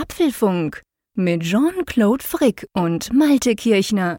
Apfelfunk 0.00 0.82
mit 1.16 1.42
Jean-Claude 1.42 2.22
Frick 2.22 2.68
und 2.72 3.12
Malte 3.12 3.56
Kirchner. 3.56 4.18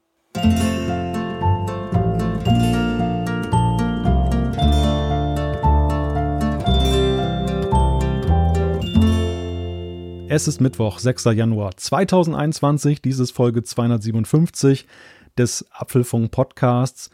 Es 10.28 10.50
ist 10.50 10.60
Mittwoch, 10.60 11.00
6. 11.00 11.24
Januar 11.34 11.78
2021. 11.78 13.02
Dies 13.02 13.20
ist 13.20 13.32
Folge 13.32 13.64
257 13.64 14.86
des 15.38 15.66
Apfelfunk 15.72 16.32
Podcasts. 16.32 17.10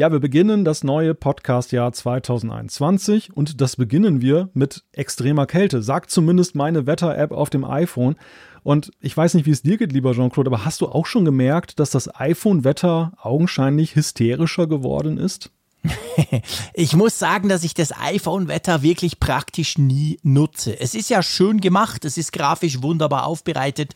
Ja, 0.00 0.12
wir 0.12 0.20
beginnen 0.20 0.64
das 0.64 0.84
neue 0.84 1.12
Podcastjahr 1.12 1.92
2021 1.92 3.36
und 3.36 3.60
das 3.60 3.74
beginnen 3.74 4.20
wir 4.20 4.48
mit 4.54 4.84
extremer 4.92 5.44
Kälte, 5.46 5.82
sagt 5.82 6.12
zumindest 6.12 6.54
meine 6.54 6.86
Wetter-App 6.86 7.32
auf 7.32 7.50
dem 7.50 7.64
iPhone. 7.64 8.14
Und 8.62 8.92
ich 9.00 9.16
weiß 9.16 9.34
nicht, 9.34 9.46
wie 9.46 9.50
es 9.50 9.62
dir 9.62 9.76
geht, 9.76 9.90
lieber 9.90 10.12
Jean-Claude, 10.12 10.50
aber 10.50 10.64
hast 10.64 10.82
du 10.82 10.86
auch 10.86 11.04
schon 11.04 11.24
gemerkt, 11.24 11.80
dass 11.80 11.90
das 11.90 12.14
iPhone-Wetter 12.14 13.14
augenscheinlich 13.20 13.96
hysterischer 13.96 14.68
geworden 14.68 15.18
ist? 15.18 15.50
ich 16.74 16.94
muss 16.94 17.18
sagen, 17.18 17.48
dass 17.48 17.64
ich 17.64 17.74
das 17.74 17.92
iPhone-Wetter 17.92 18.82
wirklich 18.82 19.18
praktisch 19.18 19.78
nie 19.78 20.18
nutze. 20.22 20.78
Es 20.78 20.94
ist 20.94 21.10
ja 21.10 21.24
schön 21.24 21.60
gemacht, 21.60 22.04
es 22.04 22.16
ist 22.16 22.32
grafisch 22.32 22.82
wunderbar 22.82 23.26
aufbereitet, 23.26 23.94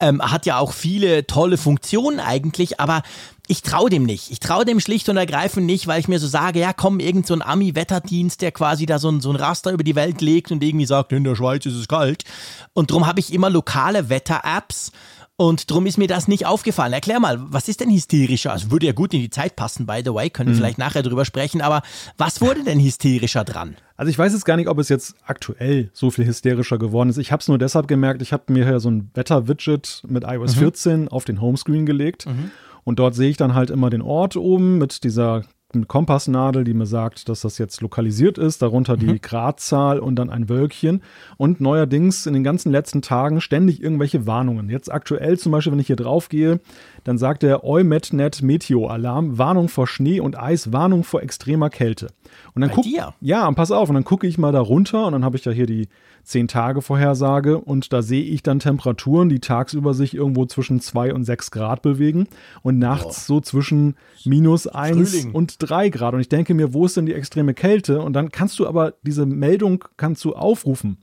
ähm, 0.00 0.20
hat 0.20 0.46
ja 0.46 0.58
auch 0.58 0.72
viele 0.72 1.26
tolle 1.26 1.58
Funktionen 1.58 2.18
eigentlich, 2.18 2.80
aber 2.80 3.02
ich 3.46 3.62
traue 3.62 3.90
dem 3.90 4.04
nicht. 4.04 4.30
Ich 4.30 4.40
traue 4.40 4.64
dem 4.64 4.80
schlicht 4.80 5.08
und 5.08 5.16
ergreifend 5.16 5.66
nicht, 5.66 5.86
weil 5.86 6.00
ich 6.00 6.08
mir 6.08 6.18
so 6.18 6.26
sage, 6.26 6.60
ja 6.60 6.72
komm, 6.72 6.98
irgend 7.00 7.26
so 7.26 7.34
ein 7.34 7.42
Ami-Wetterdienst, 7.42 8.40
der 8.40 8.52
quasi 8.52 8.86
da 8.86 8.98
so 8.98 9.10
ein, 9.10 9.20
so 9.20 9.30
ein 9.30 9.36
Raster 9.36 9.72
über 9.72 9.84
die 9.84 9.94
Welt 9.94 10.20
legt 10.20 10.50
und 10.50 10.62
irgendwie 10.62 10.86
sagt, 10.86 11.12
in 11.12 11.24
der 11.24 11.36
Schweiz 11.36 11.66
ist 11.66 11.74
es 11.74 11.88
kalt. 11.88 12.24
Und 12.72 12.90
darum 12.90 13.06
habe 13.06 13.20
ich 13.20 13.32
immer 13.32 13.50
lokale 13.50 14.08
Wetter-Apps 14.08 14.92
und 15.36 15.70
darum 15.70 15.86
ist 15.86 15.98
mir 15.98 16.06
das 16.06 16.28
nicht 16.28 16.46
aufgefallen. 16.46 16.92
Erklär 16.92 17.18
mal, 17.18 17.38
was 17.40 17.68
ist 17.68 17.80
denn 17.80 17.90
hysterischer? 17.90 18.52
Also 18.52 18.70
würde 18.70 18.86
ja 18.86 18.92
gut 18.92 19.12
in 19.14 19.20
die 19.20 19.30
Zeit 19.30 19.56
passen, 19.56 19.84
by 19.84 20.00
the 20.04 20.14
way, 20.14 20.30
können 20.30 20.50
wir 20.50 20.54
mhm. 20.54 20.58
vielleicht 20.58 20.78
nachher 20.78 21.02
drüber 21.02 21.24
sprechen, 21.24 21.60
aber 21.60 21.82
was 22.16 22.40
wurde 22.40 22.62
denn 22.62 22.78
hysterischer 22.78 23.42
dran? 23.42 23.76
Also 23.96 24.10
ich 24.10 24.18
weiß 24.18 24.32
jetzt 24.32 24.44
gar 24.44 24.56
nicht, 24.56 24.68
ob 24.68 24.78
es 24.78 24.88
jetzt 24.88 25.16
aktuell 25.24 25.90
so 25.92 26.10
viel 26.10 26.24
hysterischer 26.24 26.78
geworden 26.78 27.10
ist. 27.10 27.18
Ich 27.18 27.32
habe 27.32 27.40
es 27.40 27.48
nur 27.48 27.58
deshalb 27.58 27.88
gemerkt, 27.88 28.22
ich 28.22 28.32
habe 28.32 28.52
mir 28.52 28.64
hier 28.64 28.78
so 28.78 28.90
ein 28.90 29.10
Wetter-Widget 29.14 30.04
mit 30.06 30.22
iOS 30.24 30.54
mhm. 30.54 30.60
14 30.60 31.08
auf 31.08 31.24
den 31.24 31.40
Homescreen 31.40 31.84
gelegt. 31.84 32.26
Mhm. 32.26 32.52
Und 32.84 32.98
dort 32.98 33.14
sehe 33.14 33.30
ich 33.30 33.36
dann 33.36 33.54
halt 33.54 33.70
immer 33.70 33.90
den 33.90 34.02
Ort 34.02 34.36
oben 34.36 34.78
mit 34.78 35.04
dieser 35.04 35.42
Kompassnadel, 35.88 36.62
die 36.62 36.74
mir 36.74 36.86
sagt, 36.86 37.28
dass 37.28 37.40
das 37.40 37.58
jetzt 37.58 37.80
lokalisiert 37.80 38.38
ist, 38.38 38.62
darunter 38.62 38.96
die 38.96 39.06
mhm. 39.06 39.20
Gradzahl 39.20 39.98
und 39.98 40.16
dann 40.16 40.30
ein 40.30 40.48
Wölkchen. 40.48 41.02
Und 41.36 41.60
neuerdings 41.60 42.26
in 42.26 42.34
den 42.34 42.44
ganzen 42.44 42.70
letzten 42.70 43.02
Tagen 43.02 43.40
ständig 43.40 43.82
irgendwelche 43.82 44.26
Warnungen. 44.26 44.70
Jetzt 44.70 44.92
aktuell 44.92 45.38
zum 45.38 45.52
Beispiel, 45.52 45.72
wenn 45.72 45.80
ich 45.80 45.88
hier 45.88 45.96
drauf 45.96 46.28
gehe, 46.28 46.60
dann 47.02 47.18
sagt 47.18 47.42
der 47.42 47.64
EUMETNET 47.64 48.42
Meteo-Alarm, 48.42 49.36
Warnung 49.38 49.68
vor 49.68 49.86
Schnee 49.86 50.20
und 50.20 50.38
Eis, 50.38 50.72
Warnung 50.72 51.02
vor 51.02 51.22
extremer 51.22 51.70
Kälte. 51.70 52.08
Und 52.54 52.62
dann 52.62 52.70
guck, 52.70 52.84
dir? 52.84 53.14
Ja, 53.20 53.48
und 53.48 53.56
pass 53.56 53.72
auf, 53.72 53.88
und 53.88 53.94
dann 53.94 54.04
gucke 54.04 54.26
ich 54.26 54.38
mal 54.38 54.52
da 54.52 54.60
runter 54.60 55.06
und 55.06 55.12
dann 55.12 55.24
habe 55.24 55.36
ich 55.36 55.44
ja 55.44 55.52
hier 55.52 55.66
die 55.66 55.88
10-Tage-Vorhersage 56.26 57.58
und 57.58 57.92
da 57.92 58.02
sehe 58.02 58.24
ich 58.24 58.42
dann 58.42 58.58
Temperaturen, 58.58 59.28
die 59.28 59.40
tagsüber 59.40 59.94
sich 59.94 60.14
irgendwo 60.14 60.46
zwischen 60.46 60.80
2 60.80 61.14
und 61.14 61.24
6 61.24 61.50
Grad 61.50 61.82
bewegen 61.82 62.26
und 62.62 62.78
nachts 62.78 63.26
oh. 63.28 63.34
so 63.34 63.40
zwischen 63.40 63.96
minus 64.24 64.66
1 64.66 65.10
Frühling. 65.10 65.32
und 65.32 65.56
3 65.58 65.88
Grad. 65.90 66.14
Und 66.14 66.20
ich 66.20 66.28
denke 66.28 66.54
mir, 66.54 66.74
wo 66.74 66.86
ist 66.86 66.96
denn 66.96 67.06
die 67.06 67.14
extreme 67.14 67.54
Kälte? 67.54 68.00
Und 68.00 68.14
dann 68.14 68.30
kannst 68.30 68.58
du 68.58 68.66
aber 68.66 68.94
diese 69.02 69.26
Meldung 69.26 69.84
kannst 69.96 70.24
du 70.24 70.34
aufrufen. 70.34 70.98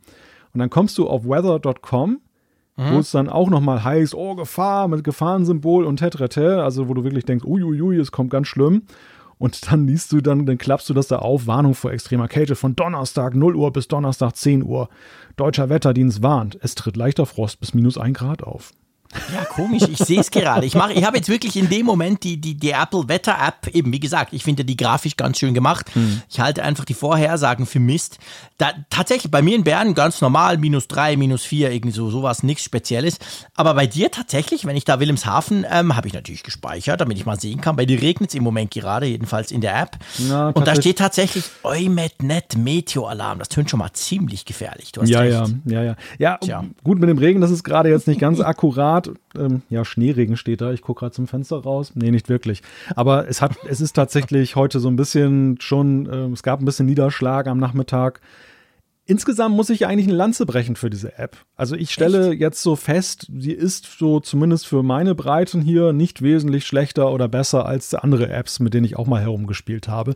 Und 0.54 0.60
dann 0.60 0.70
kommst 0.70 0.98
du 0.98 1.08
auf 1.08 1.26
weather.com 1.26 2.20
mhm. 2.82 2.94
wo 2.94 3.00
es 3.00 3.12
dann 3.12 3.30
auch 3.30 3.50
nochmal 3.50 3.84
heißt, 3.84 4.16
oh, 4.16 4.36
Gefahr 4.36 4.88
mit 4.88 5.04
Gefahrensymbol 5.04 5.86
und 5.86 5.98
tetrete, 5.98 6.64
also 6.64 6.90
wo 6.90 6.94
du 6.94 7.04
wirklich 7.04 7.26
denkst, 7.26 7.46
uiuiui, 7.46 7.98
es 7.98 8.12
kommt 8.12 8.30
ganz 8.30 8.48
schlimm. 8.48 8.84
Und 9.42 9.72
dann 9.72 9.88
liest 9.88 10.12
du 10.12 10.22
dann, 10.22 10.46
dann 10.46 10.60
klappst 10.60 10.88
du 10.88 10.94
das 10.94 11.08
da 11.08 11.16
auf, 11.16 11.48
Warnung 11.48 11.74
vor 11.74 11.92
extremer 11.92 12.28
Kälte 12.28 12.56
von 12.56 12.76
Donnerstag 12.76 13.34
0 13.34 13.56
Uhr 13.56 13.74
bis 13.74 13.88
Donnerstag 13.88 14.36
10 14.36 14.62
Uhr. 14.62 14.88
Deutscher 15.36 15.68
Wetterdienst 15.68 16.22
warnt, 16.22 16.60
es 16.62 16.76
tritt 16.76 16.96
leichter 16.96 17.26
Frost 17.26 17.60
bis 17.60 17.74
minus 17.74 17.98
1 17.98 18.16
Grad 18.16 18.44
auf. 18.44 18.72
Ja, 19.34 19.46
komisch, 19.46 19.84
ich 19.90 19.98
sehe 19.98 20.20
es 20.20 20.32
gerade. 20.32 20.66
Ich 20.66 20.76
ich 20.76 21.04
habe 21.04 21.18
jetzt 21.18 21.30
wirklich 21.30 21.56
in 21.56 21.70
dem 21.70 21.86
Moment 21.86 22.24
die, 22.24 22.38
die, 22.38 22.56
die 22.56 22.72
Apple 22.72 23.08
Wetter 23.08 23.36
App, 23.40 23.74
eben 23.74 23.92
wie 23.92 24.00
gesagt, 24.00 24.34
ich 24.34 24.44
finde 24.44 24.66
die 24.66 24.78
grafisch 24.78 25.18
ganz 25.18 25.38
schön 25.40 25.54
gemacht. 25.54 25.88
Hm. 25.94 26.22
Ich 26.30 26.40
halte 26.40 26.64
einfach 26.64 26.86
die 26.86 26.94
Vorhersagen 26.94 27.66
für 27.66 27.80
Mist. 27.80 28.20
Da, 28.58 28.72
tatsächlich 28.90 29.32
bei 29.32 29.42
mir 29.42 29.56
in 29.56 29.64
Bern 29.64 29.94
ganz 29.96 30.22
normal, 30.22 30.58
minus 30.58 30.88
drei, 30.88 31.18
minus 31.18 31.44
vier, 31.44 31.72
irgendwie 31.72 31.94
so, 31.94 32.10
sowas, 32.10 32.44
nichts 32.44 32.64
Spezielles. 32.64 33.18
Aber 33.56 33.74
bei 33.74 33.88
dir 33.88 34.12
tatsächlich, 34.12 34.66
wenn 34.66 34.76
ich 34.76 34.86
da 34.86 35.00
Wilhelmshaven, 35.00 35.66
ähm, 35.70 35.96
habe 35.96 36.08
ich 36.08 36.14
natürlich 36.14 36.44
gespeichert, 36.44 37.02
damit 37.02 37.18
ich 37.18 37.26
mal 37.26 37.40
sehen 37.40 37.62
kann. 37.62 37.76
Bei 37.76 37.86
dir 37.86 38.02
regnet 38.02 38.30
es 38.30 38.36
im 38.36 38.44
Moment 38.44 38.72
gerade, 38.72 39.08
jedenfalls 39.08 39.52
in 39.52 39.62
der 39.62 39.80
App. 39.80 39.98
Na, 40.20 40.50
Und 40.50 40.68
da 40.68 40.76
steht 40.76 41.00
tatsächlich 41.00 41.46
EuMetNet 41.64 42.58
Meteo-Alarm. 42.58 43.40
Das 43.40 43.50
tönt 43.50 43.70
schon 43.70 43.80
mal 43.80 43.92
ziemlich 43.94 44.46
gefährlich. 44.46 44.92
ja, 45.04 45.20
recht. 45.20 45.56
ja, 45.66 45.84
ja, 45.84 45.96
ja. 46.20 46.40
Ja, 46.44 46.64
gut 46.84 47.00
mit 47.00 47.10
dem 47.10 47.18
Regen, 47.18 47.42
das 47.42 47.52
ist 47.52 47.64
gerade 47.64 47.90
jetzt 47.90 48.08
nicht 48.08 48.20
ganz 48.20 48.40
akkurat. 48.52 49.01
Grad. 49.04 49.18
Ähm, 49.36 49.62
ja, 49.70 49.86
Schneeregen 49.86 50.38
steht 50.38 50.62
da. 50.62 50.72
Ich 50.72 50.82
gucke 50.82 51.00
gerade 51.00 51.14
zum 51.14 51.28
Fenster 51.28 51.58
raus. 51.58 51.94
Nee, 51.96 52.12
nicht 52.12 52.30
wirklich. 52.30 52.62
Aber 52.96 53.28
es 53.28 53.42
hat, 53.42 53.58
es 53.68 53.82
ist 53.82 53.94
tatsächlich 53.94 54.56
heute 54.56 54.80
so 54.80 54.90
ein 54.90 54.96
bisschen 54.96 55.58
schon, 55.60 56.06
äh, 56.08 56.28
es 56.34 56.44
gab 56.44 56.62
ein 56.62 56.66
bisschen 56.66 56.86
Niederschlag 56.86 57.48
am 57.48 57.60
Nachmittag. 57.60 58.22
Insgesamt 59.06 59.56
muss 59.56 59.70
ich 59.70 59.88
eigentlich 59.88 60.08
eine 60.08 60.16
Lanze 60.16 60.46
brechen 60.46 60.76
für 60.76 60.90
diese 60.90 61.18
App. 61.18 61.38
Also 61.56 61.76
ich 61.76 61.92
stelle 61.92 62.32
Echt? 62.32 62.40
jetzt 62.40 62.62
so 62.62 62.76
fest, 62.76 63.28
sie 63.36 63.52
ist 63.52 63.98
so 63.98 64.20
zumindest 64.20 64.68
für 64.68 64.84
meine 64.84 65.16
Breiten 65.16 65.62
hier 65.62 65.92
nicht 65.92 66.22
wesentlich 66.22 66.66
schlechter 66.66 67.12
oder 67.12 67.28
besser 67.28 67.66
als 67.66 67.96
andere 67.96 68.30
Apps, 68.30 68.60
mit 68.60 68.74
denen 68.74 68.86
ich 68.86 68.98
auch 68.98 69.08
mal 69.08 69.22
herumgespielt 69.22 69.88
habe. 69.88 70.14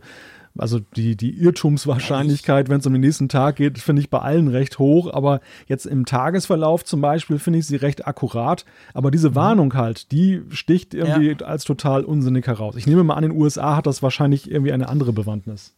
Also 0.58 0.78
die, 0.78 1.16
die 1.16 1.36
Irrtumswahrscheinlichkeit, 1.36 2.68
wenn 2.68 2.80
es 2.80 2.86
um 2.86 2.92
den 2.92 3.02
nächsten 3.02 3.28
Tag 3.28 3.56
geht, 3.56 3.78
finde 3.78 4.00
ich 4.00 4.10
bei 4.10 4.20
allen 4.20 4.48
recht 4.48 4.78
hoch. 4.78 5.12
Aber 5.12 5.40
jetzt 5.66 5.86
im 5.86 6.06
Tagesverlauf 6.06 6.84
zum 6.84 7.00
Beispiel 7.00 7.38
finde 7.38 7.58
ich 7.58 7.66
sie 7.66 7.76
recht 7.76 8.06
akkurat. 8.06 8.64
Aber 8.94 9.10
diese 9.10 9.30
mhm. 9.30 9.34
Warnung 9.34 9.74
halt, 9.74 10.12
die 10.12 10.42
sticht 10.50 10.94
irgendwie 10.94 11.32
ja. 11.38 11.46
als 11.46 11.64
total 11.64 12.04
unsinnig 12.04 12.46
heraus. 12.46 12.76
Ich 12.76 12.86
nehme 12.86 13.04
mal 13.04 13.14
an, 13.14 13.24
in 13.24 13.30
den 13.32 13.40
USA 13.40 13.76
hat 13.76 13.86
das 13.86 14.02
wahrscheinlich 14.02 14.50
irgendwie 14.50 14.72
eine 14.72 14.88
andere 14.88 15.12
Bewandtnis. 15.12 15.74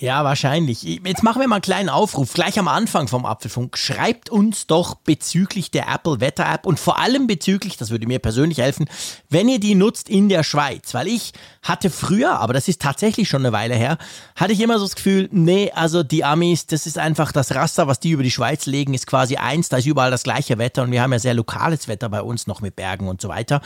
Ja, 0.00 0.22
wahrscheinlich. 0.22 0.84
Jetzt 0.84 1.24
machen 1.24 1.40
wir 1.40 1.48
mal 1.48 1.56
einen 1.56 1.62
kleinen 1.62 1.88
Aufruf, 1.88 2.32
gleich 2.32 2.56
am 2.56 2.68
Anfang 2.68 3.08
vom 3.08 3.26
Apfelfunk. 3.26 3.76
Schreibt 3.76 4.30
uns 4.30 4.68
doch 4.68 4.94
bezüglich 4.94 5.72
der 5.72 5.88
Apple 5.88 6.20
Wetter 6.20 6.46
App 6.48 6.66
und 6.66 6.78
vor 6.78 7.00
allem 7.00 7.26
bezüglich, 7.26 7.76
das 7.76 7.90
würde 7.90 8.06
mir 8.06 8.20
persönlich 8.20 8.58
helfen, 8.58 8.88
wenn 9.28 9.48
ihr 9.48 9.58
die 9.58 9.74
nutzt 9.74 10.08
in 10.08 10.28
der 10.28 10.44
Schweiz. 10.44 10.94
Weil 10.94 11.08
ich 11.08 11.32
hatte 11.64 11.90
früher, 11.90 12.38
aber 12.38 12.52
das 12.52 12.68
ist 12.68 12.80
tatsächlich 12.80 13.28
schon 13.28 13.42
eine 13.42 13.50
Weile 13.50 13.74
her, 13.74 13.98
hatte 14.36 14.52
ich 14.52 14.60
immer 14.60 14.78
so 14.78 14.84
das 14.84 14.94
Gefühl, 14.94 15.28
nee, 15.32 15.72
also 15.74 16.04
die 16.04 16.22
Amis, 16.22 16.66
das 16.66 16.86
ist 16.86 16.96
einfach 16.96 17.32
das 17.32 17.52
Raster, 17.56 17.88
was 17.88 17.98
die 17.98 18.10
über 18.10 18.22
die 18.22 18.30
Schweiz 18.30 18.66
legen, 18.66 18.94
ist 18.94 19.08
quasi 19.08 19.36
eins, 19.36 19.68
da 19.68 19.78
ist 19.78 19.86
überall 19.86 20.12
das 20.12 20.22
gleiche 20.22 20.58
Wetter 20.58 20.84
und 20.84 20.92
wir 20.92 21.02
haben 21.02 21.12
ja 21.12 21.18
sehr 21.18 21.34
lokales 21.34 21.88
Wetter 21.88 22.08
bei 22.08 22.22
uns 22.22 22.46
noch 22.46 22.60
mit 22.60 22.76
Bergen 22.76 23.08
und 23.08 23.20
so 23.20 23.28
weiter. 23.28 23.62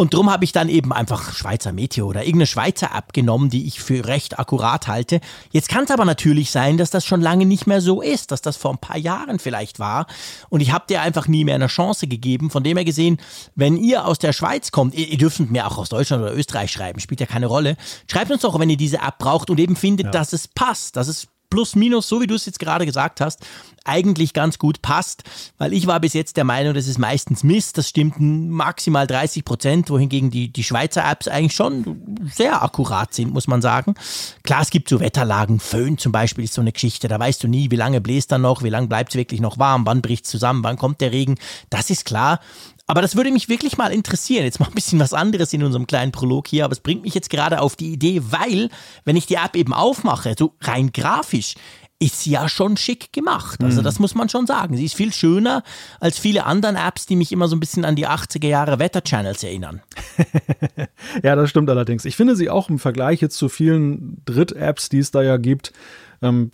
Und 0.00 0.14
darum 0.14 0.30
habe 0.30 0.44
ich 0.44 0.52
dann 0.52 0.68
eben 0.68 0.92
einfach 0.92 1.34
Schweizer 1.34 1.72
Meteo 1.72 2.06
oder 2.06 2.20
irgendeine 2.20 2.46
Schweizer 2.46 2.90
App 2.94 3.12
genommen, 3.12 3.50
die 3.50 3.66
ich 3.66 3.80
für 3.80 4.06
recht 4.06 4.38
akkurat 4.38 4.86
halte. 4.86 5.20
Jetzt 5.50 5.68
kann 5.68 5.84
es 5.84 5.90
aber 5.90 6.04
natürlich 6.04 6.52
sein, 6.52 6.78
dass 6.78 6.90
das 6.90 7.04
schon 7.04 7.20
lange 7.20 7.46
nicht 7.46 7.66
mehr 7.66 7.80
so 7.80 8.00
ist, 8.00 8.30
dass 8.30 8.40
das 8.40 8.56
vor 8.56 8.70
ein 8.70 8.78
paar 8.78 8.96
Jahren 8.96 9.40
vielleicht 9.40 9.80
war. 9.80 10.06
Und 10.50 10.60
ich 10.60 10.70
habe 10.70 10.84
dir 10.88 11.02
einfach 11.02 11.26
nie 11.26 11.44
mehr 11.44 11.56
eine 11.56 11.66
Chance 11.66 12.06
gegeben. 12.06 12.48
Von 12.48 12.62
dem 12.62 12.76
her 12.76 12.84
gesehen, 12.84 13.18
wenn 13.56 13.76
ihr 13.76 14.06
aus 14.06 14.20
der 14.20 14.32
Schweiz 14.32 14.70
kommt, 14.70 14.94
ihr, 14.94 15.08
ihr 15.08 15.18
dürft 15.18 15.40
mir 15.40 15.66
auch 15.66 15.78
aus 15.78 15.88
Deutschland 15.88 16.22
oder 16.22 16.32
Österreich 16.32 16.70
schreiben, 16.70 17.00
spielt 17.00 17.18
ja 17.18 17.26
keine 17.26 17.46
Rolle. 17.46 17.76
Schreibt 18.08 18.30
uns 18.30 18.42
doch, 18.42 18.56
wenn 18.60 18.70
ihr 18.70 18.76
diese 18.76 18.98
App 18.98 19.18
braucht 19.18 19.50
und 19.50 19.58
eben 19.58 19.74
findet, 19.74 20.06
ja. 20.06 20.12
dass 20.12 20.32
es 20.32 20.46
passt, 20.46 20.94
dass 20.94 21.08
es 21.08 21.26
plus 21.50 21.74
minus, 21.74 22.08
so 22.08 22.20
wie 22.20 22.26
du 22.26 22.34
es 22.34 22.46
jetzt 22.46 22.58
gerade 22.58 22.86
gesagt 22.86 23.20
hast, 23.20 23.46
eigentlich 23.84 24.34
ganz 24.34 24.58
gut 24.58 24.82
passt, 24.82 25.24
weil 25.56 25.72
ich 25.72 25.86
war 25.86 25.98
bis 26.00 26.12
jetzt 26.12 26.36
der 26.36 26.44
Meinung, 26.44 26.74
das 26.74 26.86
ist 26.86 26.98
meistens 26.98 27.42
Mist, 27.42 27.78
das 27.78 27.88
stimmt 27.88 28.16
maximal 28.20 29.06
30 29.06 29.44
Prozent, 29.44 29.90
wohingegen 29.90 30.30
die, 30.30 30.52
die 30.52 30.64
Schweizer 30.64 31.08
Apps 31.10 31.26
eigentlich 31.26 31.54
schon 31.54 32.18
sehr 32.34 32.62
akkurat 32.62 33.14
sind, 33.14 33.32
muss 33.32 33.48
man 33.48 33.62
sagen. 33.62 33.94
Klar, 34.42 34.62
es 34.62 34.70
gibt 34.70 34.88
so 34.88 35.00
Wetterlagen, 35.00 35.58
Föhn 35.58 35.96
zum 35.96 36.12
Beispiel 36.12 36.44
ist 36.44 36.54
so 36.54 36.60
eine 36.60 36.72
Geschichte, 36.72 37.08
da 37.08 37.18
weißt 37.18 37.42
du 37.42 37.48
nie, 37.48 37.70
wie 37.70 37.76
lange 37.76 38.00
bläst 38.00 38.30
er 38.30 38.38
noch, 38.38 38.62
wie 38.62 38.70
lange 38.70 38.88
bleibt 38.88 39.10
es 39.10 39.16
wirklich 39.16 39.40
noch 39.40 39.58
warm, 39.58 39.86
wann 39.86 40.02
bricht 40.02 40.26
es 40.26 40.30
zusammen, 40.30 40.62
wann 40.64 40.76
kommt 40.76 41.00
der 41.00 41.12
Regen, 41.12 41.36
das 41.70 41.90
ist 41.90 42.04
klar. 42.04 42.40
Aber 42.88 43.02
das 43.02 43.16
würde 43.16 43.30
mich 43.30 43.50
wirklich 43.50 43.76
mal 43.76 43.92
interessieren. 43.92 44.44
Jetzt 44.44 44.60
mal 44.60 44.66
ein 44.66 44.74
bisschen 44.74 44.98
was 44.98 45.12
anderes 45.12 45.52
in 45.52 45.62
unserem 45.62 45.86
kleinen 45.86 46.10
Prolog 46.10 46.48
hier, 46.48 46.64
aber 46.64 46.72
es 46.72 46.80
bringt 46.80 47.02
mich 47.02 47.14
jetzt 47.14 47.28
gerade 47.28 47.60
auf 47.60 47.76
die 47.76 47.92
Idee, 47.92 48.22
weil, 48.30 48.70
wenn 49.04 49.14
ich 49.14 49.26
die 49.26 49.34
App 49.34 49.56
eben 49.56 49.74
aufmache, 49.74 50.34
so 50.36 50.54
rein 50.62 50.90
grafisch, 50.90 51.54
ist 52.00 52.22
sie 52.22 52.30
ja 52.30 52.48
schon 52.48 52.78
schick 52.78 53.12
gemacht. 53.12 53.62
Also 53.62 53.80
mhm. 53.80 53.84
das 53.84 53.98
muss 53.98 54.14
man 54.14 54.30
schon 54.30 54.46
sagen. 54.46 54.76
Sie 54.76 54.86
ist 54.86 54.94
viel 54.94 55.12
schöner 55.12 55.64
als 56.00 56.18
viele 56.18 56.46
anderen 56.46 56.76
Apps, 56.76 57.04
die 57.04 57.16
mich 57.16 57.30
immer 57.30 57.48
so 57.48 57.56
ein 57.56 57.60
bisschen 57.60 57.84
an 57.84 57.94
die 57.94 58.06
80er 58.06 58.46
Jahre 58.46 58.78
Wetter-Channels 58.78 59.42
erinnern. 59.42 59.82
ja, 61.22 61.36
das 61.36 61.50
stimmt 61.50 61.68
allerdings. 61.68 62.06
Ich 62.06 62.16
finde 62.16 62.36
sie 62.36 62.48
auch 62.48 62.70
im 62.70 62.78
Vergleich 62.78 63.20
jetzt 63.20 63.36
zu 63.36 63.50
vielen 63.50 64.22
Dritt-Apps, 64.24 64.88
die 64.88 65.00
es 65.00 65.10
da 65.10 65.22
ja 65.22 65.36
gibt, 65.36 65.72
ähm, 66.22 66.52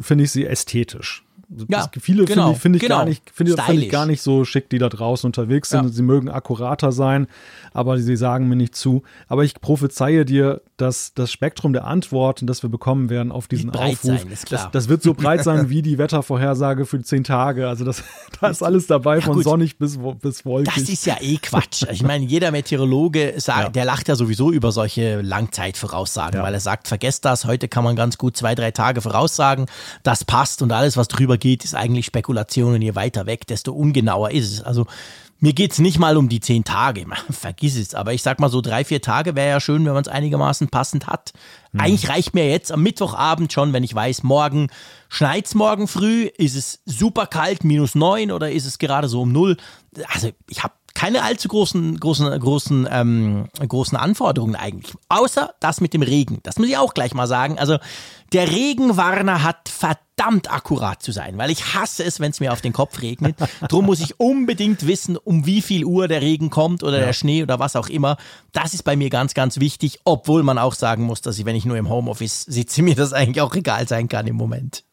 finde 0.00 0.24
ich 0.24 0.32
sie 0.32 0.46
ästhetisch 0.46 1.25
Ja, 1.68 1.88
viele 2.00 2.24
genau, 2.24 2.54
finde 2.54 2.56
ich, 2.56 2.60
find 2.62 2.76
ich, 2.76 2.82
genau. 2.82 2.96
gar 2.96 3.04
nicht, 3.04 3.30
finde 3.30 3.62
find 3.62 3.82
ich 3.82 3.88
gar 3.88 4.06
nicht 4.06 4.20
so 4.20 4.44
schick, 4.44 4.68
die 4.68 4.78
da 4.78 4.88
draußen 4.88 5.28
unterwegs 5.28 5.70
sind. 5.70 5.84
Ja. 5.84 5.88
Sie 5.88 6.02
mögen 6.02 6.28
akkurater 6.28 6.90
sein, 6.90 7.28
aber 7.72 7.98
sie 7.98 8.16
sagen 8.16 8.48
mir 8.48 8.56
nicht 8.56 8.74
zu. 8.74 9.02
Aber 9.28 9.44
ich 9.44 9.54
prophezeie 9.60 10.24
dir, 10.24 10.62
dass 10.76 11.14
das 11.14 11.32
Spektrum 11.32 11.72
der 11.72 11.84
Antworten, 11.86 12.46
das 12.46 12.62
wir 12.62 12.70
bekommen 12.70 13.08
werden 13.08 13.32
auf 13.32 13.48
diesen 13.48 13.70
Aufruf, 13.70 13.98
sein. 14.20 14.36
Das, 14.50 14.70
das 14.70 14.88
wird 14.88 15.02
so 15.02 15.14
breit 15.14 15.42
sein 15.42 15.68
wie 15.70 15.82
die 15.82 15.98
Wettervorhersage 15.98 16.84
für 16.86 17.02
zehn 17.02 17.24
Tage. 17.24 17.68
Also 17.68 17.84
das, 17.84 18.02
da 18.40 18.48
ist 18.48 18.62
alles 18.62 18.86
dabei, 18.86 19.20
von 19.20 19.34
gut. 19.34 19.44
sonnig 19.44 19.78
bis, 19.78 19.98
bis 20.20 20.44
wolkig. 20.44 20.74
Das 20.74 20.88
ist 20.88 21.06
ja 21.06 21.16
eh 21.20 21.38
Quatsch. 21.38 21.84
Ich 21.90 22.02
meine, 22.02 22.24
jeder 22.24 22.50
Meteorologe 22.50 23.34
sagt, 23.38 23.62
Ja. 23.62 23.68
der 23.70 23.84
lacht 23.84 24.08
ja 24.08 24.16
sowieso 24.16 24.52
über 24.52 24.72
solche 24.72 25.20
Langzeitvoraussagen, 25.22 26.38
Ja. 26.40 26.44
weil 26.44 26.54
er 26.54 26.60
sagt, 26.60 26.88
vergesst 26.88 27.24
das, 27.24 27.44
heute 27.46 27.68
kann 27.68 27.84
man 27.84 27.96
ganz 27.96 28.18
gut 28.18 28.36
zwei, 28.36 28.54
drei 28.54 28.70
Tage 28.70 29.00
voraussagen, 29.00 29.66
das 30.02 30.24
passt 30.24 30.62
und 30.62 30.72
alles, 30.72 30.96
was 30.96 31.08
drüber 31.08 31.38
geht, 31.38 31.64
ist 31.64 31.74
eigentlich 31.74 32.06
Spekulation 32.06 32.74
und 32.74 32.82
je 32.82 32.94
weiter 32.94 33.26
weg, 33.26 33.46
desto 33.46 33.72
ungenauer 33.72 34.30
ist 34.30 34.52
es. 34.52 34.62
Also 34.62 34.86
mir 35.38 35.52
geht's 35.52 35.78
nicht 35.78 35.98
mal 35.98 36.16
um 36.16 36.28
die 36.28 36.40
zehn 36.40 36.64
Tage, 36.64 37.06
vergiss 37.30 37.76
es, 37.76 37.94
aber 37.94 38.12
ich 38.14 38.22
sag 38.22 38.40
mal 38.40 38.48
so 38.48 38.60
drei, 38.60 38.84
vier 38.84 39.02
Tage 39.02 39.34
wäre 39.34 39.50
ja 39.50 39.60
schön, 39.60 39.84
wenn 39.84 39.92
man 39.92 40.02
es 40.02 40.08
einigermaßen 40.08 40.68
passend 40.68 41.06
hat. 41.06 41.32
Eigentlich 41.78 42.08
reicht 42.08 42.34
mir 42.34 42.48
jetzt 42.48 42.72
am 42.72 42.82
Mittwochabend 42.82 43.52
schon, 43.52 43.74
wenn 43.74 43.84
ich 43.84 43.94
weiß, 43.94 44.22
morgen 44.22 44.68
schneit's 45.08 45.54
morgen 45.54 45.88
früh, 45.88 46.24
ist 46.24 46.56
es 46.56 46.80
super 46.86 47.26
kalt, 47.26 47.64
minus 47.64 47.94
neun 47.94 48.30
oder 48.30 48.50
ist 48.50 48.64
es 48.64 48.78
gerade 48.78 49.08
so 49.08 49.22
um 49.22 49.32
null. 49.32 49.58
Also 50.08 50.30
ich 50.48 50.62
habe 50.62 50.72
keine 50.96 51.22
allzu 51.24 51.48
großen, 51.48 52.00
großen, 52.00 52.40
großen, 52.40 52.88
ähm, 52.90 53.48
großen 53.68 53.98
Anforderungen 53.98 54.56
eigentlich. 54.56 54.94
Außer 55.10 55.54
das 55.60 55.82
mit 55.82 55.92
dem 55.92 56.00
Regen. 56.00 56.40
Das 56.42 56.58
muss 56.58 56.68
ich 56.68 56.78
auch 56.78 56.94
gleich 56.94 57.12
mal 57.12 57.26
sagen. 57.26 57.58
Also 57.58 57.76
der 58.32 58.50
Regenwarner 58.50 59.42
hat 59.42 59.68
verdammt 59.68 60.50
akkurat 60.50 61.02
zu 61.02 61.12
sein, 61.12 61.36
weil 61.36 61.50
ich 61.50 61.74
hasse 61.74 62.02
es, 62.02 62.18
wenn 62.18 62.30
es 62.30 62.40
mir 62.40 62.50
auf 62.50 62.62
den 62.62 62.72
Kopf 62.72 63.02
regnet. 63.02 63.36
Drum 63.68 63.84
muss 63.84 64.00
ich 64.00 64.18
unbedingt 64.18 64.86
wissen, 64.86 65.18
um 65.18 65.44
wie 65.44 65.60
viel 65.60 65.84
Uhr 65.84 66.08
der 66.08 66.22
Regen 66.22 66.48
kommt 66.48 66.82
oder 66.82 66.98
der 66.98 67.12
Schnee 67.12 67.42
oder 67.42 67.58
was 67.58 67.76
auch 67.76 67.90
immer. 67.90 68.16
Das 68.52 68.72
ist 68.72 68.82
bei 68.82 68.96
mir 68.96 69.10
ganz, 69.10 69.34
ganz 69.34 69.60
wichtig, 69.60 70.00
obwohl 70.04 70.42
man 70.42 70.56
auch 70.56 70.74
sagen 70.74 71.04
muss, 71.04 71.20
dass 71.20 71.38
ich, 71.38 71.44
wenn 71.44 71.56
ich 71.56 71.66
nur 71.66 71.76
im 71.76 71.90
Homeoffice 71.90 72.40
sitze, 72.40 72.80
mir 72.82 72.94
das 72.94 73.12
eigentlich 73.12 73.42
auch 73.42 73.54
egal 73.54 73.86
sein 73.86 74.08
kann 74.08 74.26
im 74.26 74.36
Moment. 74.36 74.85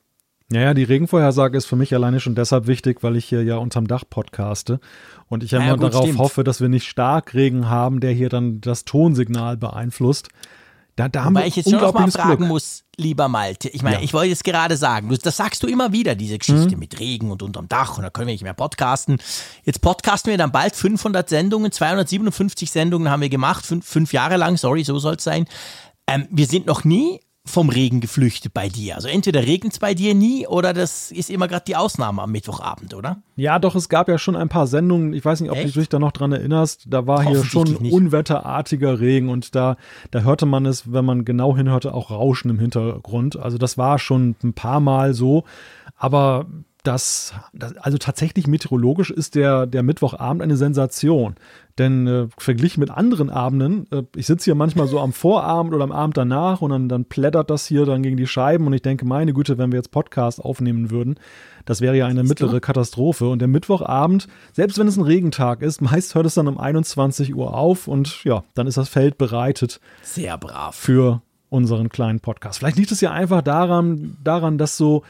Ja, 0.54 0.62
ja, 0.62 0.74
die 0.74 0.84
Regenvorhersage 0.84 1.58
ist 1.58 1.66
für 1.66 1.76
mich 1.76 1.94
alleine 1.94 2.20
schon 2.20 2.36
deshalb 2.36 2.68
wichtig, 2.68 3.02
weil 3.02 3.16
ich 3.16 3.26
hier 3.26 3.44
ja 3.44 3.58
unterm 3.58 3.88
Dach 3.88 4.04
podcaste 4.10 4.80
und 5.28 5.44
ich 5.44 5.52
ja 5.52 5.60
immer 5.60 5.78
gut, 5.78 5.94
stimmt. 5.96 6.20
hoffe, 6.20 6.44
dass 6.44 6.62
wir 6.62 6.70
nicht 6.70 6.88
Starkregen 6.88 7.70
haben, 7.70 8.00
der 8.00 8.12
hier 8.12 8.30
dann 8.30 8.62
das 8.62 8.86
Tonsignal 8.86 9.58
beeinflusst. 9.58 10.30
Da, 10.96 11.10
da 11.10 11.24
haben 11.24 11.34
Weil 11.34 11.44
wir 11.44 11.48
ich 11.48 11.56
jetzt 11.56 11.72
schon 11.72 11.82
noch 11.82 11.92
mal 11.96 12.12
fragen 12.12 12.38
Glück. 12.38 12.50
muss, 12.50 12.84
lieber 12.98 13.28
Malte. 13.28 13.68
Ich 13.70 13.82
meine, 13.82 13.96
Ja. 13.96 14.02
ich 14.04 14.14
wollte 14.14 14.30
jetzt 14.30 14.44
gerade 14.44 14.78
sagen, 14.78 15.10
das 15.24 15.38
sagst 15.38 15.64
du 15.64 15.68
immer 15.68 15.92
wieder, 15.92 16.14
diese 16.14 16.36
Mhm. 16.36 16.38
Geschichte 16.38 16.78
mit 16.78 17.00
Regen 17.00 17.32
und 17.32 17.42
unterm 17.42 17.68
Dach 17.68 17.98
und 17.98 18.04
da 18.04 18.12
können 18.12 18.28
wir 18.28 18.34
nicht 18.36 18.44
mehr 18.44 18.54
podcasten. 18.54 19.18
Jetzt 19.64 19.82
podcasten 19.82 20.30
wir 20.30 20.38
dann 20.38 20.52
bald 20.52 20.76
500 20.76 21.28
Sendungen, 21.28 21.72
257 21.72 22.70
Sendungen 22.70 23.10
haben 23.10 23.22
wir 23.24 23.30
gemacht, 23.30 23.66
fünf, 23.66 23.88
fünf 23.88 24.14
Jahre 24.14 24.38
lang, 24.38 24.56
sorry, 24.58 24.84
so 24.84 25.00
soll 25.00 25.16
es 25.16 25.24
sein. 25.24 25.48
Ähm, 26.06 26.28
wir 26.30 26.46
sind 26.46 26.68
noch 26.68 26.84
nie 26.84 27.22
vom 27.46 27.70
Regen 27.70 28.00
geflüchtet 28.00 28.54
bei 28.54 28.70
dir. 28.70 28.96
Also 28.96 29.10
entweder 29.10 29.46
regnet 29.46 29.74
es 29.74 29.80
bei 29.80 29.94
dir 29.94 30.16
nie 30.16 30.48
oder 30.48 30.74
das 30.74 31.12
ist 31.12 31.30
immer 31.30 31.50
gerade 31.50 31.66
die 31.68 31.76
Ausnahme 31.76 32.22
am 32.22 32.32
Mittwochabend, 32.32 32.94
oder? 32.94 33.22
Ja, 33.36 33.60
doch, 33.60 33.76
es 33.76 33.90
gab 33.90 34.08
ja 34.08 34.18
schon 34.18 34.38
ein 34.38 34.48
paar 34.48 34.66
Sendungen, 34.66 35.14
ich 35.14 35.26
weiß 35.26 35.42
nicht, 35.42 35.52
ob 35.52 35.58
Echt? 35.58 35.76
du 35.76 35.80
dich 35.80 35.90
da 35.90 36.00
noch 36.00 36.14
dran 36.14 36.32
erinnerst, 36.32 36.86
da 36.88 37.06
war 37.06 37.22
hier 37.26 37.44
schon 37.44 37.76
unwetterartiger 37.76 39.02
Regen 39.02 39.28
und 39.28 39.56
da, 39.56 39.76
da 40.12 40.22
hörte 40.22 40.46
man 40.46 40.66
es, 40.66 40.94
wenn 40.94 41.04
man 41.04 41.26
genau 41.26 41.56
hinhörte, 41.56 41.94
auch 41.94 42.12
Rauschen 42.12 42.50
im 42.50 42.60
Hintergrund. 42.60 43.38
Also 43.38 43.58
das 43.58 43.78
war 43.78 44.00
schon 44.00 44.36
ein 44.42 44.54
paar 44.54 44.80
Mal 44.80 45.14
so, 45.14 45.44
aber 45.98 46.46
das, 46.84 47.34
das 47.54 47.78
also 47.78 47.98
tatsächlich 47.98 48.46
meteorologisch 48.46 49.10
ist 49.10 49.36
der, 49.36 49.66
der 49.66 49.84
Mittwochabend 49.84 50.42
eine 50.42 50.58
Sensation. 50.58 51.36
Denn 51.78 52.06
äh, 52.06 52.28
verglichen 52.38 52.82
mit 52.82 52.92
anderen 52.92 53.30
Abenden, 53.30 53.88
äh, 53.92 54.04
ich 54.16 54.28
sitze 54.28 54.46
hier 54.46 54.56
manchmal 54.56 54.88
so 54.88 55.00
am 55.00 55.14
Vorabend 55.14 55.74
oder 55.74 55.86
am 55.86 55.94
Abend 55.94 56.18
danach 56.18 56.62
und 56.62 56.72
dann, 56.72 56.90
dann 56.90 57.06
plättert 57.06 57.50
das 57.50 57.66
hier 57.66 57.86
dann 57.86 58.04
gegen 58.04 58.18
die 58.18 58.28
Scheiben 58.28 58.68
und 58.68 58.74
ich 58.74 58.82
denke, 58.82 59.06
meine 59.06 59.34
Güte, 59.34 59.58
wenn 59.58 59.72
wir 59.72 59.80
jetzt 59.80 59.92
Podcast 59.92 60.44
aufnehmen 60.44 60.92
würden, 60.92 61.16
das 61.66 61.80
wäre 61.80 61.96
ja 61.96 62.06
eine 62.06 62.24
mittlere 62.24 62.60
Katastrophe. 62.60 63.30
Und 63.30 63.40
der 63.40 63.48
Mittwochabend, 63.48 64.28
selbst 64.52 64.78
wenn 64.78 64.88
es 64.88 64.98
ein 64.98 65.04
Regentag 65.04 65.62
ist, 65.62 65.82
meist 65.82 66.16
hört 66.16 66.26
es 66.26 66.36
dann 66.36 66.50
um 66.50 66.58
21 66.58 67.34
Uhr 67.34 67.56
auf 67.56 67.88
und 67.88 68.24
ja, 68.26 68.44
dann 68.56 68.68
ist 68.68 68.78
das 68.78 68.90
Feld 68.90 69.18
bereitet 69.18 69.80
Sehr 70.02 70.38
brav. 70.38 70.76
für 70.76 71.22
unseren 71.50 71.90
kleinen 71.90 72.20
Podcast. 72.20 72.60
Vielleicht 72.60 72.78
liegt 72.78 72.92
es 72.92 73.00
ja 73.00 73.12
einfach 73.12 73.42
daran, 73.42 74.18
daran, 74.24 74.58
dass 74.58 74.76
so 74.76 75.04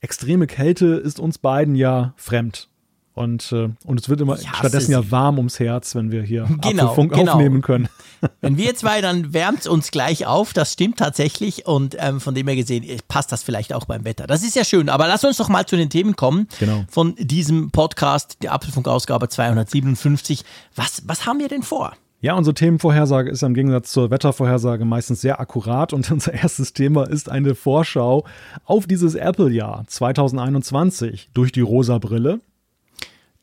extreme 0.00 0.46
Kälte 0.46 0.86
ist 0.86 1.20
uns 1.20 1.38
beiden 1.38 1.74
ja 1.74 2.12
fremd. 2.16 2.68
Und, 3.14 3.50
äh, 3.50 3.68
und 3.84 3.98
es 3.98 4.08
wird 4.08 4.20
immer 4.20 4.34
hasse 4.34 4.46
stattdessen 4.46 4.92
ja 4.92 5.10
warm 5.10 5.38
ums 5.38 5.58
Herz, 5.58 5.96
wenn 5.96 6.12
wir 6.12 6.22
hier 6.22 6.44
Genau, 6.62 6.84
Apfelfunk 6.84 7.12
genau. 7.14 7.32
aufnehmen 7.32 7.62
können. 7.62 7.88
Wenn 8.40 8.56
wir 8.56 8.74
zwei, 8.74 9.00
dann 9.00 9.32
wärmt 9.32 9.60
es 9.60 9.66
uns 9.68 9.92
gleich 9.92 10.26
auf. 10.26 10.52
Das 10.52 10.72
stimmt 10.72 10.98
tatsächlich. 10.98 11.66
Und 11.66 11.96
ähm, 12.00 12.20
von 12.20 12.34
dem 12.34 12.46
her 12.48 12.56
gesehen 12.56 12.82
äh, 12.84 12.98
passt 13.06 13.30
das 13.30 13.42
vielleicht 13.44 13.72
auch 13.72 13.84
beim 13.86 14.04
Wetter. 14.04 14.26
Das 14.26 14.42
ist 14.42 14.56
ja 14.56 14.64
schön. 14.64 14.88
Aber 14.88 15.06
lass 15.06 15.24
uns 15.24 15.36
doch 15.36 15.48
mal 15.48 15.66
zu 15.66 15.76
den 15.76 15.88
Themen 15.90 16.16
kommen 16.16 16.48
Genau. 16.58 16.84
von 16.90 17.14
diesem 17.16 17.70
Podcast, 17.70 18.38
der 18.42 18.52
Apfelfunk-Ausgabe 18.54 19.28
257. 19.28 20.44
Was, 20.76 21.02
was 21.06 21.26
haben 21.26 21.38
wir 21.38 21.48
denn 21.48 21.62
vor? 21.62 21.92
Ja, 22.20 22.34
unsere 22.34 22.54
Themenvorhersage 22.54 23.30
ist 23.30 23.44
im 23.44 23.54
Gegensatz 23.54 23.92
zur 23.92 24.10
Wettervorhersage 24.10 24.84
meistens 24.84 25.20
sehr 25.20 25.38
akkurat 25.38 25.92
und 25.92 26.10
unser 26.10 26.34
erstes 26.34 26.72
Thema 26.72 27.08
ist 27.08 27.30
eine 27.30 27.54
Vorschau 27.54 28.24
auf 28.64 28.86
dieses 28.88 29.14
Apple-Jahr 29.14 29.84
2021 29.86 31.30
durch 31.32 31.52
die 31.52 31.60
rosa 31.60 31.98
Brille. 31.98 32.40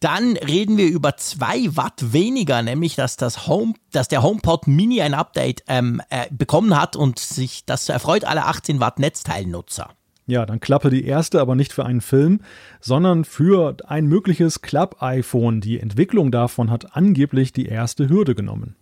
Dann 0.02 0.36
reden 0.36 0.76
wir 0.76 0.88
über 0.88 1.16
zwei 1.16 1.74
Watt 1.78 2.12
weniger, 2.12 2.62
nämlich 2.62 2.96
dass, 2.96 3.16
das 3.16 3.48
Home, 3.48 3.76
dass 3.94 4.10
der 4.10 4.24
HomePod 4.24 4.68
Mini 4.68 5.02
ein 5.02 5.14
Update 5.14 5.64
ähm, 5.68 6.02
äh, 6.10 6.26
bekommen 6.30 6.80
hat 6.80 6.98
und 6.98 7.18
sich 7.18 7.66
das 7.66 7.88
erfreut 7.88 8.26
alle 8.26 8.46
18 8.46 8.82
Watt 8.82 9.00
Netzteilnutzer. 9.00 9.92
Ja, 10.28 10.46
dann 10.46 10.60
Klappe 10.60 10.90
die 10.90 11.06
erste, 11.06 11.40
aber 11.40 11.56
nicht 11.56 11.72
für 11.72 11.86
einen 11.86 12.02
Film, 12.02 12.40
sondern 12.82 13.26
für 13.26 13.78
ein 13.88 14.08
mögliches 14.08 14.62
Klapp-iPhone. 14.62 15.62
Die 15.62 15.80
Entwicklung 15.80 16.32
davon 16.32 16.72
hat 16.72 16.96
angeblich 16.96 17.54
die 17.54 17.68
erste 17.68 18.10
Hürde 18.10 18.34
genommen. 18.34 18.76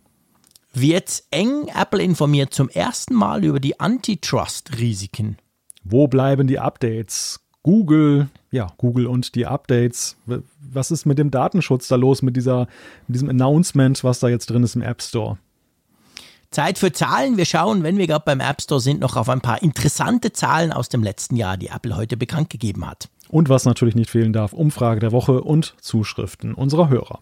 Wird 0.72 1.22
eng 1.30 1.68
Apple 1.68 2.02
informiert 2.02 2.54
zum 2.54 2.68
ersten 2.68 3.14
Mal 3.14 3.44
über 3.44 3.60
die 3.60 3.78
Antitrust-Risiken. 3.78 5.36
Wo 5.84 6.08
bleiben 6.08 6.46
die 6.46 6.58
Updates? 6.58 7.40
Google, 7.62 8.28
ja, 8.50 8.68
Google 8.78 9.06
und 9.06 9.34
die 9.34 9.46
Updates. 9.46 10.16
Was 10.26 10.90
ist 10.90 11.04
mit 11.04 11.18
dem 11.18 11.30
Datenschutz 11.30 11.88
da 11.88 11.96
los, 11.96 12.22
mit, 12.22 12.36
dieser, 12.36 12.68
mit 13.06 13.16
diesem 13.16 13.28
Announcement, 13.28 14.02
was 14.02 14.18
da 14.18 14.28
jetzt 14.28 14.50
drin 14.50 14.64
ist 14.64 14.76
im 14.76 14.82
App 14.82 15.02
Store? 15.02 15.38
Zeit 16.54 16.78
für 16.78 16.92
Zahlen. 16.92 17.36
Wir 17.36 17.44
schauen, 17.44 17.82
wenn 17.82 17.98
wir 17.98 18.06
gerade 18.06 18.24
beim 18.24 18.40
App 18.40 18.62
Store 18.62 18.80
sind, 18.80 19.00
noch 19.00 19.16
auf 19.16 19.28
ein 19.28 19.40
paar 19.40 19.62
interessante 19.62 20.32
Zahlen 20.32 20.72
aus 20.72 20.88
dem 20.88 21.02
letzten 21.02 21.36
Jahr, 21.36 21.56
die 21.56 21.66
Apple 21.66 21.96
heute 21.96 22.16
bekannt 22.16 22.48
gegeben 22.48 22.88
hat. 22.88 23.08
Und 23.28 23.48
was 23.48 23.64
natürlich 23.64 23.96
nicht 23.96 24.10
fehlen 24.10 24.32
darf, 24.32 24.52
Umfrage 24.52 25.00
der 25.00 25.12
Woche 25.12 25.42
und 25.42 25.74
Zuschriften 25.80 26.54
unserer 26.54 26.88
Hörer. 26.88 27.18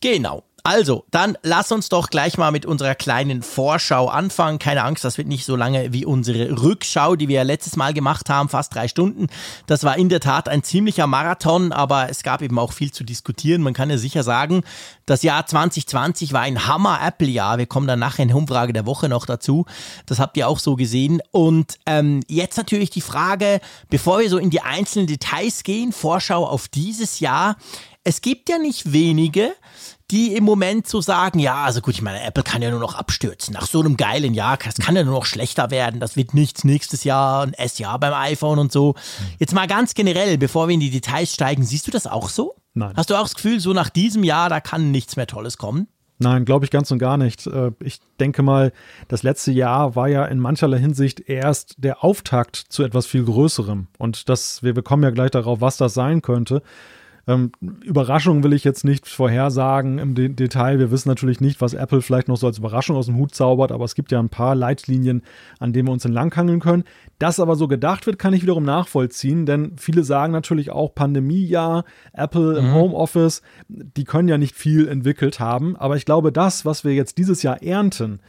Genau. 0.00 0.44
Also, 0.62 1.04
dann 1.10 1.38
lass 1.42 1.72
uns 1.72 1.88
doch 1.88 2.10
gleich 2.10 2.36
mal 2.36 2.50
mit 2.50 2.66
unserer 2.66 2.94
kleinen 2.94 3.42
Vorschau 3.42 4.08
anfangen. 4.08 4.58
Keine 4.58 4.84
Angst, 4.84 5.04
das 5.04 5.16
wird 5.16 5.28
nicht 5.28 5.44
so 5.46 5.56
lange 5.56 5.92
wie 5.92 6.04
unsere 6.04 6.62
Rückschau, 6.62 7.16
die 7.16 7.28
wir 7.28 7.36
ja 7.36 7.42
letztes 7.42 7.76
Mal 7.76 7.94
gemacht 7.94 8.28
haben, 8.28 8.48
fast 8.48 8.74
drei 8.74 8.88
Stunden. 8.88 9.28
Das 9.66 9.84
war 9.84 9.96
in 9.96 10.08
der 10.08 10.20
Tat 10.20 10.48
ein 10.48 10.62
ziemlicher 10.62 11.06
Marathon, 11.06 11.72
aber 11.72 12.10
es 12.10 12.22
gab 12.22 12.42
eben 12.42 12.58
auch 12.58 12.72
viel 12.72 12.92
zu 12.92 13.04
diskutieren. 13.04 13.62
Man 13.62 13.74
kann 13.74 13.90
ja 13.90 13.96
sicher 13.96 14.22
sagen, 14.22 14.62
das 15.06 15.22
Jahr 15.22 15.46
2020 15.46 16.32
war 16.32 16.42
ein 16.42 16.66
Hammer-Apple-Jahr. 16.66 17.58
Wir 17.58 17.66
kommen 17.66 17.86
dann 17.86 17.98
nachher 17.98 18.22
in 18.22 18.28
der 18.28 18.36
Umfrage 18.36 18.72
der 18.72 18.86
Woche 18.86 19.08
noch 19.08 19.26
dazu. 19.26 19.66
Das 20.06 20.18
habt 20.18 20.36
ihr 20.36 20.46
auch 20.46 20.58
so 20.58 20.76
gesehen. 20.76 21.22
Und 21.30 21.78
ähm, 21.86 22.20
jetzt 22.28 22.56
natürlich 22.56 22.90
die 22.90 23.00
Frage, 23.00 23.60
bevor 23.88 24.20
wir 24.20 24.28
so 24.28 24.38
in 24.38 24.50
die 24.50 24.60
einzelnen 24.60 25.06
Details 25.06 25.62
gehen, 25.62 25.92
Vorschau 25.92 26.46
auf 26.46 26.68
dieses 26.68 27.20
Jahr. 27.20 27.56
Es 28.04 28.20
gibt 28.20 28.48
ja 28.48 28.58
nicht 28.58 28.92
wenige, 28.92 29.52
die 30.10 30.34
im 30.34 30.44
Moment 30.44 30.88
so 30.88 31.00
sagen, 31.00 31.38
ja, 31.38 31.64
also 31.64 31.80
gut, 31.80 31.94
ich 31.94 32.02
meine, 32.02 32.22
Apple 32.22 32.42
kann 32.42 32.62
ja 32.62 32.70
nur 32.70 32.80
noch 32.80 32.94
abstürzen. 32.94 33.54
Nach 33.54 33.66
so 33.66 33.80
einem 33.80 33.96
geilen 33.96 34.34
Jahr, 34.34 34.58
das 34.58 34.76
kann 34.76 34.96
ja 34.96 35.04
nur 35.04 35.14
noch 35.14 35.24
schlechter 35.24 35.70
werden. 35.70 36.00
Das 36.00 36.16
wird 36.16 36.34
nichts 36.34 36.64
nächstes 36.64 37.04
Jahr, 37.04 37.42
ein 37.42 37.54
S-Jahr 37.54 37.98
beim 37.98 38.12
iPhone 38.14 38.58
und 38.58 38.72
so. 38.72 38.94
Jetzt 39.38 39.54
mal 39.54 39.66
ganz 39.66 39.94
generell, 39.94 40.38
bevor 40.38 40.68
wir 40.68 40.74
in 40.74 40.80
die 40.80 40.90
Details 40.90 41.34
steigen, 41.34 41.62
siehst 41.62 41.86
du 41.86 41.90
das 41.90 42.06
auch 42.06 42.28
so? 42.28 42.54
Nein. 42.74 42.92
Hast 42.96 43.10
du 43.10 43.14
auch 43.14 43.22
das 43.22 43.34
Gefühl, 43.34 43.60
so 43.60 43.72
nach 43.72 43.88
diesem 43.88 44.24
Jahr, 44.24 44.48
da 44.48 44.60
kann 44.60 44.90
nichts 44.90 45.16
mehr 45.16 45.26
Tolles 45.26 45.58
kommen? 45.58 45.88
Nein, 46.22 46.44
glaube 46.44 46.66
ich 46.66 46.70
ganz 46.70 46.90
und 46.90 46.98
gar 46.98 47.16
nicht. 47.16 47.46
Äh, 47.46 47.72
Ich 47.80 48.00
denke 48.20 48.42
mal, 48.42 48.72
das 49.08 49.22
letzte 49.22 49.52
Jahr 49.52 49.96
war 49.96 50.06
ja 50.08 50.26
in 50.26 50.38
mancherlei 50.38 50.78
Hinsicht 50.78 51.20
erst 51.20 51.76
der 51.78 52.04
Auftakt 52.04 52.56
zu 52.56 52.82
etwas 52.82 53.06
viel 53.06 53.24
Größerem. 53.24 53.86
Und 53.96 54.28
das, 54.28 54.62
wir 54.62 54.74
bekommen 54.74 55.02
ja 55.02 55.10
gleich 55.10 55.30
darauf, 55.30 55.62
was 55.62 55.78
das 55.78 55.94
sein 55.94 56.20
könnte. 56.20 56.62
Ähm, 57.30 57.52
Überraschung 57.84 58.42
will 58.42 58.52
ich 58.52 58.64
jetzt 58.64 58.84
nicht 58.84 59.06
vorhersagen 59.06 59.98
im 59.98 60.14
De 60.16 60.28
Detail. 60.28 60.80
Wir 60.80 60.90
wissen 60.90 61.08
natürlich 61.08 61.40
nicht, 61.40 61.60
was 61.60 61.74
Apple 61.74 62.02
vielleicht 62.02 62.26
noch 62.26 62.36
so 62.36 62.48
als 62.48 62.58
Überraschung 62.58 62.96
aus 62.96 63.06
dem 63.06 63.16
Hut 63.16 63.34
zaubert, 63.34 63.70
aber 63.70 63.84
es 63.84 63.94
gibt 63.94 64.10
ja 64.10 64.18
ein 64.18 64.30
paar 64.30 64.56
Leitlinien, 64.56 65.22
an 65.60 65.72
denen 65.72 65.86
wir 65.86 65.92
uns 65.92 66.04
entlanghangeln 66.04 66.58
können. 66.58 66.84
Dass 67.20 67.38
aber 67.38 67.54
so 67.54 67.68
gedacht 67.68 68.06
wird, 68.06 68.18
kann 68.18 68.32
ich 68.32 68.42
wiederum 68.42 68.64
nachvollziehen, 68.64 69.46
denn 69.46 69.72
viele 69.76 70.02
sagen 70.02 70.32
natürlich 70.32 70.70
auch 70.70 70.94
Pandemiejahr, 70.94 71.84
Apple 72.12 72.58
im 72.58 72.70
mhm. 72.70 72.74
Homeoffice, 72.74 73.42
die 73.68 74.04
können 74.04 74.28
ja 74.28 74.38
nicht 74.38 74.56
viel 74.56 74.88
entwickelt 74.88 75.38
haben, 75.38 75.76
aber 75.76 75.96
ich 75.96 76.04
glaube, 76.04 76.32
das, 76.32 76.64
was 76.64 76.82
wir 76.82 76.94
jetzt 76.94 77.18
dieses 77.18 77.42
Jahr 77.42 77.62
ernten, 77.62 78.20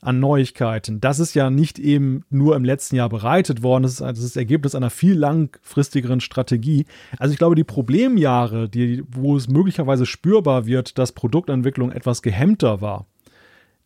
an 0.00 0.20
Neuigkeiten. 0.20 1.00
Das 1.00 1.18
ist 1.18 1.34
ja 1.34 1.50
nicht 1.50 1.78
eben 1.78 2.24
nur 2.30 2.56
im 2.56 2.64
letzten 2.64 2.96
Jahr 2.96 3.08
bereitet 3.08 3.62
worden, 3.62 3.82
das 3.82 3.92
ist 3.92 4.00
das, 4.00 4.18
ist 4.18 4.36
Ergebnis 4.36 4.74
einer 4.74 4.90
viel 4.90 5.14
langfristigeren 5.14 6.20
Strategie. 6.20 6.86
Also 7.18 7.32
ich 7.32 7.38
glaube, 7.38 7.56
die 7.56 7.64
Problemjahre, 7.64 8.68
die, 8.68 9.02
wo 9.10 9.36
es 9.36 9.48
möglicherweise 9.48 10.06
spürbar 10.06 10.66
wird, 10.66 10.98
dass 10.98 11.12
Produktentwicklung 11.12 11.90
etwas 11.90 12.22
gehemmter 12.22 12.80
war, 12.80 13.06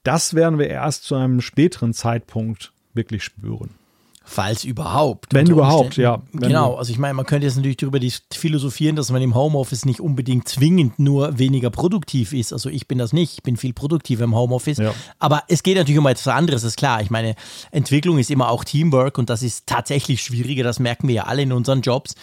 das 0.03 0.35
werden 0.35 0.59
wir 0.59 0.69
erst 0.69 1.05
zu 1.05 1.15
einem 1.15 1.41
späteren 1.41 1.95
Zeitpunkt 1.95 2.73
wirklich 2.95 3.23
spüren. 3.23 3.71
Falls 4.25 4.65
überhaupt. 4.65 5.35
Wenn 5.35 5.49
überhaupt, 5.49 5.97
ja. 5.97 6.23
Wenn 6.33 6.49
genau, 6.49 6.77
also 6.77 6.93
ich 6.93 6.99
meine, 6.99 7.15
man 7.15 7.27
könnte 7.27 7.47
jetzt 7.47 7.57
natürlich 7.57 7.77
darüber 7.77 7.99
philosophieren, 8.33 8.97
dass 8.97 9.11
man 9.11 9.21
im 9.21 9.35
Homeoffice 9.35 9.85
nicht 9.85 10.01
unbedingt 10.01 10.49
zwingend 10.49 10.99
nur 10.99 11.39
weniger 11.39 11.71
produktiv 11.71 12.33
ist. 12.33 12.53
Also 12.53 12.69
ich 12.69 12.87
bin 12.87 12.99
das 12.99 13.13
nicht, 13.13 13.35
ich 13.35 13.43
bin 13.43 13.57
viel 13.57 13.73
produktiver 13.73 14.25
im 14.25 14.35
Homeoffice. 14.35 14.79
Ja. 14.79 14.95
Aber 15.19 15.43
es 15.49 15.63
geht 15.63 15.77
natürlich 15.77 15.99
um 15.99 16.07
etwas 16.07 16.29
anderes, 16.29 16.63
ist 16.63 16.77
klar. 16.77 17.03
Ich 17.03 17.11
meine, 17.11 17.35
Entwicklung 17.73 18.19
ist 18.19 18.31
immer 18.31 18.49
auch 18.49 18.65
Teamwork 18.65 19.19
und 19.19 19.29
das 19.29 19.43
ist 19.43 19.67
tatsächlich 19.67 20.23
schwieriger, 20.23 20.63
das 20.65 20.79
merken 20.79 21.09
wir 21.09 21.15
ja 21.15 21.23
alle 21.25 21.43
in 21.43 21.53
unseren 21.53 21.83
Jobs. 21.83 22.15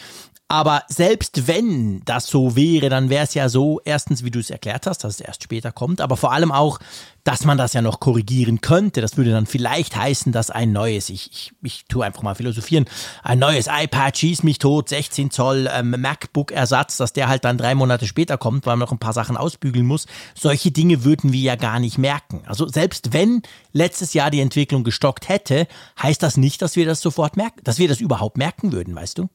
Aber 0.51 0.81
selbst 0.87 1.47
wenn 1.47 2.01
das 2.05 2.25
so 2.25 2.55
wäre, 2.55 2.89
dann 2.89 3.11
wäre 3.11 3.23
es 3.23 3.35
ja 3.35 3.49
so, 3.49 3.81
erstens, 3.85 4.23
wie 4.23 4.31
du 4.31 4.39
es 4.39 4.49
erklärt 4.49 4.87
hast, 4.87 5.03
dass 5.03 5.13
es 5.13 5.21
erst 5.21 5.43
später 5.43 5.71
kommt, 5.71 6.01
aber 6.01 6.17
vor 6.17 6.33
allem 6.33 6.51
auch, 6.51 6.79
dass 7.23 7.45
man 7.45 7.59
das 7.59 7.73
ja 7.73 7.83
noch 7.83 7.99
korrigieren 7.99 8.59
könnte. 8.59 8.99
Das 8.99 9.15
würde 9.15 9.29
dann 9.29 9.45
vielleicht 9.45 9.95
heißen, 9.95 10.31
dass 10.31 10.49
ein 10.49 10.71
neues, 10.71 11.11
ich, 11.11 11.29
ich, 11.31 11.51
ich 11.61 11.85
tue 11.85 12.03
einfach 12.03 12.23
mal 12.23 12.33
philosophieren, 12.33 12.85
ein 13.21 13.37
neues 13.37 13.67
iPad 13.67 14.17
schießt 14.17 14.43
mich 14.43 14.57
tot, 14.57 14.89
16 14.89 15.29
Zoll 15.29 15.69
ähm, 15.71 15.91
MacBook-Ersatz, 15.91 16.97
dass 16.97 17.13
der 17.13 17.27
halt 17.27 17.45
dann 17.45 17.59
drei 17.59 17.75
Monate 17.75 18.07
später 18.07 18.39
kommt, 18.39 18.65
weil 18.65 18.75
man 18.75 18.87
noch 18.87 18.91
ein 18.91 18.97
paar 18.97 19.13
Sachen 19.13 19.37
ausbügeln 19.37 19.85
muss. 19.85 20.07
Solche 20.33 20.71
Dinge 20.71 21.03
würden 21.03 21.31
wir 21.31 21.41
ja 21.41 21.57
gar 21.57 21.79
nicht 21.79 21.99
merken. 21.99 22.41
Also 22.47 22.67
selbst 22.67 23.13
wenn 23.13 23.43
letztes 23.71 24.15
Jahr 24.15 24.31
die 24.31 24.41
Entwicklung 24.41 24.83
gestockt 24.83 25.29
hätte, 25.29 25.67
heißt 26.01 26.23
das 26.23 26.37
nicht, 26.37 26.63
dass 26.63 26.75
wir 26.75 26.87
das 26.87 27.01
sofort 27.01 27.37
merken, 27.37 27.59
dass 27.63 27.77
wir 27.77 27.87
das 27.87 27.99
überhaupt 27.99 28.37
merken 28.37 28.71
würden, 28.71 28.95
weißt 28.95 29.19
du? 29.19 29.29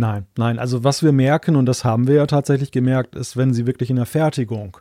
Nein, 0.00 0.24
nein. 0.38 0.58
Also 0.58 0.82
was 0.82 1.02
wir 1.02 1.12
merken, 1.12 1.56
und 1.56 1.66
das 1.66 1.84
haben 1.84 2.06
wir 2.08 2.14
ja 2.14 2.26
tatsächlich 2.26 2.72
gemerkt, 2.72 3.14
ist, 3.14 3.36
wenn 3.36 3.52
sie 3.52 3.66
wirklich 3.66 3.90
in 3.90 3.96
der 3.96 4.06
Fertigung 4.06 4.78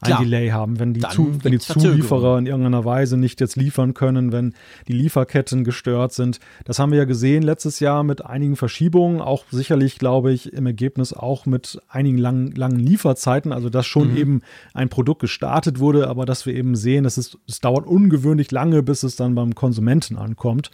ein 0.00 0.06
Klar. 0.06 0.20
Delay 0.20 0.48
haben, 0.48 0.80
wenn 0.80 0.94
die, 0.94 1.00
zu, 1.00 1.44
wenn 1.44 1.52
die 1.52 1.58
Zulieferer 1.58 2.38
in 2.38 2.46
irgendeiner 2.46 2.84
Weise 2.86 3.18
nicht 3.18 3.38
jetzt 3.42 3.54
liefern 3.56 3.92
können, 3.92 4.32
wenn 4.32 4.54
die 4.88 4.94
Lieferketten 4.94 5.62
gestört 5.62 6.14
sind. 6.14 6.40
Das 6.64 6.78
haben 6.78 6.90
wir 6.90 6.98
ja 6.98 7.04
gesehen 7.04 7.42
letztes 7.42 7.80
Jahr 7.80 8.02
mit 8.02 8.24
einigen 8.24 8.56
Verschiebungen, 8.56 9.20
auch 9.20 9.44
sicherlich, 9.50 9.98
glaube 9.98 10.32
ich, 10.32 10.54
im 10.54 10.64
Ergebnis 10.64 11.12
auch 11.12 11.44
mit 11.44 11.78
einigen 11.88 12.16
langen, 12.16 12.52
langen 12.52 12.80
Lieferzeiten, 12.80 13.52
also 13.52 13.68
dass 13.68 13.84
schon 13.84 14.12
mhm. 14.12 14.16
eben 14.16 14.40
ein 14.72 14.88
Produkt 14.88 15.20
gestartet 15.20 15.80
wurde, 15.80 16.08
aber 16.08 16.24
dass 16.24 16.46
wir 16.46 16.54
eben 16.54 16.76
sehen, 16.76 17.04
dass 17.04 17.18
es, 17.18 17.36
es 17.46 17.60
dauert 17.60 17.86
ungewöhnlich 17.86 18.50
lange, 18.50 18.82
bis 18.82 19.02
es 19.02 19.16
dann 19.16 19.34
beim 19.34 19.54
Konsumenten 19.54 20.16
ankommt. 20.16 20.70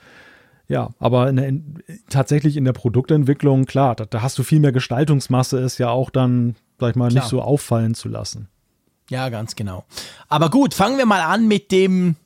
Ja, 0.69 0.91
aber 0.99 1.31
in 1.31 1.37
der, 1.37 1.49
in, 1.49 1.83
tatsächlich 2.11 2.57
in 2.57 2.65
der 2.65 2.75
Produktentwicklung, 2.75 3.65
klar, 3.65 3.97
da, 3.97 4.05
da, 4.05 4.21
hast 4.21 4.39
du 4.39 4.43
viel 4.43 4.61
mehr 4.61 4.73
Gestaltungsmasse, 4.73 5.59
ist 5.59 5.79
ja 5.79 5.89
auch 5.89 6.11
dann, 6.11 6.57
sag 6.79 6.91
ich 6.91 6.97
mal, 6.97 7.09
klar. 7.09 7.23
nicht 7.23 7.31
so 7.31 7.41
auffallen 7.41 7.95
zu 7.95 8.09
lassen. 8.09 8.49
Ja, 9.09 9.31
ganz 9.31 9.57
genau. 9.57 9.85
Aber 10.29 10.51
gut, 10.51 10.75
fangen 10.75 10.99
wir 10.99 11.07
mal 11.07 11.23
an 11.23 11.49
mit 11.49 11.73
dem. 11.73 12.17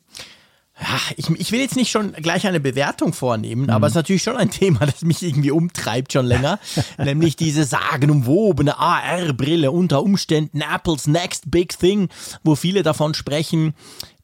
Ja, 0.81 0.99
ich, 1.17 1.29
ich 1.29 1.51
will 1.51 1.61
jetzt 1.61 1.75
nicht 1.75 1.91
schon 1.91 2.13
gleich 2.13 2.47
eine 2.47 2.59
Bewertung 2.59 3.13
vornehmen, 3.13 3.63
mhm. 3.63 3.69
aber 3.69 3.85
es 3.87 3.91
ist 3.91 3.97
natürlich 3.97 4.23
schon 4.23 4.35
ein 4.35 4.49
Thema, 4.51 4.85
das 4.85 5.03
mich 5.03 5.23
irgendwie 5.23 5.51
umtreibt 5.51 6.11
schon 6.11 6.25
länger. 6.25 6.59
nämlich 6.97 7.37
diese 7.37 7.63
sagenumwobene 7.63 8.77
AR-Brille 8.77 9.71
unter 9.71 10.03
Umständen 10.03 10.61
Apples 10.61 11.07
Next 11.07 11.49
Big 11.49 11.77
Thing, 11.79 12.09
wo 12.43 12.55
viele 12.55 12.83
davon 12.83 13.13
sprechen. 13.13 13.75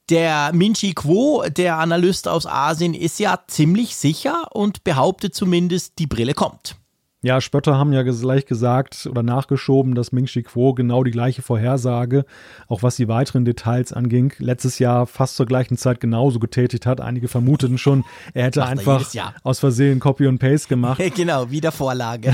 Der 0.09 0.51
Minchi 0.53 0.93
Quo, 0.95 1.43
der 1.47 1.77
Analyst 1.77 2.27
aus 2.27 2.47
Asien, 2.47 2.95
ist 2.95 3.19
ja 3.19 3.43
ziemlich 3.47 3.95
sicher 3.95 4.47
und 4.55 4.83
behauptet 4.83 5.35
zumindest, 5.35 5.99
die 5.99 6.07
Brille 6.07 6.33
kommt. 6.33 6.78
Ja, 7.21 7.41
Spötter 7.41 7.77
haben 7.77 7.91
ja 7.91 8.03
gleich 8.03 8.45
gesagt 8.45 9.05
oder 9.11 9.23
nachgeschoben, 9.23 9.93
dass 9.93 10.13
Ming 10.13 10.25
Chi 10.25 10.41
Kuo 10.41 10.73
genau 10.73 11.03
die 11.03 11.11
gleiche 11.11 11.41
Vorhersage, 11.41 12.23
auch 12.69 12.81
was 12.81 12.95
die 12.95 13.09
weiteren 13.09 13.43
Details 13.43 13.91
anging, 13.91 14.31
letztes 14.37 14.79
Jahr 14.79 15.05
fast 15.05 15.35
zur 15.35 15.45
gleichen 15.45 15.75
Zeit 15.75 15.99
genauso 15.99 16.39
getätigt 16.39 16.85
hat. 16.85 17.01
Einige 17.01 17.27
vermuteten 17.27 17.77
schon, 17.77 18.05
er 18.33 18.45
hätte 18.45 18.61
Macht 18.61 18.69
einfach 18.69 19.13
er 19.13 19.33
aus 19.43 19.59
Versehen 19.59 19.99
Copy 19.99 20.27
und 20.27 20.39
Paste 20.39 20.69
gemacht. 20.69 21.01
genau, 21.15 21.51
wieder 21.51 21.73
Vorlage. 21.73 22.33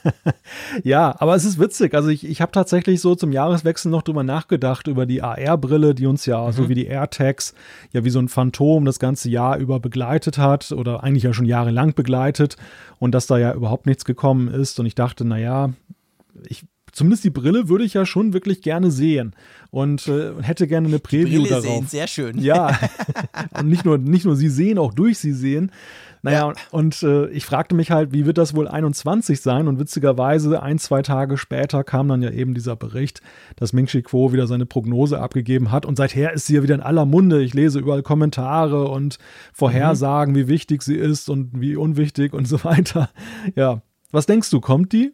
ja, 0.82 1.14
aber 1.18 1.34
es 1.34 1.46
ist 1.46 1.58
witzig. 1.58 1.94
Also 1.94 2.10
ich, 2.10 2.28
ich 2.28 2.42
habe 2.42 2.52
tatsächlich 2.52 3.00
so 3.00 3.14
zum 3.14 3.32
Jahreswechsel 3.32 3.90
noch 3.90 4.02
drüber 4.02 4.22
nachgedacht, 4.22 4.86
über 4.86 5.06
die 5.06 5.22
AR-Brille, 5.22 5.94
die 5.94 6.06
uns 6.06 6.26
ja, 6.26 6.46
mhm. 6.46 6.52
so 6.52 6.68
wie 6.68 6.74
die 6.74 6.86
AirTags, 6.86 7.54
ja 7.92 8.04
wie 8.04 8.10
so 8.10 8.18
ein 8.18 8.28
Phantom 8.28 8.84
das 8.84 8.98
ganze 8.98 9.30
Jahr 9.30 9.56
über 9.56 9.80
begleitet 9.80 10.36
hat 10.36 10.72
oder 10.72 11.02
eigentlich 11.02 11.22
ja 11.22 11.32
schon 11.32 11.46
jahrelang 11.46 11.94
begleitet 11.94 12.58
und 12.98 13.12
dass 13.12 13.26
da 13.26 13.38
ja 13.38 13.52
überhaupt 13.52 13.86
nichts 13.94 14.04
gekommen 14.04 14.48
ist. 14.48 14.80
Und 14.80 14.86
ich 14.86 14.96
dachte, 14.96 15.24
naja, 15.24 15.72
ich, 16.48 16.64
zumindest 16.94 17.24
die 17.24 17.30
Brille 17.30 17.68
würde 17.68 17.84
ich 17.84 17.94
ja 17.94 18.06
schon 18.06 18.32
wirklich 18.32 18.62
gerne 18.62 18.90
sehen 18.90 19.34
und 19.70 20.08
äh, 20.08 20.32
hätte 20.40 20.66
gerne 20.66 20.88
eine 20.88 20.98
Preview 20.98 21.42
Brille 21.42 21.48
darauf. 21.48 21.64
Sehen, 21.64 21.86
sehr 21.86 22.06
schön. 22.06 22.38
Ja, 22.38 22.78
und 23.58 23.68
nicht 23.68 23.84
nur, 23.84 23.98
nicht 23.98 24.24
nur 24.24 24.36
sie 24.36 24.48
sehen, 24.48 24.78
auch 24.78 24.94
durch 24.94 25.18
sie 25.18 25.32
sehen. 25.32 25.70
Naja, 26.22 26.48
ja. 26.48 26.54
und 26.70 27.02
äh, 27.02 27.26
ich 27.28 27.44
fragte 27.44 27.74
mich 27.74 27.90
halt, 27.90 28.14
wie 28.14 28.24
wird 28.24 28.38
das 28.38 28.54
wohl 28.54 28.66
21 28.66 29.42
sein? 29.42 29.68
Und 29.68 29.78
witzigerweise, 29.78 30.62
ein, 30.62 30.78
zwei 30.78 31.02
Tage 31.02 31.36
später 31.36 31.84
kam 31.84 32.08
dann 32.08 32.22
ja 32.22 32.30
eben 32.30 32.54
dieser 32.54 32.76
Bericht, 32.76 33.20
dass 33.56 33.74
Ming 33.74 33.84
Chi 33.84 34.00
Kuo 34.00 34.32
wieder 34.32 34.46
seine 34.46 34.64
Prognose 34.64 35.20
abgegeben 35.20 35.70
hat. 35.70 35.84
Und 35.84 35.96
seither 35.96 36.32
ist 36.32 36.46
sie 36.46 36.54
ja 36.54 36.62
wieder 36.62 36.76
in 36.76 36.80
aller 36.80 37.04
Munde. 37.04 37.42
Ich 37.42 37.52
lese 37.52 37.78
überall 37.78 38.02
Kommentare 38.02 38.88
und 38.88 39.18
Vorhersagen, 39.52 40.32
mhm. 40.32 40.38
wie 40.38 40.48
wichtig 40.48 40.82
sie 40.82 40.96
ist 40.96 41.28
und 41.28 41.60
wie 41.60 41.76
unwichtig 41.76 42.32
und 42.32 42.48
so 42.48 42.64
weiter. 42.64 43.10
Ja, 43.54 43.82
was 44.10 44.24
denkst 44.24 44.48
du, 44.48 44.62
kommt 44.62 44.94
die? 44.94 45.12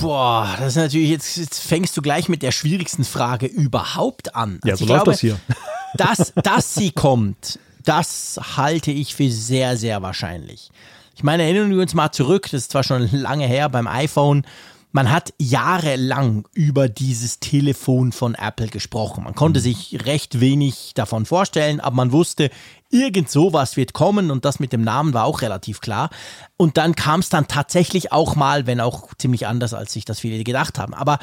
Boah, 0.00 0.56
das 0.58 0.68
ist 0.68 0.76
natürlich, 0.76 1.10
jetzt, 1.10 1.36
jetzt, 1.36 1.60
fängst 1.60 1.96
du 1.96 2.02
gleich 2.02 2.28
mit 2.28 2.42
der 2.42 2.52
schwierigsten 2.52 3.04
Frage 3.04 3.46
überhaupt 3.46 4.34
an. 4.34 4.58
Also 4.62 4.68
ja, 4.68 4.76
so 4.76 4.84
läuft 4.86 5.04
glaube, 5.04 5.10
das 5.12 5.20
hier. 5.20 5.40
Dass, 5.94 6.32
dass 6.36 6.74
sie 6.76 6.92
kommt, 6.92 7.58
das 7.84 8.38
halte 8.56 8.92
ich 8.92 9.16
für 9.16 9.28
sehr, 9.28 9.76
sehr 9.76 10.02
wahrscheinlich. 10.02 10.70
Ich 11.16 11.24
meine, 11.24 11.42
erinnern 11.42 11.72
wir 11.72 11.82
uns 11.82 11.94
mal 11.94 12.12
zurück, 12.12 12.44
das 12.44 12.62
ist 12.62 12.70
zwar 12.70 12.84
schon 12.84 13.10
lange 13.10 13.44
her 13.44 13.68
beim 13.68 13.88
iPhone, 13.88 14.46
man 14.92 15.10
hat 15.10 15.34
jahrelang 15.38 16.46
über 16.54 16.88
dieses 16.88 17.40
Telefon 17.40 18.12
von 18.12 18.34
Apple 18.34 18.68
gesprochen. 18.68 19.24
Man 19.24 19.34
konnte 19.34 19.60
sich 19.60 19.98
recht 20.04 20.40
wenig 20.40 20.92
davon 20.94 21.26
vorstellen, 21.26 21.80
aber 21.80 21.96
man 21.96 22.12
wusste, 22.12 22.50
irgend 22.90 23.30
sowas 23.30 23.76
wird 23.76 23.92
kommen 23.92 24.30
und 24.30 24.44
das 24.44 24.60
mit 24.60 24.72
dem 24.72 24.82
Namen 24.82 25.14
war 25.14 25.24
auch 25.24 25.42
relativ 25.42 25.80
klar. 25.80 26.10
Und 26.56 26.76
dann 26.76 26.94
kam 26.96 27.20
es 27.20 27.28
dann 27.28 27.48
tatsächlich 27.48 28.12
auch 28.12 28.36
mal, 28.36 28.66
wenn 28.66 28.80
auch 28.80 29.14
ziemlich 29.16 29.46
anders, 29.46 29.74
als 29.74 29.92
sich 29.92 30.04
das 30.04 30.20
viele 30.20 30.42
gedacht 30.44 30.78
haben. 30.78 30.94
Aber 30.94 31.18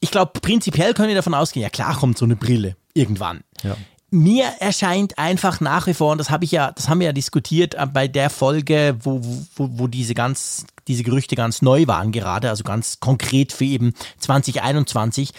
ich 0.00 0.10
glaube, 0.10 0.32
prinzipiell 0.40 0.94
können 0.94 1.08
wir 1.08 1.16
davon 1.16 1.34
ausgehen, 1.34 1.62
ja 1.62 1.70
klar 1.70 1.96
kommt 1.96 2.18
so 2.18 2.24
eine 2.24 2.36
Brille 2.36 2.76
irgendwann. 2.94 3.42
Ja 3.62 3.76
mir 4.10 4.46
erscheint 4.58 5.18
einfach 5.18 5.60
nach 5.60 5.86
wie 5.86 5.94
vor, 5.94 6.12
und 6.12 6.18
das 6.18 6.30
habe 6.30 6.44
ich 6.44 6.50
ja, 6.50 6.72
das 6.72 6.88
haben 6.88 7.00
wir 7.00 7.06
ja 7.06 7.12
diskutiert 7.12 7.74
äh, 7.74 7.86
bei 7.86 8.08
der 8.08 8.30
Folge, 8.30 8.96
wo, 9.02 9.20
wo, 9.54 9.70
wo 9.72 9.86
diese 9.86 10.14
ganz, 10.14 10.66
diese 10.88 11.04
Gerüchte 11.04 11.36
ganz 11.36 11.62
neu 11.62 11.86
waren 11.86 12.12
gerade, 12.12 12.50
also 12.50 12.64
ganz 12.64 12.98
konkret 13.00 13.52
für 13.52 13.64
eben 13.64 13.94
2021. 14.18 15.32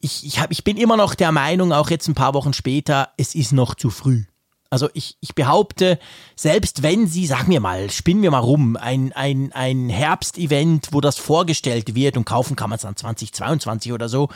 Ich, 0.00 0.24
ich, 0.24 0.40
hab, 0.40 0.50
ich 0.50 0.64
bin 0.64 0.76
immer 0.76 0.96
noch 0.96 1.14
der 1.14 1.32
Meinung, 1.32 1.72
auch 1.72 1.90
jetzt 1.90 2.08
ein 2.08 2.14
paar 2.14 2.34
Wochen 2.34 2.52
später, 2.52 3.10
es 3.16 3.34
ist 3.34 3.52
noch 3.52 3.74
zu 3.74 3.90
früh. 3.90 4.24
Also 4.70 4.90
ich, 4.92 5.16
ich 5.20 5.34
behaupte, 5.34 5.98
selbst 6.36 6.82
wenn 6.82 7.06
sie, 7.06 7.26
sagen 7.26 7.50
wir 7.50 7.60
mal, 7.60 7.90
spinnen 7.90 8.22
wir 8.22 8.30
mal 8.30 8.38
rum, 8.38 8.76
ein, 8.76 9.12
ein, 9.14 9.50
ein 9.52 9.88
Herbstevent, 9.88 10.88
wo 10.92 11.00
das 11.00 11.18
vorgestellt 11.18 11.94
wird 11.94 12.18
und 12.18 12.26
kaufen 12.26 12.54
kann 12.54 12.68
man 12.68 12.76
es 12.76 12.82
dann 12.82 12.96
2022 12.96 13.92
oder 13.92 14.10
so, 14.10 14.28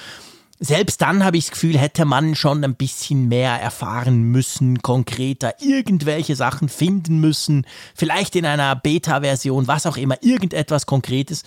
selbst 0.58 1.02
dann 1.02 1.24
habe 1.24 1.36
ich 1.36 1.46
das 1.46 1.50
Gefühl, 1.52 1.76
hätte 1.76 2.04
man 2.04 2.36
schon 2.36 2.62
ein 2.62 2.76
bisschen 2.76 3.28
mehr 3.28 3.60
erfahren 3.60 4.22
müssen, 4.22 4.80
konkreter 4.80 5.54
irgendwelche 5.60 6.36
Sachen 6.36 6.68
finden 6.68 7.18
müssen, 7.18 7.66
vielleicht 7.94 8.36
in 8.36 8.46
einer 8.46 8.76
Beta-Version, 8.76 9.66
was 9.66 9.86
auch 9.86 9.96
immer, 9.96 10.22
irgendetwas 10.22 10.86
Konkretes. 10.86 11.42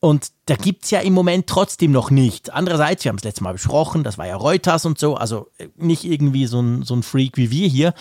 Und 0.00 0.28
da 0.46 0.56
gibt 0.56 0.84
es 0.84 0.90
ja 0.90 1.00
im 1.00 1.14
Moment 1.14 1.46
trotzdem 1.46 1.90
noch 1.90 2.10
nicht. 2.10 2.52
Andererseits, 2.52 3.04
wir 3.04 3.08
haben 3.08 3.16
es 3.16 3.24
letztes 3.24 3.40
Mal 3.40 3.52
besprochen, 3.52 4.04
das 4.04 4.18
war 4.18 4.26
ja 4.26 4.36
Reuters 4.36 4.84
und 4.84 4.98
so, 4.98 5.16
also 5.16 5.48
äh, 5.58 5.68
nicht 5.76 6.04
irgendwie 6.04 6.46
so 6.46 6.60
ein, 6.60 6.82
so 6.82 6.94
ein 6.94 7.02
Freak 7.02 7.36
wie 7.36 7.50
wir 7.50 7.66
hier. 7.66 7.94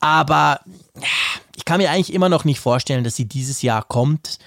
Aber 0.00 0.60
ich 1.54 1.64
kann 1.64 1.78
mir 1.78 1.90
eigentlich 1.90 2.12
immer 2.12 2.28
noch 2.28 2.44
nicht 2.44 2.60
vorstellen, 2.60 3.04
dass 3.04 3.16
sie 3.16 3.26
dieses 3.26 3.62
Jahr 3.62 3.82
kommt. 3.82 4.38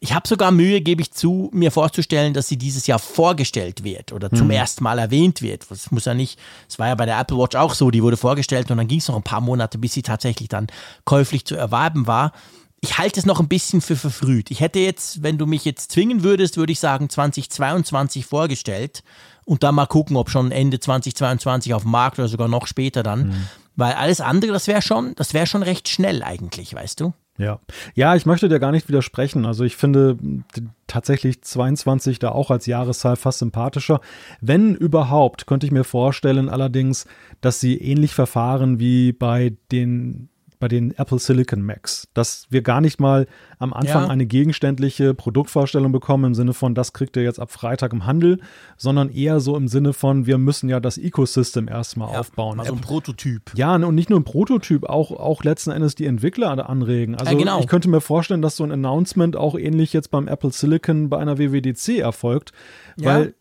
Ich 0.00 0.12
habe 0.12 0.28
sogar 0.28 0.50
Mühe, 0.50 0.82
gebe 0.82 1.02
ich 1.02 1.12
zu, 1.12 1.50
mir 1.52 1.70
vorzustellen, 1.70 2.34
dass 2.34 2.48
sie 2.48 2.56
dieses 2.56 2.86
Jahr 2.86 2.98
vorgestellt 2.98 3.82
wird 3.82 4.12
oder 4.12 4.30
zum 4.30 4.48
mhm. 4.48 4.52
ersten 4.52 4.84
Mal 4.84 4.98
erwähnt 4.98 5.42
wird. 5.42 5.70
Das 5.70 5.90
muss 5.90 6.04
ja 6.04 6.14
nicht, 6.14 6.38
es 6.68 6.78
war 6.78 6.88
ja 6.88 6.94
bei 6.94 7.06
der 7.06 7.18
Apple 7.18 7.38
Watch 7.38 7.56
auch 7.56 7.74
so, 7.74 7.90
die 7.90 8.02
wurde 8.02 8.16
vorgestellt 8.16 8.70
und 8.70 8.76
dann 8.76 8.88
ging 8.88 8.98
es 8.98 9.08
noch 9.08 9.16
ein 9.16 9.22
paar 9.22 9.40
Monate, 9.40 9.78
bis 9.78 9.94
sie 9.94 10.02
tatsächlich 10.02 10.48
dann 10.48 10.66
käuflich 11.04 11.44
zu 11.44 11.56
erwerben 11.56 12.06
war. 12.06 12.32
Ich 12.80 12.98
halte 12.98 13.18
es 13.18 13.26
noch 13.26 13.40
ein 13.40 13.48
bisschen 13.48 13.80
für 13.80 13.96
verfrüht. 13.96 14.50
Ich 14.50 14.60
hätte 14.60 14.78
jetzt, 14.78 15.22
wenn 15.22 15.38
du 15.38 15.46
mich 15.46 15.64
jetzt 15.64 15.92
zwingen 15.92 16.22
würdest, 16.22 16.56
würde 16.56 16.72
ich 16.72 16.80
sagen 16.80 17.08
2022 17.08 18.26
vorgestellt 18.26 19.02
und 19.44 19.62
dann 19.62 19.74
mal 19.74 19.86
gucken, 19.86 20.16
ob 20.16 20.30
schon 20.30 20.52
Ende 20.52 20.78
2022 20.78 21.72
auf 21.74 21.82
dem 21.82 21.90
Markt 21.90 22.18
oder 22.18 22.28
sogar 22.28 22.48
noch 22.48 22.66
später 22.66 23.02
dann. 23.02 23.28
Mhm. 23.28 23.46
Weil 23.76 23.94
alles 23.94 24.20
andere, 24.20 24.52
das 24.52 24.66
wäre 24.66 24.82
schon, 24.82 25.14
das 25.16 25.34
wäre 25.34 25.46
schon 25.46 25.62
recht 25.62 25.88
schnell 25.88 26.22
eigentlich, 26.22 26.74
weißt 26.74 27.00
du? 27.00 27.12
Ja. 27.38 27.60
Ja, 27.94 28.16
ich 28.16 28.24
möchte 28.24 28.48
dir 28.48 28.58
gar 28.58 28.72
nicht 28.72 28.88
widersprechen. 28.88 29.44
Also 29.44 29.64
ich 29.64 29.76
finde 29.76 30.16
tatsächlich 30.86 31.42
22 31.42 32.18
da 32.18 32.30
auch 32.30 32.50
als 32.50 32.66
Jahreszahl 32.66 33.16
fast 33.16 33.40
sympathischer. 33.40 34.00
Wenn 34.40 34.74
überhaupt, 34.74 35.46
könnte 35.46 35.66
ich 35.66 35.72
mir 35.72 35.84
vorstellen 35.84 36.48
allerdings, 36.48 37.06
dass 37.40 37.60
sie 37.60 37.76
ähnlich 37.76 38.14
verfahren 38.14 38.78
wie 38.78 39.12
bei 39.12 39.54
den 39.70 40.30
bei 40.58 40.68
den 40.68 40.96
Apple 40.96 41.18
Silicon 41.18 41.62
Macs, 41.62 42.08
dass 42.14 42.46
wir 42.50 42.62
gar 42.62 42.80
nicht 42.80 43.00
mal 43.00 43.26
am 43.58 43.72
Anfang 43.72 44.04
ja. 44.04 44.08
eine 44.08 44.26
gegenständliche 44.26 45.14
Produktvorstellung 45.14 45.92
bekommen 45.92 46.24
im 46.24 46.34
Sinne 46.34 46.54
von, 46.54 46.74
das 46.74 46.92
kriegt 46.92 47.16
ihr 47.16 47.22
jetzt 47.22 47.40
ab 47.40 47.50
Freitag 47.50 47.92
im 47.92 48.06
Handel, 48.06 48.38
sondern 48.76 49.10
eher 49.10 49.40
so 49.40 49.56
im 49.56 49.68
Sinne 49.68 49.92
von, 49.92 50.26
wir 50.26 50.38
müssen 50.38 50.68
ja 50.68 50.80
das 50.80 50.98
Ecosystem 50.98 51.68
erstmal 51.68 52.12
ja, 52.12 52.20
aufbauen. 52.20 52.60
Also 52.60 52.74
ein 52.74 52.80
Prototyp. 52.80 53.52
Ja, 53.54 53.74
und 53.74 53.94
nicht 53.94 54.10
nur 54.10 54.20
ein 54.20 54.24
Prototyp, 54.24 54.84
auch, 54.84 55.10
auch 55.10 55.44
letzten 55.44 55.70
Endes 55.70 55.94
die 55.94 56.06
Entwickler 56.06 56.68
anregen. 56.68 57.14
Also 57.14 57.32
ja, 57.32 57.38
genau. 57.38 57.60
ich 57.60 57.66
könnte 57.66 57.88
mir 57.88 58.00
vorstellen, 58.00 58.42
dass 58.42 58.56
so 58.56 58.64
ein 58.64 58.72
Announcement 58.72 59.36
auch 59.36 59.58
ähnlich 59.58 59.92
jetzt 59.92 60.10
beim 60.10 60.28
Apple 60.28 60.50
Silicon 60.50 61.08
bei 61.08 61.18
einer 61.18 61.38
WWDC 61.38 61.98
erfolgt, 61.98 62.52
weil 62.96 63.34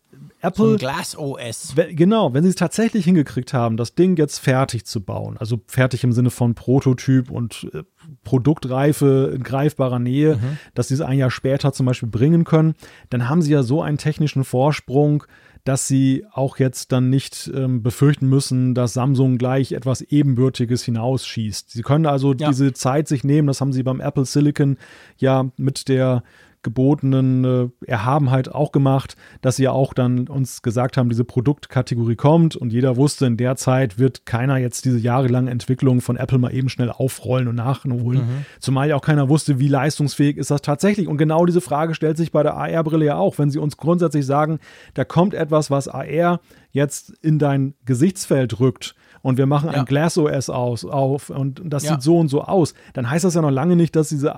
Apple. 0.47 0.71
So 0.71 0.77
Glass 0.77 1.17
OS. 1.17 1.75
Genau, 1.91 2.33
wenn 2.33 2.43
sie 2.43 2.49
es 2.49 2.55
tatsächlich 2.55 3.05
hingekriegt 3.05 3.53
haben, 3.53 3.77
das 3.77 3.95
Ding 3.95 4.17
jetzt 4.17 4.39
fertig 4.39 4.85
zu 4.85 5.01
bauen, 5.01 5.37
also 5.37 5.61
fertig 5.67 6.03
im 6.03 6.11
Sinne 6.11 6.29
von 6.29 6.55
Prototyp 6.55 7.31
und 7.31 7.69
äh, 7.73 7.83
Produktreife 8.23 9.33
in 9.35 9.43
greifbarer 9.43 9.99
Nähe, 9.99 10.35
mhm. 10.35 10.57
dass 10.73 10.89
sie 10.89 10.95
es 10.95 11.01
ein 11.01 11.17
Jahr 11.17 11.31
später 11.31 11.73
zum 11.73 11.85
Beispiel 11.85 12.09
bringen 12.09 12.43
können, 12.43 12.75
dann 13.09 13.29
haben 13.29 13.41
sie 13.41 13.51
ja 13.51 13.63
so 13.63 13.81
einen 13.81 13.97
technischen 13.97 14.43
Vorsprung, 14.43 15.23
dass 15.65 15.87
sie 15.87 16.25
auch 16.31 16.57
jetzt 16.57 16.91
dann 16.91 17.09
nicht 17.09 17.51
ähm, 17.53 17.81
befürchten 17.81 18.29
müssen, 18.29 18.75
dass 18.75 18.93
Samsung 18.93 19.39
gleich 19.39 19.71
etwas 19.71 20.01
Ebenbürtiges 20.01 20.83
hinausschießt. 20.83 21.71
Sie 21.71 21.81
können 21.81 22.05
also 22.05 22.33
ja. 22.33 22.49
diese 22.49 22.71
Zeit 22.73 23.07
sich 23.07 23.23
nehmen, 23.23 23.47
das 23.47 23.61
haben 23.61 23.73
sie 23.73 23.81
beim 23.81 23.99
Apple 23.99 24.25
Silicon 24.25 24.77
ja 25.17 25.49
mit 25.57 25.87
der 25.87 26.23
gebotenen 26.65 27.45
äh, 27.45 27.86
Erhabenheit 27.86 28.50
auch 28.50 28.74
gemacht, 28.74 29.15
dass 29.41 29.55
sie 29.55 29.63
ja 29.63 29.72
auch 29.72 29.93
dann 29.93 30.27
uns 30.27 30.63
gesagt 30.63 30.98
haben, 30.98 31.07
diese 31.10 31.24
Produktkategorie 31.24 32.15
kommt 32.15 32.55
und 32.55 32.74
jeder 32.74 32.98
wusste, 32.98 33.27
in 33.27 33.38
der 33.38 33.55
Zeit 33.55 34.00
wird 34.00 34.25
keiner 34.25 34.57
jetzt 34.57 34.84
diese 34.84 34.98
jahrelange 34.98 35.51
Entwicklung 35.51 36.01
von 36.01 36.17
Apple 36.17 36.39
mal 36.39 36.53
eben 36.53 36.67
schnell 36.67 36.89
aufrollen 36.89 37.48
und 37.48 37.55
nachholen. 37.55 38.19
Mhm. 38.19 38.45
Zumal 38.60 38.89
ja 38.89 38.95
auch 38.95 39.01
keiner 39.01 39.29
wusste, 39.29 39.60
wie 39.60 39.67
leistungsfähig 39.67 40.38
ist 40.38 40.51
das 40.51 40.62
tatsächlich. 40.62 41.07
Und 41.07 41.17
genau 41.17 41.45
diese 41.45 41.62
Frage 41.62 41.93
stellt 41.93 42.17
sich 42.17 42.31
bei 42.31 42.41
der 42.41 42.57
AR-Brille 42.57 43.05
ja 43.05 43.17
auch, 43.17 43.38
wenn 43.38 43.51
sie 43.51 43.60
uns 43.60 43.77
grundsätzlich 43.77 44.25
sagen, 44.25 44.60
da 44.95 45.05
kommt 45.05 45.36
etwas, 45.36 45.69
was 45.69 45.88
AR 45.88 46.41
jetzt 46.72 47.12
in 47.22 47.38
dein 47.39 47.75
Gesichtsfeld 47.86 48.60
rückt 48.60 48.95
und 49.25 49.39
wir 49.39 49.48
machen 49.48 49.72
ja. 49.72 49.79
ein 49.79 49.86
Glass 49.86 50.20
OS 50.20 50.51
aus, 50.51 50.86
auf 50.86 51.32
und 51.32 51.60
das 51.65 51.84
ja. 51.84 51.94
sieht 51.94 52.03
so 52.03 52.20
und 52.20 52.27
so 52.27 52.44
aus, 52.44 52.75
dann 52.94 53.10
heißt 53.10 53.25
das 53.25 53.34
ja 53.34 53.41
noch 53.41 53.50
lange 53.50 53.75
nicht, 53.75 53.96
dass 53.96 54.10
diese, 54.10 54.36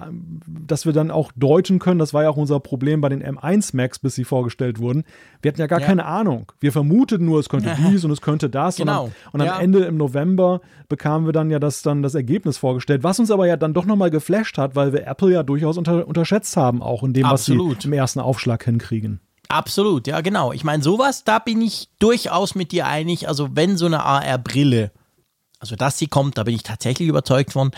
dass 0.47 0.85
wir 0.85 0.93
dann 0.93 1.11
auch 1.11 1.33
deuten 1.35 1.77
können. 1.79 1.99
Das 1.99 2.13
war 2.13 2.23
ja 2.23 2.29
auch 2.29 2.37
unser 2.37 2.61
Problem 2.61 3.01
bei 3.01 3.09
den 3.09 3.21
M1 3.21 3.75
Max, 3.75 3.99
bis 3.99 4.15
sie 4.15 4.23
vorgestellt 4.23 4.79
wurden. 4.79 5.03
Wir 5.41 5.49
hatten 5.51 5.59
ja 5.59 5.67
gar 5.67 5.81
ja. 5.81 5.85
keine 5.85 6.05
Ahnung. 6.05 6.53
Wir 6.61 6.71
vermuteten 6.71 7.25
nur, 7.25 7.37
es 7.41 7.49
könnte 7.49 7.75
dies 7.89 8.05
und 8.05 8.11
es 8.11 8.21
könnte 8.21 8.49
das. 8.49 8.77
Genau. 8.77 9.11
Und, 9.33 9.41
am, 9.41 9.41
und 9.41 9.49
am 9.49 9.59
Ende 9.59 9.79
im 9.79 9.97
November 9.97 10.61
bekamen 10.87 11.25
wir 11.25 11.33
dann 11.33 11.49
ja 11.49 11.59
das, 11.59 11.81
dann 11.81 12.01
das 12.01 12.15
Ergebnis 12.15 12.57
vorgestellt, 12.57 13.03
was 13.03 13.19
uns 13.19 13.29
aber 13.29 13.45
ja 13.45 13.57
dann 13.57 13.73
doch 13.73 13.85
nochmal 13.85 14.09
geflasht 14.09 14.57
hat, 14.57 14.77
weil 14.77 14.93
wir 14.93 15.05
Apple 15.05 15.33
ja 15.33 15.43
durchaus 15.43 15.77
unter, 15.77 16.07
unterschätzt 16.07 16.55
haben, 16.55 16.81
auch 16.81 17.03
in 17.03 17.11
dem, 17.11 17.25
Absolut. 17.25 17.75
was 17.75 17.83
sie 17.83 17.89
im 17.89 17.93
ersten 17.93 18.21
Aufschlag 18.21 18.63
hinkriegen. 18.63 19.19
Absolut, 19.49 20.07
ja, 20.07 20.21
genau. 20.21 20.51
Ich 20.51 20.63
meine, 20.63 20.83
sowas, 20.83 21.23
da 21.23 21.39
bin 21.39 21.61
ich 21.61 21.89
durchaus 21.99 22.55
mit 22.55 22.71
dir 22.71 22.87
einig. 22.87 23.27
Also, 23.27 23.55
wenn 23.55 23.77
so 23.77 23.85
eine 23.85 24.03
AR-Brille, 24.03 24.91
also 25.59 25.75
dass 25.75 25.97
sie 25.97 26.07
kommt, 26.07 26.37
da 26.37 26.43
bin 26.43 26.55
ich 26.55 26.63
tatsächlich 26.63 27.07
überzeugt 27.07 27.53
von. 27.53 27.71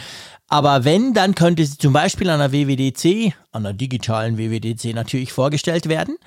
Aber 0.47 0.84
wenn, 0.84 1.13
dann 1.13 1.36
könnte 1.36 1.63
sie 1.65 1.77
zum 1.77 1.93
Beispiel 1.93 2.29
an 2.29 2.39
der 2.39 2.51
WWDC, 2.51 3.34
an 3.51 3.63
der 3.63 3.73
digitalen 3.73 4.38
WWDC 4.38 4.95
natürlich 4.95 5.32
vorgestellt 5.32 5.88
werden. 5.88 6.17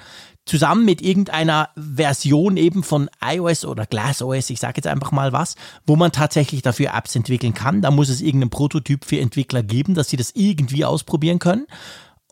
Zusammen 0.45 0.85
mit 0.85 1.03
irgendeiner 1.03 1.69
Version 1.77 2.57
eben 2.57 2.83
von 2.83 3.09
iOS 3.25 3.65
oder 3.65 3.87
GlassOS, 3.87 4.51
ich 4.51 4.59
sage 4.59 4.75
jetzt 4.77 4.89
einfach 4.89 5.13
mal 5.13 5.33
was, 5.33 5.55
wo 5.87 5.95
man 5.95 6.11
tatsächlich 6.11 6.63
dafür 6.63 6.95
Apps 6.95 7.15
entwickeln 7.15 7.55
kann. 7.55 7.81
Da 7.81 7.93
muss 7.93 8.09
es 8.09 8.21
irgendeinen 8.21 8.51
Prototyp 8.51 9.05
für 9.05 9.21
Entwickler 9.21 9.63
geben, 9.63 9.95
dass 9.95 10.09
sie 10.09 10.17
das 10.17 10.33
irgendwie 10.35 10.85
ausprobieren 10.85 11.39
können. 11.39 11.67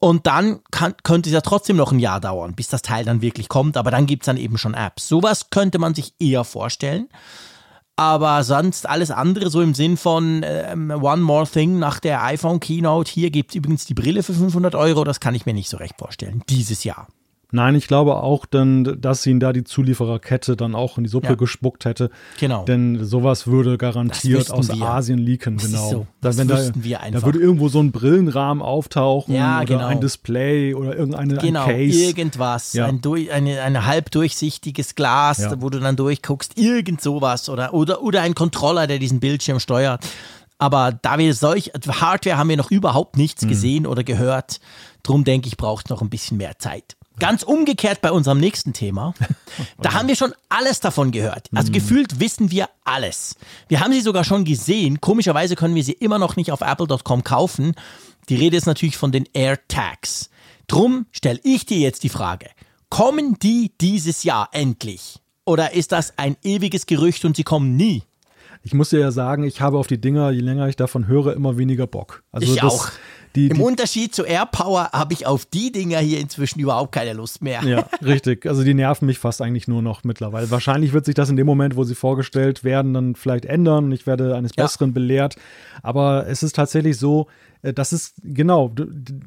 Und 0.03 0.27
dann 0.27 0.61
kann, 0.71 0.95
könnte 1.03 1.29
es 1.29 1.35
ja 1.35 1.43
trotzdem 1.43 1.77
noch 1.77 1.93
ein 1.93 1.99
Jahr 1.99 2.21
dauern, 2.21 2.55
bis 2.55 2.69
das 2.69 2.81
Teil 2.81 3.05
dann 3.05 3.21
wirklich 3.21 3.49
kommt, 3.51 3.77
aber 3.77 3.91
dann 3.91 4.07
gibt 4.07 4.23
es 4.23 4.27
dann 4.27 4.39
eben 4.39 4.57
schon 4.57 4.73
Apps. 4.73 5.07
Sowas 5.07 5.51
könnte 5.51 5.79
man 5.79 5.95
sich 5.95 6.15
eher 6.19 6.45
vorstellen. 6.45 7.09
Aber 7.97 8.43
sonst 8.45 8.89
alles 8.89 9.11
andere, 9.11 9.51
so 9.51 9.61
im 9.61 9.75
Sinn 9.75 9.99
von 9.99 10.41
ähm, 10.43 10.91
One 10.91 11.21
More 11.21 11.47
Thing 11.47 11.79
nach 11.79 12.01
der 12.01 12.25
iPhone 12.25 12.59
Keynote, 12.59 13.13
hier 13.13 13.31
gibt 13.31 13.51
es 13.51 13.57
übrigens 13.57 13.85
die 13.85 13.93
Brille 13.93 14.23
für 14.23 14.33
500 14.33 14.75
Euro, 14.75 15.05
das 15.05 15.21
kann 15.21 15.35
ich 15.35 15.45
mir 15.45 15.53
nicht 15.53 15.69
so 15.69 15.77
recht 15.77 15.97
vorstellen. 15.99 16.43
Dieses 16.49 16.83
Jahr. 16.83 17.09
Nein, 17.53 17.75
ich 17.75 17.87
glaube 17.87 18.17
auch 18.17 18.47
dann, 18.47 19.01
dass 19.01 19.27
ihnen 19.27 19.41
da 19.41 19.53
die 19.53 19.65
Zuliefererkette 19.65 20.57
dann 20.57 20.75
auch 20.75 20.99
in 20.99 21.05
die 21.05 21.11
Suppe 21.11 21.29
ja. 21.29 21.35
gespuckt 21.35 21.85
hätte. 21.85 22.11
Genau. 22.39 22.65
Denn 22.65 23.05
sowas 23.05 23.47
würde 23.47 23.79
garantiert 23.79 24.51
aus 24.51 24.69
wir. 24.69 24.83
Asien 24.83 25.19
leaken, 25.19 25.57
das 25.57 25.67
genau. 25.67 25.91
So. 25.91 26.07
Das 26.21 26.37
da, 26.37 26.45
da, 26.45 26.71
wir 26.75 27.01
einfach. 27.01 27.21
Da 27.21 27.27
würde 27.27 27.39
irgendwo 27.41 27.69
so 27.69 27.81
ein 27.81 27.93
Brillenrahmen 27.93 28.63
auftauchen 28.63 29.35
ja, 29.35 29.59
oder 29.59 29.67
genau. 29.67 29.87
ein 29.87 30.01
Display 30.01 30.75
oder 30.75 30.97
irgendeine 30.97 31.37
genau, 31.37 31.65
ein 31.65 31.69
Case. 31.69 31.99
irgendwas. 31.99 32.73
Ja. 32.73 32.87
Ein, 32.87 33.01
eine, 33.31 33.63
eine 33.63 33.87
halb 33.87 34.11
durchsichtiges 34.11 34.95
Glas, 34.95 35.39
ja. 35.39 35.61
wo 35.61 35.71
du 35.71 35.81
dann 35.81 35.97
durchguckst, 35.97 36.59
irgend 36.59 37.01
sowas 37.01 37.49
oder, 37.49 37.75
oder, 37.75 38.03
oder 38.03 38.23
ein 38.23 38.35
Controller, 38.35 38.87
der 38.87 38.99
diesen 38.99 39.21
Bildschirm 39.21 39.61
steuert. 39.61 40.07
Aber 40.59 40.93
da 40.93 41.17
wir 41.19 41.35
solch 41.35 41.73
Hardware 41.75 42.37
haben 42.37 42.51
wir 42.51 42.59
noch 42.59 42.71
überhaupt 42.71 43.17
nichts 43.17 43.43
hm. 43.43 43.49
gesehen 43.49 43.87
oder 43.87 44.05
gehört. 44.05 44.61
Drum 45.03 45.25
denke 45.25 45.49
ich, 45.49 45.57
braucht 45.57 45.87
es 45.87 45.91
noch 45.91 46.03
ein 46.03 46.11
bisschen 46.11 46.37
mehr 46.37 46.59
Zeit. 46.59 46.97
Ganz 47.21 47.43
umgekehrt 47.43 48.01
bei 48.01 48.11
unserem 48.11 48.39
nächsten 48.41 48.73
Thema. 48.73 49.15
Da 49.83 49.95
haben 49.95 50.09
wir 50.09 50.17
schon 50.17 50.33
alles 50.49 50.81
davon 50.81 51.11
gehört. 51.11 51.49
Also 51.55 51.69
mhm. 51.69 51.75
gefühlt 51.75 52.21
wissen 52.21 52.51
wir 52.51 52.69
alles. 52.85 53.37
Wir 53.69 53.81
haben 53.81 53.93
sie 53.93 54.01
sogar 54.01 54.25
schon 54.25 54.45
gesehen. 54.45 55.01
Komischerweise 55.01 55.57
können 55.57 55.75
wir 55.75 55.85
sie 55.85 55.93
immer 55.93 56.19
noch 56.19 56.37
nicht 56.37 56.53
auf 56.53 56.61
apple.com 56.61 57.25
kaufen. 57.25 57.75
Die 58.29 58.37
Rede 58.37 58.57
ist 58.57 58.67
natürlich 58.67 58.97
von 58.97 59.11
den 59.11 59.27
AirTags. 59.33 60.31
Drum 60.67 61.07
stelle 61.11 61.41
ich 61.43 61.67
dir 61.67 61.79
jetzt 61.79 62.05
die 62.05 62.09
Frage. 62.09 62.49
Kommen 62.91 63.39
die 63.41 63.73
dieses 63.81 64.23
Jahr 64.23 64.51
endlich? 64.53 65.21
Oder 65.45 65.73
ist 65.73 65.93
das 65.93 66.17
ein 66.17 66.37
ewiges 66.43 66.87
Gerücht 66.87 67.25
und 67.25 67.37
sie 67.37 67.45
kommen 67.45 67.77
nie? 67.77 68.05
Ich 68.63 68.75
muss 68.75 68.91
dir 68.91 69.01
ja 69.01 69.11
sagen, 69.11 69.45
ich 69.45 69.61
habe 69.61 69.79
auf 69.79 69.87
die 69.87 70.01
Dinger, 70.01 70.31
je 70.31 70.41
länger 70.41 70.69
ich 70.69 70.77
davon 70.77 71.07
höre, 71.07 71.35
immer 71.35 71.57
weniger 71.57 71.87
Bock. 71.87 72.23
Also 72.31 72.53
ich 72.53 72.61
das, 72.61 72.73
auch. 72.73 72.91
Die, 73.37 73.47
Im 73.47 73.59
die, 73.59 73.63
Unterschied 73.63 74.15
zu 74.15 74.25
AirPower 74.25 74.91
habe 74.93 75.13
ich 75.13 75.27
auf 75.27 75.47
die 75.47 75.71
Dinger 75.71 75.99
hier 75.99 76.19
inzwischen 76.19 76.59
überhaupt 76.59 76.93
keine 76.93 77.13
Lust 77.13 77.43
mehr. 77.43 77.63
Ja, 77.63 77.87
richtig. 78.05 78.47
Also 78.47 78.65
die 78.65 78.75
nerven 78.75 79.07
mich 79.07 79.19
fast 79.19 79.41
eigentlich 79.41 79.69
nur 79.69 79.83
noch 79.83 80.03
mittlerweile. 80.03 80.51
Wahrscheinlich 80.51 80.93
wird 80.93 81.05
sich 81.05 81.15
das 81.15 81.31
in 81.31 81.37
dem 81.37 81.47
Moment, 81.47 81.77
wo 81.77 81.85
sie 81.85 81.95
vorgestellt 81.95 82.65
werden, 82.65 82.93
dann 82.93 83.15
vielleicht 83.15 83.45
ändern. 83.45 83.93
Ich 83.93 84.07
werde 84.07 84.35
eines 84.35 84.53
ja. 84.57 84.65
Besseren 84.65 84.93
belehrt. 84.93 85.37
Aber 85.83 86.27
es 86.27 86.43
ist 86.43 86.57
tatsächlich 86.57 86.99
so, 86.99 87.29
das 87.63 87.93
ist 87.93 88.15
genau 88.23 88.73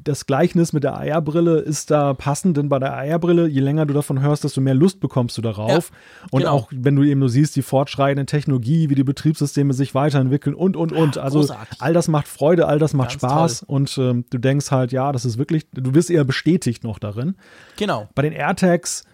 das 0.02 0.26
Gleichnis 0.26 0.72
mit 0.72 0.82
der 0.82 0.98
Eierbrille 0.98 1.58
ist 1.58 1.90
da 1.90 2.14
passend, 2.14 2.56
denn 2.56 2.68
bei 2.68 2.78
der 2.80 2.96
Eierbrille, 2.96 3.46
je 3.46 3.60
länger 3.60 3.86
du 3.86 3.94
davon 3.94 4.20
hörst, 4.20 4.42
desto 4.42 4.60
mehr 4.60 4.74
Lust 4.74 5.00
bekommst 5.00 5.38
du 5.38 5.42
darauf. 5.42 5.90
Ja, 5.90 6.28
und 6.30 6.40
genau. 6.40 6.52
auch 6.52 6.68
wenn 6.72 6.96
du 6.96 7.04
eben 7.04 7.20
nur 7.20 7.28
siehst, 7.28 7.54
die 7.54 7.62
fortschreitende 7.62 8.26
Technologie, 8.26 8.90
wie 8.90 8.96
die 8.96 9.04
Betriebssysteme 9.04 9.72
sich 9.72 9.94
weiterentwickeln 9.94 10.54
und 10.56 10.76
und 10.76 10.92
und. 10.92 11.16
Also 11.16 11.40
Großartig. 11.40 11.80
all 11.80 11.92
das 11.92 12.08
macht 12.08 12.26
Freude, 12.26 12.66
all 12.66 12.78
das 12.78 12.92
macht 12.92 13.10
Ganz 13.10 13.22
Spaß 13.22 13.60
toll. 13.60 13.76
und 13.76 13.98
ähm, 13.98 14.24
du 14.30 14.38
denkst 14.38 14.70
halt, 14.70 14.90
ja, 14.90 15.12
das 15.12 15.24
ist 15.24 15.38
wirklich, 15.38 15.66
du 15.72 15.94
wirst 15.94 16.10
eher 16.10 16.24
bestätigt 16.24 16.82
noch 16.82 16.98
darin. 16.98 17.36
Genau. 17.76 18.08
Bei 18.14 18.22
den 18.22 18.32
AirTags 18.32 19.04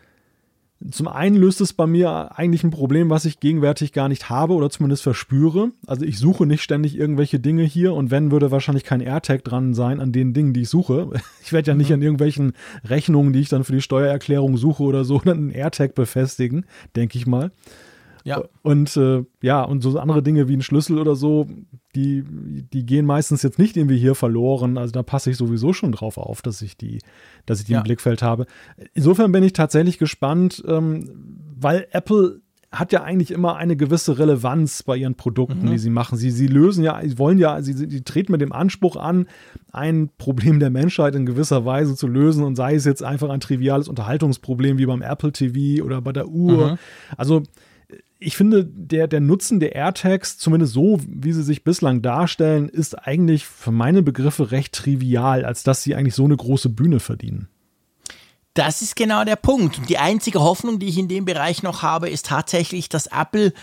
zum 0.91 1.09
einen 1.09 1.37
löst 1.37 1.61
es 1.61 1.75
bei 1.75 1.87
mir 1.87 2.39
eigentlich 2.39 2.65
ein 2.65 2.71
Problem, 2.71 3.11
was 3.11 3.27
ich 3.27 3.39
gegenwärtig 3.39 3.93
gar 3.93 4.09
nicht 4.09 4.31
habe 4.31 4.55
oder 4.55 4.71
zumindest 4.71 5.03
verspüre. 5.03 5.73
Also 5.87 6.07
ich 6.07 6.19
suche 6.19 6.47
nicht 6.47 6.63
ständig 6.63 6.97
irgendwelche 6.97 7.39
Dinge 7.39 7.65
hier 7.65 7.93
und 7.93 8.11
wenn, 8.11 8.31
würde 8.31 8.51
wahrscheinlich 8.51 8.85
kein 8.85 9.03
AirTag 9.03 9.45
dran 9.45 9.75
sein 9.75 10.01
an 10.01 10.13
den 10.13 10.33
Dingen, 10.33 10.55
die 10.55 10.63
ich 10.63 10.69
suche. 10.69 11.11
Ich 11.43 11.53
werde 11.53 11.73
ja 11.73 11.75
nicht 11.75 11.89
mhm. 11.89 11.95
an 11.95 12.03
irgendwelchen 12.03 12.53
Rechnungen, 12.85 13.33
die 13.33 13.41
ich 13.41 13.49
dann 13.49 13.65
für 13.65 13.73
die 13.73 13.81
Steuererklärung 13.81 14.57
suche 14.57 14.85
oder 14.85 15.05
so, 15.05 15.19
dann 15.19 15.39
einen 15.39 15.51
AirTag 15.51 15.95
befestigen, 15.95 16.65
denke 16.95 17.19
ich 17.19 17.27
mal. 17.27 17.51
Ja. 18.25 18.43
Und 18.63 18.97
äh, 18.97 19.25
ja, 19.43 19.63
und 19.63 19.83
so 19.83 19.99
andere 19.99 20.23
Dinge 20.23 20.49
wie 20.49 20.57
ein 20.57 20.63
Schlüssel 20.63 20.99
oder 20.99 21.15
so, 21.15 21.47
die, 21.95 22.23
die 22.73 22.85
gehen 22.87 23.07
meistens 23.07 23.43
jetzt 23.43 23.59
nicht 23.59 23.77
irgendwie 23.77 23.99
hier 23.99 24.15
verloren. 24.15 24.79
Also 24.79 24.93
da 24.93 25.03
passe 25.03 25.31
ich 25.31 25.37
sowieso 25.37 25.73
schon 25.73 25.93
drauf 25.93 26.19
auf, 26.19 26.43
dass 26.43 26.63
ich 26.63 26.77
die, 26.77 26.99
dass 27.47 27.61
ich 27.61 27.67
die 27.67 27.73
Ja. 27.73 27.79
im 27.79 27.85
Blickfeld 27.85 28.23
habe. 28.23 28.47
Insofern 28.95 29.33
bin 29.33 29.43
ich 29.43 29.53
tatsächlich 29.53 29.99
gespannt, 29.99 30.63
ähm, 30.67 31.09
weil 31.59 31.87
Apple 31.93 32.41
hat 32.73 32.93
ja 32.93 33.03
eigentlich 33.03 33.33
immer 33.33 33.57
eine 33.57 33.75
gewisse 33.77 34.21
Relevanz 34.21 34.85
bei 34.85 34.97
ihren 34.97 35.17
Produkten, 35.17 35.63
Mhm. 35.67 35.71
die 35.73 35.79
sie 35.79 35.91
machen. 35.91 36.17
Sie, 36.17 36.31
sie 36.31 36.47
lösen 36.47 36.85
ja, 36.85 37.01
sie 37.03 37.19
wollen 37.19 37.37
ja, 37.39 37.61
sie, 37.63 37.73
sie 37.73 38.03
treten 38.05 38.31
mit 38.31 38.41
dem 38.41 38.53
Anspruch 38.53 38.95
an, 38.95 39.27
ein 39.73 40.09
Problem 40.19 40.61
der 40.61 40.71
Menschheit 40.71 41.17
in 41.17 41.27
gewisser 41.27 41.65
Weise 41.65 41.97
zu 41.97 42.07
lösen 42.07 42.45
und 42.45 42.55
sei 42.55 42.77
es 42.77 42.85
jetzt 42.85 43.03
einfach 43.03 43.29
ein 43.31 43.41
triviales 43.41 43.89
Unterhaltungsproblem 43.89 44.79
wie 44.79 44.87
beim 44.87 45.03
Apple 45.03 45.33
TV 45.33 45.85
oder 45.85 46.01
bei 46.01 46.13
der 46.13 46.29
Uhr. 46.29 46.73
Mhm. 46.73 46.79
Also 47.17 47.43
ich 48.21 48.37
finde, 48.37 48.65
der, 48.67 49.09
der 49.09 49.21
Nutzen 49.21 49.61
der 49.61 49.75
AirTags, 49.75 50.37
zumindest 50.37 50.75
so, 50.75 51.01
wie 51.07 51.33
sie 51.33 51.43
sich 51.43 51.65
bislang 51.65 52.03
darstellen, 52.03 52.69
ist 52.69 52.95
eigentlich 53.07 53.47
für 53.47 53.73
meine 53.73 54.03
Begriffe 54.03 54.51
recht 54.51 54.75
trivial, 54.75 55.45
als 55.45 55.63
dass 55.63 55.83
sie 55.83 55.95
eigentlich 55.95 56.15
so 56.15 56.27
eine 56.27 56.37
große 56.37 56.69
Bühne 56.69 57.01
verdienen. 57.01 57.49
Das 58.53 58.83
ist 58.83 58.95
genau 58.95 59.25
der 59.25 59.37
Punkt. 59.37 59.79
Und 59.79 59.89
die 59.89 59.99
einzige 59.99 60.41
Hoffnung, 60.41 60.79
die 60.79 60.89
ich 60.89 60.99
in 60.99 61.09
dem 61.09 61.25
Bereich 61.25 61.63
noch 61.63 61.83
habe, 61.83 62.11
ist 62.11 62.27
tatsächlich, 62.27 62.91
dass 62.91 63.07
Apple 63.07 63.55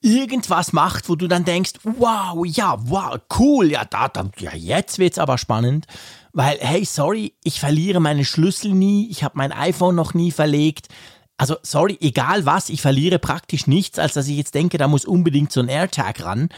irgendwas 0.00 0.72
macht, 0.72 1.08
wo 1.08 1.16
du 1.16 1.26
dann 1.26 1.44
denkst, 1.44 1.72
wow, 1.82 2.44
ja, 2.46 2.76
wow, 2.82 3.18
cool, 3.38 3.70
ja, 3.70 3.84
da, 3.84 4.08
da 4.08 4.30
ja, 4.38 4.54
jetzt 4.54 4.98
wird's 4.98 5.18
aber 5.18 5.38
spannend, 5.38 5.86
weil, 6.32 6.58
hey, 6.60 6.84
sorry, 6.84 7.32
ich 7.42 7.58
verliere 7.58 8.00
meine 8.00 8.24
Schlüssel 8.24 8.74
nie, 8.74 9.08
ich 9.10 9.24
habe 9.24 9.38
mein 9.38 9.50
iPhone 9.50 9.94
noch 9.94 10.12
nie 10.14 10.30
verlegt. 10.30 10.88
Also, 11.36 11.56
sorry, 11.62 11.98
egal 12.00 12.46
was, 12.46 12.68
ich 12.68 12.80
verliere 12.80 13.18
praktisch 13.18 13.66
nichts, 13.66 13.98
als 13.98 14.14
dass 14.14 14.28
ich 14.28 14.36
jetzt 14.36 14.54
denke, 14.54 14.78
da 14.78 14.86
muss 14.88 15.04
unbedingt 15.04 15.50
so 15.52 15.60
ein 15.60 15.68
AirTag 15.68 16.24
ran. 16.24 16.48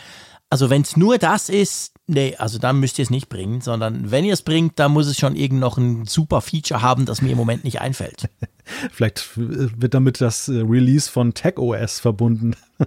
Also, 0.51 0.71
wenn 0.71 0.83
es 0.83 0.97
nur 0.97 1.19
das 1.19 1.49
ist, 1.49 1.95
nee, 2.07 2.37
also 2.37 2.59
dann 2.59 2.79
müsst 2.79 2.99
ihr 2.99 3.03
es 3.03 3.11
nicht 3.11 3.29
bringen, 3.29 3.61
sondern 3.61 4.11
wenn 4.11 4.25
ihr 4.25 4.35
es 4.35 4.43
bringt, 4.43 4.79
dann 4.79 4.93
muss 4.93 5.07
es 5.07 5.19
schon 5.19 5.35
irgend 5.35 5.61
noch 5.61 5.77
ein 5.77 6.07
super 6.07 6.41
Feature 6.41 6.83
haben, 6.83 7.07
das 7.07 7.21
mir 7.23 7.33
im 7.33 7.39
Moment 7.39 7.65
nicht 7.65 7.81
einfällt. 7.81 8.29
Vielleicht 8.93 9.31
wird 9.37 9.95
damit 9.95 10.21
das 10.21 10.49
äh, 10.49 10.61
Release 10.61 11.11
von 11.11 11.35
TagOS 11.35 12.01
verbunden. 12.01 12.57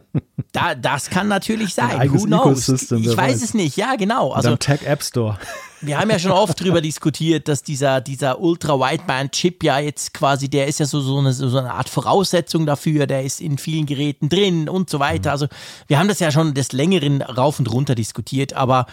Da, 0.51 0.73
das 0.73 1.11
kann 1.11 1.27
natürlich 1.27 1.75
sein. 1.75 2.11
Who 2.11 2.25
knows? 2.25 2.67
Ecosystem, 2.67 2.97
ich 3.03 3.09
weiß 3.09 3.17
weiß. 3.17 3.43
es 3.43 3.53
nicht. 3.53 3.77
Ja, 3.77 3.95
genau. 3.97 4.31
Also 4.31 4.55
Tag 4.55 4.83
App 4.83 5.03
Store. 5.03 5.37
Wir 5.81 5.99
haben 5.99 6.09
ja 6.09 6.19
schon 6.19 6.31
oft 6.31 6.59
drüber 6.59 6.81
diskutiert, 6.81 7.47
dass 7.47 7.63
dieser, 7.63 8.01
dieser 8.01 8.39
Ultra-Wideband-Chip 8.39 9.63
ja 9.63 9.79
jetzt 9.79 10.13
quasi, 10.13 10.49
der 10.49 10.67
ist 10.67 10.79
ja 10.79 10.85
so, 10.85 10.99
so, 11.01 11.17
eine, 11.17 11.33
so 11.33 11.57
eine 11.57 11.73
Art 11.73 11.89
Voraussetzung 11.89 12.65
dafür, 12.65 13.07
der 13.07 13.23
ist 13.23 13.41
in 13.41 13.57
vielen 13.57 13.85
Geräten 13.85 14.29
drin 14.29 14.67
und 14.69 14.89
so 14.89 14.99
weiter. 14.99 15.31
Also 15.31 15.47
wir 15.87 15.99
haben 15.99 16.07
das 16.07 16.19
ja 16.19 16.31
schon 16.31 16.53
des 16.53 16.71
Längeren 16.71 17.21
rauf 17.21 17.59
und 17.59 17.71
runter 17.71 17.95
diskutiert, 17.95 18.53
aber 18.53 18.85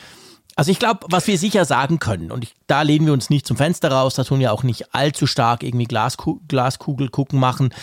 also 0.55 0.71
ich 0.71 0.79
glaube, 0.79 1.01
was 1.11 1.27
wir 1.27 1.39
sicher 1.39 1.67
sagen 1.67 1.99
können, 1.99 2.31
und 2.31 2.45
ich, 2.45 2.55
da 2.67 2.81
lehnen 2.83 3.05
wir 3.05 3.13
uns 3.13 3.29
nicht 3.29 3.47
zum 3.47 3.59
Fenster 3.59 3.91
raus, 3.93 4.15
da 4.15 4.25
tun 4.25 4.41
wir 4.41 4.53
auch 4.55 4.63
nicht 4.63 4.95
allzu 4.95 5.27
stark 5.27 5.63
irgendwie 5.63 5.85
Glasku 5.85 6.41
Glaskugel 6.49 7.11
gucken 7.11 7.39
machen. 7.39 7.75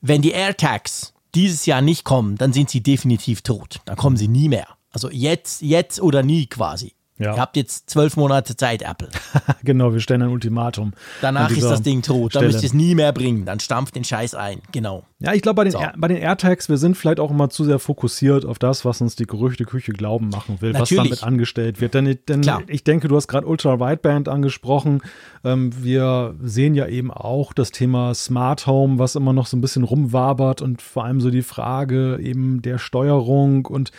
Wenn 0.00 0.22
die 0.22 0.30
AirTags 0.30 1.12
dieses 1.34 1.66
Jahr 1.66 1.80
nicht 1.80 2.04
kommen, 2.04 2.36
dann 2.36 2.52
sind 2.52 2.70
sie 2.70 2.82
definitiv 2.82 3.42
tot. 3.42 3.80
Dann 3.84 3.96
kommen 3.96 4.16
sie 4.16 4.28
nie 4.28 4.48
mehr. 4.48 4.68
Also 4.92 5.10
jetzt, 5.10 5.60
jetzt 5.62 6.00
oder 6.00 6.22
nie 6.22 6.46
quasi. 6.46 6.94
Ja. 7.20 7.34
Ihr 7.34 7.40
habt 7.40 7.56
jetzt 7.56 7.90
zwölf 7.90 8.16
Monate 8.16 8.56
Zeit, 8.56 8.82
Apple. 8.82 9.08
genau, 9.62 9.92
wir 9.92 10.00
stellen 10.00 10.22
ein 10.22 10.28
Ultimatum. 10.30 10.92
Danach 11.20 11.50
an 11.50 11.54
ist 11.56 11.62
das 11.64 11.82
Ding 11.82 12.00
tot. 12.02 12.34
Dann 12.34 12.40
Stelle. 12.40 12.46
müsst 12.52 12.62
ihr 12.64 12.68
es 12.68 12.74
nie 12.74 12.94
mehr 12.94 13.12
bringen. 13.12 13.44
Dann 13.44 13.60
stampft 13.60 13.94
den 13.94 14.04
Scheiß 14.04 14.34
ein. 14.34 14.60
Genau. 14.72 15.04
Ja, 15.18 15.34
ich 15.34 15.42
glaube, 15.42 15.56
bei, 15.56 15.64
den 15.64 15.72
So. 15.72 15.78
Air- 15.80 15.92
bei 15.98 16.08
den 16.08 16.16
AirTags, 16.16 16.70
wir 16.70 16.78
sind 16.78 16.96
vielleicht 16.96 17.20
auch 17.20 17.30
immer 17.30 17.50
zu 17.50 17.64
sehr 17.64 17.78
fokussiert 17.78 18.46
auf 18.46 18.58
das, 18.58 18.86
was 18.86 19.02
uns 19.02 19.16
die 19.16 19.26
Gerüchteküche 19.26 19.92
glauben 19.92 20.30
machen 20.30 20.62
will, 20.62 20.72
was 20.72 20.90
Natürlich. 20.90 21.10
damit 21.20 21.24
angestellt 21.24 21.80
wird. 21.82 21.92
Denn, 21.92 22.06
ich- 22.06 22.24
denn 22.24 22.40
ich 22.68 22.84
denke, 22.84 23.06
du 23.08 23.16
hast 23.16 23.28
gerade 23.28 23.46
Ultra-Wideband 23.46 24.28
angesprochen. 24.28 25.02
Ähm, 25.44 25.70
wir 25.84 26.34
sehen 26.42 26.74
ja 26.74 26.86
eben 26.86 27.10
auch 27.10 27.52
das 27.52 27.70
Thema 27.70 28.14
Smart 28.14 28.66
Home, 28.66 28.98
was 28.98 29.14
immer 29.14 29.34
noch 29.34 29.46
so 29.46 29.58
ein 29.58 29.60
bisschen 29.60 29.84
rumwabert 29.84 30.62
und 30.62 30.80
vor 30.80 31.04
allem 31.04 31.20
so 31.20 31.30
die 31.30 31.42
Frage 31.42 32.18
eben 32.22 32.62
der 32.62 32.78
Steuerung. 32.78 33.66
Und 33.66 33.90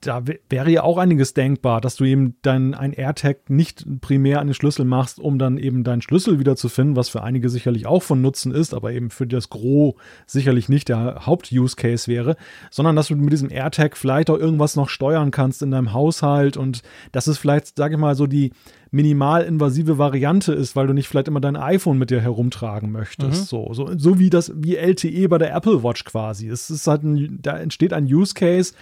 da 0.00 0.22
wäre 0.48 0.70
ja 0.70 0.82
auch 0.84 0.96
einiges 0.96 1.34
denkbar, 1.34 1.82
dass 1.82 1.96
du 1.96 2.04
eben 2.04 2.36
dein 2.46 2.74
ein 2.74 2.92
AirTag 2.92 3.50
nicht 3.50 3.84
primär 4.00 4.40
an 4.40 4.46
den 4.46 4.54
Schlüssel 4.54 4.84
machst, 4.84 5.18
um 5.18 5.38
dann 5.38 5.58
eben 5.58 5.84
deinen 5.84 6.02
Schlüssel 6.02 6.38
wiederzufinden, 6.38 6.96
was 6.96 7.08
für 7.08 7.22
einige 7.22 7.48
sicherlich 7.48 7.86
auch 7.86 8.02
von 8.02 8.22
Nutzen 8.22 8.52
ist, 8.52 8.72
aber 8.74 8.92
eben 8.92 9.10
für 9.10 9.26
das 9.26 9.50
Gros 9.50 9.94
sicherlich 10.26 10.68
nicht 10.68 10.88
der 10.88 11.26
Haupt-Use-Case 11.26 12.08
wäre, 12.08 12.36
sondern 12.70 12.96
dass 12.96 13.08
du 13.08 13.16
mit 13.16 13.32
diesem 13.32 13.50
AirTag 13.50 13.96
vielleicht 13.96 14.30
auch 14.30 14.38
irgendwas 14.38 14.76
noch 14.76 14.88
steuern 14.88 15.30
kannst 15.30 15.62
in 15.62 15.70
deinem 15.70 15.92
Haushalt 15.92 16.56
und 16.56 16.82
dass 17.12 17.26
es 17.26 17.38
vielleicht, 17.38 17.76
sage 17.76 17.94
ich 17.94 18.00
mal, 18.00 18.14
so 18.14 18.26
die 18.26 18.52
minimal-invasive 18.90 19.98
Variante 19.98 20.52
ist, 20.52 20.76
weil 20.76 20.86
du 20.86 20.94
nicht 20.94 21.08
vielleicht 21.08 21.28
immer 21.28 21.40
dein 21.40 21.56
iPhone 21.56 21.98
mit 21.98 22.10
dir 22.10 22.20
herumtragen 22.20 22.90
möchtest. 22.92 23.48
So, 23.48 23.72
so, 23.74 23.90
so 23.96 24.18
wie 24.18 24.30
das, 24.30 24.52
wie 24.54 24.76
LTE 24.76 25.28
bei 25.28 25.38
der 25.38 25.54
Apple 25.54 25.82
Watch 25.82 26.04
quasi. 26.04 26.48
Es 26.48 26.70
ist 26.70 26.86
halt 26.86 27.02
ein, 27.02 27.38
da 27.42 27.58
entsteht 27.58 27.92
ein 27.92 28.04
Use 28.04 28.34
Case, 28.34 28.74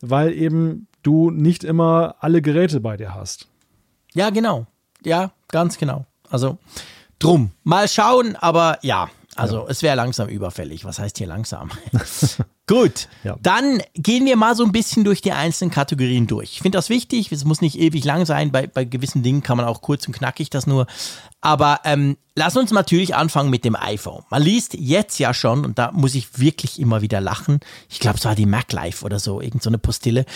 weil 0.00 0.32
eben 0.32 0.86
du 1.02 1.30
nicht 1.30 1.64
immer 1.64 2.16
alle 2.20 2.42
Geräte 2.42 2.80
bei 2.80 2.96
dir 2.96 3.14
hast. 3.14 3.48
Ja, 4.14 4.30
genau. 4.30 4.66
Ja, 5.04 5.32
ganz 5.48 5.78
genau. 5.78 6.06
Also 6.28 6.58
drum. 7.18 7.52
Mal 7.64 7.88
schauen, 7.88 8.36
aber 8.36 8.78
ja. 8.82 9.10
Also 9.36 9.66
es 9.68 9.82
wäre 9.82 9.96
langsam 9.96 10.28
überfällig. 10.28 10.84
Was 10.84 10.98
heißt 10.98 11.18
hier 11.18 11.26
langsam? 11.26 11.70
Gut, 12.70 13.08
Ja. 13.24 13.36
dann 13.42 13.82
gehen 13.94 14.24
wir 14.26 14.36
mal 14.36 14.54
so 14.54 14.64
ein 14.64 14.70
bisschen 14.70 15.02
durch 15.04 15.20
die 15.20 15.32
einzelnen 15.32 15.72
Kategorien 15.72 16.26
durch. 16.28 16.52
Ich 16.52 16.62
finde 16.62 16.78
das 16.78 16.88
wichtig, 16.88 17.32
es 17.32 17.44
muss 17.44 17.60
nicht 17.60 17.78
ewig 17.78 18.04
lang 18.04 18.24
sein, 18.26 18.52
bei, 18.52 18.68
bei 18.68 18.84
gewissen 18.84 19.22
Dingen 19.22 19.42
kann 19.42 19.56
man 19.56 19.66
auch 19.66 19.82
kurz 19.82 20.06
und 20.06 20.12
knackig 20.14 20.50
das 20.50 20.66
nur. 20.66 20.86
Aber 21.42 21.80
ähm, 21.84 22.18
lass 22.34 22.54
uns 22.56 22.70
natürlich 22.70 23.14
anfangen 23.14 23.48
mit 23.48 23.64
dem 23.64 23.74
iPhone. 23.74 24.24
Man 24.28 24.42
liest 24.42 24.74
jetzt 24.74 25.18
ja 25.18 25.32
schon, 25.32 25.64
und 25.64 25.78
da 25.78 25.90
muss 25.90 26.14
ich 26.14 26.38
wirklich 26.38 26.78
immer 26.78 27.00
wieder 27.00 27.20
lachen, 27.20 27.60
ich 27.88 27.98
glaube 27.98 28.18
es 28.18 28.24
war 28.26 28.34
die 28.34 28.44
MacLife 28.44 29.04
oder 29.04 29.18
so, 29.18 29.40
irgend 29.40 29.62
so 29.62 29.70
eine 29.70 29.78
Postille, 29.78 30.26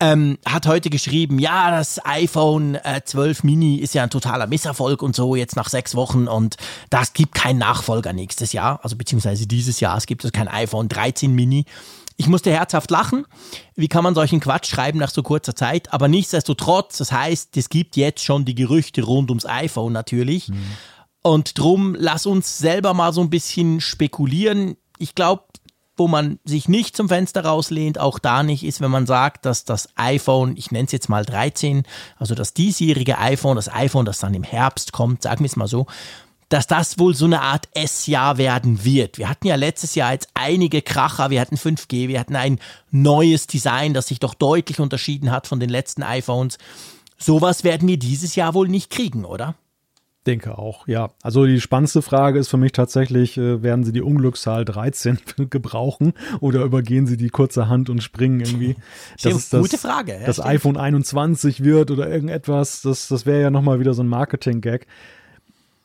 ähm, 0.00 0.38
hat 0.46 0.66
heute 0.66 0.88
geschrieben, 0.88 1.40
ja, 1.40 1.72
das 1.72 2.04
iPhone 2.06 2.76
äh, 2.76 3.00
12 3.04 3.42
Mini 3.42 3.76
ist 3.76 3.92
ja 3.94 4.04
ein 4.04 4.10
totaler 4.10 4.46
Misserfolg 4.46 5.02
und 5.02 5.16
so, 5.16 5.34
jetzt 5.34 5.56
nach 5.56 5.68
sechs 5.68 5.96
Wochen 5.96 6.28
und 6.28 6.56
das 6.90 7.12
gibt 7.12 7.34
keinen 7.34 7.58
Nachfolger 7.58 8.12
nächstes 8.12 8.52
Jahr, 8.52 8.78
also 8.84 8.94
beziehungsweise 8.94 9.46
dieses 9.48 9.80
Jahr, 9.80 9.96
es 9.96 10.06
gibt 10.06 10.24
also 10.24 10.32
kein 10.32 10.48
iPhone 10.48 10.88
13 10.88 11.34
Mini. 11.34 11.64
Ich 12.16 12.28
musste 12.28 12.50
herzhaft 12.50 12.90
lachen. 12.90 13.26
Wie 13.74 13.88
kann 13.88 14.04
man 14.04 14.14
solchen 14.14 14.40
Quatsch 14.40 14.68
schreiben 14.68 14.98
nach 14.98 15.10
so 15.10 15.22
kurzer 15.22 15.54
Zeit? 15.54 15.92
Aber 15.92 16.08
nichtsdestotrotz, 16.08 16.98
das 16.98 17.12
heißt, 17.12 17.56
es 17.56 17.68
gibt 17.68 17.96
jetzt 17.96 18.24
schon 18.24 18.44
die 18.44 18.54
Gerüchte 18.54 19.02
rund 19.02 19.30
ums 19.30 19.46
iPhone 19.46 19.92
natürlich. 19.92 20.50
Und 21.22 21.58
drum, 21.58 21.96
lass 21.98 22.26
uns 22.26 22.58
selber 22.58 22.94
mal 22.94 23.12
so 23.12 23.20
ein 23.20 23.30
bisschen 23.30 23.80
spekulieren. 23.80 24.76
Ich 24.98 25.14
glaube, 25.14 25.44
wo 25.96 26.08
man 26.08 26.38
sich 26.44 26.68
nicht 26.68 26.96
zum 26.96 27.08
Fenster 27.08 27.44
rauslehnt, 27.44 27.98
auch 27.98 28.18
da 28.18 28.42
nicht, 28.42 28.64
ist, 28.64 28.80
wenn 28.80 28.90
man 28.90 29.06
sagt, 29.06 29.44
dass 29.44 29.64
das 29.64 29.90
iPhone, 29.96 30.56
ich 30.56 30.70
nenne 30.70 30.86
es 30.86 30.92
jetzt 30.92 31.08
mal 31.08 31.24
13, 31.24 31.84
also 32.18 32.34
das 32.34 32.54
diesjährige 32.54 33.18
iPhone, 33.18 33.56
das 33.56 33.72
iPhone, 33.72 34.04
das 34.04 34.18
dann 34.18 34.34
im 34.34 34.42
Herbst 34.42 34.92
kommt, 34.92 35.22
sagen 35.22 35.40
wir 35.40 35.46
es 35.46 35.56
mal 35.56 35.68
so, 35.68 35.86
dass 36.52 36.66
das 36.66 36.98
wohl 36.98 37.14
so 37.14 37.24
eine 37.24 37.40
Art 37.40 37.68
S-Jahr 37.72 38.36
werden 38.36 38.84
wird. 38.84 39.16
Wir 39.16 39.30
hatten 39.30 39.46
ja 39.46 39.54
letztes 39.54 39.94
Jahr 39.94 40.12
jetzt 40.12 40.28
einige 40.34 40.82
Kracher, 40.82 41.30
wir 41.30 41.40
hatten 41.40 41.56
5G, 41.56 42.08
wir 42.08 42.20
hatten 42.20 42.36
ein 42.36 42.58
neues 42.90 43.46
Design, 43.46 43.94
das 43.94 44.08
sich 44.08 44.20
doch 44.20 44.34
deutlich 44.34 44.78
unterschieden 44.78 45.30
hat 45.30 45.46
von 45.46 45.60
den 45.60 45.70
letzten 45.70 46.02
iPhones. 46.02 46.58
Sowas 47.16 47.64
werden 47.64 47.88
wir 47.88 47.98
dieses 47.98 48.36
Jahr 48.36 48.52
wohl 48.52 48.68
nicht 48.68 48.90
kriegen, 48.90 49.24
oder? 49.24 49.54
Denke 50.26 50.58
auch, 50.58 50.86
ja. 50.86 51.10
Also 51.22 51.46
die 51.46 51.60
spannendste 51.60 52.02
Frage 52.02 52.38
ist 52.38 52.48
für 52.48 52.58
mich 52.58 52.72
tatsächlich, 52.72 53.38
äh, 53.38 53.62
werden 53.62 53.82
sie 53.82 53.92
die 53.92 54.02
Unglückszahl 54.02 54.66
13 54.66 55.18
gebrauchen 55.50 56.12
oder 56.40 56.64
übergehen 56.64 57.06
sie 57.06 57.16
die 57.16 57.30
kurze 57.30 57.68
Hand 57.68 57.88
und 57.88 58.02
springen 58.02 58.40
irgendwie? 58.40 58.76
Stimmt, 59.18 59.36
es 59.36 59.48
das, 59.48 59.62
gute 59.62 59.78
Frage, 59.78 60.12
ja, 60.20 60.26
das 60.26 60.36
stimmt. 60.36 60.48
iPhone 60.48 60.76
21 60.76 61.64
wird 61.64 61.90
oder 61.90 62.10
irgendetwas, 62.10 62.82
das, 62.82 63.08
das 63.08 63.24
wäre 63.24 63.40
ja 63.40 63.50
nochmal 63.50 63.80
wieder 63.80 63.94
so 63.94 64.02
ein 64.02 64.08
Marketing-Gag. 64.08 64.86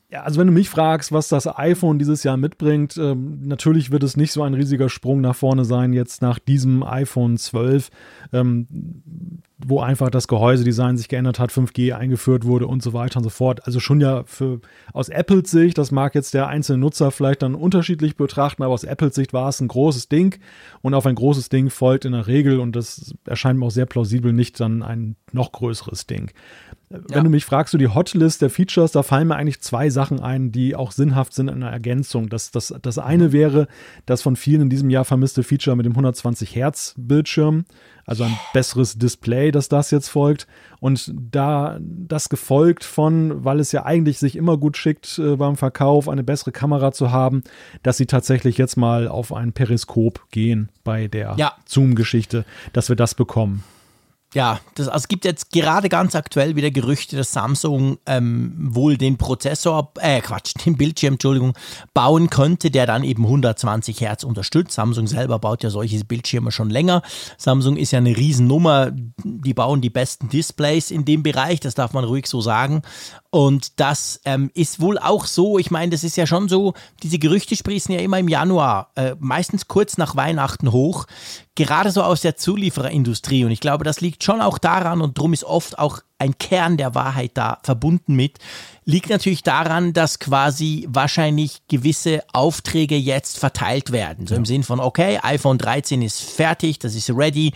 Ja, 0.09 0.23
also 0.23 0.39
wenn 0.39 0.47
du 0.47 0.53
mich 0.53 0.69
fragst, 0.69 1.11
was 1.11 1.27
das 1.27 1.47
iPhone 1.47 1.99
dieses 1.99 2.23
Jahr 2.23 2.37
mitbringt, 2.37 2.95
ähm, 2.97 3.41
natürlich 3.43 3.91
wird 3.91 4.03
es 4.03 4.15
nicht 4.15 4.31
so 4.31 4.41
ein 4.41 4.53
riesiger 4.53 4.87
Sprung 4.87 5.19
nach 5.19 5.35
vorne 5.35 5.65
sein 5.65 5.91
jetzt 5.91 6.21
nach 6.21 6.39
diesem 6.39 6.81
iPhone 6.81 7.37
12. 7.37 7.89
Ähm, 8.31 8.67
wo 9.59 9.79
einfach 9.79 10.11
das 10.11 10.27
Gehäusedesign 10.27 10.97
sich 10.97 11.07
geändert 11.07 11.39
hat, 11.39 11.51
5G 11.51 11.93
eingeführt 11.93 12.45
wurde 12.45 12.67
und 12.67 12.83
so 12.83 12.93
weiter 12.93 13.17
und 13.17 13.23
so 13.23 13.29
fort. 13.29 13.65
Also 13.65 13.79
schon 13.79 13.99
ja 13.99 14.23
für 14.25 14.61
aus 14.93 15.09
Apples 15.09 15.49
Sicht, 15.49 15.77
das 15.79 15.91
mag 15.91 16.13
jetzt 16.13 16.35
der 16.35 16.47
einzelne 16.47 16.77
Nutzer 16.77 17.09
vielleicht 17.09 17.41
dann 17.41 17.55
unterschiedlich 17.55 18.15
betrachten, 18.15 18.61
aber 18.61 18.73
aus 18.73 18.83
Apples 18.83 19.15
Sicht 19.15 19.33
war 19.33 19.49
es 19.49 19.59
ein 19.59 19.67
großes 19.67 20.09
Ding 20.09 20.39
und 20.81 20.93
auf 20.93 21.07
ein 21.07 21.15
großes 21.15 21.49
Ding 21.49 21.71
folgt 21.71 22.05
in 22.05 22.11
der 22.11 22.27
Regel 22.27 22.59
und 22.59 22.75
das 22.75 23.15
erscheint 23.25 23.59
mir 23.59 23.65
auch 23.65 23.71
sehr 23.71 23.87
plausibel 23.87 24.31
nicht 24.31 24.59
dann 24.59 24.83
ein 24.83 25.15
noch 25.31 25.51
größeres 25.51 26.05
Ding. 26.05 26.31
Wenn 26.89 27.17
ja. 27.17 27.21
du 27.21 27.29
mich 27.29 27.43
fragst, 27.43 27.73
so 27.73 27.77
die 27.77 27.89
Hotlist 27.89 28.41
der 28.41 28.49
Features, 28.49 28.93
da 28.93 29.03
fallen 29.03 29.27
mir 29.27 29.35
eigentlich 29.35 29.59
zwei 29.59 29.89
Sachen 29.89 30.21
ein, 30.21 30.53
die 30.53 30.73
auch 30.73 30.93
sinnhaft 30.93 31.33
sind 31.33 31.49
in 31.49 31.59
der 31.59 31.69
Ergänzung. 31.69 32.29
Das, 32.29 32.49
das, 32.51 32.73
das 32.81 32.97
eine 32.97 33.27
mhm. 33.27 33.31
wäre 33.33 33.67
das 34.05 34.21
von 34.21 34.37
vielen 34.37 34.61
in 34.61 34.69
diesem 34.69 34.89
Jahr 34.89 35.03
vermisste 35.03 35.43
Feature 35.43 35.75
mit 35.75 35.85
dem 35.85 35.91
120 35.91 36.55
Hertz 36.55 36.93
Bildschirm, 36.97 37.65
also 38.05 38.23
ein 38.23 38.39
besseres 38.53 38.97
Display, 38.97 39.51
dass 39.51 39.67
das 39.67 39.91
jetzt 39.91 40.07
folgt. 40.07 40.47
Und 40.79 41.13
da 41.13 41.77
das 41.81 42.29
gefolgt 42.29 42.85
von, 42.85 43.43
weil 43.43 43.59
es 43.59 43.73
ja 43.73 43.83
eigentlich 43.83 44.17
sich 44.17 44.37
immer 44.37 44.57
gut 44.57 44.77
schickt 44.77 45.19
äh, 45.19 45.35
beim 45.35 45.57
Verkauf, 45.57 46.07
eine 46.07 46.23
bessere 46.23 46.53
Kamera 46.53 46.93
zu 46.93 47.11
haben, 47.11 47.43
dass 47.83 47.97
sie 47.97 48.05
tatsächlich 48.05 48.57
jetzt 48.57 48.77
mal 48.77 49.09
auf 49.09 49.33
ein 49.33 49.51
Periskop 49.51 50.25
gehen 50.31 50.69
bei 50.85 51.09
der 51.09 51.35
ja. 51.37 51.53
Zoom-Geschichte, 51.65 52.45
dass 52.71 52.87
wir 52.87 52.95
das 52.95 53.13
bekommen 53.13 53.65
ja, 54.33 54.59
das, 54.75 54.89
also 54.89 55.03
es 55.03 55.07
gibt 55.07 55.23
jetzt 55.23 55.51
gerade 55.53 55.87
ganz 55.87 56.13
aktuell 56.13 56.57
wieder 56.57 56.69
Gerüchte, 56.69 57.15
dass 57.15 57.31
Samsung 57.31 57.97
ähm, 58.05 58.53
wohl 58.57 58.97
den 58.97 59.17
Prozessor, 59.17 59.93
äh 60.01 60.19
Quatsch, 60.19 60.53
den 60.65 60.75
Bildschirm, 60.75 61.13
Entschuldigung, 61.13 61.53
bauen 61.93 62.29
könnte, 62.29 62.69
der 62.69 62.85
dann 62.85 63.05
eben 63.05 63.23
120 63.23 64.01
Hertz 64.01 64.23
unterstützt. 64.23 64.73
Samsung 64.73 65.07
selber 65.07 65.39
baut 65.39 65.63
ja 65.63 65.69
solche 65.69 66.03
Bildschirme 66.03 66.51
schon 66.51 66.69
länger. 66.69 67.03
Samsung 67.37 67.77
ist 67.77 67.91
ja 67.91 67.99
eine 67.99 68.17
Riesennummer, 68.17 68.91
die 69.23 69.53
bauen 69.53 69.79
die 69.79 69.89
besten 69.89 70.27
Displays 70.27 70.91
in 70.91 71.05
dem 71.05 71.23
Bereich, 71.23 71.61
das 71.61 71.75
darf 71.75 71.93
man 71.93 72.03
ruhig 72.03 72.27
so 72.27 72.41
sagen. 72.41 72.81
Und 73.29 73.79
das 73.79 74.19
ähm, 74.25 74.51
ist 74.53 74.79
wohl 74.81 74.97
auch 74.97 75.25
so, 75.25 75.57
ich 75.59 75.71
meine, 75.71 75.91
das 75.91 76.03
ist 76.03 76.17
ja 76.17 76.27
schon 76.27 76.49
so, 76.49 76.73
diese 77.03 77.19
Gerüchte 77.19 77.55
sprießen 77.55 77.93
ja 77.93 78.01
immer 78.01 78.19
im 78.19 78.27
Januar, 78.27 78.91
äh, 78.95 79.15
meistens 79.19 79.67
kurz 79.67 79.97
nach 79.97 80.15
Weihnachten 80.15 80.71
hoch, 80.71 81.05
gerade 81.55 81.91
so 81.91 82.03
aus 82.03 82.21
der 82.21 82.37
Zuliefererindustrie. 82.37 83.43
Und 83.43 83.51
ich 83.51 83.59
glaube, 83.59 83.83
das 83.83 83.99
liegt 83.99 84.16
schon 84.23 84.41
auch 84.41 84.57
daran 84.57 85.01
und 85.01 85.17
darum 85.17 85.33
ist 85.33 85.43
oft 85.43 85.77
auch 85.77 86.01
ein 86.19 86.37
Kern 86.37 86.77
der 86.77 86.95
Wahrheit 86.95 87.31
da 87.35 87.59
verbunden 87.63 88.15
mit, 88.15 88.39
liegt 88.85 89.09
natürlich 89.09 89.43
daran, 89.43 89.91
dass 89.91 90.17
quasi 90.17 90.87
wahrscheinlich 90.89 91.61
gewisse 91.67 92.23
Aufträge 92.31 92.95
jetzt 92.95 93.37
verteilt 93.37 93.91
werden. 93.91 94.27
So 94.27 94.35
im 94.35 94.45
Sinn 94.45 94.63
von, 94.63 94.79
okay, 94.79 95.19
iPhone 95.21 95.57
13 95.57 96.01
ist 96.01 96.21
fertig, 96.21 96.79
das 96.79 96.95
ist 96.95 97.09
ready, 97.09 97.51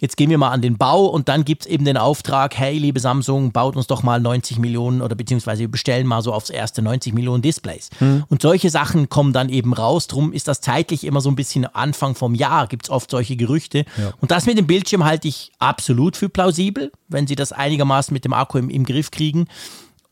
jetzt 0.00 0.16
gehen 0.16 0.30
wir 0.30 0.38
mal 0.38 0.50
an 0.50 0.62
den 0.62 0.78
Bau 0.78 1.06
und 1.06 1.28
dann 1.28 1.44
gibt 1.44 1.62
es 1.62 1.66
eben 1.66 1.84
den 1.84 1.96
Auftrag, 1.96 2.56
hey, 2.56 2.78
liebe 2.78 3.00
Samsung, 3.00 3.50
baut 3.50 3.74
uns 3.74 3.88
doch 3.88 4.04
mal 4.04 4.20
90 4.20 4.58
Millionen 4.58 5.02
oder 5.02 5.16
beziehungsweise 5.16 5.62
wir 5.62 5.70
bestellen 5.70 6.06
mal 6.06 6.22
so 6.22 6.32
aufs 6.32 6.50
erste 6.50 6.82
90 6.82 7.14
Millionen 7.14 7.42
Displays. 7.42 7.90
Mhm. 7.98 8.22
Und 8.28 8.42
solche 8.42 8.70
Sachen 8.70 9.08
kommen 9.08 9.32
dann 9.32 9.48
eben 9.48 9.72
raus. 9.72 10.06
Drum 10.06 10.32
ist 10.32 10.46
das 10.46 10.60
zeitlich 10.60 11.02
immer 11.02 11.20
so 11.20 11.30
ein 11.30 11.36
bisschen 11.36 11.66
Anfang 11.66 12.14
vom 12.14 12.36
Jahr, 12.36 12.68
gibt 12.68 12.86
es 12.86 12.90
oft 12.90 13.10
solche 13.10 13.34
Gerüchte. 13.34 13.78
Ja. 13.98 14.12
Und 14.20 14.30
das 14.30 14.46
mit 14.46 14.56
dem 14.56 14.68
Bildschirm 14.68 15.04
halte 15.04 15.26
ich 15.26 15.50
absolut 15.58 16.16
für 16.16 16.28
plausibel, 16.28 16.92
wenn 17.08 17.26
sie 17.26 17.34
das 17.34 17.50
einigermaßen 17.50 18.05
mit 18.10 18.24
dem 18.24 18.32
Akku 18.32 18.58
im, 18.58 18.70
im 18.70 18.84
Griff 18.84 19.10
kriegen. 19.10 19.46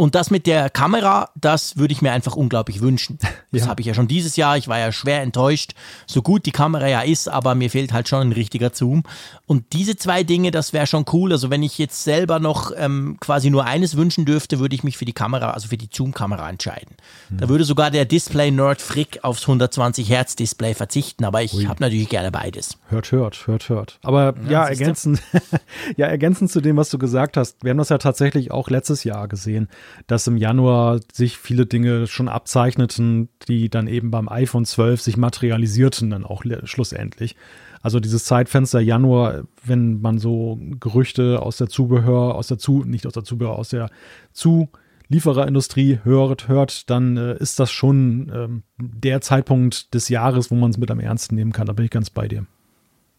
Und 0.04 0.14
das 0.14 0.30
mit 0.30 0.46
der 0.46 0.68
Kamera, 0.68 1.30
das 1.34 1.78
würde 1.78 1.92
ich 1.92 2.02
mir 2.02 2.12
einfach 2.12 2.36
unglaublich 2.36 2.82
wünschen. 2.82 3.18
Das 3.54 3.62
ja. 3.62 3.68
habe 3.68 3.82
ich 3.82 3.86
ja 3.86 3.94
schon 3.94 4.08
dieses 4.08 4.34
Jahr. 4.34 4.56
Ich 4.56 4.66
war 4.66 4.80
ja 4.80 4.90
schwer 4.90 5.22
enttäuscht, 5.22 5.74
so 6.08 6.22
gut 6.22 6.44
die 6.44 6.50
Kamera 6.50 6.88
ja 6.88 7.02
ist, 7.02 7.28
aber 7.28 7.54
mir 7.54 7.70
fehlt 7.70 7.92
halt 7.92 8.08
schon 8.08 8.22
ein 8.22 8.32
richtiger 8.32 8.72
Zoom. 8.74 9.04
Und 9.46 9.72
diese 9.72 9.94
zwei 9.94 10.24
Dinge, 10.24 10.50
das 10.50 10.72
wäre 10.72 10.88
schon 10.88 11.04
cool. 11.12 11.30
Also 11.30 11.50
wenn 11.50 11.62
ich 11.62 11.78
jetzt 11.78 12.02
selber 12.02 12.40
noch 12.40 12.72
ähm, 12.76 13.16
quasi 13.20 13.50
nur 13.50 13.64
eines 13.64 13.96
wünschen 13.96 14.24
dürfte, 14.24 14.58
würde 14.58 14.74
ich 14.74 14.82
mich 14.82 14.98
für 14.98 15.04
die 15.04 15.12
Kamera, 15.12 15.52
also 15.52 15.68
für 15.68 15.76
die 15.76 15.88
Zoom-Kamera 15.88 16.50
entscheiden. 16.50 16.96
Hm. 17.28 17.38
Da 17.38 17.48
würde 17.48 17.62
sogar 17.62 17.92
der 17.92 18.06
Display-Nerd 18.06 18.82
Frick 18.82 19.20
aufs 19.22 19.42
120 19.42 20.10
Hertz 20.10 20.34
Display 20.34 20.74
verzichten, 20.74 21.24
aber 21.24 21.42
ich 21.42 21.68
habe 21.68 21.80
natürlich 21.80 22.08
gerne 22.08 22.32
beides. 22.32 22.76
Hört, 22.88 23.12
hört, 23.12 23.46
hört, 23.46 23.68
hört. 23.68 23.98
Aber 24.02 24.34
ja, 24.46 24.50
ja 24.50 24.66
ergänzend, 24.66 25.22
ja, 25.96 26.08
ergänzend 26.08 26.50
zu 26.50 26.60
dem, 26.60 26.76
was 26.76 26.90
du 26.90 26.98
gesagt 26.98 27.36
hast, 27.36 27.62
wir 27.62 27.70
haben 27.70 27.78
das 27.78 27.90
ja 27.90 27.98
tatsächlich 27.98 28.50
auch 28.50 28.68
letztes 28.68 29.04
Jahr 29.04 29.28
gesehen 29.28 29.68
dass 30.06 30.26
im 30.26 30.36
Januar 30.36 31.00
sich 31.12 31.38
viele 31.38 31.66
Dinge 31.66 32.06
schon 32.06 32.28
abzeichneten, 32.28 33.28
die 33.48 33.68
dann 33.68 33.86
eben 33.86 34.10
beim 34.10 34.28
iPhone 34.28 34.64
12 34.64 35.00
sich 35.00 35.16
materialisierten 35.16 36.10
dann 36.10 36.24
auch 36.24 36.44
schlussendlich. 36.64 37.36
Also 37.84 38.00
dieses 38.00 38.24
Zeitfenster 38.24 38.80
Januar, 38.80 39.44
wenn 39.62 40.00
man 40.00 40.18
so 40.18 40.58
Gerüchte 40.80 41.42
aus 41.42 41.58
der 41.58 41.68
Zubehör, 41.68 42.34
aus 42.34 42.46
der 42.48 42.58
Zu, 42.58 42.82
nicht 42.84 43.06
aus 43.06 43.12
der 43.12 43.24
Zubehör, 43.24 43.58
aus 43.58 43.68
der 43.68 43.90
Zuliefererindustrie 44.32 45.98
hört, 46.02 46.48
hört, 46.48 46.88
dann 46.88 47.18
äh, 47.18 47.36
ist 47.36 47.60
das 47.60 47.70
schon 47.70 48.32
ähm, 48.34 48.62
der 48.78 49.20
Zeitpunkt 49.20 49.92
des 49.92 50.08
Jahres, 50.08 50.50
wo 50.50 50.54
man 50.54 50.70
es 50.70 50.78
mit 50.78 50.90
am 50.90 50.98
ernsten 50.98 51.34
nehmen 51.34 51.52
kann. 51.52 51.66
Da 51.66 51.74
bin 51.74 51.84
ich 51.84 51.90
ganz 51.90 52.08
bei 52.08 52.26
dir. 52.26 52.46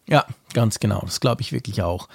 Ja, 0.07 0.25
ganz 0.53 0.79
genau. 0.79 1.01
Das 1.01 1.19
glaube 1.19 1.41
ich 1.41 1.51
wirklich 1.51 1.81
auch. 1.81 2.07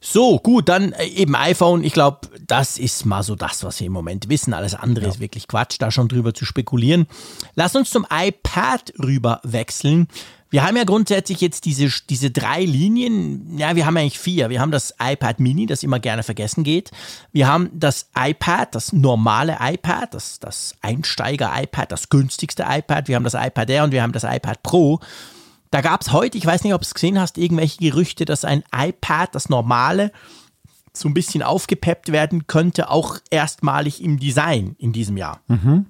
So, 0.00 0.38
gut, 0.38 0.68
dann 0.68 0.92
äh, 0.92 1.06
eben 1.06 1.34
iPhone. 1.34 1.82
Ich 1.82 1.94
glaube, 1.94 2.28
das 2.46 2.78
ist 2.78 3.06
mal 3.06 3.22
so 3.22 3.34
das, 3.34 3.64
was 3.64 3.80
wir 3.80 3.86
im 3.86 3.92
Moment 3.92 4.28
wissen. 4.28 4.52
Alles 4.52 4.74
andere 4.74 5.06
ja. 5.06 5.12
ist 5.12 5.20
wirklich 5.20 5.48
Quatsch, 5.48 5.76
da 5.78 5.90
schon 5.90 6.08
drüber 6.08 6.34
zu 6.34 6.44
spekulieren. 6.44 7.06
Lass 7.54 7.74
uns 7.74 7.90
zum 7.90 8.06
iPad 8.10 8.92
rüber 9.02 9.40
wechseln. 9.44 10.08
Wir 10.50 10.64
haben 10.64 10.76
ja 10.76 10.84
grundsätzlich 10.84 11.42
jetzt 11.42 11.66
diese, 11.66 11.90
diese 12.08 12.30
drei 12.30 12.64
Linien. 12.64 13.58
Ja, 13.58 13.76
wir 13.76 13.84
haben 13.84 13.96
eigentlich 13.96 14.18
vier. 14.18 14.48
Wir 14.48 14.60
haben 14.60 14.70
das 14.70 14.94
iPad 14.98 15.40
Mini, 15.40 15.66
das 15.66 15.82
immer 15.82 16.00
gerne 16.00 16.22
vergessen 16.22 16.64
geht. 16.64 16.90
Wir 17.32 17.46
haben 17.46 17.70
das 17.74 18.08
iPad, 18.16 18.74
das 18.74 18.92
normale 18.92 19.58
iPad, 19.60 20.14
das, 20.14 20.38
das 20.40 20.74
Einsteiger-iPad, 20.80 21.92
das 21.92 22.08
günstigste 22.08 22.64
iPad. 22.66 23.08
Wir 23.08 23.16
haben 23.16 23.24
das 23.24 23.34
iPad 23.34 23.68
Air 23.68 23.84
und 23.84 23.92
wir 23.92 24.02
haben 24.02 24.12
das 24.12 24.24
iPad 24.24 24.62
Pro. 24.62 25.00
Da 25.70 25.80
gab 25.80 26.00
es 26.00 26.12
heute, 26.12 26.38
ich 26.38 26.46
weiß 26.46 26.64
nicht, 26.64 26.74
ob 26.74 26.80
du 26.80 26.86
es 26.86 26.94
gesehen 26.94 27.20
hast, 27.20 27.38
irgendwelche 27.38 27.78
Gerüchte, 27.78 28.24
dass 28.24 28.44
ein 28.44 28.64
iPad, 28.74 29.34
das 29.34 29.48
normale, 29.48 30.12
so 30.92 31.08
ein 31.08 31.14
bisschen 31.14 31.42
aufgepeppt 31.42 32.12
werden 32.12 32.46
könnte, 32.46 32.90
auch 32.90 33.18
erstmalig 33.30 34.02
im 34.02 34.18
Design 34.18 34.74
in 34.78 34.92
diesem 34.92 35.16
Jahr. 35.16 35.40
Mhm. 35.46 35.86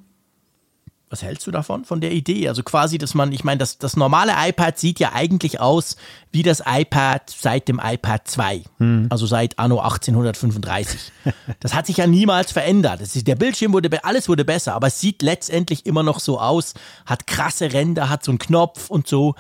Was 1.11 1.23
hältst 1.23 1.47
du 1.47 1.51
davon, 1.51 1.87
von 1.87 2.03
der 2.03 2.13
Idee? 2.13 2.49
Also 2.49 2.63
quasi, 2.63 2.99
dass 2.99 3.15
man, 3.15 3.33
ich 3.33 3.43
meine, 3.43 3.59
das, 3.59 3.79
das 3.79 3.97
normale 3.97 4.33
iPad 4.37 4.79
sieht 4.79 5.01
ja 5.01 5.13
eigentlich 5.15 5.59
aus 5.59 5.97
wie 6.33 6.43
das 6.43 6.63
iPad 6.67 7.31
seit 7.31 7.67
dem 7.69 7.81
iPad 7.83 8.29
2, 8.29 8.63
hm. 8.77 9.07
also 9.09 9.25
seit 9.25 9.59
Anno 9.59 9.81
1835. 9.81 11.13
das 11.61 11.73
hat 11.73 11.87
sich 11.87 11.97
ja 11.97 12.07
niemals 12.07 12.53
verändert. 12.53 13.01
Ist, 13.01 13.27
der 13.27 13.37
Bildschirm 13.37 13.73
wurde, 13.73 14.05
alles 14.05 14.29
wurde 14.29 14.45
besser, 14.45 14.75
aber 14.75 14.89
es 14.89 15.01
sieht 15.01 15.23
letztendlich 15.23 15.87
immer 15.87 16.03
noch 16.03 16.21
so 16.21 16.39
aus, 16.39 16.75
hat 17.07 17.27
krasse 17.27 17.73
Ränder, 17.73 18.11
hat 18.11 18.23
so 18.23 18.31
einen 18.31 18.39
Knopf 18.39 18.91
und 18.91 19.07
so. 19.09 19.35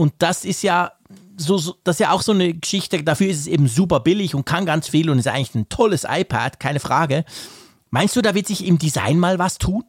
Und 0.00 0.14
das 0.16 0.46
ist 0.46 0.62
ja 0.62 0.92
so, 1.36 1.58
so, 1.58 1.74
das 1.84 1.96
ist 1.96 2.00
ja 2.00 2.12
auch 2.12 2.22
so 2.22 2.32
eine 2.32 2.54
Geschichte, 2.54 3.04
dafür 3.04 3.28
ist 3.28 3.40
es 3.40 3.46
eben 3.46 3.68
super 3.68 4.00
billig 4.00 4.34
und 4.34 4.46
kann 4.46 4.64
ganz 4.64 4.88
viel 4.88 5.10
und 5.10 5.18
ist 5.18 5.28
eigentlich 5.28 5.54
ein 5.54 5.68
tolles 5.68 6.06
iPad, 6.08 6.58
keine 6.58 6.80
Frage. 6.80 7.26
Meinst 7.90 8.16
du, 8.16 8.22
da 8.22 8.34
wird 8.34 8.46
sich 8.46 8.66
im 8.66 8.78
Design 8.78 9.18
mal 9.18 9.38
was 9.38 9.58
tun? 9.58 9.84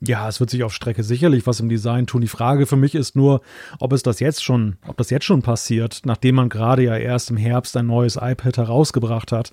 Ja, 0.00 0.26
es 0.30 0.40
wird 0.40 0.48
sich 0.48 0.64
auf 0.64 0.72
Strecke 0.72 1.04
sicherlich 1.04 1.46
was 1.46 1.60
im 1.60 1.68
Design 1.68 2.06
tun. 2.06 2.22
Die 2.22 2.28
Frage 2.28 2.64
für 2.64 2.76
mich 2.76 2.94
ist 2.94 3.16
nur, 3.16 3.42
ob 3.80 3.92
es 3.92 4.02
das 4.02 4.18
jetzt 4.18 4.42
schon, 4.42 4.78
ob 4.86 4.96
das 4.96 5.10
jetzt 5.10 5.26
schon 5.26 5.42
passiert, 5.42 6.00
nachdem 6.06 6.36
man 6.36 6.48
gerade 6.48 6.82
ja 6.82 6.96
erst 6.96 7.28
im 7.28 7.36
Herbst 7.36 7.76
ein 7.76 7.86
neues 7.86 8.16
iPad 8.16 8.56
herausgebracht 8.56 9.30
hat. 9.30 9.52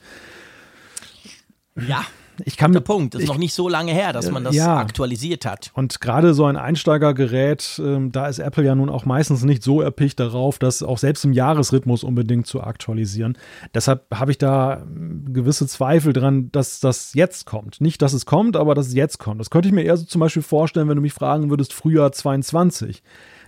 Ja, 1.76 2.06
ich 2.46 2.58
kann 2.58 2.72
der 2.74 2.82
Punkt. 2.82 3.14
Das 3.14 3.20
ist 3.20 3.26
ich, 3.26 3.30
noch 3.30 3.38
nicht 3.38 3.54
so 3.54 3.70
lange 3.70 3.92
her, 3.92 4.14
dass 4.14 4.30
man 4.32 4.44
das 4.44 4.56
ja. 4.56 4.78
aktualisiert 4.78 5.46
hat. 5.46 5.72
Und 5.74 6.02
gerade 6.02 6.34
so 6.34 6.46
ein 6.46 6.58
Einsteigergerät, 6.58 7.80
äh, 7.84 8.10
da 8.10 8.28
ist 8.28 8.40
Apple 8.40 8.64
ja 8.64 8.76
nun 8.76 8.90
auch 8.90 9.06
meistens 9.06 9.44
nicht 9.44 9.64
so 9.64 9.82
erpicht 9.82 10.20
darauf, 10.20 10.60
das 10.60 10.84
auch 10.84 10.98
selbst 10.98 11.26
im 11.26 11.34
Jahresrhythmus 11.34 12.04
unbedingt 12.04 12.48
zu 12.48 12.62
aktualisieren. 12.62 13.38
Deshalb 13.74 14.06
habe 14.14 14.32
ich 14.32 14.38
da 14.38 14.82
ähm, 14.82 15.34
gewisse 15.34 15.68
Zweifel 15.68 16.14
dran, 16.14 16.50
dass 16.52 16.80
das 16.80 17.14
jetzt 17.14 17.46
kommt. 17.46 17.82
Nicht, 17.82 18.02
dass 18.02 18.14
es 18.14 18.26
kommt, 18.26 18.56
aber 18.56 18.76
dass 18.76 18.88
es 18.88 18.94
jetzt 18.94 19.18
kommt. 19.18 19.40
Das 19.40 19.50
könnte 19.50 19.68
ich 19.68 19.74
mir 19.74 19.84
eher 19.84 19.98
so 19.98 20.06
zum 20.06 20.20
Beispiel 20.20 20.44
vorstellen, 20.44 20.90
wenn 20.90 20.96
du 20.96 21.02
mich 21.02 21.14
fragen 21.14 21.50
würdest, 21.50 21.74
Frühjahr 21.74 22.12
22 22.12 23.04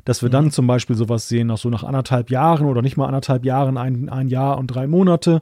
dass 0.05 0.21
wir 0.21 0.29
dann 0.29 0.45
mhm. 0.45 0.51
zum 0.51 0.67
Beispiel 0.67 0.95
sowas 0.95 1.27
sehen, 1.27 1.47
nach 1.47 1.57
so 1.57 1.69
nach 1.69 1.83
anderthalb 1.83 2.29
Jahren 2.29 2.65
oder 2.67 2.81
nicht 2.81 2.97
mal 2.97 3.07
anderthalb 3.07 3.45
Jahren, 3.45 3.77
ein, 3.77 4.09
ein 4.09 4.27
Jahr 4.27 4.57
und 4.57 4.67
drei 4.67 4.87
Monate, 4.87 5.41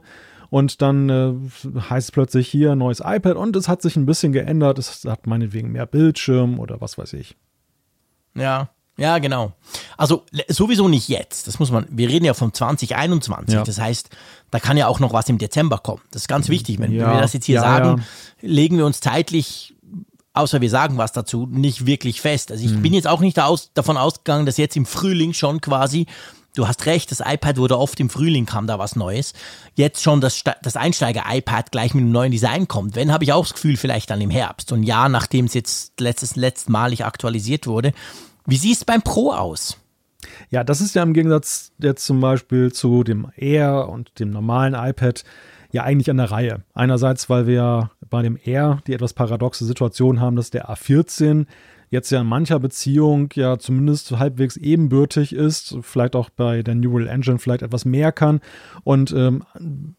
und 0.52 0.82
dann 0.82 1.08
äh, 1.08 1.80
heißt 1.80 2.08
es 2.08 2.12
plötzlich 2.12 2.46
hier 2.46 2.74
neues 2.74 3.00
iPad 3.02 3.36
und 3.36 3.56
es 3.56 3.68
hat 3.68 3.80
sich 3.80 3.96
ein 3.96 4.04
bisschen 4.04 4.32
geändert. 4.32 4.78
Es 4.78 5.02
hat 5.06 5.26
meinetwegen 5.26 5.72
mehr 5.72 5.86
Bildschirm 5.86 6.60
oder 6.60 6.78
was 6.82 6.98
weiß 6.98 7.14
ich. 7.14 7.36
Ja, 8.34 8.68
ja, 8.98 9.16
genau. 9.16 9.54
Also 9.96 10.26
sowieso 10.48 10.88
nicht 10.88 11.08
jetzt. 11.08 11.48
Das 11.48 11.58
muss 11.58 11.70
man. 11.70 11.86
Wir 11.88 12.10
reden 12.10 12.26
ja 12.26 12.34
vom 12.34 12.52
2021. 12.52 13.54
Ja. 13.54 13.62
Das 13.64 13.80
heißt, 13.80 14.10
da 14.50 14.60
kann 14.60 14.76
ja 14.76 14.88
auch 14.88 15.00
noch 15.00 15.14
was 15.14 15.26
im 15.30 15.38
Dezember 15.38 15.78
kommen. 15.78 16.02
Das 16.10 16.24
ist 16.24 16.28
ganz 16.28 16.50
wichtig. 16.50 16.78
Wenn, 16.78 16.92
ja. 16.92 17.14
wir 17.14 17.20
das 17.22 17.32
jetzt 17.32 17.46
hier 17.46 17.54
ja, 17.54 17.62
sagen, 17.62 18.04
legen 18.42 18.76
wir 18.76 18.84
uns 18.84 19.00
zeitlich, 19.00 19.74
außer 20.34 20.60
wir 20.60 20.68
sagen 20.68 20.98
was 20.98 21.12
dazu, 21.12 21.46
nicht 21.50 21.86
wirklich 21.86 22.20
fest. 22.20 22.50
Also 22.52 22.62
ich 22.62 22.72
mhm. 22.72 22.82
bin 22.82 22.92
jetzt 22.92 23.08
auch 23.08 23.20
nicht 23.20 23.40
aus, 23.40 23.72
davon 23.72 23.96
ausgegangen, 23.96 24.44
dass 24.44 24.58
jetzt 24.58 24.76
im 24.76 24.84
Frühling 24.84 25.32
schon 25.32 25.62
quasi 25.62 26.06
Du 26.54 26.68
hast 26.68 26.84
recht, 26.84 27.10
das 27.10 27.20
iPad 27.20 27.56
wurde 27.56 27.78
oft 27.78 27.98
im 27.98 28.10
Frühling, 28.10 28.44
kam 28.44 28.66
da 28.66 28.78
was 28.78 28.94
Neues. 28.94 29.32
Jetzt 29.74 30.02
schon 30.02 30.20
das, 30.20 30.44
das 30.62 30.76
Einsteiger-iPad 30.76 31.72
gleich 31.72 31.94
mit 31.94 32.02
einem 32.02 32.12
neuen 32.12 32.30
Design 32.30 32.68
kommt. 32.68 32.94
Wenn, 32.94 33.10
habe 33.10 33.24
ich 33.24 33.32
auch 33.32 33.44
das 33.44 33.54
Gefühl, 33.54 33.78
vielleicht 33.78 34.10
dann 34.10 34.20
im 34.20 34.28
Herbst. 34.28 34.70
Und 34.70 34.82
ja, 34.82 35.08
nachdem 35.08 35.46
es 35.46 35.54
jetzt 35.54 35.98
letztes, 35.98 36.36
letztmalig 36.36 37.06
aktualisiert 37.06 37.66
wurde. 37.66 37.92
Wie 38.44 38.58
sieht 38.58 38.76
es 38.76 38.84
beim 38.84 39.00
Pro 39.00 39.32
aus? 39.32 39.78
Ja, 40.50 40.62
das 40.62 40.82
ist 40.82 40.94
ja 40.94 41.02
im 41.02 41.14
Gegensatz 41.14 41.72
jetzt 41.78 42.04
zum 42.04 42.20
Beispiel 42.20 42.70
zu 42.70 43.02
dem 43.02 43.30
Air 43.36 43.88
und 43.88 44.18
dem 44.18 44.30
normalen 44.30 44.74
iPad 44.74 45.24
ja 45.70 45.84
eigentlich 45.84 46.10
an 46.10 46.18
der 46.18 46.30
Reihe. 46.30 46.62
Einerseits, 46.74 47.30
weil 47.30 47.46
wir 47.46 47.90
bei 48.10 48.20
dem 48.20 48.38
Air 48.44 48.82
die 48.86 48.92
etwas 48.92 49.14
paradoxe 49.14 49.64
Situation 49.64 50.20
haben, 50.20 50.36
dass 50.36 50.50
der 50.50 50.68
A14 50.68 51.46
jetzt 51.92 52.10
ja 52.10 52.22
in 52.22 52.26
mancher 52.26 52.58
Beziehung 52.58 53.28
ja 53.34 53.58
zumindest 53.58 54.18
halbwegs 54.18 54.56
ebenbürtig 54.56 55.34
ist, 55.34 55.76
vielleicht 55.82 56.16
auch 56.16 56.30
bei 56.30 56.62
der 56.62 56.74
Neural 56.74 57.06
Engine 57.06 57.38
vielleicht 57.38 57.62
etwas 57.62 57.84
mehr 57.84 58.12
kann 58.12 58.40
und 58.82 59.12
ähm, 59.12 59.44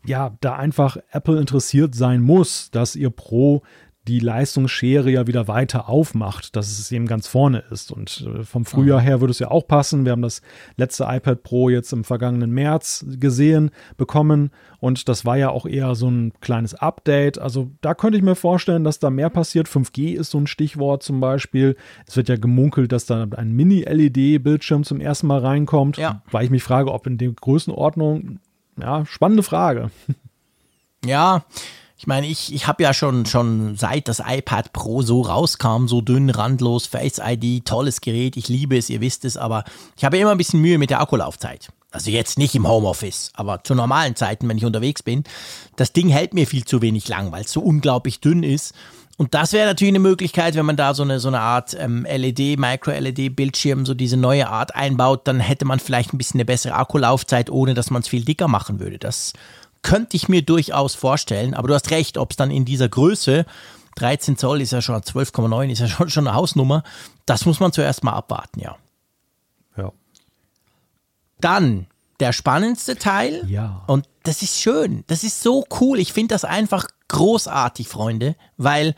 ja, 0.04 0.36
da 0.42 0.56
einfach 0.56 0.98
Apple 1.12 1.40
interessiert 1.40 1.94
sein 1.94 2.22
muss, 2.22 2.72
dass 2.72 2.96
ihr 2.96 3.12
Pro 3.12 3.62
die 4.08 4.20
Leistungsschere 4.20 5.10
ja 5.10 5.28
wieder 5.28 5.48
weiter 5.48 5.88
aufmacht, 5.88 6.58
dass 6.58 6.68
es 6.68 6.92
eben 6.92 7.06
ganz 7.06 7.28
vorne 7.28 7.64
ist. 7.72 7.92
Und 7.92 8.28
äh, 8.28 8.44
vom 8.44 8.66
Frühjahr 8.66 9.00
her 9.00 9.22
würde 9.22 9.32
es 9.32 9.40
ja 9.40 9.50
auch 9.50 9.66
passen. 9.66 10.04
Wir 10.04 10.12
haben 10.12 10.22
das 10.22 10.42
letzte 10.76 11.06
iPad 11.06 11.44
Pro 11.44 11.70
jetzt 11.70 11.94
im 11.94 12.04
vergangenen 12.04 12.52
März 12.52 13.06
gesehen, 13.20 13.72
bekommen. 13.96 14.52
Und 14.80 15.08
das 15.08 15.24
war 15.24 15.38
ja 15.38 15.50
auch 15.50 15.66
eher 15.66 15.96
so 15.96 16.10
ein 16.10 16.34
kleines 16.42 16.74
Update. 16.74 17.40
Also 17.40 17.72
da 17.80 17.94
könnte 17.94 18.18
ich 18.18 18.24
mir 18.24 18.36
vorstellen, 18.36 18.84
dass 18.84 19.00
da 19.00 19.10
mehr 19.10 19.30
passiert. 19.30 19.70
5G 19.70 20.16
ist 20.16 20.32
so 20.32 20.38
ein 20.38 20.48
Stichwort 20.48 21.02
zum 21.02 21.22
Beispiel. 21.22 21.78
Es 22.06 22.18
wird 22.18 22.28
ja 22.28 22.36
gemunkelt, 22.36 22.92
dass 22.92 23.06
da 23.06 23.26
ein 23.38 23.54
Mini-LED-Bildschirm 23.54 24.84
zum 24.84 25.00
ersten 25.00 25.28
Mal 25.28 25.40
reinkommt. 25.40 25.96
Ja. 25.96 26.22
Weil 26.30 26.44
ich 26.44 26.52
mich 26.52 26.64
frage, 26.64 26.92
ob 26.92 27.08
in 27.08 27.18
der 27.18 27.32
Größenordnung, 27.32 28.40
ja, 28.82 29.06
spannende 29.06 29.44
Frage. 29.44 29.92
Ja, 31.06 31.44
ich 32.04 32.08
meine, 32.08 32.28
ich, 32.28 32.54
ich 32.54 32.68
habe 32.68 32.84
ja 32.84 32.94
schon, 32.94 33.26
schon 33.26 33.78
seit 33.78 34.10
das 34.10 34.20
iPad 34.20 34.74
Pro 34.74 35.04
so 35.04 35.22
rauskam, 35.22 35.88
so 35.88 36.02
dünn, 36.02 36.30
randlos, 36.30 36.86
Face 36.86 37.22
ID, 37.24 37.64
tolles 37.64 38.02
Gerät, 38.02 38.36
ich 38.36 38.50
liebe 38.50 38.78
es, 38.78 38.90
ihr 38.90 39.00
wisst 39.00 39.24
es, 39.24 39.38
aber 39.38 39.64
ich 39.96 40.04
habe 40.04 40.18
immer 40.18 40.32
ein 40.32 40.38
bisschen 40.38 40.60
Mühe 40.60 40.78
mit 40.78 40.90
der 40.90 41.00
Akkulaufzeit. 41.00 41.70
Also 41.92 42.12
jetzt 42.12 42.38
nicht 42.38 42.56
im 42.56 42.68
Homeoffice, 42.68 43.32
aber 43.36 43.64
zu 43.64 43.74
normalen 43.74 44.18
Zeiten, 44.18 44.50
wenn 44.50 44.58
ich 44.58 44.66
unterwegs 44.66 45.02
bin. 45.02 45.24
Das 45.78 45.94
Ding 45.94 46.10
hält 46.10 46.34
mir 46.34 46.46
viel 46.46 46.66
zu 46.66 46.82
wenig 46.82 47.08
lang, 47.08 47.32
weil 47.32 47.46
es 47.46 47.54
so 47.54 47.62
unglaublich 47.62 48.20
dünn 48.20 48.44
ist. 48.44 48.74
Und 49.16 49.34
das 49.34 49.54
wäre 49.54 49.68
natürlich 49.68 49.94
eine 49.94 50.00
Möglichkeit, 50.00 50.56
wenn 50.56 50.66
man 50.66 50.76
da 50.76 50.94
so 50.94 51.04
eine, 51.04 51.22
so 51.22 51.30
eine 51.30 51.40
Art 51.40 51.74
ähm, 51.80 52.06
LED, 52.06 52.60
Micro-LED-Bildschirm, 52.60 53.86
so 53.86 53.94
diese 53.94 54.18
neue 54.18 54.50
Art 54.50 54.76
einbaut, 54.76 55.26
dann 55.26 55.40
hätte 55.40 55.64
man 55.64 55.80
vielleicht 55.80 56.14
ein 56.14 56.18
bisschen 56.18 56.40
eine 56.40 56.46
bessere 56.46 56.74
Akkulaufzeit, 56.74 57.50
ohne 57.50 57.76
dass 57.76 57.92
man 57.92 58.02
es 58.02 58.10
viel 58.10 58.26
dicker 58.26 58.50
machen 58.50 58.82
würde. 58.82 58.98
Das 58.98 59.32
könnte 59.84 60.18
ich 60.18 60.28
mir 60.28 60.42
durchaus 60.42 60.96
vorstellen. 60.96 61.54
Aber 61.54 61.68
du 61.68 61.74
hast 61.76 61.92
recht, 61.92 62.18
ob 62.18 62.32
es 62.32 62.38
dann 62.38 62.52
in 62.52 62.66
dieser 62.66 62.90
Größe, 62.90 63.46
13 63.96 64.38
Zoll 64.38 64.62
ist 64.62 64.72
ja 64.72 64.82
schon 64.82 64.96
12,9, 64.96 65.72
ist 65.72 65.80
ja 65.80 65.88
schon, 65.88 66.10
schon 66.10 66.28
eine 66.28 66.36
Hausnummer, 66.36 66.84
das 67.26 67.46
muss 67.46 67.60
man 67.60 67.72
zuerst 67.72 68.04
mal 68.04 68.14
abwarten, 68.14 68.60
ja. 68.60 68.76
Ja. 69.78 69.92
Dann 71.40 71.88
der 72.20 72.34
spannendste 72.34 72.96
Teil. 72.96 73.44
Ja. 73.48 73.84
Und 73.88 74.08
das 74.24 74.42
ist 74.42 74.60
schön. 74.60 75.04
Das 75.08 75.24
ist 75.24 75.42
so 75.42 75.66
cool. 75.80 76.00
Ich 76.00 76.14
finde 76.14 76.34
das 76.34 76.46
einfach 76.46 76.88
großartig, 77.10 77.88
Freunde, 77.88 78.36
weil 78.58 78.96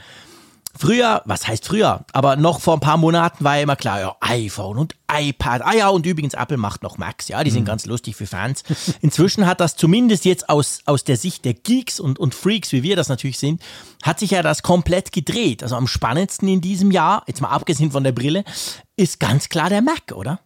Früher, 0.78 1.22
was 1.26 1.48
heißt 1.48 1.66
früher, 1.66 2.06
aber 2.12 2.36
noch 2.36 2.60
vor 2.60 2.74
ein 2.74 2.80
paar 2.82 2.98
Monaten 2.98 3.44
war 3.44 3.56
ja 3.56 3.64
immer 3.64 3.78
klar, 3.78 4.02
ja, 4.02 4.16
iPhone 4.20 4.78
und 4.78 4.96
iPad. 5.10 5.62
Ah 5.64 5.74
ja, 5.74 5.88
und 5.90 6.06
übrigens, 6.06 6.34
Apple 6.34 6.58
macht 6.58 6.84
noch 6.84 6.98
Macs, 6.98 7.30
ja, 7.30 7.44
die 7.46 7.52
sind 7.52 7.62
mhm. 7.62 7.68
ganz 7.68 7.86
lustig 7.86 8.18
für 8.18 8.26
Fans. 8.26 8.64
Inzwischen 9.02 9.46
hat 9.46 9.62
das 9.62 9.78
zumindest 9.78 10.26
jetzt 10.26 10.50
aus, 10.50 10.82
aus 10.86 11.06
der 11.06 11.16
Sicht 11.16 11.46
der 11.46 11.54
Geeks 11.54 12.02
und, 12.02 12.20
und 12.20 12.36
Freaks, 12.36 12.74
wie 12.74 12.84
wir 12.84 12.98
das 12.98 13.08
natürlich 13.08 13.40
sind, 13.40 13.62
hat 14.04 14.20
sich 14.20 14.32
ja 14.32 14.42
das 14.42 14.64
komplett 14.64 15.14
gedreht. 15.14 15.64
Also 15.64 15.78
am 15.78 15.88
spannendsten 15.88 16.50
in 16.50 16.60
diesem 16.60 16.92
Jahr, 16.92 17.24
jetzt 17.28 17.42
mal 17.42 17.50
abgesehen 17.50 17.92
von 17.92 18.04
der 18.04 18.12
Brille, 18.12 18.44
ist 18.98 19.22
ganz 19.22 19.48
klar 19.48 19.70
der 19.70 19.82
Mac, 19.82 20.12
oder? 20.14 20.40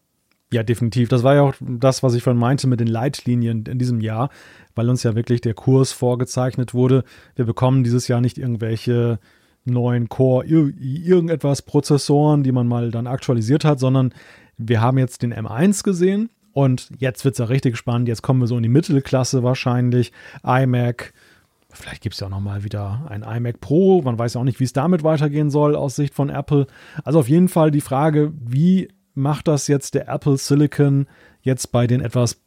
Ja, 0.51 0.63
definitiv. 0.63 1.09
Das 1.09 1.23
war 1.23 1.35
ja 1.35 1.41
auch 1.41 1.53
das, 1.59 2.01
was 2.03 2.13
ich 2.13 2.23
von 2.23 2.37
meinte 2.37 2.67
mit 2.67 2.79
den 2.79 2.87
Leitlinien 2.87 3.65
in 3.65 3.79
diesem 3.79 4.01
Jahr, 4.01 4.29
weil 4.75 4.89
uns 4.89 5.03
ja 5.03 5.15
wirklich 5.15 5.41
der 5.41 5.53
Kurs 5.53 5.91
vorgezeichnet 5.91 6.73
wurde. 6.73 7.03
Wir 7.35 7.45
bekommen 7.45 7.83
dieses 7.83 8.07
Jahr 8.07 8.21
nicht 8.21 8.37
irgendwelche 8.37 9.19
neuen 9.65 10.09
Core 10.09 10.45
irgendetwas 10.45 11.61
Prozessoren, 11.61 12.43
die 12.43 12.51
man 12.51 12.67
mal 12.67 12.91
dann 12.91 13.07
aktualisiert 13.07 13.65
hat, 13.65 13.79
sondern 13.79 14.13
wir 14.57 14.81
haben 14.81 14.97
jetzt 14.97 15.21
den 15.21 15.33
M1 15.33 15.83
gesehen 15.83 16.29
und 16.51 16.89
jetzt 16.97 17.23
wird 17.23 17.33
es 17.33 17.39
ja 17.39 17.45
richtig 17.45 17.77
spannend. 17.77 18.07
Jetzt 18.07 18.21
kommen 18.21 18.41
wir 18.41 18.47
so 18.47 18.57
in 18.57 18.63
die 18.63 18.69
Mittelklasse 18.69 19.43
wahrscheinlich. 19.43 20.11
iMac, 20.43 21.13
vielleicht 21.69 22.01
gibt 22.01 22.15
es 22.15 22.19
ja 22.19 22.27
auch 22.27 22.31
nochmal 22.31 22.63
wieder 22.63 23.05
ein 23.09 23.23
iMac 23.23 23.61
Pro. 23.61 24.01
Man 24.01 24.17
weiß 24.17 24.33
ja 24.33 24.41
auch 24.41 24.45
nicht, 24.45 24.59
wie 24.59 24.65
es 24.65 24.73
damit 24.73 25.03
weitergehen 25.03 25.49
soll 25.49 25.75
aus 25.75 25.95
Sicht 25.95 26.13
von 26.13 26.29
Apple. 26.29 26.67
Also 27.03 27.19
auf 27.19 27.29
jeden 27.29 27.47
Fall 27.47 27.71
die 27.71 27.81
Frage, 27.81 28.33
wie 28.39 28.89
macht 29.13 29.47
das 29.47 29.67
jetzt 29.67 29.93
der 29.93 30.07
Apple 30.07 30.37
Silicon 30.37 31.07
jetzt 31.41 31.71
bei 31.71 31.87
den 31.87 32.01
etwas 32.01 32.41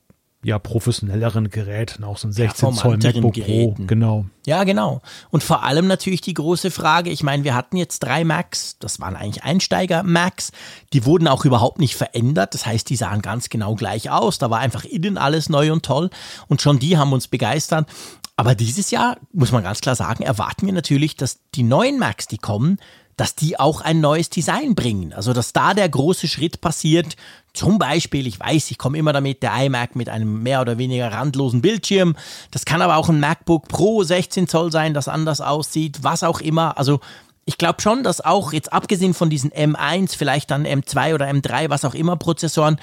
ja, 0.45 0.59
professionelleren 0.59 1.51
Geräten, 1.51 2.03
auch 2.03 2.19
so 2.19 2.27
ein 2.27 2.33
16 2.33 2.71
ja, 2.71 2.75
Zoll 2.75 2.99
MacBook 2.99 3.35
Geräten. 3.35 3.75
Pro, 3.75 3.85
genau. 3.87 4.25
Ja, 4.45 4.65
genau. 4.65 5.01
Und 5.31 5.45
vor 5.45 5.63
allem 5.63 5.87
natürlich 5.87 6.21
die 6.21 6.35
große 6.35 6.73
Frage, 6.73 7.11
ich 7.11 7.23
meine, 7.23 7.45
wir 7.45 7.55
hatten 7.55 7.77
jetzt 7.77 8.01
drei 8.01 8.25
Macs, 8.25 8.77
das 8.81 8.99
waren 8.99 9.15
eigentlich 9.15 9.45
Einsteiger-Macs, 9.45 10.51
die 10.93 11.07
wurden 11.07 11.29
auch 11.29 11.45
überhaupt 11.45 11.79
nicht 11.79 11.95
verändert, 11.95 12.55
das 12.55 12.67
heißt, 12.67 12.91
die 12.91 12.97
sahen 12.97 13.23
ganz 13.23 13.51
genau 13.51 13.77
gleich 13.77 14.11
aus, 14.11 14.39
da 14.39 14.51
war 14.51 14.59
einfach 14.59 14.85
innen 14.85 15.17
alles 15.17 15.49
neu 15.49 15.73
und 15.73 15.85
toll 15.85 16.11
und 16.49 16.61
schon 16.61 16.81
die 16.81 16.99
haben 16.99 17.13
uns 17.13 17.29
begeistert. 17.29 17.89
Aber 18.35 18.57
dieses 18.57 18.91
Jahr, 18.91 19.19
muss 19.33 19.53
man 19.53 19.63
ganz 19.63 19.81
klar 19.81 19.95
sagen, 19.95 20.25
erwarten 20.25 20.67
wir 20.67 20.73
natürlich, 20.73 21.17
dass 21.17 21.39
die 21.55 21.63
neuen 21.63 22.01
Macs, 22.01 22.27
die 22.27 22.39
kommen, 22.39 22.79
dass 23.17 23.35
die 23.35 23.61
auch 23.61 23.83
ein 23.83 24.01
neues 24.01 24.31
Design 24.31 24.75
bringen. 24.75 25.13
Also, 25.13 25.33
dass 25.33 25.53
da 25.53 25.75
der 25.75 25.89
große 25.89 26.29
Schritt 26.29 26.61
passiert. 26.61 27.17
Zum 27.55 27.79
Beispiel, 27.79 28.27
ich 28.27 28.41
weiß, 28.41 28.71
ich 28.71 28.79
komme 28.79 28.97
immer 28.97 29.13
damit, 29.13 29.43
der 29.43 29.55
iMac 29.55 29.95
mit 29.95 30.09
einem 30.09 30.43
mehr 30.43 30.63
oder 30.63 30.79
weniger 30.79 31.13
randlosen 31.13 31.61
Bildschirm. 31.61 32.17
Das 32.51 32.65
kann 32.65 32.81
aber 32.81 32.97
auch 32.97 33.11
ein 33.11 33.21
MacBook 33.21 33.69
Pro 33.69 34.03
16 34.03 34.49
Zoll 34.49 34.73
sein, 34.73 34.95
das 34.95 35.09
anders 35.09 35.41
aussieht, 35.43 35.99
was 36.03 36.23
auch 36.23 36.41
immer. 36.41 36.79
Also, 36.79 37.01
ich 37.45 37.59
glaube 37.59 37.83
schon, 37.83 38.05
dass 38.05 38.21
auch 38.21 38.53
jetzt 38.53 38.73
abgesehen 38.73 39.15
von 39.15 39.29
diesen 39.29 39.51
M1, 39.51 40.17
vielleicht 40.17 40.51
dann 40.51 40.65
M2 40.65 41.15
oder 41.15 41.29
M3, 41.29 41.69
was 41.69 41.85
auch 41.85 41.95
immer 41.95 42.17
Prozessoren, 42.17 42.79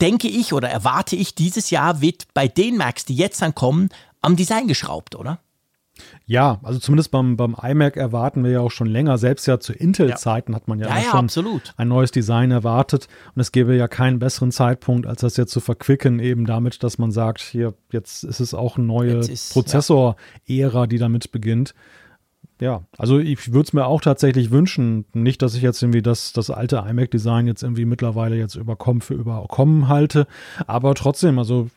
denke 0.00 0.28
ich 0.28 0.52
oder 0.52 0.68
erwarte 0.68 1.16
ich, 1.16 1.34
dieses 1.34 1.70
Jahr 1.70 2.00
wird 2.00 2.26
bei 2.34 2.48
den 2.48 2.76
Macs, 2.76 3.04
die 3.04 3.16
jetzt 3.16 3.40
dann 3.40 3.54
kommen, 3.54 3.88
am 4.20 4.36
Design 4.36 4.66
geschraubt, 4.66 5.14
oder? 5.14 5.38
Ja, 6.28 6.58
also 6.64 6.80
zumindest 6.80 7.12
beim, 7.12 7.36
beim 7.36 7.54
iMac 7.60 7.96
erwarten 7.96 8.42
wir 8.42 8.50
ja 8.50 8.60
auch 8.60 8.72
schon 8.72 8.88
länger. 8.88 9.16
Selbst 9.16 9.46
ja 9.46 9.60
zu 9.60 9.72
Intel-Zeiten 9.72 10.52
ja. 10.52 10.56
hat 10.56 10.66
man 10.66 10.80
ja, 10.80 10.88
ja, 10.88 10.96
ja 10.96 11.10
schon 11.10 11.26
absolut. 11.26 11.72
ein 11.76 11.86
neues 11.86 12.10
Design 12.10 12.50
erwartet. 12.50 13.06
Und 13.36 13.40
es 13.40 13.52
gäbe 13.52 13.76
ja 13.76 13.86
keinen 13.86 14.18
besseren 14.18 14.50
Zeitpunkt, 14.50 15.06
als 15.06 15.20
das 15.20 15.36
jetzt 15.36 15.52
zu 15.52 15.60
verquicken, 15.60 16.18
eben 16.18 16.44
damit, 16.44 16.82
dass 16.82 16.98
man 16.98 17.12
sagt, 17.12 17.40
hier, 17.40 17.74
jetzt 17.92 18.24
ist 18.24 18.40
es 18.40 18.54
auch 18.54 18.76
eine 18.76 18.86
neue 18.86 19.20
Prozessor-Ära, 19.20 20.88
die 20.88 20.98
damit 20.98 21.30
beginnt. 21.30 21.74
Ja, 22.60 22.84
also 22.98 23.20
ich 23.20 23.52
würde 23.52 23.66
es 23.66 23.72
mir 23.72 23.86
auch 23.86 24.00
tatsächlich 24.00 24.50
wünschen. 24.50 25.04
Nicht, 25.12 25.42
dass 25.42 25.54
ich 25.54 25.62
jetzt 25.62 25.80
irgendwie 25.80 26.02
das, 26.02 26.32
das 26.32 26.50
alte 26.50 26.84
iMac-Design 26.88 27.46
jetzt 27.46 27.62
irgendwie 27.62 27.84
mittlerweile 27.84 28.36
jetzt 28.36 28.56
überkommen 28.56 29.00
für 29.00 29.14
überkommen 29.14 29.86
halte. 29.86 30.26
Aber 30.66 30.96
trotzdem, 30.96 31.38
also 31.38 31.68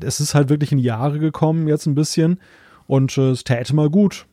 es 0.00 0.20
ist 0.20 0.36
halt 0.36 0.48
wirklich 0.48 0.70
in 0.70 0.78
Jahre 0.78 1.18
gekommen 1.18 1.66
jetzt 1.66 1.86
ein 1.86 1.96
bisschen. 1.96 2.38
Und 2.90 3.16
äh, 3.18 3.30
es 3.30 3.44
täte 3.44 3.72
mal 3.72 3.88
gut. 3.88 4.26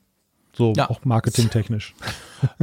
So 0.51 0.73
ja. 0.75 0.89
auch 0.89 1.05
marketingtechnisch. 1.05 1.93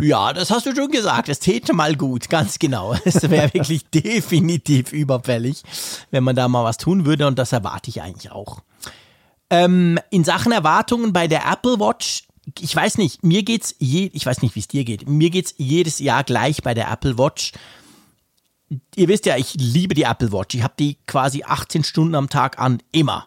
Ja, 0.00 0.32
das 0.32 0.52
hast 0.52 0.66
du 0.66 0.74
schon 0.74 0.92
gesagt. 0.92 1.28
Es 1.28 1.40
täte 1.40 1.72
mal 1.72 1.96
gut, 1.96 2.28
ganz 2.30 2.60
genau. 2.60 2.94
Es 3.04 3.28
wäre 3.28 3.52
wirklich 3.52 3.84
definitiv 3.90 4.92
überfällig, 4.92 5.64
wenn 6.12 6.22
man 6.22 6.36
da 6.36 6.46
mal 6.46 6.62
was 6.62 6.76
tun 6.76 7.06
würde 7.06 7.26
und 7.26 7.40
das 7.40 7.50
erwarte 7.50 7.90
ich 7.90 8.00
eigentlich 8.00 8.30
auch. 8.30 8.60
Ähm, 9.50 9.98
in 10.10 10.22
Sachen 10.22 10.52
Erwartungen 10.52 11.12
bei 11.12 11.26
der 11.26 11.44
Apple 11.50 11.80
Watch, 11.80 12.28
ich 12.60 12.74
weiß 12.74 12.98
nicht, 12.98 13.24
mir 13.24 13.42
geht's 13.42 13.74
je, 13.80 14.10
ich 14.12 14.24
weiß 14.24 14.42
nicht, 14.42 14.54
wie 14.54 14.60
es 14.60 14.68
dir 14.68 14.84
geht. 14.84 15.08
Mir 15.08 15.30
geht's 15.30 15.54
jedes 15.56 15.98
Jahr 15.98 16.22
gleich 16.22 16.62
bei 16.62 16.72
der 16.72 16.88
Apple 16.92 17.18
Watch. 17.18 17.50
Ihr 18.94 19.08
wisst 19.08 19.26
ja, 19.26 19.36
ich 19.36 19.54
liebe 19.54 19.94
die 19.94 20.04
Apple 20.04 20.30
Watch. 20.30 20.54
Ich 20.54 20.62
habe 20.62 20.74
die 20.78 20.98
quasi 21.08 21.42
18 21.42 21.82
Stunden 21.82 22.14
am 22.14 22.28
Tag 22.28 22.60
an, 22.60 22.80
immer. 22.92 23.26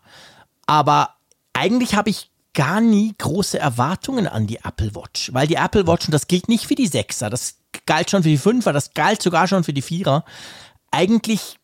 Aber 0.66 1.16
eigentlich 1.52 1.96
habe 1.96 2.10
ich 2.10 2.32
gar 2.58 2.82
nie 2.82 3.14
große 3.20 3.60
Erwartungen 3.60 4.28
an 4.28 4.48
die 4.48 4.58
Apple 4.64 4.96
Watch, 4.96 5.32
weil 5.32 5.46
die 5.46 5.58
Apple 5.58 5.86
Watch, 5.86 6.08
und 6.08 6.12
das 6.12 6.28
gilt 6.28 6.50
nicht 6.50 6.66
für 6.66 6.74
die 6.74 6.88
Sechser, 6.88 7.30
das 7.30 7.60
galt 7.86 8.10
schon 8.10 8.24
für 8.24 8.30
die 8.30 8.40
Fünfer, 8.40 8.74
das 8.74 8.96
galt 8.96 9.22
sogar 9.22 9.48
schon 9.48 9.64
für 9.64 9.74
die 9.74 9.84
Vierer, 9.84 10.26
eigentlich 10.90 11.60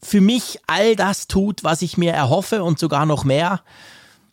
für 0.00 0.20
mich 0.20 0.60
all 0.68 0.94
das 0.94 1.26
tut, 1.26 1.64
was 1.64 1.82
ich 1.82 1.98
mir 1.98 2.12
erhoffe 2.12 2.62
und 2.62 2.78
sogar 2.78 3.04
noch 3.04 3.24
mehr. 3.24 3.62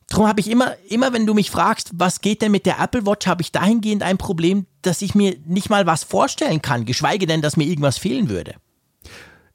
Darum 0.09 0.27
habe 0.27 0.41
ich 0.41 0.51
immer, 0.51 0.75
immer 0.89 1.11
wenn 1.11 1.25
du 1.25 1.33
mich 1.33 1.49
fragst, 1.49 1.89
was 1.93 2.21
geht 2.21 2.43
denn 2.43 2.51
mit 2.51 2.67
der 2.67 2.79
Apple 2.79 3.07
Watch, 3.07 3.25
habe 3.25 3.41
ich 3.41 3.51
dahingehend 3.51 4.03
ein 4.03 4.19
Problem, 4.19 4.67
dass 4.83 5.01
ich 5.01 5.15
mir 5.15 5.37
nicht 5.47 5.71
mal 5.71 5.87
was 5.87 6.03
vorstellen 6.03 6.61
kann, 6.61 6.85
geschweige 6.85 7.25
denn, 7.25 7.41
dass 7.41 7.57
mir 7.57 7.65
irgendwas 7.65 7.97
fehlen 7.97 8.29
würde. 8.29 8.53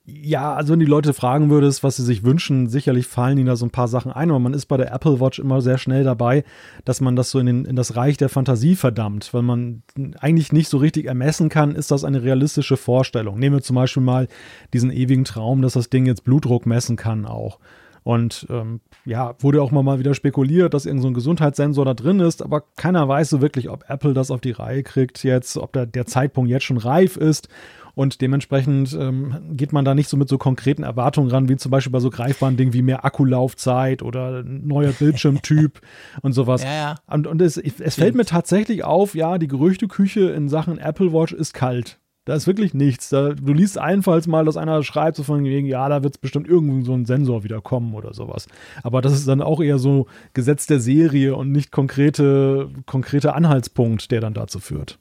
Ja, 0.06 0.54
also 0.54 0.74
wenn 0.74 0.80
die 0.80 0.86
Leute 0.86 1.14
fragen 1.14 1.48
würdest, 1.48 1.82
was 1.82 1.96
sie 1.96 2.04
sich 2.04 2.24
wünschen, 2.24 2.68
sicherlich 2.68 3.06
fallen 3.06 3.38
ihnen 3.38 3.46
da 3.46 3.56
so 3.56 3.64
ein 3.64 3.70
paar 3.70 3.88
Sachen 3.88 4.12
ein, 4.12 4.28
aber 4.28 4.38
man 4.38 4.52
ist 4.52 4.66
bei 4.66 4.76
der 4.76 4.92
Apple 4.92 5.18
Watch 5.18 5.38
immer 5.38 5.62
sehr 5.62 5.78
schnell 5.78 6.04
dabei, 6.04 6.44
dass 6.84 7.00
man 7.00 7.16
das 7.16 7.30
so 7.30 7.38
in, 7.38 7.46
den, 7.46 7.64
in 7.64 7.74
das 7.74 7.96
Reich 7.96 8.18
der 8.18 8.28
Fantasie 8.28 8.76
verdammt, 8.76 9.32
weil 9.32 9.40
man 9.40 9.82
eigentlich 10.20 10.52
nicht 10.52 10.68
so 10.68 10.76
richtig 10.76 11.06
ermessen 11.06 11.48
kann, 11.48 11.74
ist 11.74 11.90
das 11.90 12.04
eine 12.04 12.22
realistische 12.22 12.76
Vorstellung. 12.76 13.38
Nehmen 13.38 13.56
wir 13.56 13.62
zum 13.62 13.76
Beispiel 13.76 14.02
mal 14.02 14.28
diesen 14.74 14.90
ewigen 14.90 15.24
Traum, 15.24 15.62
dass 15.62 15.72
das 15.72 15.88
Ding 15.88 16.04
jetzt 16.04 16.24
Blutdruck 16.24 16.66
messen 16.66 16.96
kann 16.96 17.24
auch. 17.24 17.58
Und 18.04 18.46
ähm, 18.50 18.80
ja, 19.06 19.34
wurde 19.38 19.62
auch 19.62 19.70
mal 19.70 19.98
wieder 19.98 20.14
spekuliert, 20.14 20.74
dass 20.74 20.84
irgendein 20.84 21.02
so 21.02 21.08
ein 21.08 21.14
Gesundheitssensor 21.14 21.84
da 21.86 21.94
drin 21.94 22.20
ist, 22.20 22.42
aber 22.42 22.62
keiner 22.76 23.08
weiß 23.08 23.30
so 23.30 23.40
wirklich, 23.40 23.70
ob 23.70 23.88
Apple 23.88 24.12
das 24.12 24.30
auf 24.30 24.42
die 24.42 24.50
Reihe 24.50 24.82
kriegt 24.82 25.24
jetzt, 25.24 25.56
ob 25.56 25.72
da 25.72 25.86
der 25.86 26.04
Zeitpunkt 26.04 26.50
jetzt 26.50 26.64
schon 26.64 26.76
reif 26.76 27.16
ist 27.16 27.48
und 27.94 28.20
dementsprechend 28.20 28.92
ähm, 28.92 29.36
geht 29.52 29.72
man 29.72 29.84
da 29.84 29.94
nicht 29.94 30.08
so 30.08 30.16
mit 30.16 30.28
so 30.28 30.36
konkreten 30.36 30.82
Erwartungen 30.82 31.30
ran, 31.30 31.48
wie 31.48 31.56
zum 31.56 31.70
Beispiel 31.70 31.92
bei 31.92 32.00
so 32.00 32.10
greifbaren 32.10 32.56
Dingen 32.56 32.72
wie 32.72 32.82
mehr 32.82 33.04
Akkulaufzeit 33.04 34.02
oder 34.02 34.42
neuer 34.42 34.92
Bildschirmtyp 34.92 35.80
und 36.22 36.32
sowas. 36.32 36.62
Ja, 36.62 36.74
ja. 36.74 36.94
Und, 37.06 37.26
und 37.26 37.40
es, 37.40 37.56
es 37.56 37.94
fällt 37.94 38.16
mir 38.16 38.24
tatsächlich 38.24 38.84
auf, 38.84 39.14
ja, 39.14 39.38
die 39.38 39.48
Gerüchteküche 39.48 40.30
in 40.30 40.48
Sachen 40.48 40.78
Apple 40.78 41.12
Watch 41.12 41.32
ist 41.32 41.54
kalt. 41.54 42.00
Da 42.24 42.34
ist 42.34 42.46
wirklich 42.46 42.72
nichts. 42.72 43.10
Da, 43.10 43.30
du 43.34 43.52
liest 43.52 43.76
einfalls 43.76 44.26
mal, 44.26 44.46
dass 44.46 44.56
einer 44.56 44.82
schreibt, 44.82 45.16
so 45.16 45.22
von 45.22 45.44
wegen, 45.44 45.66
ja, 45.66 45.88
da 45.88 46.02
wird 46.02 46.14
es 46.14 46.18
bestimmt 46.18 46.48
irgendwie 46.48 46.84
so 46.84 46.94
ein 46.94 47.04
Sensor 47.04 47.44
wieder 47.44 47.60
kommen 47.60 47.94
oder 47.94 48.14
sowas. 48.14 48.46
Aber 48.82 49.02
das 49.02 49.12
ist 49.12 49.28
dann 49.28 49.42
auch 49.42 49.60
eher 49.60 49.78
so 49.78 50.06
Gesetz 50.32 50.66
der 50.66 50.80
Serie 50.80 51.36
und 51.36 51.52
nicht 51.52 51.70
konkrete, 51.70 52.70
konkreter 52.86 53.36
Anhaltspunkt, 53.36 54.10
der 54.10 54.22
dann 54.22 54.32
dazu 54.32 54.58
führt. 54.58 54.98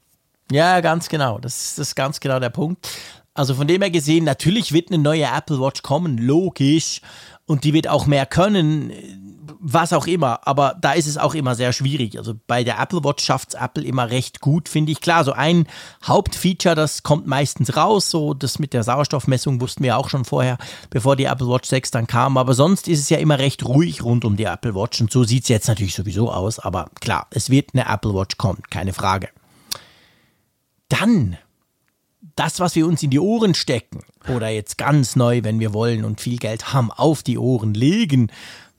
Ja, 0.52 0.82
ganz 0.82 1.08
genau. 1.08 1.40
Das, 1.40 1.76
das 1.76 1.90
ist 1.90 1.96
ganz 1.96 2.20
genau 2.20 2.40
der 2.40 2.50
Punkt. 2.50 2.90
Also 3.34 3.56
von 3.56 3.68
dem 3.68 3.82
her 3.82 3.90
gesehen, 3.90 4.26
natürlich 4.26 4.74
wird 4.74 4.92
eine 4.92 5.02
neue 5.02 5.26
Apple 5.26 5.60
Watch 5.60 5.82
kommen, 5.82 6.18
logisch. 6.18 7.02
Und 7.46 7.64
die 7.64 7.74
wird 7.74 7.88
auch 7.88 8.06
mehr 8.06 8.26
können, 8.26 8.92
was 9.66 9.94
auch 9.94 10.06
immer. 10.08 10.46
Aber 10.48 10.76
da 10.80 10.92
ist 10.92 11.08
es 11.08 11.18
auch 11.18 11.34
immer 11.34 11.56
sehr 11.56 11.74
schwierig. 11.74 12.18
Also 12.18 12.34
bei 12.48 12.64
der 12.64 12.80
Apple 12.80 13.04
Watch 13.04 13.24
schafft 13.24 13.50
es 13.50 13.56
Apple 13.56 13.84
immer 13.84 14.10
recht 14.10 14.42
gut, 14.42 14.70
finde 14.70 14.92
ich. 14.92 15.02
Klar, 15.02 15.24
so 15.24 15.32
ein 15.32 15.66
Hauptfeature, 16.06 16.76
das 16.76 17.04
kommt 17.04 17.26
meistens 17.26 17.76
raus. 17.76 18.10
So 18.10 18.34
das 18.34 18.60
mit 18.60 18.74
der 18.74 18.84
Sauerstoffmessung 18.84 19.62
wussten 19.62 19.84
wir 19.84 19.98
auch 19.98 20.10
schon 20.10 20.26
vorher, 20.26 20.58
bevor 20.90 21.16
die 21.16 21.26
Apple 21.26 21.48
Watch 21.48 21.70
6 21.70 21.92
dann 21.92 22.08
kam. 22.08 22.38
Aber 22.38 22.54
sonst 22.54 22.88
ist 22.88 23.00
es 23.00 23.10
ja 23.10 23.18
immer 23.18 23.40
recht 23.40 23.66
ruhig 23.66 24.04
rund 24.04 24.26
um 24.26 24.36
die 24.36 24.44
Apple 24.44 24.76
Watch. 24.76 25.02
Und 25.02 25.12
so 25.12 25.24
sieht 25.24 25.44
es 25.44 25.50
jetzt 25.50 25.68
natürlich 25.68 25.96
sowieso 25.96 26.32
aus. 26.32 26.60
Aber 26.60 26.90
klar, 27.00 27.28
es 27.32 27.50
wird 27.50 27.70
eine 27.74 27.88
Apple 27.88 28.14
Watch 28.14 28.38
kommen, 28.38 28.62
keine 28.70 28.94
Frage 28.94 29.30
dann 30.94 31.38
das, 32.36 32.60
was 32.60 32.76
wir 32.76 32.88
uns 32.88 33.04
in 33.04 33.10
die 33.10 33.20
Ohren 33.20 33.54
stecken 33.54 34.04
oder 34.34 34.50
jetzt 34.50 34.78
ganz 34.78 35.16
neu, 35.16 35.44
wenn 35.44 35.60
wir 35.60 35.74
wollen 35.74 36.06
und 36.06 36.22
viel 36.22 36.38
Geld 36.38 36.74
haben, 36.74 36.92
auf 36.92 37.24
die 37.24 37.38
Ohren 37.38 37.74
legen, 37.74 38.32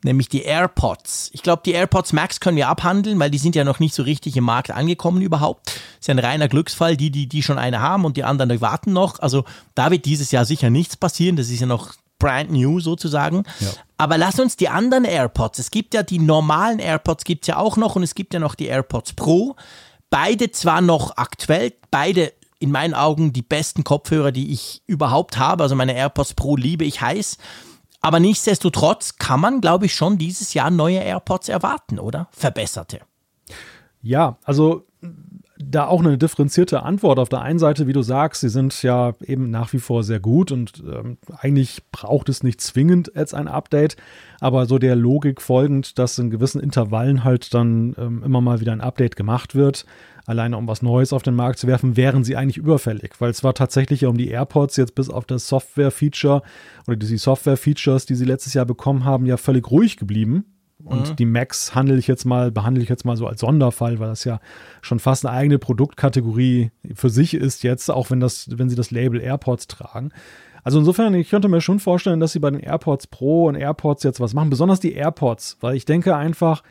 nämlich 0.04 0.28
die 0.28 0.42
AirPods. 0.42 1.30
Ich 1.32 1.42
glaube, 1.42 1.62
die 1.64 1.72
AirPods 1.72 2.12
Max 2.12 2.40
können 2.40 2.56
wir 2.56 2.68
abhandeln, 2.68 3.18
weil 3.18 3.30
die 3.30 3.38
sind 3.38 3.56
ja 3.56 3.64
noch 3.64 3.80
nicht 3.80 3.94
so 3.94 4.02
richtig 4.02 4.36
im 4.36 4.44
Markt 4.44 4.70
angekommen 4.70 5.22
überhaupt. 5.22 5.80
Ist 5.98 6.08
ja 6.08 6.14
ein 6.14 6.18
reiner 6.18 6.48
Glücksfall, 6.48 6.96
die, 6.96 7.10
die, 7.10 7.26
die 7.26 7.42
schon 7.42 7.58
eine 7.58 7.80
haben 7.80 8.04
und 8.04 8.16
die 8.16 8.24
anderen 8.24 8.50
die 8.50 8.60
warten 8.60 8.92
noch. 8.92 9.18
Also 9.20 9.44
da 9.74 9.90
wird 9.90 10.04
dieses 10.04 10.30
Jahr 10.30 10.44
sicher 10.44 10.70
nichts 10.70 10.96
passieren. 10.96 11.36
Das 11.36 11.48
ist 11.48 11.60
ja 11.60 11.66
noch 11.66 11.94
brand 12.18 12.50
new 12.50 12.80
sozusagen. 12.80 13.44
Ja. 13.60 13.68
Aber 13.98 14.18
lass 14.18 14.38
uns 14.38 14.56
die 14.56 14.68
anderen 14.68 15.04
AirPods. 15.04 15.58
Es 15.58 15.70
gibt 15.70 15.94
ja 15.94 16.02
die 16.02 16.18
normalen 16.18 16.78
AirPods, 16.78 17.24
gibt 17.24 17.44
es 17.44 17.48
ja 17.48 17.56
auch 17.56 17.76
noch 17.76 17.96
und 17.96 18.02
es 18.02 18.14
gibt 18.14 18.34
ja 18.34 18.40
noch 18.40 18.54
die 18.54 18.66
AirPods 18.66 19.14
Pro. 19.14 19.56
Beide 20.10 20.50
zwar 20.50 20.80
noch 20.80 21.16
aktuell, 21.16 21.72
beide 21.90 22.32
in 22.60 22.70
meinen 22.70 22.94
Augen 22.94 23.32
die 23.32 23.42
besten 23.42 23.84
Kopfhörer, 23.84 24.32
die 24.32 24.52
ich 24.52 24.82
überhaupt 24.86 25.38
habe. 25.38 25.62
Also 25.62 25.74
meine 25.74 25.94
AirPods 25.94 26.34
Pro 26.34 26.56
liebe 26.56 26.84
ich 26.84 27.00
heiß. 27.00 27.36
Aber 28.04 28.20
nichtsdestotrotz 28.20 29.16
kann 29.16 29.40
man, 29.40 29.62
glaube 29.62 29.86
ich, 29.86 29.94
schon 29.94 30.18
dieses 30.18 30.52
Jahr 30.52 30.70
neue 30.70 30.98
AirPods 30.98 31.48
erwarten, 31.48 31.98
oder? 31.98 32.28
Verbesserte. 32.32 33.00
Ja, 34.02 34.36
also 34.44 34.84
da 35.56 35.86
auch 35.86 36.00
eine 36.00 36.18
differenzierte 36.18 36.82
Antwort. 36.82 37.18
Auf 37.18 37.30
der 37.30 37.40
einen 37.40 37.58
Seite, 37.58 37.86
wie 37.86 37.94
du 37.94 38.02
sagst, 38.02 38.42
sie 38.42 38.50
sind 38.50 38.82
ja 38.82 39.14
eben 39.22 39.48
nach 39.48 39.72
wie 39.72 39.78
vor 39.78 40.04
sehr 40.04 40.20
gut 40.20 40.52
und 40.52 40.82
ähm, 40.86 41.16
eigentlich 41.38 41.82
braucht 41.92 42.28
es 42.28 42.42
nicht 42.42 42.60
zwingend 42.60 43.10
jetzt 43.14 43.34
ein 43.34 43.48
Update, 43.48 43.96
aber 44.38 44.66
so 44.66 44.78
der 44.78 44.96
Logik 44.96 45.40
folgend, 45.40 45.98
dass 45.98 46.18
in 46.18 46.28
gewissen 46.28 46.60
Intervallen 46.60 47.24
halt 47.24 47.54
dann 47.54 47.94
ähm, 47.96 48.22
immer 48.22 48.42
mal 48.42 48.60
wieder 48.60 48.72
ein 48.72 48.82
Update 48.82 49.16
gemacht 49.16 49.54
wird, 49.54 49.86
alleine 50.26 50.56
um 50.56 50.66
was 50.66 50.82
Neues 50.82 51.12
auf 51.12 51.22
den 51.22 51.34
Markt 51.34 51.58
zu 51.58 51.66
werfen, 51.66 51.96
wären 51.96 52.24
sie 52.24 52.36
eigentlich 52.36 52.56
überfällig, 52.56 53.12
weil 53.20 53.30
es 53.30 53.44
war 53.44 53.54
tatsächlich 53.54 54.02
ja 54.02 54.08
um 54.08 54.16
die 54.16 54.28
AirPods 54.28 54.76
jetzt 54.76 54.94
bis 54.94 55.10
auf 55.10 55.24
das 55.26 55.48
Software-Feature 55.48 56.42
oder 56.86 56.96
die 56.96 57.16
Software-Features, 57.16 58.06
die 58.06 58.14
sie 58.14 58.24
letztes 58.24 58.54
Jahr 58.54 58.66
bekommen 58.66 59.04
haben, 59.04 59.26
ja 59.26 59.36
völlig 59.36 59.70
ruhig 59.70 59.96
geblieben. 59.96 60.44
Und 60.82 61.10
mhm. 61.10 61.16
die 61.16 61.24
Macs 61.24 61.74
handle 61.74 61.96
ich 61.96 62.06
jetzt 62.06 62.24
mal, 62.24 62.50
behandle 62.50 62.82
ich 62.82 62.88
jetzt 62.88 63.04
mal 63.04 63.16
so 63.16 63.26
als 63.26 63.40
Sonderfall, 63.40 64.00
weil 64.00 64.08
das 64.08 64.24
ja 64.24 64.40
schon 64.82 64.98
fast 64.98 65.24
eine 65.24 65.34
eigene 65.34 65.58
Produktkategorie 65.58 66.72
für 66.94 67.08
sich 67.08 67.34
ist 67.34 67.62
jetzt, 67.62 67.90
auch 67.90 68.10
wenn 68.10 68.20
das, 68.20 68.48
wenn 68.58 68.68
sie 68.68 68.76
das 68.76 68.90
Label 68.90 69.20
AirPods 69.20 69.66
tragen. 69.66 70.10
Also 70.62 70.78
insofern, 70.78 71.14
ich 71.14 71.30
könnte 71.30 71.48
mir 71.48 71.60
schon 71.60 71.78
vorstellen, 71.78 72.20
dass 72.20 72.32
sie 72.32 72.38
bei 72.38 72.50
den 72.50 72.60
AirPods 72.60 73.06
Pro 73.06 73.46
und 73.46 73.54
AirPods 73.54 74.02
jetzt 74.02 74.20
was 74.20 74.34
machen, 74.34 74.50
besonders 74.50 74.80
die 74.80 74.94
AirPods, 74.94 75.58
weil 75.60 75.76
ich 75.76 75.84
denke 75.84 76.16
einfach, 76.16 76.62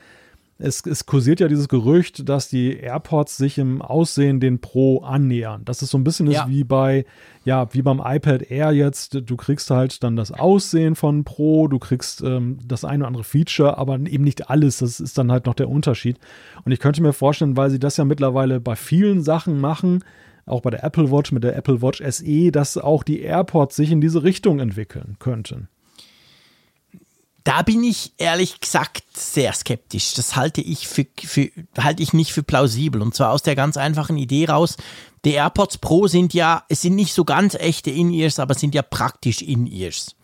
es, 0.64 0.86
es 0.86 1.06
kursiert 1.06 1.42
ja 1.42 1.50
dieses 1.50 1.68
Gerücht, 1.68 2.28
dass 2.30 2.48
die 2.48 2.78
AirPods 2.78 3.36
sich 3.36 3.58
im 3.58 3.82
Aussehen 3.82 4.40
den 4.40 4.60
Pro 4.60 5.00
annähern. 5.00 5.66
Dass 5.66 5.82
es 5.82 5.90
so 5.90 5.98
ein 5.98 6.06
bisschen 6.06 6.32
ja. 6.32 6.44
ist 6.44 6.50
wie 6.50 6.64
bei, 6.64 7.06
ja, 7.44 7.68
wie 7.74 7.82
beim 7.82 8.02
iPad 8.04 8.50
Air 8.50 8.72
jetzt. 8.72 9.30
Du 9.30 9.36
kriegst 9.36 9.70
halt 9.70 10.04
dann 10.04 10.16
das 10.16 10.32
Aussehen 10.32 10.96
von 10.96 11.26
Pro, 11.26 11.68
du 11.68 11.80
kriegst 11.80 12.22
ähm, 12.22 12.60
das 12.66 12.86
eine 12.86 13.00
oder 13.00 13.08
andere 13.08 13.24
Feature, 13.26 13.78
aber 13.78 13.96
eben 13.96 14.24
nicht 14.24 14.50
alles. 14.50 14.78
Das 14.80 15.02
ist 15.02 15.18
dann 15.18 15.32
halt 15.32 15.46
noch 15.46 15.54
der 15.54 15.70
Unterschied. 15.70 16.18
Und 16.64 16.72
ich 16.72 16.80
könnte 16.80 17.02
mir 17.02 17.14
vorstellen, 17.14 17.58
weil 17.58 17.70
sie 17.70 17.80
das 17.80 17.98
ja 17.98 18.06
mittlerweile 18.06 18.62
bei 18.62 18.78
vielen 18.78 19.22
Sachen 19.22 19.60
machen, 19.60 20.04
auch 20.46 20.62
bei 20.62 20.70
der 20.70 20.84
Apple 20.84 21.12
Watch 21.12 21.34
mit 21.34 21.44
der 21.44 21.58
Apple 21.58 21.82
Watch 21.82 22.02
SE, 22.02 22.52
dass 22.52 22.78
auch 22.78 23.04
die 23.04 23.22
AirPods 23.22 23.76
sich 23.76 23.92
in 23.92 24.00
diese 24.00 24.24
Richtung 24.24 24.60
entwickeln 24.60 25.18
könnten. 25.20 25.68
Da 27.44 27.62
bin 27.62 27.84
ich 27.84 28.14
ehrlich 28.18 28.62
gesagt 28.62 29.04
sehr 29.14 29.52
skeptisch. 29.54 30.14
Das 30.14 30.36
halte 30.36 30.62
ich 30.62 30.88
für, 30.88 31.06
für, 31.24 31.50
halte 31.78 32.02
ich 32.02 32.14
nicht 32.14 32.32
für 32.32 32.44
plausibel. 32.44 33.02
Und 33.02 33.16
zwar 33.16 33.32
aus 33.32 33.44
der 33.44 33.56
ganz 33.56 33.76
einfachen 33.76 34.18
Idee 34.18 34.46
raus. 34.46 34.78
Die 35.26 35.34
AirPods 35.34 35.78
Pro 35.78 36.08
sind 36.08 36.34
ja, 36.34 36.64
es 36.70 36.82
sind 36.82 36.96
nicht 36.96 37.14
so 37.14 37.26
ganz 37.26 37.56
echte 37.56 37.90
In-Ears, 37.90 38.40
aber 38.40 38.54
sind 38.54 38.76
ja 38.76 38.82
praktisch 38.82 39.42
In-Ears. 39.42 40.16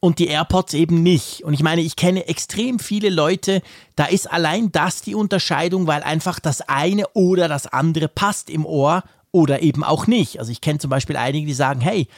Und 0.00 0.18
die 0.18 0.28
AirPods 0.28 0.74
eben 0.74 1.02
nicht. 1.02 1.44
Und 1.44 1.52
ich 1.52 1.62
meine, 1.62 1.82
ich 1.82 1.96
kenne 1.96 2.26
extrem 2.26 2.78
viele 2.78 3.10
Leute, 3.10 3.62
da 3.96 4.06
ist 4.06 4.30
allein 4.30 4.72
das 4.72 5.02
die 5.02 5.14
Unterscheidung, 5.14 5.86
weil 5.86 6.02
einfach 6.02 6.40
das 6.40 6.62
eine 6.62 7.06
oder 7.08 7.48
das 7.48 7.66
andere 7.66 8.08
passt 8.08 8.48
im 8.48 8.64
Ohr 8.64 9.02
oder 9.30 9.62
eben 9.62 9.84
auch 9.84 10.06
nicht. 10.06 10.38
Also 10.38 10.52
ich 10.52 10.62
kenne 10.62 10.78
zum 10.78 10.90
Beispiel 10.90 11.16
einige, 11.16 11.46
die 11.46 11.52
sagen, 11.52 11.80
hey, 11.80 12.08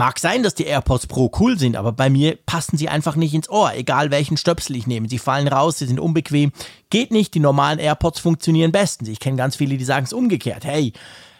Mag 0.00 0.18
sein, 0.18 0.42
dass 0.42 0.54
die 0.54 0.64
AirPods 0.64 1.08
Pro 1.08 1.30
cool 1.40 1.58
sind, 1.58 1.76
aber 1.76 1.92
bei 1.92 2.08
mir 2.08 2.38
passen 2.46 2.78
sie 2.78 2.88
einfach 2.88 3.16
nicht 3.16 3.34
ins 3.34 3.50
Ohr, 3.50 3.74
egal 3.74 4.10
welchen 4.10 4.38
Stöpsel 4.38 4.76
ich 4.76 4.86
nehme. 4.86 5.10
Sie 5.10 5.18
fallen 5.18 5.46
raus, 5.46 5.76
sie 5.76 5.84
sind 5.84 6.00
unbequem. 6.00 6.52
Geht 6.88 7.10
nicht, 7.10 7.34
die 7.34 7.38
normalen 7.38 7.78
AirPods 7.78 8.18
funktionieren 8.18 8.72
bestens. 8.72 9.10
Ich 9.10 9.20
kenne 9.20 9.36
ganz 9.36 9.56
viele, 9.56 9.76
die 9.76 9.84
sagen 9.84 10.06
es 10.06 10.14
umgekehrt. 10.14 10.64
Hey, 10.64 10.94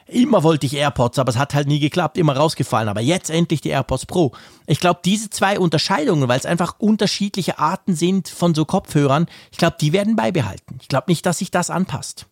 immer 0.05 0.43
wollte 0.43 0.67
ich 0.67 0.75
AirPods, 0.77 1.19
aber 1.19 1.31
es 1.31 1.39
hat 1.39 1.55
halt 1.55 1.69
nie 1.69 1.81
geklappt, 1.81 2.19
immer 2.19 2.37
rausgefallen. 2.37 2.91
Aber 2.91 3.01
jetzt 3.01 3.31
endlich 3.31 3.63
die 3.63 3.71
AirPods 3.71 4.05
Pro. 4.05 4.33
Ich 4.67 4.79
glaube, 4.79 5.01
diese 5.07 5.31
zwei 5.31 5.59
Unterscheidungen, 5.59 6.29
weil 6.29 6.39
es 6.39 6.45
einfach 6.45 6.75
unterschiedliche 6.77 7.59
Arten 7.59 7.95
sind 7.95 8.29
von 8.29 8.55
so 8.55 8.67
Kopfhörern, 8.67 9.25
ich 9.51 9.57
glaube, 9.57 9.79
die 9.81 9.95
werden 9.95 10.17
beibehalten. 10.17 10.77
Ich 10.83 10.89
glaube 10.89 11.07
nicht, 11.09 11.25
dass 11.25 11.39
sich 11.39 11.51
das 11.51 11.71
anpasst. 11.71 12.27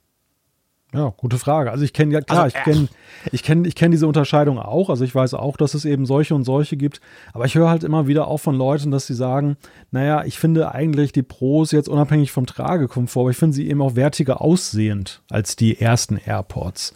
Ja, 0.94 1.12
gute 1.18 1.38
Frage. 1.38 1.70
Also 1.70 1.84
ich 1.84 1.92
kenne 1.92 2.14
ja 2.14 2.22
klar, 2.22 2.44
also, 2.44 2.56
ich 2.56 2.64
kenne 2.64 2.88
ich 3.30 3.42
kenne 3.42 3.68
ich 3.68 3.74
kenne 3.74 3.90
diese 3.90 4.06
Unterscheidung 4.06 4.58
auch, 4.58 4.88
also 4.88 5.04
ich 5.04 5.14
weiß 5.14 5.34
auch, 5.34 5.58
dass 5.58 5.74
es 5.74 5.84
eben 5.84 6.06
solche 6.06 6.34
und 6.34 6.44
solche 6.44 6.78
gibt, 6.78 7.02
aber 7.34 7.44
ich 7.44 7.54
höre 7.54 7.68
halt 7.68 7.84
immer 7.84 8.06
wieder 8.06 8.26
auch 8.26 8.38
von 8.38 8.54
Leuten, 8.54 8.90
dass 8.90 9.06
sie 9.06 9.14
sagen, 9.14 9.58
naja, 9.90 10.24
ich 10.24 10.38
finde 10.38 10.72
eigentlich 10.72 11.12
die 11.12 11.22
Pros 11.22 11.72
jetzt 11.72 11.90
unabhängig 11.90 12.32
vom 12.32 12.46
Tragekomfort, 12.46 13.20
aber 13.20 13.30
ich 13.30 13.36
finde 13.36 13.54
sie 13.54 13.68
eben 13.68 13.82
auch 13.82 13.96
wertiger 13.96 14.40
aussehend 14.40 15.20
als 15.28 15.56
die 15.56 15.78
ersten 15.78 16.16
AirPods. 16.16 16.94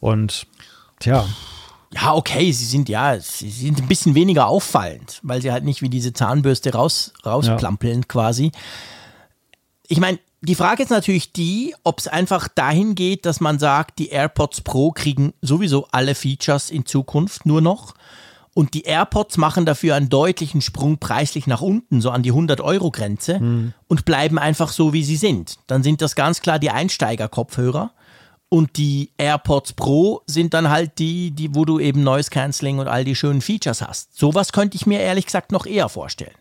Und 0.00 0.48
tja, 0.98 1.24
ja, 1.92 2.14
okay, 2.14 2.50
sie 2.50 2.64
sind 2.64 2.88
ja, 2.88 3.18
sie 3.20 3.50
sind 3.50 3.80
ein 3.80 3.88
bisschen 3.88 4.14
weniger 4.14 4.48
auffallend, 4.48 5.20
weil 5.22 5.40
sie 5.42 5.52
halt 5.52 5.64
nicht 5.64 5.82
wie 5.82 5.88
diese 5.88 6.12
Zahnbürste 6.12 6.72
raus 6.72 7.12
rausplampeln 7.24 8.00
ja. 8.00 8.06
quasi. 8.08 8.52
Ich 9.90 9.98
meine, 9.98 10.20
die 10.40 10.54
Frage 10.54 10.84
ist 10.84 10.90
natürlich 10.90 11.32
die, 11.32 11.74
ob 11.82 11.98
es 11.98 12.06
einfach 12.06 12.46
dahin 12.46 12.94
geht, 12.94 13.26
dass 13.26 13.40
man 13.40 13.58
sagt, 13.58 13.98
die 13.98 14.10
AirPods 14.10 14.60
Pro 14.60 14.92
kriegen 14.92 15.34
sowieso 15.42 15.88
alle 15.90 16.14
Features 16.14 16.70
in 16.70 16.86
Zukunft 16.86 17.44
nur 17.44 17.60
noch. 17.60 17.94
Und 18.54 18.74
die 18.74 18.82
AirPods 18.82 19.36
machen 19.36 19.66
dafür 19.66 19.96
einen 19.96 20.08
deutlichen 20.08 20.60
Sprung 20.60 20.98
preislich 20.98 21.48
nach 21.48 21.60
unten, 21.60 22.00
so 22.00 22.10
an 22.10 22.22
die 22.22 22.32
100-Euro-Grenze, 22.32 23.40
mhm. 23.40 23.74
und 23.88 24.04
bleiben 24.04 24.38
einfach 24.38 24.70
so, 24.70 24.92
wie 24.92 25.02
sie 25.02 25.16
sind. 25.16 25.58
Dann 25.66 25.82
sind 25.82 26.02
das 26.02 26.14
ganz 26.14 26.40
klar 26.40 26.60
die 26.60 26.70
Einsteiger-Kopfhörer. 26.70 27.90
Und 28.48 28.76
die 28.76 29.10
AirPods 29.18 29.72
Pro 29.72 30.22
sind 30.26 30.54
dann 30.54 30.70
halt 30.70 31.00
die, 31.00 31.32
die, 31.32 31.52
wo 31.54 31.64
du 31.64 31.80
eben 31.80 32.04
Noise 32.04 32.30
Cancelling 32.30 32.78
und 32.78 32.86
all 32.86 33.04
die 33.04 33.16
schönen 33.16 33.40
Features 33.40 33.82
hast. 33.82 34.16
Sowas 34.16 34.52
könnte 34.52 34.76
ich 34.76 34.86
mir 34.86 35.00
ehrlich 35.00 35.26
gesagt 35.26 35.50
noch 35.50 35.66
eher 35.66 35.88
vorstellen. 35.88 36.34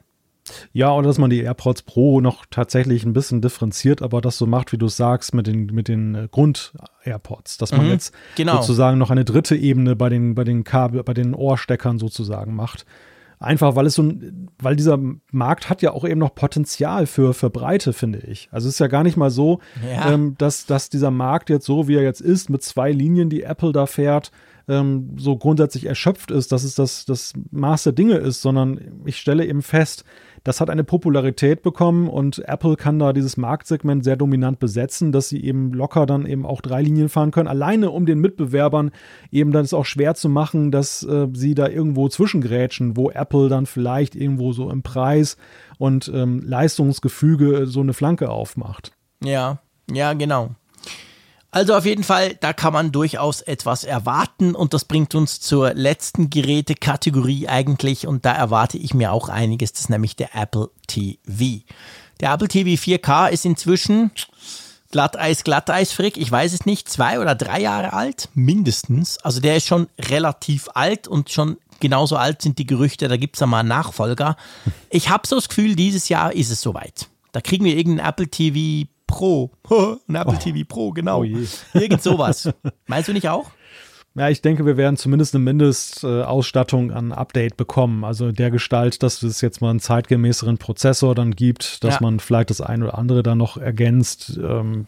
Ja, 0.74 0.92
oder 0.94 1.08
dass 1.08 1.18
man 1.18 1.30
die 1.30 1.42
AirPods 1.42 1.84
Pro 1.84 2.22
noch 2.22 2.46
tatsächlich 2.50 3.06
ein 3.06 3.14
bisschen 3.14 3.42
differenziert, 3.42 4.02
aber 4.02 4.22
das 4.22 4.38
so 4.38 4.46
macht, 4.46 4.72
wie 4.72 4.78
du 4.78 4.88
sagst, 4.88 5.34
mit 5.34 5.48
den, 5.48 5.68
mit 5.68 5.88
den 5.88 6.16
äh, 6.16 6.28
Grund-AirPods, 6.32 7.58
dass 7.58 7.72
man 7.72 7.86
mhm, 7.86 7.92
jetzt 7.92 8.14
genau. 8.36 8.58
sozusagen 8.58 8.98
noch 8.98 9.12
eine 9.12 9.26
dritte 9.26 9.56
Ebene 9.56 9.96
bei 9.96 10.10
den, 10.10 10.36
bei 10.36 10.44
den 10.44 10.64
Kabel, 10.64 11.04
bei 11.04 11.14
den 11.14 11.34
Ohrsteckern 11.34 12.00
sozusagen 12.00 12.56
macht. 12.56 12.86
Einfach 13.42 13.78
weil 13.78 13.86
es 13.86 13.96
so 13.96 14.12
weil 14.62 14.76
dieser 14.76 15.00
Markt 15.32 15.70
hat 15.70 15.82
ja 15.82 15.92
auch 15.92 16.04
eben 16.04 16.20
noch 16.20 16.36
Potenzial 16.36 17.06
für, 17.06 17.34
für 17.34 17.50
Breite, 17.50 17.94
finde 17.94 18.20
ich. 18.20 18.50
Also 18.52 18.68
es 18.68 18.76
ist 18.76 18.80
ja 18.80 18.88
gar 18.88 19.04
nicht 19.04 19.16
mal 19.16 19.30
so, 19.30 19.60
ja. 19.90 20.12
ähm, 20.12 20.36
dass, 20.38 20.66
dass 20.66 20.90
dieser 20.90 21.10
Markt 21.10 21.50
jetzt 21.50 21.66
so, 21.66 21.88
wie 21.88 21.96
er 21.96 22.04
jetzt 22.04 22.20
ist, 22.20 22.50
mit 22.50 22.64
zwei 22.64 22.92
Linien, 22.92 23.30
die 23.30 23.44
Apple 23.44 23.72
da 23.72 23.86
fährt, 23.86 24.32
ähm, 24.68 25.16
so 25.18 25.38
grundsätzlich 25.38 25.86
erschöpft 25.86 26.32
ist, 26.32 26.52
dass 26.52 26.66
es 26.66 26.76
das, 26.76 27.06
das 27.06 27.32
Maß 27.52 27.84
der 27.84 27.94
Dinge 27.94 28.16
ist, 28.16 28.42
sondern 28.42 28.80
ich 29.06 29.16
stelle 29.16 29.46
eben 29.46 29.62
fest, 29.62 30.04
das 30.44 30.62
hat 30.62 30.70
eine 30.70 30.84
Popularität 30.84 31.62
bekommen 31.62 32.08
und 32.08 32.40
Apple 32.48 32.76
kann 32.76 33.00
da 33.00 33.14
dieses 33.14 33.38
Marktsegment 33.38 34.04
sehr 34.04 34.16
dominant 34.16 34.60
besetzen, 34.60 35.12
dass 35.12 35.30
sie 35.30 35.44
eben 35.44 35.74
locker 35.74 36.06
dann 36.06 36.26
eben 36.26 36.46
auch 36.46 36.62
drei 36.62 36.82
Linien 36.82 37.10
fahren 37.10 37.32
können, 37.32 37.48
alleine 37.48 37.92
um 37.92 38.06
den 38.06 38.20
Mitbewerbern 38.20 38.92
eben 39.32 39.52
dann 39.52 39.64
ist 39.64 39.74
auch 39.74 39.86
schwer 39.86 40.16
zu 40.16 40.30
machen, 40.30 40.72
dass 40.72 41.04
äh, 41.04 41.28
sie 41.34 41.56
da 41.56 41.68
irgendwo 41.68 42.10
zwischengrätschen, 42.10 42.96
wo 42.96 43.10
Apple 43.10 43.50
dann 43.50 43.66
vielleicht 43.66 44.16
irgendwo 44.16 44.54
so 44.54 44.70
im 44.70 44.84
Preis 44.84 45.38
und 45.78 46.12
ähm, 46.14 46.42
Leistungsgefüge 46.44 47.68
so 47.68 47.82
eine 47.82 47.94
Flanke 47.94 48.30
aufmacht. 48.30 48.92
Ja, 49.24 49.60
ja, 49.92 50.14
genau. 50.14 50.52
Also 51.52 51.76
auf 51.76 51.86
jeden 51.86 52.04
Fall, 52.04 52.36
da 52.36 52.54
kann 52.54 52.74
man 52.74 52.92
durchaus 52.92 53.42
etwas 53.42 53.84
erwarten 53.84 54.54
und 54.54 54.76
das 54.76 54.86
bringt 54.86 55.16
uns 55.16 55.40
zur 55.40 55.74
letzten 55.74 56.30
Gerätekategorie 56.30 57.48
eigentlich 57.48 58.06
und 58.06 58.24
da 58.24 58.34
erwarte 58.34 58.78
ich 58.78 58.94
mir 58.94 59.12
auch 59.12 59.30
einiges, 59.30 59.72
das 59.72 59.82
ist 59.82 59.90
nämlich 59.90 60.16
der 60.16 60.36
Apple 60.36 60.70
TV. 60.86 61.64
Der 62.20 62.34
Apple 62.34 62.50
TV 62.50 62.70
4K 62.82 63.30
ist 63.30 63.46
inzwischen 63.46 64.12
Glatteis, 64.92 65.44
Glatteis, 65.44 65.92
Frick, 65.92 66.18
ich 66.18 66.32
weiß 66.32 66.54
es 66.54 66.66
nicht, 66.68 66.88
zwei 66.88 67.20
oder 67.20 67.34
drei 67.34 67.62
Jahre 67.62 67.94
alt, 67.94 68.30
mindestens. 68.36 69.18
Also 69.20 69.40
der 69.40 69.58
ist 69.58 69.68
schon 69.68 69.88
relativ 70.00 70.68
alt 70.76 71.08
und 71.08 71.32
schon 71.32 71.58
genauso 71.80 72.16
alt 72.16 72.44
sind 72.44 72.60
die 72.60 72.68
Gerüchte, 72.68 73.08
da 73.08 73.18
gibt 73.18 73.36
es 73.36 73.40
ja 73.40 73.48
mal 73.48 73.64
Nachfolger. 73.64 74.36
Ich 74.92 75.10
habe 75.10 75.28
so 75.28 75.36
das 75.36 75.50
Gefühl, 75.50 75.76
dieses 75.76 76.10
Jahr 76.10 76.34
ist 76.34 76.52
es 76.52 76.62
soweit. 76.62 77.08
Da 77.32 77.42
kriegen 77.42 77.66
wir 77.66 77.76
irgendeinen 77.76 78.08
Apple 78.08 78.28
TV 78.28 78.88
Pro. 79.10 79.52
Ein 80.08 80.16
Apple 80.16 80.36
oh. 80.36 80.40
TV 80.40 80.66
Pro, 80.68 80.92
genau. 80.92 81.22
Oh 81.22 81.26
Irgend 81.74 82.02
sowas. 82.02 82.50
Meinst 82.88 83.10
du 83.10 83.14
nicht 83.14 83.28
auch? 83.28 83.52
Ja, 84.16 84.28
ich 84.30 84.42
denke, 84.42 84.66
wir 84.66 84.76
werden 84.76 84.98
zumindest 84.98 85.36
eine 85.36 85.44
Mindestausstattung 85.44 86.92
an 86.92 87.12
Update 87.12 87.58
bekommen. 87.58 88.04
Also 88.04 88.32
der 88.32 88.50
Gestalt, 88.50 89.04
dass 89.04 89.22
es 89.22 89.42
jetzt 89.42 89.62
mal 89.62 89.70
einen 89.70 89.80
zeitgemäßeren 89.80 90.58
Prozessor 90.58 91.16
dann 91.16 91.36
gibt, 91.36 91.84
dass 91.84 91.96
ja. 91.96 92.00
man 92.02 92.20
vielleicht 92.20 92.50
das 92.50 92.60
eine 92.60 92.86
oder 92.86 92.98
andere 92.98 93.24
dann 93.24 93.38
noch 93.38 93.58
ergänzt. 93.58 94.38
Ähm, 94.44 94.88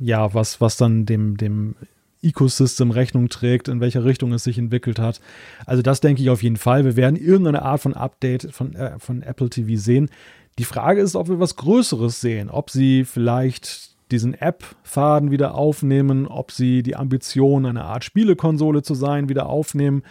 ja, 0.00 0.34
was, 0.34 0.60
was 0.60 0.76
dann 0.76 1.06
dem, 1.06 1.36
dem 1.36 1.76
Ecosystem 2.22 2.90
Rechnung 2.90 3.28
trägt, 3.28 3.68
in 3.68 3.80
welcher 3.80 4.04
Richtung 4.04 4.32
es 4.32 4.44
sich 4.44 4.58
entwickelt 4.58 4.98
hat. 4.98 5.20
Also 5.66 5.82
das 5.82 6.00
denke 6.00 6.22
ich 6.22 6.30
auf 6.30 6.42
jeden 6.42 6.56
Fall. 6.56 6.84
Wir 6.84 6.96
werden 6.96 7.16
irgendeine 7.16 7.62
Art 7.62 7.80
von 7.80 7.94
Update 7.94 8.52
von, 8.52 8.74
äh, 8.74 8.98
von 8.98 9.22
Apple 9.22 9.50
TV 9.50 9.80
sehen. 9.80 10.10
Die 10.58 10.64
Frage 10.64 11.00
ist, 11.00 11.16
ob 11.16 11.28
wir 11.28 11.40
was 11.40 11.56
Größeres 11.56 12.20
sehen, 12.20 12.50
ob 12.50 12.70
sie 12.70 13.04
vielleicht 13.04 13.92
diesen 14.10 14.34
App-Faden 14.34 15.30
wieder 15.30 15.54
aufnehmen, 15.54 16.26
ob 16.26 16.52
sie 16.52 16.82
die 16.82 16.96
Ambition, 16.96 17.64
eine 17.64 17.84
Art 17.84 18.04
Spielekonsole 18.04 18.82
zu 18.82 18.94
sein, 18.94 19.28
wieder 19.28 19.48
aufnehmen. 19.48 20.02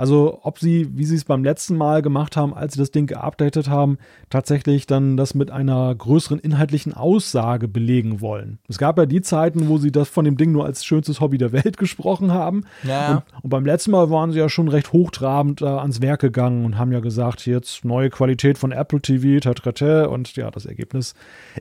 Also 0.00 0.40
ob 0.44 0.58
sie, 0.58 0.88
wie 0.96 1.04
sie 1.04 1.16
es 1.16 1.26
beim 1.26 1.44
letzten 1.44 1.76
Mal 1.76 2.00
gemacht 2.00 2.34
haben, 2.34 2.54
als 2.54 2.72
sie 2.72 2.78
das 2.78 2.90
Ding 2.90 3.06
geupdatet 3.06 3.68
haben, 3.68 3.98
tatsächlich 4.30 4.86
dann 4.86 5.18
das 5.18 5.34
mit 5.34 5.50
einer 5.50 5.94
größeren 5.94 6.38
inhaltlichen 6.38 6.94
Aussage 6.94 7.68
belegen 7.68 8.22
wollen. 8.22 8.60
Es 8.66 8.78
gab 8.78 8.96
ja 8.96 9.04
die 9.04 9.20
Zeiten, 9.20 9.68
wo 9.68 9.76
sie 9.76 9.92
das 9.92 10.08
von 10.08 10.24
dem 10.24 10.38
Ding 10.38 10.52
nur 10.52 10.64
als 10.64 10.86
schönstes 10.86 11.20
Hobby 11.20 11.36
der 11.36 11.52
Welt 11.52 11.76
gesprochen 11.76 12.32
haben. 12.32 12.64
Ja. 12.82 13.10
Und, 13.10 13.24
und 13.42 13.50
beim 13.50 13.66
letzten 13.66 13.90
Mal 13.90 14.08
waren 14.08 14.32
sie 14.32 14.38
ja 14.38 14.48
schon 14.48 14.68
recht 14.68 14.94
hochtrabend 14.94 15.60
äh, 15.60 15.66
ans 15.66 16.00
Werk 16.00 16.22
gegangen 16.22 16.64
und 16.64 16.78
haben 16.78 16.92
ja 16.92 17.00
gesagt, 17.00 17.44
jetzt 17.44 17.84
neue 17.84 18.08
Qualität 18.08 18.56
von 18.56 18.72
Apple 18.72 19.02
TV, 19.02 19.38
tatrate. 19.40 20.08
Und 20.08 20.34
ja, 20.34 20.50
das 20.50 20.64
Ergebnis 20.64 21.12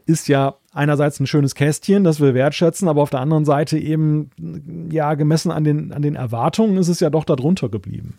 ist 0.06 0.30
ja 0.30 0.56
einerseits 0.72 1.20
ein 1.20 1.28
schönes 1.28 1.56
Kästchen, 1.56 2.06
das 2.06 2.22
wir 2.22 2.34
wertschätzen, 2.34 2.88
aber 2.88 3.02
auf 3.02 3.10
der 3.10 3.20
anderen 3.20 3.44
Seite 3.44 3.78
eben, 3.78 4.30
ja, 4.90 5.16
gemessen 5.16 5.52
an 5.52 5.66
den, 5.66 5.92
an 5.92 6.04
den 6.04 6.16
Erwartungen 6.16 6.78
ist 6.78 6.88
es 6.88 7.02
ja 7.02 7.10
doch 7.10 7.26
darunter 7.26 7.68
geblieben. 7.68 8.18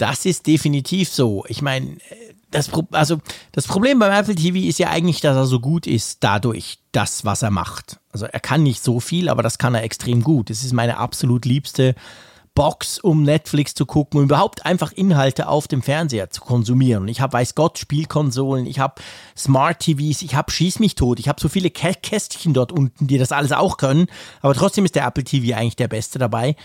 Das 0.00 0.24
ist 0.24 0.46
definitiv 0.46 1.10
so. 1.10 1.44
Ich 1.48 1.60
meine, 1.60 1.98
das, 2.50 2.70
also 2.92 3.18
das 3.52 3.66
Problem 3.66 3.98
beim 3.98 4.12
Apple 4.12 4.34
TV 4.34 4.56
ist 4.56 4.78
ja 4.78 4.88
eigentlich, 4.88 5.20
dass 5.20 5.36
er 5.36 5.44
so 5.44 5.60
gut 5.60 5.86
ist 5.86 6.24
dadurch, 6.24 6.78
das, 6.92 7.26
was 7.26 7.42
er 7.42 7.50
macht. 7.50 8.00
Also 8.10 8.24
er 8.24 8.40
kann 8.40 8.62
nicht 8.62 8.82
so 8.82 8.98
viel, 8.98 9.28
aber 9.28 9.42
das 9.42 9.58
kann 9.58 9.74
er 9.74 9.82
extrem 9.82 10.22
gut. 10.24 10.48
Das 10.48 10.64
ist 10.64 10.72
meine 10.72 10.96
absolut 10.96 11.44
liebste 11.44 11.94
Box, 12.54 12.98
um 12.98 13.22
Netflix 13.24 13.74
zu 13.74 13.84
gucken 13.84 14.18
und 14.18 14.24
überhaupt 14.24 14.64
einfach 14.64 14.90
Inhalte 14.92 15.48
auf 15.48 15.68
dem 15.68 15.82
Fernseher 15.82 16.30
zu 16.30 16.40
konsumieren. 16.40 17.06
Ich 17.06 17.20
habe, 17.20 17.34
weiß 17.34 17.54
Gott, 17.54 17.78
Spielkonsolen, 17.78 18.66
ich 18.66 18.78
habe 18.78 19.00
Smart 19.36 19.80
TVs, 19.80 20.22
ich 20.22 20.34
habe 20.34 20.50
Schieß 20.50 20.78
mich 20.80 20.94
tot, 20.94 21.20
ich 21.20 21.28
habe 21.28 21.40
so 21.40 21.48
viele 21.48 21.70
Kästchen 21.70 22.54
dort 22.54 22.72
unten, 22.72 23.06
die 23.06 23.18
das 23.18 23.32
alles 23.32 23.52
auch 23.52 23.76
können. 23.76 24.06
Aber 24.40 24.54
trotzdem 24.54 24.84
ist 24.86 24.94
der 24.94 25.06
Apple 25.06 25.24
TV 25.24 25.54
eigentlich 25.56 25.76
der 25.76 25.88
beste 25.88 26.18
dabei. 26.18 26.56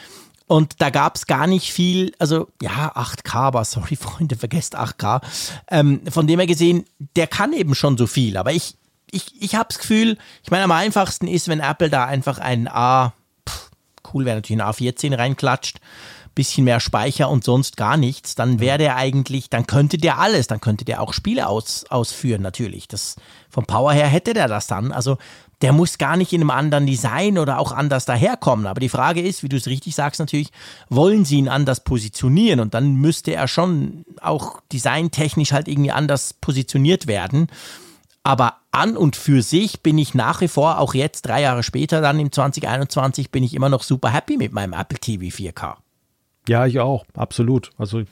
Und 0.48 0.80
da 0.80 0.92
gab 0.92 1.16
es 1.16 1.26
gar 1.26 1.48
nicht 1.48 1.72
viel, 1.72 2.14
also 2.20 2.48
ja, 2.62 2.96
8K, 2.96 3.36
aber 3.36 3.66
sorry, 3.66 3.96
Freunde, 4.00 4.36
vergesst 4.36 4.78
8K. 4.78 5.22
Ähm, 5.70 6.02
von 6.10 6.28
dem 6.28 6.40
her 6.40 6.48
gesehen, 6.48 6.86
der 7.16 7.28
kann 7.28 7.54
eben 7.54 7.76
schon 7.76 7.98
so 7.98 8.08
viel. 8.08 8.38
Aber 8.38 8.52
ich, 8.52 8.76
ich, 9.12 9.42
ich 9.42 9.56
habe 9.56 9.70
das 9.70 9.80
Gefühl, 9.80 10.18
ich 10.44 10.52
meine, 10.52 10.66
am 10.66 10.72
einfachsten 10.72 11.28
ist, 11.28 11.48
wenn 11.48 11.60
Apple 11.60 11.90
da 11.90 12.06
einfach 12.06 12.38
ein 12.38 12.68
A, 12.68 13.14
pff, 13.48 13.72
cool 14.14 14.26
wäre 14.26 14.38
natürlich 14.38 14.62
ein 14.62 14.68
A14 14.68 15.18
reinklatscht, 15.18 15.80
bisschen 16.36 16.66
mehr 16.66 16.82
Speicher 16.82 17.30
und 17.30 17.46
sonst 17.46 17.78
gar 17.78 17.96
nichts, 17.96 18.36
dann 18.36 18.60
wäre 18.60 18.78
der 18.78 18.98
eigentlich, 18.98 19.50
dann 19.50 19.66
könnte 19.66 19.98
der 19.98 20.20
alles, 20.20 20.48
dann 20.48 20.60
könnte 20.60 20.84
der 20.84 21.02
auch 21.02 21.14
Spiele 21.14 21.48
aus, 21.48 21.86
ausführen, 21.90 22.42
natürlich. 22.42 22.90
Das, 22.90 23.16
vom 23.50 23.66
Power 23.66 23.94
her 23.94 24.08
hätte 24.08 24.34
der 24.34 24.50
das 24.50 24.68
dann. 24.68 24.92
Also 24.92 25.18
der 25.62 25.74
muss 25.74 25.98
gar 25.98 26.18
nicht 26.18 26.34
in 26.34 26.42
einem 26.42 26.52
anderen 26.52 26.86
Design 26.86 27.38
oder 27.38 27.60
auch 27.60 27.72
anders 27.72 28.06
daherkommen. 28.06 28.68
Aber 28.68 28.80
die 28.80 28.90
Frage 28.90 29.22
ist, 29.22 29.44
wie 29.44 29.50
du 29.50 29.58
es 29.58 29.68
richtig 29.68 29.96
sagst, 29.96 30.20
natürlich, 30.20 30.52
wollen 30.90 31.26
sie 31.26 31.38
ihn 31.38 31.48
anders 31.48 31.84
positionieren? 31.84 32.60
Und 32.60 32.74
dann 32.74 32.96
müsste 32.96 33.34
er 33.34 33.48
schon 33.48 34.06
auch 34.22 34.62
designtechnisch 34.72 35.54
halt 35.54 35.68
irgendwie 35.68 35.92
anders 35.92 36.34
positioniert 36.34 37.08
werden. 37.08 37.48
Aber 38.24 38.56
an 38.72 38.98
und 38.98 39.16
für 39.16 39.42
sich 39.42 39.82
bin 39.82 39.98
ich 39.98 40.14
nach 40.14 40.42
wie 40.42 40.48
vor, 40.48 40.80
auch 40.80 40.94
jetzt 40.94 41.28
drei 41.28 41.42
Jahre 41.42 41.64
später, 41.64 42.02
dann 42.02 42.20
im 42.20 42.32
2021, 42.32 43.32
bin 43.32 43.44
ich 43.44 43.54
immer 43.54 43.70
noch 43.70 43.84
super 43.84 44.12
happy 44.12 44.38
mit 44.38 44.52
meinem 44.52 44.74
Apple 44.74 45.00
TV 45.00 45.26
4K. 45.26 45.76
Ja, 46.48 46.66
ich 46.66 46.80
auch, 46.80 47.06
absolut. 47.16 47.70
Also 47.78 48.04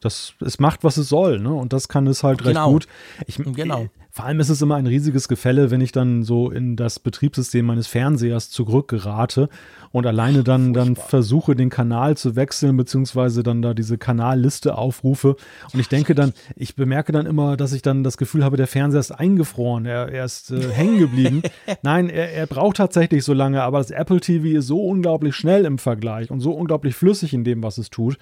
das, 0.00 0.34
es 0.40 0.58
macht, 0.58 0.84
was 0.84 0.96
es 0.96 1.08
soll, 1.08 1.38
ne? 1.38 1.52
Und 1.52 1.72
das 1.72 1.88
kann 1.88 2.06
es 2.06 2.22
halt 2.24 2.42
genau. 2.42 2.72
recht 2.72 2.72
gut. 2.72 2.88
Ich, 3.26 3.36
genau. 3.54 3.86
Vor 4.14 4.26
allem 4.26 4.40
ist 4.40 4.50
es 4.50 4.60
immer 4.60 4.74
ein 4.74 4.86
riesiges 4.86 5.26
Gefälle, 5.26 5.70
wenn 5.70 5.80
ich 5.80 5.90
dann 5.90 6.22
so 6.22 6.50
in 6.50 6.76
das 6.76 6.98
Betriebssystem 6.98 7.64
meines 7.64 7.86
Fernsehers 7.86 8.50
zurückgerate 8.50 9.48
und 9.90 10.06
alleine 10.06 10.44
dann, 10.44 10.74
dann 10.74 10.96
versuche, 10.96 11.56
den 11.56 11.70
Kanal 11.70 12.14
zu 12.18 12.36
wechseln, 12.36 12.76
beziehungsweise 12.76 13.42
dann 13.42 13.62
da 13.62 13.72
diese 13.72 13.96
Kanalliste 13.96 14.76
aufrufe. 14.76 15.36
Und 15.72 15.80
ich 15.80 15.88
denke 15.88 16.14
dann, 16.14 16.34
ich 16.56 16.76
bemerke 16.76 17.12
dann 17.12 17.24
immer, 17.24 17.56
dass 17.56 17.72
ich 17.72 17.80
dann 17.80 18.04
das 18.04 18.18
Gefühl 18.18 18.44
habe, 18.44 18.58
der 18.58 18.66
Fernseher 18.66 19.00
ist 19.00 19.12
eingefroren, 19.12 19.86
er, 19.86 20.10
er 20.10 20.26
ist 20.26 20.50
äh, 20.50 20.60
hängen 20.70 20.98
geblieben. 20.98 21.40
Nein, 21.82 22.10
er, 22.10 22.34
er 22.34 22.46
braucht 22.46 22.76
tatsächlich 22.76 23.24
so 23.24 23.32
lange, 23.32 23.62
aber 23.62 23.78
das 23.78 23.90
Apple 23.90 24.20
TV 24.20 24.58
ist 24.58 24.66
so 24.66 24.84
unglaublich 24.84 25.34
schnell 25.34 25.64
im 25.64 25.78
Vergleich 25.78 26.30
und 26.30 26.40
so 26.40 26.52
unglaublich 26.52 26.94
flüssig 26.94 27.32
in 27.32 27.44
dem, 27.44 27.62
was 27.62 27.78
es 27.78 27.88
tut 27.88 28.18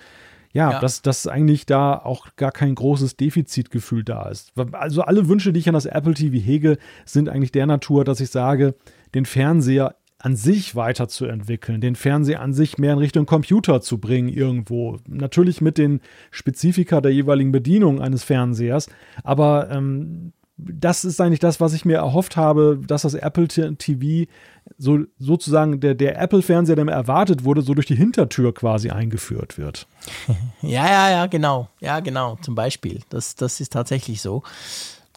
ja, 0.52 0.72
ja, 0.72 0.80
Dass, 0.80 1.02
dass 1.02 1.26
eigentlich 1.28 1.64
da 1.64 1.94
auch 1.94 2.34
gar 2.36 2.50
kein 2.50 2.74
großes 2.74 3.16
Defizitgefühl 3.16 4.02
da 4.02 4.28
ist. 4.28 4.52
Also 4.72 5.02
alle 5.02 5.28
Wünsche, 5.28 5.52
die 5.52 5.60
ich 5.60 5.68
an 5.68 5.74
das 5.74 5.86
Apple 5.86 6.14
TV 6.14 6.36
hege, 6.36 6.78
sind 7.04 7.28
eigentlich 7.28 7.52
der 7.52 7.66
Natur, 7.66 8.04
dass 8.04 8.20
ich 8.20 8.30
sage, 8.30 8.74
den 9.14 9.26
Fernseher 9.26 9.94
an 10.18 10.36
sich 10.36 10.76
weiterzuentwickeln, 10.76 11.80
den 11.80 11.94
Fernseher 11.94 12.40
an 12.40 12.52
sich 12.52 12.78
mehr 12.78 12.92
in 12.92 12.98
Richtung 12.98 13.26
Computer 13.26 13.80
zu 13.80 13.98
bringen 13.98 14.28
irgendwo. 14.28 14.98
Natürlich 15.08 15.60
mit 15.60 15.78
den 15.78 16.00
Spezifika 16.30 17.00
der 17.00 17.12
jeweiligen 17.12 17.52
Bedienung 17.52 18.00
eines 18.00 18.22
Fernsehers, 18.24 18.88
aber 19.24 19.70
ähm, 19.70 20.32
das 20.64 21.04
ist 21.04 21.20
eigentlich 21.20 21.40
das, 21.40 21.60
was 21.60 21.72
ich 21.72 21.84
mir 21.84 21.96
erhofft 21.96 22.36
habe, 22.36 22.80
dass 22.86 23.02
das 23.02 23.14
Apple 23.14 23.48
TV 23.48 24.30
so 24.78 25.00
sozusagen 25.18 25.80
der, 25.80 25.94
der 25.94 26.20
Apple-Fernseher, 26.20 26.76
der 26.76 26.84
mir 26.84 26.92
erwartet 26.92 27.44
wurde, 27.44 27.62
so 27.62 27.74
durch 27.74 27.86
die 27.86 27.96
Hintertür 27.96 28.54
quasi 28.54 28.90
eingeführt 28.90 29.58
wird. 29.58 29.86
Ja, 30.62 30.86
ja, 30.86 31.10
ja, 31.10 31.26
genau. 31.26 31.68
Ja, 31.80 32.00
genau, 32.00 32.36
zum 32.42 32.54
Beispiel. 32.54 33.00
Das, 33.08 33.34
das 33.34 33.60
ist 33.60 33.72
tatsächlich 33.72 34.20
so. 34.20 34.42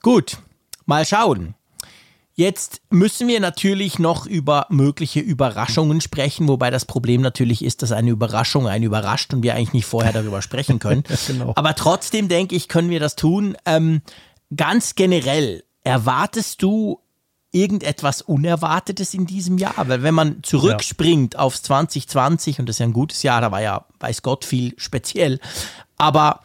Gut, 0.02 0.38
mal 0.86 1.06
schauen. 1.06 1.54
Jetzt 2.36 2.82
müssen 2.90 3.28
wir 3.28 3.40
natürlich 3.40 4.00
noch 4.00 4.26
über 4.26 4.66
mögliche 4.70 5.20
Überraschungen 5.20 6.02
sprechen, 6.02 6.48
wobei 6.48 6.72
das 6.72 6.86
Problem 6.86 7.22
natürlich 7.22 7.64
ist, 7.64 7.84
dass 7.84 7.92
eine 7.92 8.10
Überraschung 8.10 8.68
einen 8.68 8.86
überrascht 8.86 9.34
und 9.34 9.44
wir 9.44 9.54
eigentlich 9.54 9.74
nicht 9.74 9.86
vorher 9.86 10.14
darüber 10.14 10.42
sprechen 10.42 10.80
können. 10.80 11.04
genau. 11.28 11.54
Aber 11.56 11.76
trotzdem 11.76 12.30
denke 12.30 12.56
ich, 12.56 12.70
können 12.70 12.90
wir 12.90 13.00
das 13.00 13.16
tun. 13.16 13.56
Ähm, 13.66 14.02
ganz 14.56 14.96
generell, 14.96 15.64
erwartest 15.84 16.62
du 16.62 17.00
irgendetwas 17.52 18.22
Unerwartetes 18.22 19.14
in 19.14 19.26
diesem 19.26 19.58
Jahr? 19.58 19.88
Weil 19.88 20.04
wenn 20.04 20.14
man 20.14 20.44
zurückspringt 20.44 21.36
ja. 21.36 21.40
aufs 21.40 21.62
2020, 21.64 22.60
und 22.60 22.68
das 22.68 22.76
ist 22.76 22.80
ja 22.80 22.88
ein 22.88 22.94
gutes 22.94 23.24
Jahr, 23.24 23.42
da 23.42 23.52
war 23.52 23.62
ja, 23.62 23.86
weiß 24.00 24.22
Gott, 24.22 24.46
viel 24.46 24.74
speziell, 24.78 25.40
aber 25.98 26.42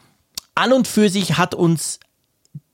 an 0.55 0.73
und 0.73 0.87
für 0.87 1.09
sich 1.09 1.37
hat 1.37 1.55
uns 1.55 1.99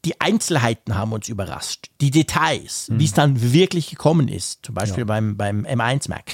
die 0.05 0.21
Einzelheiten 0.21 0.95
haben 0.95 1.13
uns 1.13 1.29
überrascht, 1.29 1.89
die 1.99 2.11
Details, 2.11 2.89
mhm. 2.89 2.99
wie 2.99 3.05
es 3.05 3.13
dann 3.13 3.53
wirklich 3.53 3.89
gekommen 3.89 4.27
ist, 4.27 4.59
zum 4.63 4.75
Beispiel 4.75 4.99
ja. 4.99 5.05
beim, 5.05 5.35
beim 5.35 5.65
M1 5.65 6.09
Mac. 6.09 6.25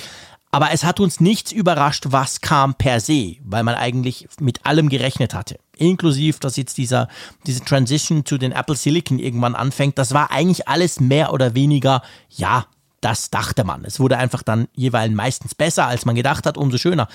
Aber 0.52 0.72
es 0.72 0.84
hat 0.84 1.00
uns 1.00 1.22
nichts 1.22 1.52
überrascht, 1.54 2.08
was 2.10 2.42
kam 2.42 2.76
per 2.76 3.00
se, 3.00 3.38
weil 3.44 3.64
man 3.64 3.76
eigentlich 3.76 4.28
mit 4.40 4.66
allem 4.66 4.90
gerechnet 4.90 5.34
hatte. 5.34 5.60
Inklusiv, 5.78 6.40
dass 6.40 6.58
jetzt 6.58 6.78
dieser, 6.78 7.08
diese 7.48 7.64
Transition 7.64 8.26
zu 8.26 8.38
den 8.38 8.52
Apple 8.52 8.76
Silicon 8.76 9.18
irgendwann 9.18 9.56
anfängt. 9.56 9.98
Das 9.98 10.14
war 10.14 10.30
eigentlich 10.30 10.68
alles 10.68 11.00
mehr 11.00 11.32
oder 11.34 11.56
weniger, 11.56 12.02
ja, 12.30 12.66
das 13.00 13.32
dachte 13.32 13.64
man. 13.64 13.86
Es 13.86 14.00
wurde 14.00 14.18
einfach 14.18 14.44
dann 14.44 14.68
jeweils 14.76 15.14
meistens 15.14 15.56
besser, 15.56 15.88
als 15.88 16.06
man 16.06 16.16
gedacht 16.16 16.46
hat, 16.46 16.58
umso 16.58 16.78
schöner. 16.78 17.08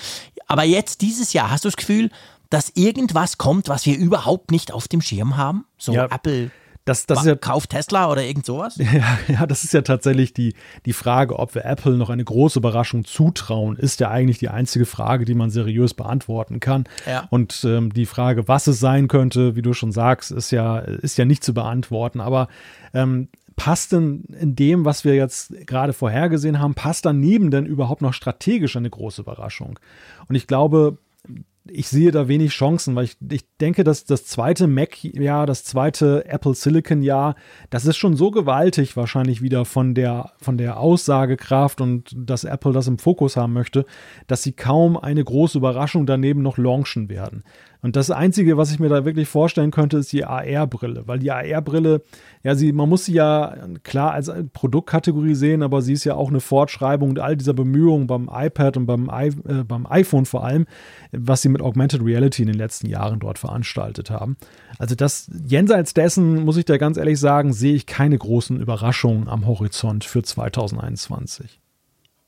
Aber 0.47 0.63
jetzt, 0.63 1.01
dieses 1.01 1.31
Jahr, 1.33 1.51
hast 1.51 1.63
du 1.63 1.69
das 1.69 1.77
Gefühl, 1.77 2.09
dass 2.49 2.71
irgendwas 2.75 3.37
kommt, 3.37 3.69
was 3.69 3.85
wir 3.85 3.97
überhaupt 3.97 4.51
nicht 4.51 4.71
auf 4.71 4.87
dem 4.87 5.01
Schirm 5.01 5.37
haben? 5.37 5.65
So 5.77 5.93
ja, 5.93 6.05
Apple. 6.05 6.51
Das, 6.87 7.05
das 7.05 7.19
ist 7.19 7.25
ja, 7.25 7.35
kauft 7.35 7.71
Tesla 7.71 8.09
oder 8.09 8.23
irgend 8.23 8.45
sowas? 8.45 8.77
Ja, 8.97 9.19
ja, 9.27 9.45
das 9.45 9.65
ist 9.65 9.73
ja 9.73 9.81
tatsächlich 9.81 10.33
die, 10.33 10.53
die 10.85 10.93
Frage, 10.93 11.37
ob 11.37 11.53
wir 11.53 11.65
Apple 11.65 11.97
noch 11.97 12.09
eine 12.09 12.23
große 12.23 12.59
Überraschung 12.59 13.03
zutrauen, 13.03 13.75
ist 13.75 13.99
ja 13.99 14.09
eigentlich 14.09 14.37
die 14.37 14.47
einzige 14.47 14.85
Frage, 14.85 15.25
die 15.25 15.33
man 15.33 15.49
seriös 15.49 15.93
beantworten 15.93 16.61
kann. 16.61 16.85
Ja. 17.05 17.27
Und 17.29 17.65
ähm, 17.65 17.91
die 17.91 18.05
Frage, 18.05 18.47
was 18.47 18.67
es 18.67 18.79
sein 18.79 19.09
könnte, 19.09 19.57
wie 19.57 19.61
du 19.61 19.73
schon 19.73 19.91
sagst, 19.91 20.31
ist 20.31 20.51
ja, 20.51 20.79
ist 20.79 21.17
ja 21.17 21.25
nicht 21.25 21.43
zu 21.43 21.53
beantworten. 21.53 22.21
Aber 22.21 22.47
ähm, 22.93 23.27
passt 23.57 23.91
denn 23.91 24.23
in 24.39 24.55
dem, 24.55 24.85
was 24.85 25.03
wir 25.03 25.15
jetzt 25.15 25.67
gerade 25.67 25.91
vorhergesehen 25.91 26.59
haben, 26.59 26.73
passt 26.73 27.05
daneben 27.05 27.51
denn 27.51 27.65
überhaupt 27.65 28.01
noch 28.01 28.13
strategisch 28.13 28.77
eine 28.77 28.89
große 28.89 29.21
Überraschung? 29.21 29.77
Und 30.29 30.35
ich 30.35 30.47
glaube, 30.47 30.97
ich 31.71 31.87
sehe 31.87 32.11
da 32.11 32.27
wenig 32.27 32.51
Chancen, 32.51 32.95
weil 32.95 33.05
ich, 33.05 33.17
ich 33.31 33.45
denke, 33.59 33.83
dass 33.83 34.05
das 34.05 34.25
zweite 34.25 34.67
Mac-Jahr, 34.67 35.45
das 35.45 35.63
zweite 35.63 36.25
Apple 36.25 36.53
Silicon-Jahr, 36.53 37.35
das 37.69 37.85
ist 37.85 37.97
schon 37.97 38.15
so 38.15 38.31
gewaltig 38.31 38.97
wahrscheinlich 38.97 39.41
wieder 39.41 39.65
von 39.65 39.95
der, 39.95 40.31
von 40.39 40.57
der 40.57 40.79
Aussagekraft 40.79 41.81
und 41.81 42.13
dass 42.15 42.43
Apple 42.43 42.73
das 42.73 42.87
im 42.87 42.97
Fokus 42.97 43.37
haben 43.37 43.53
möchte, 43.53 43.85
dass 44.27 44.43
sie 44.43 44.53
kaum 44.53 44.97
eine 44.97 45.23
große 45.23 45.57
Überraschung 45.57 46.05
daneben 46.05 46.41
noch 46.41 46.57
launchen 46.57 47.09
werden. 47.09 47.43
Und 47.87 47.95
das 47.95 48.11
Einzige, 48.11 48.57
was 48.57 48.69
ich 48.69 48.79
mir 48.81 48.89
da 48.89 49.05
wirklich 49.05 49.29
vorstellen 49.29 49.71
könnte, 49.71 49.99
ist 49.99 50.11
die 50.11 50.25
AR-Brille, 50.25 51.03
weil 51.05 51.19
die 51.19 51.31
AR-Brille, 51.31 52.01
ja, 52.43 52.53
sie, 52.53 52.73
man 52.73 52.89
muss 52.89 53.05
sie 53.05 53.13
ja 53.13 53.55
klar 53.83 54.11
als 54.11 54.29
Produktkategorie 54.51 55.35
sehen, 55.35 55.63
aber 55.63 55.81
sie 55.81 55.93
ist 55.93 56.03
ja 56.03 56.15
auch 56.15 56.27
eine 56.27 56.41
Fortschreibung 56.41 57.17
all 57.17 57.37
dieser 57.37 57.53
Bemühungen 57.53 58.05
beim 58.05 58.29
iPad 58.29 58.75
und 58.75 58.87
beim, 58.87 59.09
I, 59.09 59.27
äh, 59.47 59.63
beim 59.63 59.87
iPhone 59.89 60.25
vor 60.25 60.43
allem, 60.43 60.65
was 61.13 61.41
sie 61.41 61.47
mit 61.47 61.61
Augmented 61.61 62.03
Reality 62.03 62.41
in 62.41 62.49
den 62.49 62.57
letzten 62.57 62.87
Jahren 62.87 63.21
dort 63.21 63.39
veranstaltet 63.39 64.09
haben. 64.09 64.35
Also 64.79 64.93
das 64.93 65.31
jenseits 65.47 65.93
dessen, 65.93 66.43
muss 66.43 66.57
ich 66.57 66.65
da 66.65 66.75
ganz 66.75 66.97
ehrlich 66.97 67.21
sagen, 67.21 67.53
sehe 67.53 67.73
ich 67.73 67.85
keine 67.85 68.17
großen 68.17 68.59
Überraschungen 68.59 69.29
am 69.29 69.47
Horizont 69.47 70.03
für 70.03 70.23
2021. 70.23 71.61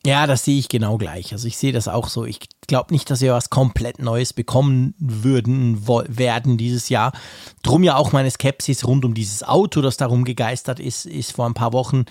Ja, 0.06 0.28
das 0.28 0.45
sehe 0.45 0.58
ich 0.58 0.70
genau 0.70 0.97
gleich. 0.97 1.34
Also 1.34 1.47
ich 1.47 1.58
sehe 1.58 1.74
das 1.74 1.89
auch 1.89 2.08
so. 2.08 2.24
Ich 2.24 2.39
glaube 2.68 2.93
nicht, 2.93 3.10
dass 3.10 3.20
wir 3.20 3.34
was 3.34 3.50
komplett 3.50 4.00
Neues 4.00 4.32
bekommen 4.32 4.93
würden, 4.97 5.86
werden 5.88 6.58
dieses 6.58 6.88
Jahr. 6.88 7.12
Drum 7.64 7.84
ja 7.84 7.97
auch 7.97 8.14
meine 8.14 8.32
Skepsis 8.32 8.88
rund 8.88 9.04
um 9.04 9.14
dieses 9.14 9.43
Auto, 9.43 9.82
das 9.82 9.97
darum 9.97 10.24
gegeistert 10.24 10.80
ist, 10.80 11.06
ist 11.06 11.34
vor 11.34 11.47
ein 11.47 11.54
paar 11.54 11.74
Wochen 11.74 12.06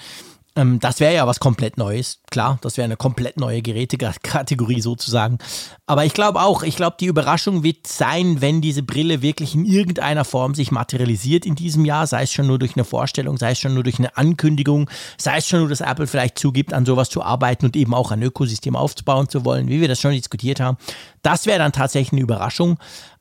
ähm, 0.59 0.81
das 0.81 0.99
wäre 0.99 1.15
ja 1.15 1.27
was 1.27 1.39
komplett 1.39 1.79
Neues. 1.79 2.21
Klar, 2.31 2.59
das 2.63 2.77
wäre 2.77 2.85
eine 2.85 2.97
komplett 2.97 3.39
neue 3.39 3.63
Gerätekategorie 3.63 4.81
sozusagen. 4.83 5.39
Aber 5.87 6.05
ich 6.05 6.13
glaube 6.13 6.43
auch, 6.43 6.65
ich 6.65 6.75
glaube, 6.75 6.97
die 6.99 7.07
Überraschung 7.07 7.63
wird 7.63 7.87
sein, 7.87 8.41
wenn 8.41 8.61
diese 8.61 8.83
Brille 8.83 9.23
wirklich 9.23 9.55
in 9.55 9.65
irgendeiner 9.65 10.25
Form 10.25 10.57
sich 10.57 10.73
materialisiert 10.73 11.47
in 11.47 11.55
diesem 11.55 11.85
Jahr, 11.85 12.09
sei 12.09 12.25
es 12.25 12.33
schon 12.33 12.49
nur 12.49 12.59
durch 12.59 12.75
eine 12.75 12.85
Vorstellung, 12.85 13.39
sei 13.39 13.53
es 13.53 13.61
schon 13.61 13.75
nur 13.75 13.85
durch 13.85 14.01
eine 14.01 14.17
Ankündigung, 14.17 14.91
sei 15.17 15.37
es 15.39 15.47
schon 15.47 15.61
nur, 15.61 15.69
dass 15.69 15.81
Apple 15.81 16.09
vielleicht 16.09 16.39
zugibt, 16.39 16.73
an 16.73 16.85
sowas 16.85 17.09
zu 17.09 17.23
arbeiten 17.23 17.65
und 17.65 17.77
eben 17.77 17.95
auch 17.95 18.11
ein 18.11 18.23
Ökosystem 18.23 18.75
aufzubauen 18.75 19.29
zu 19.29 19.45
wollen, 19.45 19.69
wie 19.69 19.81
wir 19.81 19.89
das 19.89 20.01
schon 20.01 20.13
diskutiert 20.13 20.59
haben. 20.59 20.77
Das 21.23 21.47
wäre 21.47 21.61
dann 21.61 21.73
tatsächlich 21.73 22.13
eine 22.13 22.23
Überraschung. 22.23 22.79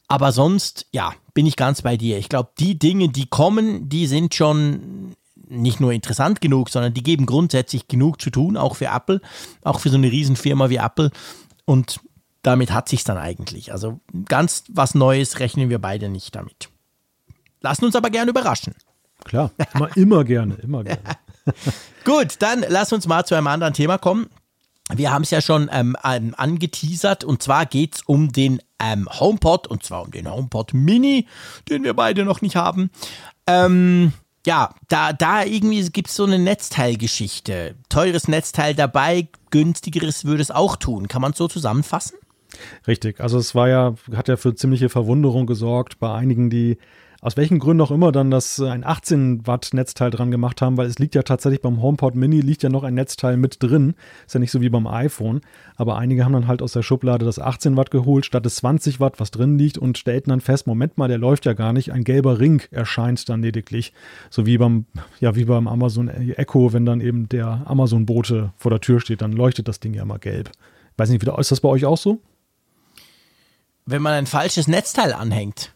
Aber 0.08 0.32
sonst, 0.32 0.88
ja, 0.92 1.14
bin 1.34 1.46
ich 1.46 1.56
ganz 1.58 1.82
bei 1.82 1.98
dir. 1.98 2.18
Ich 2.18 2.30
glaube, 2.30 2.50
die 2.58 2.80
Dinge, 2.80 3.10
die 3.10 3.28
kommen, 3.28 3.90
die 3.90 4.08
sind 4.08 4.34
schon 4.34 5.16
nicht 5.50 5.80
nur 5.80 5.94
interessant 5.94 6.42
genug, 6.42 6.70
sondern 6.70 6.94
die 6.94 7.04
geben 7.04 7.26
grundsätzlich 7.26 7.88
genug 7.88 8.22
zu 8.22 8.30
tun, 8.30 8.58
auch 8.58 8.76
für 8.76 8.86
Apple, 8.88 9.22
auch 9.64 9.80
für 9.80 9.90
so 9.90 9.98
eine 9.98 10.12
Riesenfirma 10.12 10.70
wie 10.70 10.78
Apple. 10.78 11.12
Und 11.66 12.00
damit 12.42 12.72
hat 12.72 12.90
sich 12.90 13.04
dann 13.04 13.18
eigentlich. 13.18 13.72
Also 13.72 14.00
ganz 14.26 14.64
was 14.70 14.96
Neues 14.96 15.40
rechnen 15.40 15.70
wir 15.70 15.80
beide 15.80 16.10
nicht 16.10 16.36
damit. 16.36 16.70
Lassen 17.62 17.86
uns 17.86 17.96
aber 17.96 18.10
gerne 18.10 18.32
überraschen. 18.32 18.74
Klar, 19.24 19.52
immer, 19.74 19.98
immer 19.98 20.24
gerne, 20.24 20.56
immer 20.56 20.84
gerne. 20.84 21.02
Gut, 22.06 22.36
dann 22.40 22.64
lass 22.68 22.94
uns 22.94 23.08
mal 23.08 23.26
zu 23.26 23.36
einem 23.36 23.48
anderen 23.48 23.74
Thema 23.74 23.98
kommen. 23.98 24.28
Wir 24.94 25.12
haben 25.12 25.24
es 25.24 25.32
ja 25.32 25.42
schon 25.42 25.70
ähm, 25.72 25.98
angeteasert 26.02 27.26
und 27.26 27.44
zwar 27.44 27.66
geht 27.66 27.96
es 27.96 28.02
um 28.04 28.32
den 28.32 28.62
ähm, 28.80 29.10
HomePod 29.12 29.68
und 29.68 29.84
zwar 29.84 30.04
um 30.04 30.12
den 30.12 30.32
HomePod 30.32 30.74
Mini, 30.74 31.28
den 31.70 31.84
wir 31.84 31.94
beide 31.94 32.24
noch 32.24 32.42
nicht 32.42 32.56
haben. 32.56 32.90
Ähm, 33.48 34.14
ja, 34.48 34.74
da, 34.88 35.12
da 35.12 35.44
irgendwie 35.44 35.82
gibt 35.90 36.08
es 36.08 36.16
so 36.16 36.24
eine 36.24 36.40
Netzteilgeschichte. 36.40 37.76
Teures 37.90 38.30
Netzteil 38.30 38.74
dabei, 38.74 39.28
günstigeres 39.52 40.24
würde 40.24 40.42
es 40.42 40.52
auch 40.52 40.78
tun. 40.78 41.10
Kann 41.10 41.22
man 41.22 41.34
es 41.34 41.38
so 41.38 41.50
zusammenfassen? 41.50 42.18
Richtig, 42.88 43.20
also 43.20 43.40
es 43.40 43.56
war 43.56 43.68
ja, 43.68 43.96
hat 44.16 44.30
ja 44.30 44.38
für 44.38 44.56
ziemliche 44.56 44.88
Verwunderung 44.88 45.48
gesorgt 45.48 46.00
bei 46.00 46.14
einigen, 46.14 46.50
die 46.50 46.78
aus 47.22 47.36
welchen 47.36 47.58
Gründen 47.58 47.82
auch 47.82 47.90
immer 47.90 48.12
dann 48.12 48.30
das 48.30 48.60
äh, 48.60 48.68
ein 48.68 48.84
18 48.84 49.48
Watt 49.48 49.70
Netzteil 49.74 50.12
dran 50.12 50.30
gemacht 50.30 50.62
haben, 50.62 50.78
weil 50.78 50.86
es 50.86 51.00
liegt 51.00 51.16
ja 51.16 51.24
tatsächlich 51.24 51.62
beim 51.62 51.82
HomePod 51.82 52.16
Mini 52.16 52.42
liegt 52.42 52.62
ja 52.62 52.70
noch 52.70 52.84
ein 52.84 52.94
Netzteil 52.94 53.38
mit 53.38 53.62
drin. 53.62 53.96
Ist 54.26 54.36
ja 54.36 54.40
nicht 54.40 54.52
so 54.52 54.62
wie 54.62 54.70
beim 54.70 54.86
iPhone. 54.86 55.42
Aber 55.76 55.98
einige 55.98 56.26
haben 56.26 56.34
dann 56.34 56.48
halt 56.48 56.62
aus 56.62 56.74
der 56.74 56.84
Schublade 56.84 57.26
das 57.26 57.40
18 57.40 57.76
Watt 57.76 57.90
geholt, 57.90 58.26
statt 58.26 58.46
des 58.46 58.56
20 58.58 59.00
Watt, 59.00 59.20
was 59.20 59.32
drin 59.32 59.58
liegt 59.58 59.78
und 59.78 59.98
stellten 59.98 60.30
dann 60.30 60.42
fest, 60.42 60.68
Moment 60.68 60.98
mal, 60.98 61.08
der 61.08 61.18
läuft 61.18 61.46
ja 61.46 61.54
gar 61.54 61.74
nicht. 61.74 61.92
Ein 61.92 62.04
gelber 62.04 62.40
Ring 62.40 62.62
erscheint 62.72 63.28
dann 63.30 63.42
lediglich. 63.42 63.94
So 64.30 64.46
wie 64.46 64.58
beim, 64.58 64.86
ja, 65.20 65.36
wie 65.36 65.46
beim 65.46 65.68
Amazon 65.68 66.10
Echo, 66.10 66.72
wenn 66.74 66.86
dann 66.86 67.02
eben 67.02 67.30
der 67.30 67.64
Amazon-Bote 67.66 68.54
vor 68.58 68.70
der 68.70 68.82
Tür 68.82 69.00
steht, 69.00 69.22
dann 69.22 69.32
leuchtet 69.32 69.68
das 69.68 69.80
Ding 69.80 69.94
ja 69.94 70.04
immer 70.04 70.20
gelb. 70.20 70.52
Weiß 70.98 71.10
nicht, 71.10 71.24
ist 71.24 71.52
das 71.52 71.62
bei 71.62 71.70
euch 71.70 71.86
auch 71.86 71.98
so? 71.98 72.20
Wenn 73.86 74.02
man 74.02 74.14
ein 74.14 74.26
falsches 74.26 74.68
Netzteil 74.68 75.14
anhängt. 75.14 75.74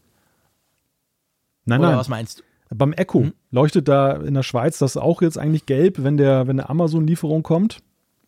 Nein, 1.65 1.79
Oder 1.79 1.89
nein. 1.89 1.99
was 1.99 2.09
meinst 2.09 2.39
du? 2.39 2.43
Beim 2.73 2.93
Echo 2.93 3.21
hm? 3.21 3.33
leuchtet 3.51 3.87
da 3.87 4.13
in 4.13 4.33
der 4.33 4.43
Schweiz 4.43 4.77
das 4.77 4.95
auch 4.97 5.21
jetzt 5.21 5.37
eigentlich 5.37 5.65
gelb, 5.65 6.03
wenn 6.03 6.17
der, 6.17 6.47
wenn 6.47 6.59
eine 6.59 6.69
Amazon-Lieferung 6.69 7.43
kommt? 7.43 7.79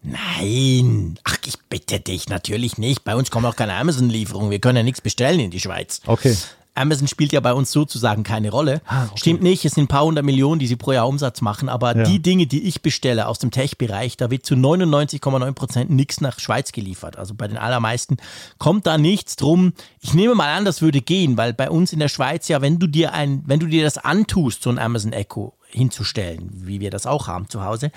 Nein, 0.02 1.18
ach, 1.24 1.38
ich 1.46 1.58
bitte 1.70 2.02
dich, 2.02 2.28
natürlich 2.28 2.78
nicht. 2.78 3.06
Bei 3.06 3.16
uns 3.16 3.32
kommen 3.32 3.46
auch 3.46 3.56
keine 3.56 3.76
Amazon-Lieferungen. 3.76 4.52
Wir 4.52 4.60
können 4.60 4.78
ja 4.78 4.84
nichts 4.84 5.00
bestellen 5.00 5.40
in 5.40 5.52
die 5.52 5.62
Schweiz. 5.62 6.02
Okay. 6.06 6.36
Amazon 6.76 7.08
spielt 7.08 7.32
ja 7.32 7.40
bei 7.40 7.54
uns 7.54 7.72
sozusagen 7.72 8.24
keine 8.24 8.50
Rolle. 8.50 8.82
Ah, 8.86 9.06
okay. 9.06 9.14
Stimmt 9.18 9.44
nicht, 9.44 9.64
es 9.66 9.74
sind 9.74 9.86
ein 9.86 9.88
paar 9.88 10.06
hundert 10.06 10.26
Millionen, 10.26 10.60
die 10.60 10.68
sie 10.68 10.76
pro 10.76 10.92
Jahr 10.92 11.08
Umsatz 11.08 11.42
machen, 11.42 11.70
aber 11.70 11.96
ja. 11.96 12.04
die 12.04 12.22
Dinge, 12.22 12.48
die 12.48 12.64
ich 12.64 12.82
bestelle 12.82 13.28
aus 13.28 13.40
dem 13.40 13.52
Tech-Bereich, 13.52 14.18
da 14.18 14.32
wird 14.32 14.46
zu 14.46 14.56
99,9 14.56 15.52
Prozent 15.54 15.92
nichts 15.92 16.22
nach 16.22 16.40
Schweiz 16.40 16.72
geliefert. 16.72 17.18
Also 17.18 17.36
bei 17.36 17.48
den 17.48 17.58
allermeisten 17.58 18.18
kommt 18.58 18.88
da 18.88 18.98
nichts 18.98 19.36
drum. 19.36 19.74
Ich 20.02 20.14
nehme 20.14 20.36
mal 20.36 20.56
an, 20.56 20.66
das 20.66 20.82
würde 20.82 21.02
gehen, 21.02 21.38
weil 21.38 21.54
bei 21.54 21.70
uns 21.70 21.94
in 21.94 22.00
der 22.00 22.10
Schweiz 22.10 22.48
ja, 22.48 22.62
wenn 22.62 22.80
du 22.80 22.88
dir 22.88 23.14
ein, 23.14 23.44
wenn 23.46 23.60
du 23.60 23.68
dir 23.68 23.84
das 23.84 23.98
antust, 23.98 24.64
so 24.64 24.70
ein 24.70 24.80
Amazon 24.80 25.14
Echo 25.14 25.54
hinzustellen, 25.68 26.50
wie 26.54 26.80
wir 26.80 26.90
das 26.90 27.06
auch 27.06 27.28
haben 27.28 27.50
zu 27.50 27.64
Hause, 27.64 27.92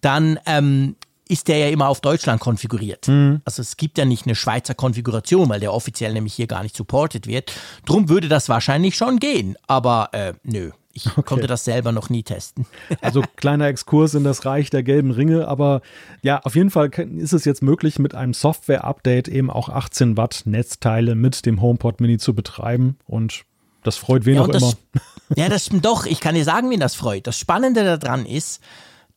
dann 0.00 0.38
ähm, 0.46 0.96
ist 1.30 1.48
der 1.48 1.58
ja 1.58 1.68
immer 1.68 1.88
auf 1.88 2.00
Deutschland 2.00 2.40
konfiguriert. 2.40 3.08
Mhm. 3.08 3.40
Also 3.44 3.62
es 3.62 3.76
gibt 3.76 3.98
ja 3.98 4.04
nicht 4.04 4.26
eine 4.26 4.34
Schweizer 4.34 4.74
Konfiguration, 4.74 5.48
weil 5.48 5.60
der 5.60 5.72
offiziell 5.72 6.12
nämlich 6.12 6.34
hier 6.34 6.46
gar 6.46 6.62
nicht 6.62 6.76
supported 6.76 7.26
wird. 7.26 7.52
Drum 7.86 8.08
würde 8.08 8.28
das 8.28 8.48
wahrscheinlich 8.48 8.96
schon 8.96 9.18
gehen. 9.18 9.56
Aber 9.66 10.08
äh, 10.12 10.34
nö, 10.42 10.72
ich 10.92 11.06
okay. 11.06 11.22
konnte 11.22 11.46
das 11.46 11.64
selber 11.64 11.92
noch 11.92 12.10
nie 12.10 12.22
testen. 12.22 12.66
Also 13.00 13.22
kleiner 13.36 13.66
Exkurs 13.66 14.14
in 14.14 14.24
das 14.24 14.44
Reich 14.44 14.70
der 14.70 14.82
gelben 14.82 15.12
Ringe, 15.12 15.46
aber 15.46 15.80
ja, 16.22 16.40
auf 16.40 16.56
jeden 16.56 16.70
Fall 16.70 16.90
ist 16.90 17.32
es 17.32 17.44
jetzt 17.44 17.62
möglich, 17.62 17.98
mit 17.98 18.14
einem 18.14 18.34
Software-Update 18.34 19.28
eben 19.28 19.50
auch 19.50 19.68
18 19.68 20.16
Watt 20.16 20.42
Netzteile 20.44 21.14
mit 21.14 21.46
dem 21.46 21.62
HomePod 21.62 22.00
Mini 22.00 22.18
zu 22.18 22.34
betreiben 22.34 22.98
und 23.06 23.44
das 23.82 23.96
freut 23.96 24.26
wen 24.26 24.34
ja, 24.34 24.42
auch 24.42 24.48
das, 24.48 24.62
immer. 24.62 24.72
Ja, 25.36 25.48
das 25.48 25.66
stimmt 25.66 25.84
doch. 25.84 26.06
Ich 26.06 26.20
kann 26.20 26.34
dir 26.34 26.44
sagen, 26.44 26.70
wen 26.70 26.80
das 26.80 26.96
freut. 26.96 27.26
Das 27.28 27.38
Spannende 27.38 27.98
daran 27.98 28.26
ist, 28.26 28.60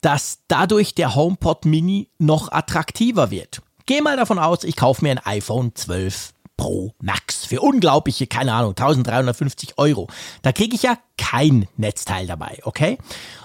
dass 0.04 0.40
dadurch 0.50 0.94
der 0.94 1.16
HomePod 1.16 1.66
Mini 1.66 2.10
noch 2.20 2.52
attraktiver 2.52 3.32
wird. 3.32 3.62
Geh 3.86 4.02
mal 4.02 4.18
davon 4.18 4.38
aus, 4.38 4.64
ich 4.64 4.76
kaufe 4.76 5.04
mir 5.04 5.12
ein 5.12 5.26
iPhone 5.26 5.74
12 5.74 6.34
Pro 6.64 6.94
Max 7.02 7.44
für 7.46 7.60
unglaubliche, 7.60 8.26
keine 8.26 8.54
Ahnung, 8.54 8.70
1350 8.70 9.74
Euro. 9.76 10.08
Da 10.44 10.54
kriege 10.54 10.74
ich 10.78 10.84
ja 10.84 10.98
kein 11.18 11.68
Netzteil 11.76 12.26
dabei, 12.26 12.60
okay? 12.64 12.98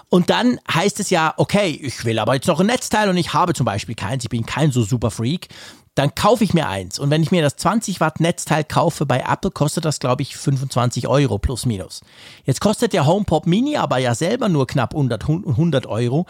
Und 0.08 0.30
dann 0.30 0.60
heißt 0.72 1.00
es 1.00 1.10
ja, 1.10 1.34
okay, 1.36 1.70
ich 1.82 2.04
will 2.04 2.20
aber 2.20 2.34
jetzt 2.34 2.46
noch 2.46 2.60
ein 2.60 2.66
Netzteil 2.66 3.08
und 3.08 3.16
ich 3.16 3.34
habe 3.34 3.54
zum 3.54 3.66
Beispiel 3.66 3.96
keins, 3.96 4.22
ich 4.22 4.30
bin 4.30 4.46
kein 4.46 4.70
so 4.70 4.84
super 4.84 5.10
Freak. 5.10 5.48
Dann 5.96 6.14
kaufe 6.14 6.44
ich 6.44 6.54
mir 6.54 6.68
eins. 6.68 7.00
Und 7.00 7.10
wenn 7.10 7.24
ich 7.24 7.32
mir 7.32 7.42
das 7.42 7.56
20 7.56 7.98
Watt 7.98 8.20
Netzteil 8.20 8.62
kaufe 8.62 9.04
bei 9.04 9.24
Apple, 9.28 9.50
kostet 9.50 9.84
das, 9.84 9.98
glaube 9.98 10.22
ich, 10.22 10.36
25 10.36 11.08
Euro 11.08 11.38
plus 11.38 11.66
minus. 11.66 12.02
Jetzt 12.44 12.60
kostet 12.60 12.92
der 12.92 13.04
HomePod 13.04 13.48
Mini 13.48 13.78
aber 13.78 13.98
ja 13.98 14.14
selber 14.14 14.48
nur 14.48 14.68
knapp 14.68 14.94
100, 14.94 15.28
100 15.28 15.86
Euro. 15.86 16.26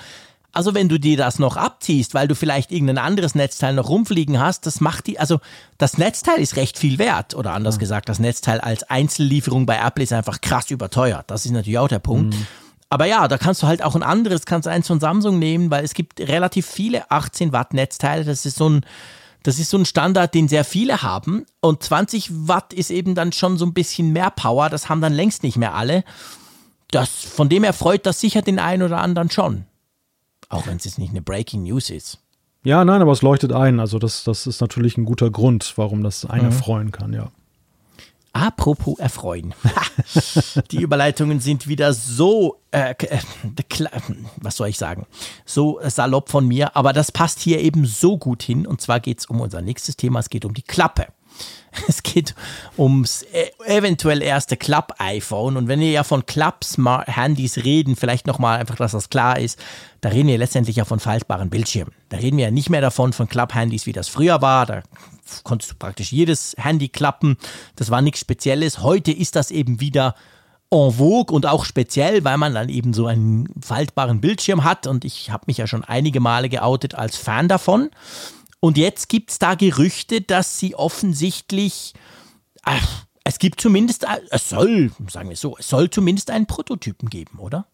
Also 0.52 0.74
wenn 0.74 0.88
du 0.88 0.98
dir 0.98 1.16
das 1.16 1.38
noch 1.38 1.56
abziehst, 1.56 2.14
weil 2.14 2.26
du 2.26 2.34
vielleicht 2.34 2.72
irgendein 2.72 2.98
anderes 2.98 3.34
Netzteil 3.34 3.74
noch 3.74 3.88
rumfliegen 3.90 4.40
hast, 4.40 4.66
das 4.66 4.80
macht 4.80 5.06
die, 5.06 5.18
also 5.18 5.40
das 5.76 5.98
Netzteil 5.98 6.40
ist 6.40 6.56
recht 6.56 6.78
viel 6.78 6.98
wert. 6.98 7.34
Oder 7.34 7.52
anders 7.52 7.76
mhm. 7.76 7.80
gesagt, 7.80 8.08
das 8.08 8.18
Netzteil 8.18 8.60
als 8.60 8.82
Einzellieferung 8.84 9.66
bei 9.66 9.76
Apple 9.76 10.04
ist 10.04 10.12
einfach 10.12 10.40
krass 10.40 10.70
überteuert. 10.70 11.30
Das 11.30 11.44
ist 11.44 11.52
natürlich 11.52 11.78
auch 11.78 11.88
der 11.88 11.98
Punkt. 11.98 12.34
Mhm. 12.34 12.46
Aber 12.90 13.04
ja, 13.04 13.28
da 13.28 13.36
kannst 13.36 13.62
du 13.62 13.66
halt 13.66 13.82
auch 13.82 13.94
ein 13.94 14.02
anderes, 14.02 14.46
kannst 14.46 14.66
du 14.66 14.70
eins 14.70 14.86
von 14.86 15.00
Samsung 15.00 15.38
nehmen, 15.38 15.70
weil 15.70 15.84
es 15.84 15.92
gibt 15.92 16.20
relativ 16.20 16.66
viele 16.66 17.10
18 17.10 17.52
Watt 17.52 17.74
Netzteile. 17.74 18.24
Das 18.24 18.46
ist 18.46 18.56
so 18.56 18.70
ein, 18.70 18.80
das 19.42 19.58
ist 19.58 19.70
so 19.70 19.76
ein 19.76 19.84
Standard, 19.84 20.34
den 20.34 20.48
sehr 20.48 20.64
viele 20.64 21.02
haben. 21.02 21.44
Und 21.60 21.82
20 21.82 22.30
Watt 22.48 22.72
ist 22.72 22.90
eben 22.90 23.14
dann 23.14 23.32
schon 23.32 23.58
so 23.58 23.66
ein 23.66 23.74
bisschen 23.74 24.12
mehr 24.12 24.30
Power. 24.30 24.70
Das 24.70 24.88
haben 24.88 25.02
dann 25.02 25.12
längst 25.12 25.42
nicht 25.42 25.58
mehr 25.58 25.74
alle. 25.74 26.02
Das, 26.90 27.10
von 27.10 27.50
dem 27.50 27.64
her 27.64 27.74
freut 27.74 28.06
das 28.06 28.20
sicher 28.20 28.40
den 28.40 28.58
einen 28.58 28.82
oder 28.82 28.98
anderen 28.98 29.30
schon. 29.30 29.64
Auch 30.48 30.66
wenn 30.66 30.76
es 30.76 30.84
jetzt 30.84 30.98
nicht 30.98 31.10
eine 31.10 31.22
Breaking 31.22 31.64
News 31.64 31.90
ist. 31.90 32.18
Ja, 32.64 32.84
nein, 32.84 33.02
aber 33.02 33.12
es 33.12 33.22
leuchtet 33.22 33.52
ein. 33.52 33.80
Also 33.80 33.98
das, 33.98 34.24
das 34.24 34.46
ist 34.46 34.60
natürlich 34.60 34.96
ein 34.96 35.04
guter 35.04 35.30
Grund, 35.30 35.72
warum 35.76 36.02
das 36.02 36.24
einer 36.24 36.50
mhm. 36.50 36.52
freuen 36.52 36.92
kann, 36.92 37.12
ja. 37.12 37.30
Apropos 38.32 38.98
erfreuen. 38.98 39.54
Die 40.70 40.82
Überleitungen 40.82 41.40
sind 41.40 41.66
wieder 41.66 41.92
so, 41.92 42.60
äh, 42.70 42.94
äh 42.98 43.18
was 44.36 44.56
soll 44.56 44.68
ich 44.68 44.78
sagen, 44.78 45.06
so 45.44 45.80
salopp 45.82 46.28
von 46.28 46.46
mir, 46.46 46.76
aber 46.76 46.92
das 46.92 47.10
passt 47.10 47.40
hier 47.40 47.60
eben 47.60 47.84
so 47.84 48.18
gut 48.18 48.42
hin. 48.42 48.66
Und 48.66 48.80
zwar 48.80 49.00
geht 49.00 49.20
es 49.20 49.26
um 49.26 49.40
unser 49.40 49.62
nächstes 49.62 49.96
Thema, 49.96 50.20
es 50.20 50.30
geht 50.30 50.44
um 50.44 50.54
die 50.54 50.62
Klappe. 50.62 51.06
Es 51.88 52.02
geht 52.02 52.34
ums 52.76 53.22
e, 53.22 53.50
eventuell 53.66 54.22
erste 54.22 54.56
Club-iPhone. 54.56 55.56
Und 55.56 55.68
wenn 55.68 55.80
wir 55.80 55.90
ja 55.90 56.04
von 56.04 56.26
Club-Handys 56.26 57.58
reden, 57.58 57.96
vielleicht 57.96 58.26
nochmal 58.26 58.58
einfach, 58.58 58.76
dass 58.76 58.92
das 58.92 59.10
klar 59.10 59.38
ist, 59.38 59.58
da 60.00 60.10
reden 60.10 60.28
wir 60.28 60.38
letztendlich 60.38 60.76
ja 60.76 60.84
von 60.84 61.00
faltbaren 61.00 61.50
Bildschirmen. 61.50 61.92
Da 62.08 62.18
reden 62.18 62.36
wir 62.36 62.46
ja 62.46 62.50
nicht 62.50 62.70
mehr 62.70 62.80
davon 62.80 63.12
von 63.12 63.28
Club-Handys, 63.28 63.86
wie 63.86 63.92
das 63.92 64.08
früher 64.08 64.40
war. 64.42 64.66
Da 64.66 64.82
konntest 65.44 65.72
du 65.72 65.74
praktisch 65.76 66.12
jedes 66.12 66.54
Handy 66.58 66.88
klappen. 66.88 67.36
Das 67.76 67.90
war 67.90 68.00
nichts 68.00 68.20
Spezielles. 68.20 68.82
Heute 68.82 69.12
ist 69.12 69.36
das 69.36 69.50
eben 69.50 69.80
wieder 69.80 70.14
en 70.70 70.92
vogue 70.92 71.34
und 71.34 71.46
auch 71.46 71.64
speziell, 71.64 72.24
weil 72.24 72.36
man 72.36 72.54
dann 72.54 72.68
eben 72.68 72.92
so 72.92 73.06
einen 73.06 73.48
faltbaren 73.62 74.20
Bildschirm 74.20 74.64
hat. 74.64 74.86
Und 74.86 75.04
ich 75.04 75.30
habe 75.30 75.44
mich 75.46 75.58
ja 75.58 75.66
schon 75.66 75.84
einige 75.84 76.20
Male 76.20 76.48
geoutet 76.48 76.94
als 76.94 77.16
Fan 77.16 77.48
davon. 77.48 77.90
Und 78.60 78.76
jetzt 78.76 79.08
gibt 79.08 79.30
es 79.30 79.38
da 79.38 79.54
Gerüchte, 79.54 80.20
dass 80.20 80.58
sie 80.58 80.74
offensichtlich, 80.74 81.94
ach, 82.62 83.06
es 83.24 83.38
gibt 83.38 83.60
zumindest, 83.60 84.06
es 84.30 84.48
soll, 84.48 84.90
sagen 85.08 85.28
wir 85.28 85.36
so, 85.36 85.56
es 85.58 85.68
soll 85.68 85.90
zumindest 85.90 86.30
einen 86.30 86.46
Prototypen 86.46 87.08
geben, 87.08 87.38
oder? 87.38 87.66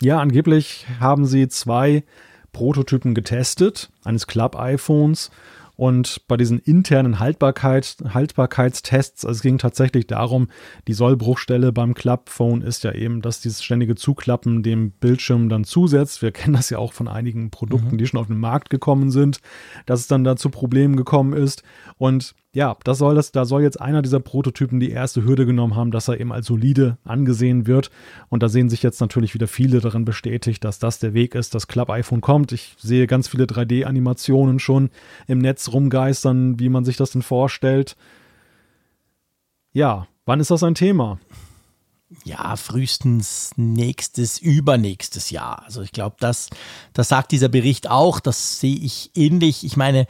Ja, 0.00 0.20
angeblich 0.20 0.86
haben 1.00 1.26
sie 1.26 1.48
zwei 1.48 2.04
Prototypen 2.52 3.14
getestet, 3.14 3.90
eines 4.04 4.26
Club-iPhones 4.26 5.30
und 5.76 6.22
bei 6.28 6.36
diesen 6.36 6.58
internen 6.58 7.18
Haltbarkeit, 7.18 7.96
Haltbarkeitstests, 8.08 9.24
also 9.24 9.36
es 9.36 9.42
ging 9.42 9.58
tatsächlich 9.58 10.06
darum, 10.06 10.48
die 10.86 10.92
Sollbruchstelle 10.92 11.72
beim 11.72 11.94
Clubphone 11.94 12.62
ist 12.62 12.84
ja 12.84 12.92
eben, 12.92 13.22
dass 13.22 13.40
dieses 13.40 13.62
ständige 13.62 13.96
Zuklappen 13.96 14.62
dem 14.62 14.92
Bildschirm 14.92 15.48
dann 15.48 15.64
zusetzt. 15.64 16.22
Wir 16.22 16.32
kennen 16.32 16.54
das 16.54 16.70
ja 16.70 16.78
auch 16.78 16.92
von 16.92 17.08
einigen 17.08 17.50
Produkten, 17.50 17.92
mhm. 17.92 17.98
die 17.98 18.06
schon 18.06 18.20
auf 18.20 18.28
den 18.28 18.38
Markt 18.38 18.70
gekommen 18.70 19.10
sind, 19.10 19.40
dass 19.86 20.00
es 20.00 20.06
dann 20.06 20.24
da 20.24 20.36
zu 20.36 20.50
Problemen 20.50 20.96
gekommen 20.96 21.32
ist. 21.32 21.62
Und 21.98 22.34
ja, 22.54 22.76
das 22.84 22.98
soll 22.98 23.16
das, 23.16 23.32
da 23.32 23.44
soll 23.44 23.62
jetzt 23.62 23.80
einer 23.80 24.00
dieser 24.00 24.20
Prototypen 24.20 24.78
die 24.78 24.90
erste 24.90 25.24
Hürde 25.24 25.44
genommen 25.44 25.74
haben, 25.74 25.90
dass 25.90 26.06
er 26.06 26.20
eben 26.20 26.32
als 26.32 26.46
solide 26.46 26.96
angesehen 27.04 27.66
wird. 27.66 27.90
Und 28.28 28.44
da 28.44 28.48
sehen 28.48 28.70
sich 28.70 28.82
jetzt 28.84 29.00
natürlich 29.00 29.34
wieder 29.34 29.48
viele 29.48 29.80
darin 29.80 30.04
bestätigt, 30.04 30.62
dass 30.62 30.78
das 30.78 31.00
der 31.00 31.14
Weg 31.14 31.34
ist, 31.34 31.56
dass 31.56 31.66
Club 31.66 31.90
iPhone 31.90 32.20
kommt. 32.20 32.52
Ich 32.52 32.76
sehe 32.78 33.08
ganz 33.08 33.26
viele 33.26 33.46
3D-Animationen 33.46 34.60
schon 34.60 34.90
im 35.26 35.38
Netz 35.38 35.72
rumgeistern, 35.72 36.60
wie 36.60 36.68
man 36.68 36.84
sich 36.84 36.96
das 36.96 37.10
denn 37.10 37.22
vorstellt. 37.22 37.96
Ja, 39.72 40.06
wann 40.24 40.38
ist 40.38 40.52
das 40.52 40.62
ein 40.62 40.76
Thema? 40.76 41.18
ja, 42.22 42.54
frühestens 42.56 43.50
nächstes, 43.56 44.38
übernächstes 44.38 45.30
Jahr. 45.30 45.64
Also 45.64 45.82
ich 45.82 45.90
glaube, 45.90 46.16
das, 46.20 46.50
das 46.92 47.08
sagt 47.08 47.32
dieser 47.32 47.48
Bericht 47.48 47.90
auch, 47.90 48.20
das 48.20 48.60
sehe 48.60 48.76
ich 48.76 49.10
ähnlich. 49.14 49.64
Ich 49.64 49.76
meine, 49.76 50.06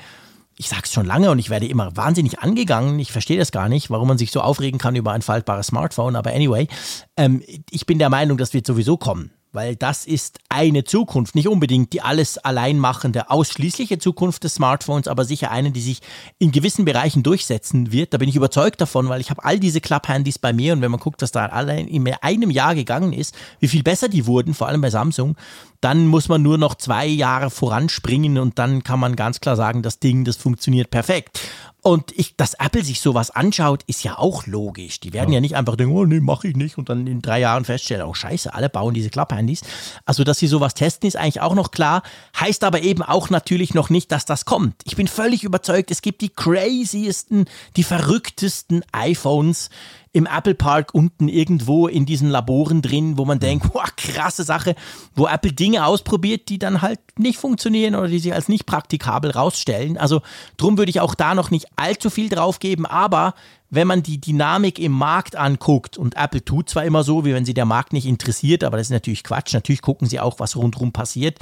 ich 0.57 0.69
sage 0.69 0.83
es 0.85 0.93
schon 0.93 1.07
lange 1.07 1.31
und 1.31 1.39
ich 1.39 1.51
werde 1.51 1.67
immer 1.67 1.97
wahnsinnig 1.97 2.39
angegangen. 2.41 2.99
Ich 2.99 3.13
verstehe 3.13 3.39
das 3.39 3.53
gar 3.53 3.69
nicht, 3.69 3.91
warum 3.91 4.09
man 4.09 4.19
sich 4.19 4.31
so 4.31 4.41
aufregen 4.41 4.79
kann 4.79 4.97
über 4.97 5.13
ein 5.13 5.23
faltbares 5.23 5.69
Smartphone. 5.69 6.17
Aber 6.17 6.31
anyway, 6.31 6.69
ähm, 7.17 7.43
ich 7.71 7.87
bin 7.87 7.99
der 7.99 8.11
Meinung, 8.11 8.39
das 8.39 8.55
wird 8.55 8.67
sowieso 8.67 8.97
kommen 8.97 9.31
weil 9.55 9.77
das 9.77 10.05
ist 10.05 10.41
eine 10.49 10.85
Zukunft, 10.85 11.35
nicht 11.35 11.49
unbedingt 11.49 11.93
die 11.93 12.03
alles 12.03 12.39
allein 12.39 12.79
machende, 12.79 13.31
ausschließliche 13.31 13.99
Zukunft 13.99 14.45
des 14.45 14.55
Smartphones, 14.55 15.09
aber 15.09 15.25
sicher 15.25 15.51
eine, 15.51 15.71
die 15.71 15.81
sich 15.81 16.01
in 16.39 16.51
gewissen 16.51 16.85
Bereichen 16.85 17.23
durchsetzen 17.23 17.93
wird. 17.93 18.13
Da 18.13 18.19
bin 18.19 18.29
ich 18.29 18.37
überzeugt 18.37 18.81
davon, 18.81 19.09
weil 19.09 19.21
ich 19.21 19.31
habe 19.31 19.45
all 19.45 19.61
diese 19.61 19.81
Club-Handys 19.81 20.39
bei 20.39 20.53
mir 20.53 20.73
und 20.73 20.83
wenn 20.83 20.91
man 20.91 21.01
guckt, 21.01 21.23
was 21.23 21.33
da 21.33 21.47
allein 21.47 21.87
in 21.87 22.07
einem 22.21 22.51
Jahr 22.51 22.75
gegangen 22.75 23.13
ist, 23.13 23.35
wie 23.61 23.69
viel 23.69 23.85
besser 23.85 24.09
die 24.09 24.27
wurden, 24.27 24.55
vor 24.55 24.67
allem 24.67 24.81
bei 24.81 24.91
Samsung, 24.91 25.37
dann 25.81 26.07
muss 26.07 26.29
man 26.29 26.43
nur 26.43 26.59
noch 26.59 26.75
zwei 26.75 27.07
Jahre 27.07 27.51
voranspringen 27.51 28.39
und 28.39 28.59
dann 28.59 28.83
kann 28.83 28.99
man 28.99 29.17
ganz 29.17 29.41
klar 29.41 29.55
sagen, 29.55 29.83
das 29.83 30.01
Ding, 30.01 30.25
das 30.25 30.37
funktioniert 30.37 30.91
perfekt. 30.91 31.41
Und 31.87 32.19
ich, 32.19 32.35
dass 32.35 32.55
Apple 32.55 32.83
sich 32.83 33.03
sowas 33.03 33.31
anschaut, 33.31 33.83
ist 33.87 34.05
ja 34.05 34.17
auch 34.19 34.47
logisch. 34.47 35.01
Die 35.01 35.13
werden 35.13 35.29
ja, 35.29 35.35
ja 35.35 35.41
nicht 35.43 35.55
einfach 35.55 35.77
denken, 35.77 35.95
oh 35.95 36.07
nee, 36.07 36.19
mache 36.19 36.49
ich 36.49 36.57
nicht 36.57 36.79
und 36.79 36.89
dann 36.89 37.07
in 37.07 37.21
drei 37.21 37.41
Jahren 37.41 37.67
feststellen, 37.67 38.07
oh 38.07 38.15
scheiße, 38.15 38.55
alle 38.55 38.71
bauen 38.71 38.95
diese 38.95 39.11
Klapphandys. 39.11 39.61
Also, 40.07 40.25
dass 40.25 40.39
sie 40.39 40.47
sowas 40.47 40.73
testen, 40.73 41.07
ist 41.07 41.17
eigentlich 41.17 41.43
auch 41.43 41.55
noch 41.55 41.73
klar. 41.73 42.03
Heißt 42.41 42.65
aber 42.65 42.81
eben 42.81 43.03
auch 43.03 43.29
natürlich 43.29 43.75
noch 43.75 43.91
nicht, 43.91 44.11
dass 44.13 44.25
das 44.25 44.47
kommt. 44.47 44.77
Ich 44.85 44.97
bin 44.97 45.09
völlig 45.09 45.45
überzeugt, 45.45 45.91
es 45.91 46.01
gibt 46.01 46.23
die 46.23 46.31
craziesten, 46.31 47.45
die 47.77 47.85
verrücktesten 47.85 48.83
iPhones 48.93 49.69
im 50.15 50.27
Apple 50.27 50.55
Park 50.55 50.95
unten 50.95 51.29
irgendwo 51.29 51.89
in 51.89 52.07
diesen 52.07 52.31
Laboren 52.31 52.83
drin, 52.83 53.19
wo 53.19 53.25
man 53.25 53.41
denkt, 53.41 53.73
boah, 53.73 53.85
krasse 53.97 54.45
Sache, 54.45 54.77
wo 55.17 55.27
Apple 55.27 55.53
Dinge 55.53 55.85
ausprobiert, 55.85 56.49
die 56.49 56.61
dann 56.61 56.83
halt 56.83 57.01
nicht 57.19 57.37
funktionieren 57.37 57.97
oder 57.97 58.07
die 58.07 58.21
sich 58.21 58.33
als 58.33 58.49
nicht 58.49 58.65
praktikabel 58.65 59.33
rausstellen. 59.33 59.99
Also 59.99 60.23
drum 60.57 60.79
würde 60.79 60.91
ich 60.91 61.01
auch 61.01 61.17
da 61.17 61.35
noch 61.35 61.51
nicht 61.51 61.67
allzu 61.75 62.11
viel 62.11 62.29
drauf 62.29 62.61
geben, 62.61 62.87
aber 62.87 63.35
wenn 63.71 63.89
man 63.89 64.05
die 64.05 64.21
Dynamik 64.21 64.79
im 64.79 64.93
Markt 64.93 65.35
anguckt, 65.35 65.99
und 65.99 66.17
Apple 66.17 66.45
tut 66.45 66.71
zwar 66.71 66.85
immer 66.85 67.03
so, 67.03 67.25
wie 67.25 67.35
wenn 67.35 67.45
sie 67.45 67.55
der 67.55 67.65
Markt 67.65 67.93
nicht 67.93 68.07
interessiert, 68.07 68.63
aber 68.63 68.77
das 68.77 68.87
ist 68.87 68.93
natürlich 68.93 69.25
Quatsch, 69.25 69.53
natürlich 69.53 69.83
gucken 69.83 70.09
sie 70.09 70.21
auch, 70.21 70.39
was 70.39 70.55
rundherum 70.55 70.93
passiert, 70.93 71.41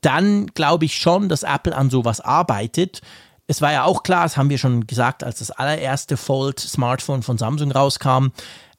dann 0.00 0.46
glaube 0.46 0.86
ich 0.86 0.96
schon, 0.96 1.28
dass 1.28 1.42
Apple 1.42 1.76
an 1.76 1.90
sowas 1.90 2.22
arbeitet 2.22 3.02
es 3.46 3.62
war 3.62 3.72
ja 3.72 3.84
auch 3.84 4.02
klar, 4.02 4.24
das 4.24 4.36
haben 4.36 4.50
wir 4.50 4.58
schon 4.58 4.86
gesagt, 4.86 5.22
als 5.22 5.38
das 5.38 5.50
allererste 5.50 6.16
Fold-Smartphone 6.16 7.22
von 7.22 7.38
Samsung 7.38 7.70
rauskam, 7.70 8.28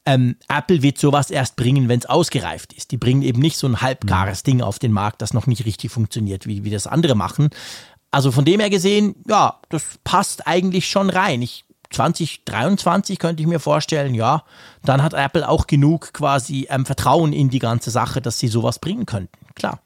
ähm, 0.06 0.38
Apple 0.48 0.82
wird 0.82 0.98
sowas 0.98 1.30
erst 1.30 1.58
bringen, 1.58 1.90
wenn 1.90 2.00
es 2.00 2.06
ausgereift 2.06 2.74
ist. 2.74 2.92
Die 2.92 2.98
bringen 2.98 3.22
eben 3.22 3.42
nicht 3.42 3.58
so 3.58 3.68
ein 3.68 3.82
halbgares 3.82 4.44
Ding 4.44 4.62
auf 4.62 4.80
den 4.80 4.94
Markt, 4.94 5.22
das 5.22 5.34
noch 5.34 5.48
nicht 5.48 5.66
richtig 5.66 5.92
funktioniert, 5.92 6.48
wie, 6.48 6.64
wie 6.64 6.70
das 6.70 6.88
andere 6.88 7.16
machen. 7.16 7.50
Also 8.10 8.32
von 8.32 8.46
dem 8.46 8.62
her 8.62 8.70
gesehen, 8.70 9.16
ja, 9.28 9.60
das 9.70 10.00
passt 10.06 10.48
eigentlich 10.48 10.90
schon 10.90 11.10
rein. 11.10 11.42
Ich, 11.42 11.66
2023 11.92 13.20
könnte 13.20 13.42
ich 13.42 13.48
mir 13.48 13.60
vorstellen, 13.60 14.14
ja, 14.14 14.44
dann 14.84 15.04
hat 15.04 15.14
Apple 15.14 15.48
auch 15.48 15.68
genug 15.68 16.14
quasi 16.14 16.68
ähm, 16.70 16.86
Vertrauen 16.86 17.34
in 17.34 17.50
die 17.50 17.60
ganze 17.60 17.92
Sache, 17.92 18.22
dass 18.22 18.40
sie 18.40 18.48
sowas 18.48 18.80
bringen 18.80 19.06
könnten. 19.06 19.38
Klar. 19.56 19.82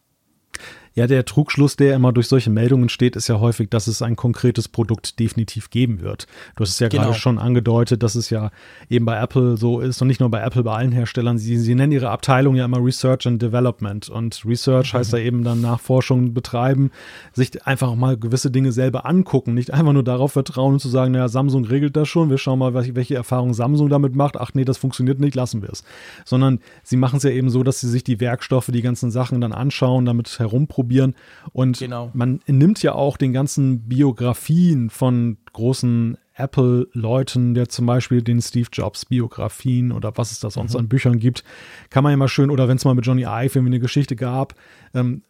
Ja, 0.93 1.07
der 1.07 1.23
Trugschluss, 1.23 1.77
der 1.77 1.95
immer 1.95 2.11
durch 2.11 2.27
solche 2.27 2.49
Meldungen 2.49 2.89
steht, 2.89 3.15
ist 3.15 3.29
ja 3.29 3.39
häufig, 3.39 3.69
dass 3.69 3.87
es 3.87 4.01
ein 4.01 4.17
konkretes 4.17 4.67
Produkt 4.67 5.19
definitiv 5.19 5.69
geben 5.69 6.01
wird. 6.01 6.27
Du 6.57 6.63
hast 6.63 6.71
es 6.71 6.79
ja 6.79 6.89
genau. 6.89 7.03
gerade 7.03 7.17
schon 7.17 7.39
angedeutet, 7.39 8.03
dass 8.03 8.15
es 8.15 8.29
ja 8.29 8.51
eben 8.89 9.05
bei 9.05 9.17
Apple 9.17 9.55
so 9.55 9.79
ist 9.79 10.01
und 10.01 10.09
nicht 10.09 10.19
nur 10.19 10.29
bei 10.29 10.41
Apple, 10.41 10.63
bei 10.63 10.75
allen 10.75 10.91
Herstellern. 10.91 11.37
Sie, 11.37 11.57
sie 11.57 11.75
nennen 11.75 11.93
ihre 11.93 12.09
Abteilung 12.09 12.55
ja 12.55 12.65
immer 12.65 12.83
Research 12.83 13.25
and 13.25 13.41
Development 13.41 14.09
und 14.09 14.43
Research 14.45 14.93
mhm. 14.93 14.97
heißt 14.97 15.13
ja 15.13 15.19
eben 15.19 15.45
dann 15.45 15.61
Nachforschung 15.61 16.33
betreiben, 16.33 16.91
sich 17.31 17.65
einfach 17.65 17.95
mal 17.95 18.17
gewisse 18.17 18.51
Dinge 18.51 18.73
selber 18.73 19.05
angucken, 19.05 19.53
nicht 19.53 19.71
einfach 19.71 19.93
nur 19.93 20.03
darauf 20.03 20.33
vertrauen 20.33 20.73
und 20.73 20.79
zu 20.79 20.89
sagen, 20.89 21.13
naja, 21.13 21.29
Samsung 21.29 21.63
regelt 21.63 21.95
das 21.95 22.09
schon, 22.09 22.29
wir 22.29 22.37
schauen 22.37 22.59
mal, 22.59 22.73
welche 22.73 23.15
Erfahrungen 23.15 23.53
Samsung 23.53 23.87
damit 23.87 24.13
macht. 24.13 24.35
Ach 24.35 24.51
nee, 24.55 24.65
das 24.65 24.77
funktioniert 24.77 25.21
nicht, 25.21 25.35
lassen 25.35 25.61
wir 25.61 25.69
es. 25.69 25.85
Sondern 26.25 26.59
sie 26.83 26.97
machen 26.97 27.17
es 27.17 27.23
ja 27.23 27.29
eben 27.29 27.49
so, 27.49 27.63
dass 27.63 27.79
sie 27.79 27.87
sich 27.87 28.03
die 28.03 28.19
Werkstoffe, 28.19 28.71
die 28.73 28.81
ganzen 28.81 29.09
Sachen 29.09 29.39
dann 29.39 29.53
anschauen, 29.53 30.05
damit 30.05 30.37
herumprobieren 30.37 30.80
ausprobieren. 30.81 31.15
Und 31.53 31.79
Genau. 31.79 32.11
man 32.13 32.39
nimmt 32.47 32.81
ja 32.83 32.93
auch 32.93 33.17
den 33.17 33.33
ganzen 33.33 33.87
Biografien 33.87 34.89
von 34.89 35.37
großen 35.53 36.17
Apple-Leuten, 36.33 37.53
der 37.53 37.67
zum 37.69 37.85
Beispiel 37.85 38.21
den 38.21 38.41
Steve 38.41 38.69
Jobs 38.71 39.05
Biografien 39.05 39.91
oder 39.91 40.13
was 40.15 40.31
es 40.31 40.39
da 40.39 40.49
sonst 40.49 40.75
an 40.75 40.87
Büchern 40.87 41.19
gibt, 41.19 41.43
kann 41.89 42.03
man 42.03 42.11
ja 42.11 42.17
mal 42.17 42.29
schön, 42.29 42.49
oder 42.49 42.67
wenn 42.67 42.77
es 42.77 42.85
mal 42.85 42.95
mit 42.95 43.05
Johnny 43.05 43.23
Ive 43.23 43.59
irgendwie 43.59 43.73
eine 43.73 43.79
Geschichte 43.79 44.15
gab, 44.15 44.55
ähm, 44.95 45.23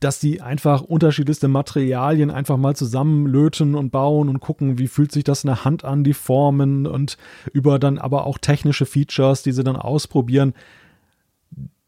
dass 0.00 0.18
die 0.18 0.40
einfach 0.40 0.80
unterschiedlichste 0.80 1.48
Materialien 1.48 2.30
einfach 2.30 2.56
mal 2.56 2.74
zusammenlöten 2.74 3.74
und 3.74 3.90
bauen 3.90 4.28
und 4.28 4.40
gucken, 4.40 4.78
wie 4.78 4.88
fühlt 4.88 5.12
sich 5.12 5.22
das 5.22 5.44
in 5.44 5.48
der 5.48 5.64
Hand 5.64 5.84
an, 5.84 6.02
die 6.02 6.14
Formen 6.14 6.86
und 6.86 7.18
über 7.52 7.78
dann 7.78 7.98
aber 7.98 8.24
auch 8.24 8.38
technische 8.38 8.86
Features, 8.86 9.42
die 9.42 9.52
sie 9.52 9.62
dann 9.62 9.76
ausprobieren 9.76 10.54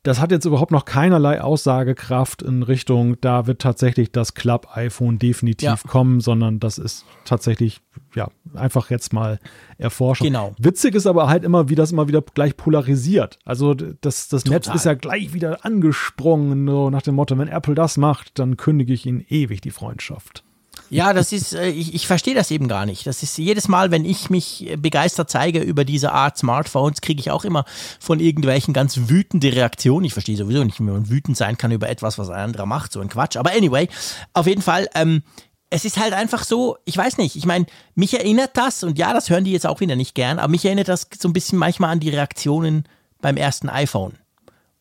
das 0.02 0.18
hat 0.18 0.30
jetzt 0.30 0.46
überhaupt 0.46 0.70
noch 0.70 0.86
keinerlei 0.86 1.42
Aussagekraft 1.42 2.42
in 2.42 2.62
Richtung, 2.62 3.20
da 3.20 3.46
wird 3.46 3.60
tatsächlich 3.60 4.10
das 4.12 4.34
Club-iPhone 4.34 5.18
definitiv 5.18 5.66
Ja. 5.68 5.76
kommen, 5.86 6.20
sondern 6.20 6.58
das 6.58 6.78
ist 6.78 7.04
tatsächlich, 7.26 7.80
ja, 8.14 8.28
einfach 8.54 8.88
jetzt 8.90 9.12
mal 9.12 9.38
erforschen. 9.76 10.24
Genau. 10.24 10.54
Witzig 10.58 10.94
ist 10.94 11.06
aber 11.06 11.28
halt 11.28 11.44
immer, 11.44 11.68
wie 11.68 11.74
das 11.74 11.92
immer 11.92 12.08
wieder 12.08 12.22
gleich 12.22 12.56
polarisiert. 12.56 13.38
Also 13.44 13.74
das, 13.74 14.28
das 14.28 14.46
Netz 14.46 14.68
ist 14.68 14.86
ja 14.86 14.94
gleich 14.94 15.34
wieder 15.34 15.64
angesprungen, 15.66 16.66
so 16.66 16.88
nach 16.88 17.02
dem 17.02 17.14
Motto, 17.14 17.36
wenn 17.36 17.48
Apple 17.48 17.74
das 17.74 17.98
macht, 17.98 18.38
dann 18.38 18.56
kündige 18.56 18.94
ich 18.94 19.04
ihnen 19.04 19.24
ewig 19.28 19.60
die 19.60 19.70
Freundschaft. 19.70 20.44
Ja, 20.90 21.12
das 21.12 21.30
ist, 21.30 21.54
äh, 21.54 21.68
ich, 21.68 21.94
ich 21.94 22.06
verstehe 22.08 22.34
das 22.34 22.50
eben 22.50 22.66
gar 22.66 22.84
nicht. 22.84 23.06
Das 23.06 23.22
ist 23.22 23.38
jedes 23.38 23.68
Mal, 23.68 23.92
wenn 23.92 24.04
ich 24.04 24.28
mich 24.28 24.74
begeistert 24.76 25.30
zeige 25.30 25.60
über 25.60 25.84
diese 25.84 26.12
Art 26.12 26.36
Smartphones, 26.36 27.00
kriege 27.00 27.20
ich 27.20 27.30
auch 27.30 27.44
immer 27.44 27.64
von 28.00 28.18
irgendwelchen 28.18 28.74
ganz 28.74 28.98
wütende 29.08 29.54
Reaktionen. 29.54 30.04
Ich 30.04 30.12
verstehe 30.12 30.36
sowieso 30.36 30.64
nicht, 30.64 30.80
wie 30.80 30.84
man 30.84 31.08
wütend 31.08 31.36
sein 31.36 31.56
kann 31.56 31.70
über 31.70 31.88
etwas, 31.88 32.18
was 32.18 32.28
ein 32.28 32.40
anderer 32.40 32.66
macht, 32.66 32.92
so 32.92 33.00
ein 33.00 33.08
Quatsch. 33.08 33.36
Aber 33.36 33.52
anyway, 33.52 33.88
auf 34.32 34.48
jeden 34.48 34.62
Fall, 34.62 34.88
ähm, 34.96 35.22
es 35.70 35.84
ist 35.84 35.96
halt 35.96 36.12
einfach 36.12 36.42
so, 36.42 36.76
ich 36.84 36.96
weiß 36.96 37.18
nicht, 37.18 37.36
ich 37.36 37.46
meine, 37.46 37.66
mich 37.94 38.12
erinnert 38.14 38.56
das, 38.56 38.82
und 38.82 38.98
ja, 38.98 39.12
das 39.12 39.30
hören 39.30 39.44
die 39.44 39.52
jetzt 39.52 39.68
auch 39.68 39.78
wieder 39.78 39.94
nicht 39.94 40.16
gern, 40.16 40.40
aber 40.40 40.50
mich 40.50 40.64
erinnert 40.64 40.88
das 40.88 41.06
so 41.16 41.28
ein 41.28 41.32
bisschen 41.32 41.58
manchmal 41.58 41.90
an 41.90 42.00
die 42.00 42.10
Reaktionen 42.10 42.84
beim 43.20 43.36
ersten 43.36 43.68
iPhone 43.68 44.19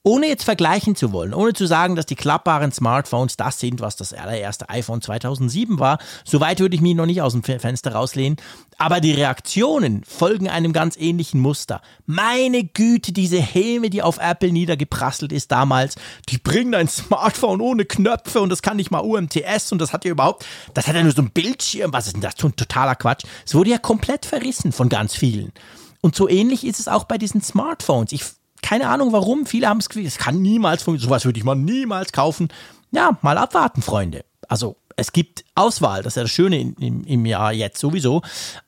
ohne 0.09 0.27
jetzt 0.27 0.43
vergleichen 0.43 0.95
zu 0.95 1.11
wollen, 1.11 1.35
ohne 1.35 1.53
zu 1.53 1.67
sagen, 1.67 1.95
dass 1.95 2.07
die 2.07 2.15
klappbaren 2.15 2.71
Smartphones 2.71 3.37
das 3.37 3.59
sind, 3.59 3.79
was 3.79 3.95
das 3.95 4.11
allererste 4.11 4.67
iPhone 4.67 5.01
2007 5.03 5.77
war, 5.77 5.99
soweit 6.25 6.59
würde 6.59 6.73
ich 6.75 6.81
mich 6.81 6.95
noch 6.95 7.05
nicht 7.05 7.21
aus 7.21 7.33
dem 7.33 7.43
Fe- 7.43 7.59
Fenster 7.59 7.93
rauslehnen, 7.93 8.37
aber 8.79 9.01
die 9.01 9.11
Reaktionen 9.11 10.03
folgen 10.05 10.49
einem 10.49 10.73
ganz 10.73 10.97
ähnlichen 10.97 11.39
Muster. 11.39 11.81
Meine 12.07 12.63
Güte, 12.63 13.11
diese 13.11 13.39
Helme, 13.39 13.91
die 13.91 14.01
auf 14.01 14.17
Apple 14.19 14.51
niedergeprasselt 14.51 15.31
ist 15.31 15.51
damals, 15.51 15.93
die 16.29 16.39
bringen 16.39 16.73
ein 16.73 16.87
Smartphone 16.87 17.61
ohne 17.61 17.85
Knöpfe 17.85 18.41
und 18.41 18.49
das 18.49 18.63
kann 18.63 18.77
nicht 18.77 18.89
mal 18.89 19.01
UMTS 19.01 19.71
und 19.71 19.79
das 19.79 19.93
hat 19.93 20.05
ja 20.05 20.11
überhaupt, 20.11 20.43
das 20.73 20.87
hat 20.87 20.95
ja 20.95 21.03
nur 21.03 21.11
so 21.11 21.21
ein 21.21 21.29
Bildschirm, 21.29 21.93
was 21.93 22.07
ist 22.07 22.13
denn 22.13 22.21
das 22.21 22.33
totaler 22.35 22.95
Quatsch. 22.95 23.25
Es 23.45 23.53
wurde 23.53 23.69
ja 23.69 23.77
komplett 23.77 24.25
verrissen 24.25 24.71
von 24.71 24.89
ganz 24.89 25.13
vielen. 25.15 25.51
Und 26.01 26.15
so 26.15 26.27
ähnlich 26.29 26.65
ist 26.65 26.79
es 26.79 26.87
auch 26.87 27.03
bei 27.03 27.17
diesen 27.17 27.41
Smartphones. 27.41 28.13
Ich 28.13 28.23
keine 28.61 28.89
Ahnung 28.89 29.11
warum. 29.11 29.45
Viele 29.45 29.67
haben 29.67 29.79
es 29.79 29.87
es 29.95 30.17
kann 30.17 30.41
niemals 30.41 30.83
funktionieren. 30.83 31.09
Sowas 31.09 31.25
würde 31.25 31.39
ich 31.39 31.45
mal 31.45 31.55
niemals 31.55 32.11
kaufen. 32.11 32.49
Ja, 32.91 33.17
mal 33.21 33.37
abwarten, 33.37 33.81
Freunde. 33.81 34.25
Also 34.47 34.77
es 34.99 35.13
gibt 35.13 35.45
Auswahl, 35.55 36.03
das 36.03 36.13
ist 36.13 36.17
ja 36.17 36.23
das 36.23 36.31
Schöne 36.31 36.59
in, 36.59 36.73
im, 36.73 37.03
im 37.05 37.25
Jahr 37.25 37.53
jetzt 37.53 37.79
sowieso. 37.79 38.21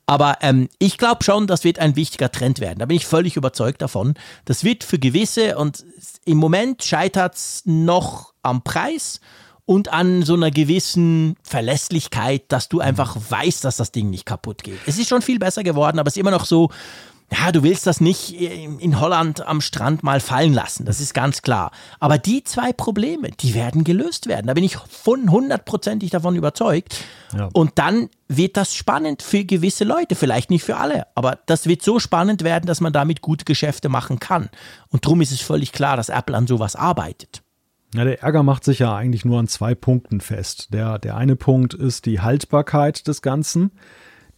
Aber 0.06 0.38
ähm, 0.40 0.68
ich 0.78 0.96
glaube 0.96 1.24
schon, 1.24 1.46
das 1.46 1.64
wird 1.64 1.78
ein 1.78 1.94
wichtiger 1.96 2.32
Trend 2.32 2.60
werden. 2.60 2.78
Da 2.78 2.86
bin 2.86 2.96
ich 2.96 3.06
völlig 3.06 3.36
überzeugt 3.36 3.82
davon. 3.82 4.14
Das 4.46 4.64
wird 4.64 4.84
für 4.84 4.98
gewisse 4.98 5.58
und 5.58 5.84
im 6.24 6.38
Moment 6.38 6.82
scheitert 6.84 7.34
es 7.34 7.62
noch 7.64 8.32
am 8.42 8.62
Preis 8.62 9.20
und 9.64 9.92
an 9.92 10.22
so 10.22 10.34
einer 10.34 10.50
gewissen 10.50 11.36
Verlässlichkeit, 11.42 12.44
dass 12.48 12.68
du 12.68 12.80
einfach 12.80 13.16
weißt, 13.28 13.64
dass 13.64 13.76
das 13.76 13.92
Ding 13.92 14.10
nicht 14.10 14.26
kaputt 14.26 14.64
geht. 14.64 14.80
Es 14.86 14.98
ist 14.98 15.08
schon 15.08 15.22
viel 15.22 15.38
besser 15.38 15.62
geworden, 15.62 15.98
aber 15.98 16.08
es 16.08 16.16
ist 16.16 16.20
immer 16.20 16.30
noch 16.30 16.46
so, 16.46 16.70
ja, 17.32 17.52
du 17.52 17.62
willst 17.62 17.86
das 17.86 18.00
nicht 18.00 18.32
in 18.38 18.78
in 18.78 19.00
Holland 19.00 19.46
am 19.46 19.60
Strand 19.60 20.02
mal 20.02 20.20
fallen 20.20 20.52
lassen, 20.52 20.84
das 20.84 21.00
ist 21.00 21.14
ganz 21.14 21.42
klar. 21.42 21.70
Aber 21.98 22.18
die 22.18 22.44
zwei 22.44 22.72
Probleme, 22.72 23.30
die 23.30 23.54
werden 23.54 23.84
gelöst 23.84 24.26
werden. 24.26 24.46
Da 24.46 24.54
bin 24.54 24.64
ich 24.64 24.76
von 24.76 25.30
hundertprozentig 25.30 26.10
davon 26.10 26.36
überzeugt. 26.36 27.04
Ja. 27.36 27.48
Und 27.52 27.78
dann 27.78 28.10
wird 28.28 28.56
das 28.56 28.74
spannend 28.74 29.22
für 29.22 29.44
gewisse 29.44 29.84
Leute, 29.84 30.14
vielleicht 30.14 30.50
nicht 30.50 30.64
für 30.64 30.76
alle, 30.76 31.06
aber 31.14 31.38
das 31.46 31.66
wird 31.66 31.82
so 31.82 31.98
spannend 31.98 32.44
werden, 32.44 32.66
dass 32.66 32.80
man 32.80 32.92
damit 32.92 33.20
gute 33.20 33.44
Geschäfte 33.44 33.88
machen 33.88 34.18
kann. 34.18 34.50
Und 34.88 35.04
darum 35.04 35.20
ist 35.20 35.32
es 35.32 35.40
völlig 35.40 35.72
klar, 35.72 35.96
dass 35.96 36.08
Apple 36.08 36.36
an 36.36 36.46
sowas 36.46 36.76
arbeitet. 36.76 37.42
Ja, 37.94 38.04
der 38.04 38.22
Ärger 38.22 38.42
macht 38.42 38.64
sich 38.64 38.78
ja 38.78 38.94
eigentlich 38.94 39.24
nur 39.24 39.38
an 39.38 39.48
zwei 39.48 39.74
Punkten 39.74 40.20
fest. 40.20 40.72
Der, 40.72 40.98
der 40.98 41.16
eine 41.16 41.36
Punkt 41.36 41.74
ist 41.74 42.06
die 42.06 42.20
Haltbarkeit 42.20 43.06
des 43.06 43.20
Ganzen. 43.20 43.72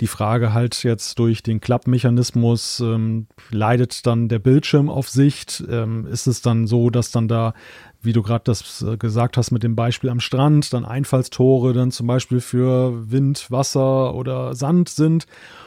Die 0.01 0.09
Frage 0.09 0.53
halt 0.53 0.83
jetzt 0.83 1.19
durch 1.21 1.43
den 1.43 1.61
Klappmechanismus, 1.61 2.81
ähm, 2.81 3.29
leidet 3.51 4.07
dann 4.07 4.29
der 4.29 4.41
Bildschirm 4.41 4.89
auf 4.89 5.09
Sicht? 5.09 5.63
Ähm, 5.71 6.07
ist 6.07 6.27
es 6.27 6.43
dann 6.43 6.67
so, 6.67 6.91
dass 6.91 7.13
dann 7.13 7.29
da, 7.29 7.55
wie 8.03 8.13
du 8.13 8.23
gerade 8.23 8.43
das 8.45 8.83
äh, 8.83 8.97
gesagt 8.97 9.37
hast 9.37 9.53
mit 9.53 9.63
dem 9.63 9.77
Beispiel 9.77 10.11
am 10.11 10.19
Strand, 10.19 10.73
dann 10.73 10.85
Einfallstore 10.85 11.73
dann 11.73 11.93
zum 11.93 12.09
Beispiel 12.09 12.41
für 12.41 13.11
Wind, 13.11 13.51
Wasser 13.51 14.15
oder 14.15 14.57
Sand 14.57 14.89
sind? 14.89 15.27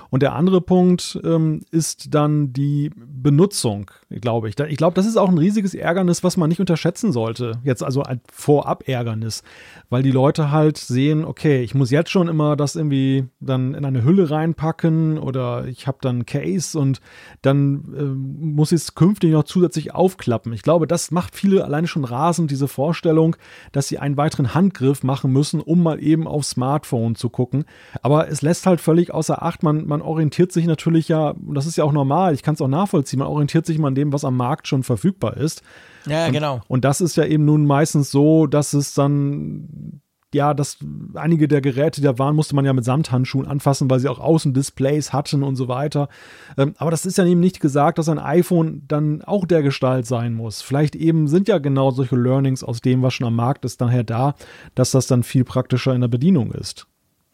Und 0.09 0.23
der 0.23 0.33
andere 0.33 0.61
Punkt 0.61 1.19
ähm, 1.23 1.61
ist 1.71 2.13
dann 2.13 2.53
die 2.53 2.91
Benutzung, 2.95 3.91
glaube 4.09 4.49
ich. 4.49 4.59
Ich 4.59 4.77
glaube, 4.77 4.95
das 4.95 5.05
ist 5.05 5.17
auch 5.17 5.29
ein 5.29 5.37
riesiges 5.37 5.73
Ärgernis, 5.73 6.23
was 6.23 6.37
man 6.37 6.49
nicht 6.49 6.59
unterschätzen 6.59 7.11
sollte. 7.11 7.59
Jetzt 7.63 7.83
also 7.83 8.03
ein 8.03 8.21
Vorab-Ärgernis, 8.31 9.43
weil 9.89 10.03
die 10.03 10.11
Leute 10.11 10.51
halt 10.51 10.77
sehen, 10.77 11.25
okay, 11.25 11.61
ich 11.61 11.75
muss 11.75 11.91
jetzt 11.91 12.09
schon 12.09 12.27
immer 12.27 12.55
das 12.55 12.75
irgendwie 12.75 13.25
dann 13.39 13.73
in 13.73 13.85
eine 13.85 14.03
Hülle 14.03 14.29
reinpacken 14.29 15.17
oder 15.17 15.65
ich 15.65 15.87
habe 15.87 15.97
dann 16.01 16.25
Case 16.25 16.77
und 16.77 17.01
dann 17.41 17.95
ähm, 17.97 18.55
muss 18.55 18.71
ich 18.71 18.81
es 18.81 18.95
künftig 18.95 19.31
noch 19.31 19.43
zusätzlich 19.43 19.93
aufklappen. 19.93 20.53
Ich 20.53 20.61
glaube, 20.61 20.87
das 20.87 21.11
macht 21.11 21.35
viele 21.35 21.63
alleine 21.63 21.87
schon 21.87 22.05
rasend, 22.05 22.51
diese 22.51 22.67
Vorstellung, 22.67 23.35
dass 23.71 23.87
sie 23.87 23.99
einen 23.99 24.17
weiteren 24.17 24.53
Handgriff 24.53 25.03
machen 25.03 25.31
müssen, 25.31 25.59
um 25.61 25.83
mal 25.83 26.01
eben 26.01 26.27
aufs 26.27 26.51
Smartphone 26.51 27.15
zu 27.15 27.29
gucken. 27.29 27.65
Aber 28.01 28.29
es 28.29 28.41
lässt 28.41 28.65
halt 28.65 28.81
völlig 28.81 29.13
außer 29.13 29.41
Acht, 29.41 29.63
man, 29.63 29.85
man 29.85 29.96
orientiert 30.01 30.51
sich 30.51 30.65
natürlich 30.65 31.07
ja, 31.07 31.29
und 31.29 31.55
das 31.55 31.65
ist 31.65 31.77
ja 31.77 31.83
auch 31.83 31.91
normal, 31.91 32.33
ich 32.33 32.43
kann 32.43 32.55
es 32.55 32.61
auch 32.61 32.67
nachvollziehen, 32.67 33.19
man 33.19 33.27
orientiert 33.27 33.65
sich 33.65 33.77
mal 33.77 33.89
an 33.89 33.95
dem, 33.95 34.13
was 34.13 34.25
am 34.25 34.37
Markt 34.37 34.67
schon 34.67 34.83
verfügbar 34.83 35.37
ist. 35.37 35.61
Ja, 36.05 36.29
genau. 36.29 36.61
Und 36.67 36.85
das 36.85 37.01
ist 37.01 37.17
ja 37.17 37.25
eben 37.25 37.45
nun 37.45 37.65
meistens 37.65 38.11
so, 38.11 38.47
dass 38.47 38.73
es 38.73 38.93
dann, 38.93 40.01
ja, 40.33 40.53
dass 40.53 40.79
einige 41.15 41.47
der 41.47 41.61
Geräte, 41.61 42.01
die 42.01 42.05
da 42.05 42.17
waren, 42.17 42.35
musste 42.35 42.55
man 42.55 42.65
ja 42.65 42.73
mit 42.73 42.85
Samthandschuhen 42.85 43.47
anfassen, 43.47 43.89
weil 43.89 43.99
sie 43.99 44.09
auch 44.09 44.19
Außendisplays 44.19 45.13
hatten 45.13 45.43
und 45.43 45.55
so 45.55 45.67
weiter. 45.67 46.09
Ähm, 46.57 46.75
aber 46.77 46.91
das 46.91 47.05
ist 47.05 47.17
ja 47.17 47.25
eben 47.25 47.39
nicht 47.39 47.59
gesagt, 47.59 47.97
dass 47.97 48.09
ein 48.09 48.19
iPhone 48.19 48.83
dann 48.87 49.21
auch 49.23 49.45
der 49.45 49.63
Gestalt 49.63 50.05
sein 50.05 50.33
muss. 50.33 50.61
Vielleicht 50.61 50.95
eben 50.95 51.27
sind 51.27 51.47
ja 51.47 51.57
genau 51.57 51.91
solche 51.91 52.15
Learnings 52.15 52.63
aus 52.63 52.81
dem, 52.81 53.01
was 53.01 53.13
schon 53.13 53.27
am 53.27 53.35
Markt 53.35 53.65
ist, 53.65 53.81
daher 53.81 54.03
da, 54.03 54.35
dass 54.75 54.91
das 54.91 55.07
dann 55.07 55.23
viel 55.23 55.43
praktischer 55.43 55.93
in 55.93 56.01
der 56.01 56.07
Bedienung 56.07 56.51
ist. 56.51 56.87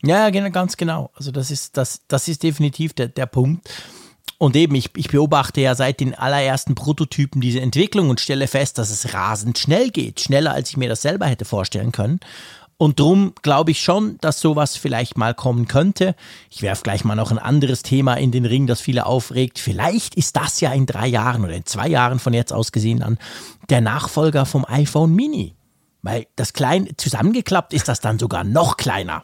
Ja, 0.06 0.30
genau, 0.30 0.50
ganz 0.52 0.78
genau. 0.78 1.12
Also 1.16 1.32
das 1.32 1.50
ist, 1.50 1.78
das, 1.78 2.02
das 2.08 2.28
ist 2.28 2.44
definitiv 2.44 2.94
der, 2.94 3.08
der 3.08 3.26
Punkt. 3.26 3.70
Und 4.38 4.58
eben, 4.58 4.76
ich, 4.76 4.90
ich 4.98 5.08
beobachte 5.08 5.62
ja 5.62 5.74
seit 5.76 6.02
den 6.02 6.16
allerersten 6.16 6.76
Prototypen 6.76 7.40
diese 7.40 7.62
Entwicklung 7.62 8.10
und 8.10 8.20
stelle 8.20 8.48
fest, 8.48 8.78
dass 8.78 8.90
es 8.90 9.14
rasend 9.14 9.58
schnell 9.58 9.90
geht. 9.90 10.20
Schneller, 10.20 10.52
als 10.52 10.70
ich 10.70 10.78
mir 10.78 10.90
das 10.90 11.02
selber 11.02 11.28
hätte 11.28 11.46
vorstellen 11.46 11.94
können. 11.94 12.20
Und 12.76 13.00
drum 13.00 13.34
glaube 13.42 13.72
ich 13.72 13.82
schon, 13.82 14.18
dass 14.20 14.42
sowas 14.42 14.76
vielleicht 14.76 15.18
mal 15.18 15.34
kommen 15.34 15.70
könnte. 15.70 16.16
Ich 16.50 16.62
werfe 16.62 16.84
gleich 16.84 17.06
mal 17.06 17.16
noch 17.16 17.32
ein 17.32 17.40
anderes 17.40 17.84
Thema 17.84 18.16
in 18.16 18.32
den 18.32 18.46
Ring, 18.46 18.68
das 18.68 18.82
viele 18.82 19.06
aufregt. 19.06 19.60
Vielleicht 19.60 20.16
ist 20.16 20.36
das 20.36 20.60
ja 20.60 20.74
in 20.74 20.86
drei 20.86 21.08
Jahren 21.08 21.46
oder 21.46 21.54
in 21.54 21.66
zwei 21.66 21.88
Jahren 21.88 22.20
von 22.20 22.34
jetzt 22.34 22.52
aus 22.52 22.74
gesehen 22.74 23.00
dann 23.00 23.18
der 23.70 23.80
Nachfolger 23.80 24.46
vom 24.46 24.66
iPhone 24.68 25.16
Mini. 25.16 25.56
Weil 26.02 26.28
das 26.36 26.52
klein 26.52 26.90
zusammengeklappt 26.98 27.74
ist 27.74 27.88
das 27.88 28.02
dann 28.02 28.20
sogar 28.20 28.44
noch 28.44 28.76
kleiner. 28.76 29.24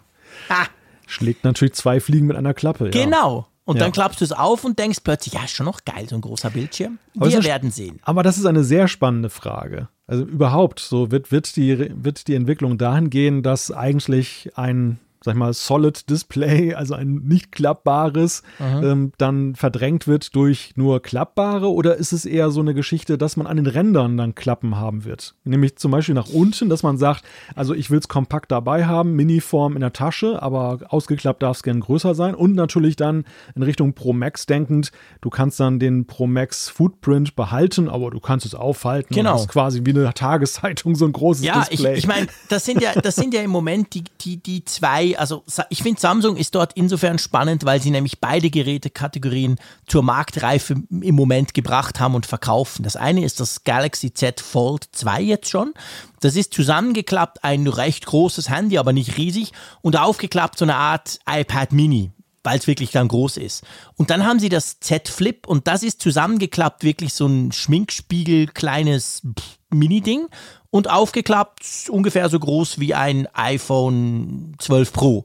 Schlägt 1.08 1.44
natürlich 1.44 1.74
zwei 1.74 2.00
Fliegen 2.00 2.28
mit 2.28 2.38
einer 2.38 2.54
Klappe. 2.54 2.86
Ja. 2.86 2.92
Genau. 2.92 3.48
Und 3.66 3.76
Ja. 3.78 3.84
dann 3.84 3.92
klappst 3.92 4.20
du 4.22 4.26
es 4.26 4.32
auf 4.32 4.64
und 4.64 4.80
denkst 4.80 5.00
plötzlich, 5.04 5.36
ja, 5.36 5.44
ist 5.44 5.52
schon 5.52 5.66
noch 5.68 5.86
geil, 5.86 6.08
so 6.10 6.16
ein 6.16 6.22
großer 6.22 6.50
Bildschirm. 6.50 6.98
Aber 7.16 7.32
Wir 7.32 7.44
werden 7.44 7.70
sehen. 7.72 8.00
Aber 8.04 8.24
das 8.24 8.38
ist 8.38 8.46
eine 8.46 8.64
sehr 8.64 8.88
spannende 8.88 9.30
Frage. 9.30 9.90
Also 10.08 10.24
überhaupt, 10.24 10.80
so 10.80 11.12
wird, 11.12 11.32
wird, 11.32 11.56
die, 11.56 11.92
wird 12.04 12.28
die 12.28 12.34
Entwicklung 12.34 12.80
dahin 12.80 13.12
gehen, 13.12 13.44
dass 13.44 13.70
eigentlich 13.72 14.50
ein 14.56 14.98
sag 15.24 15.34
ich 15.34 15.40
mal, 15.40 15.54
Solid 15.54 16.10
Display, 16.10 16.74
also 16.74 16.94
ein 16.94 17.22
nicht 17.26 17.52
klappbares, 17.52 18.42
ähm, 18.60 19.12
dann 19.18 19.56
verdrängt 19.56 20.08
wird 20.08 20.36
durch 20.36 20.72
nur 20.76 21.02
klappbare? 21.02 21.72
Oder 21.72 21.96
ist 21.98 22.14
es 22.14 22.26
eher 22.26 22.52
so 22.52 22.62
eine 22.62 22.74
Geschichte, 22.74 23.18
dass 23.18 23.36
man 23.36 23.46
an 23.48 23.58
den 23.58 23.68
Rändern 23.68 24.18
dann 24.18 24.36
Klappen 24.36 24.78
haben 24.78 25.04
wird? 25.04 25.36
Nämlich 25.44 25.78
zum 25.78 25.92
Beispiel 25.92 26.16
nach 26.16 26.30
unten, 26.30 26.70
dass 26.70 26.84
man 26.84 26.98
sagt, 26.98 27.24
also 27.56 27.74
ich 27.74 27.92
will 27.92 28.00
es 28.00 28.08
kompakt 28.08 28.52
dabei 28.52 28.86
haben, 28.86 29.14
Miniform 29.16 29.74
in 29.74 29.82
der 29.82 29.94
Tasche, 29.94 30.42
aber 30.42 30.80
ausgeklappt 30.88 31.44
darf 31.44 31.58
es 31.58 31.64
gern 31.64 31.82
größer 31.82 32.16
sein. 32.16 32.34
Und 32.34 32.56
natürlich 32.56 32.96
dann 32.96 33.26
in 33.56 33.64
Richtung 33.64 33.94
Pro 33.94 34.14
Max 34.14 34.46
denkend, 34.46 34.92
du 35.22 35.30
kannst 35.30 35.60
dann 35.60 35.80
den 35.80 36.06
Pro 36.06 36.28
Max 36.28 36.70
Footprint 36.70 37.36
behalten, 37.36 37.90
aber 37.90 38.12
du 38.12 38.20
kannst 38.20 38.46
es 38.46 38.56
aufhalten. 38.56 39.14
Genau. 39.14 39.34
Das 39.34 39.42
ist 39.42 39.50
quasi 39.50 39.82
wie 39.84 39.92
eine 39.92 40.14
Tageszeitung, 40.14 40.96
so 40.96 41.06
ein 41.06 41.12
großes 41.12 41.44
Ja, 41.44 41.64
ich, 41.64 41.70
Display. 41.70 41.98
ich 41.98 42.08
meine, 42.08 42.28
das 42.48 42.66
sind 42.66 42.82
ja, 42.82 42.94
das 42.94 43.16
sind 43.16 43.34
ja 43.34 43.42
im 43.42 43.52
Moment 43.52 43.94
die, 43.94 44.04
die, 44.22 44.38
die 44.38 44.64
zwei, 44.66 45.09
also 45.18 45.44
ich 45.70 45.84
finde 45.84 46.00
Samsung 46.00 46.38
ist 46.38 46.56
dort 46.56 46.74
insofern 46.74 47.20
spannend, 47.20 47.66
weil 47.66 47.82
sie 47.82 47.92
nämlich 47.92 48.20
beide 48.20 48.50
Gerätekategorien 48.50 49.60
zur 49.88 50.04
Marktreife 50.04 50.76
im 50.90 51.16
Moment 51.16 51.54
gebracht 51.54 52.00
haben 52.00 52.16
und 52.16 52.26
verkaufen. 52.26 52.84
Das 52.84 52.96
eine 52.96 53.24
ist 53.24 53.40
das 53.40 53.64
Galaxy 53.64 54.14
Z 54.14 54.42
Fold 54.42 54.88
2 54.92 55.22
jetzt 55.22 55.50
schon. 55.50 55.74
Das 56.20 56.36
ist 56.36 56.54
zusammengeklappt 56.54 57.44
ein 57.44 57.68
recht 57.68 58.06
großes 58.06 58.50
Handy, 58.50 58.78
aber 58.78 58.94
nicht 58.94 59.18
riesig 59.18 59.52
und 59.82 59.98
aufgeklappt 59.98 60.58
so 60.60 60.66
eine 60.66 60.76
Art 60.76 61.20
iPad 61.28 61.72
Mini 61.72 62.12
weil 62.44 62.58
es 62.58 62.68
wirklich 62.68 62.92
dann 62.92 63.08
groß 63.08 63.38
ist. 63.38 63.64
Und 63.96 64.10
dann 64.10 64.26
haben 64.26 64.40
sie 64.40 64.50
das 64.50 64.80
Z 64.80 65.10
Flip 65.10 65.46
und 65.46 65.68
das 65.68 65.84
ist 65.84 66.02
zusammengeklappt, 66.02 66.84
wirklich 66.84 67.14
so 67.14 67.28
ein 67.28 67.52
Schminkspiegel, 67.52 68.48
kleines 68.48 69.22
Mini-Ding 69.70 70.28
und 70.72 70.90
aufgeklappt 70.90 71.90
ungefähr 71.90 72.30
so 72.30 72.40
groß 72.40 72.80
wie 72.80 72.94
ein 72.94 73.28
iPhone 73.34 74.56
12 74.60 74.94
Pro. 74.94 75.24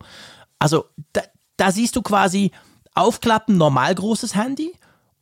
Also 0.59 0.85
da, 1.13 1.23
da 1.57 1.73
siehst 1.73 1.97
du 1.97 2.03
quasi 2.03 2.51
aufklappen, 2.95 3.57
normal 3.57 3.95
großes 3.95 4.35
Handy 4.35 4.73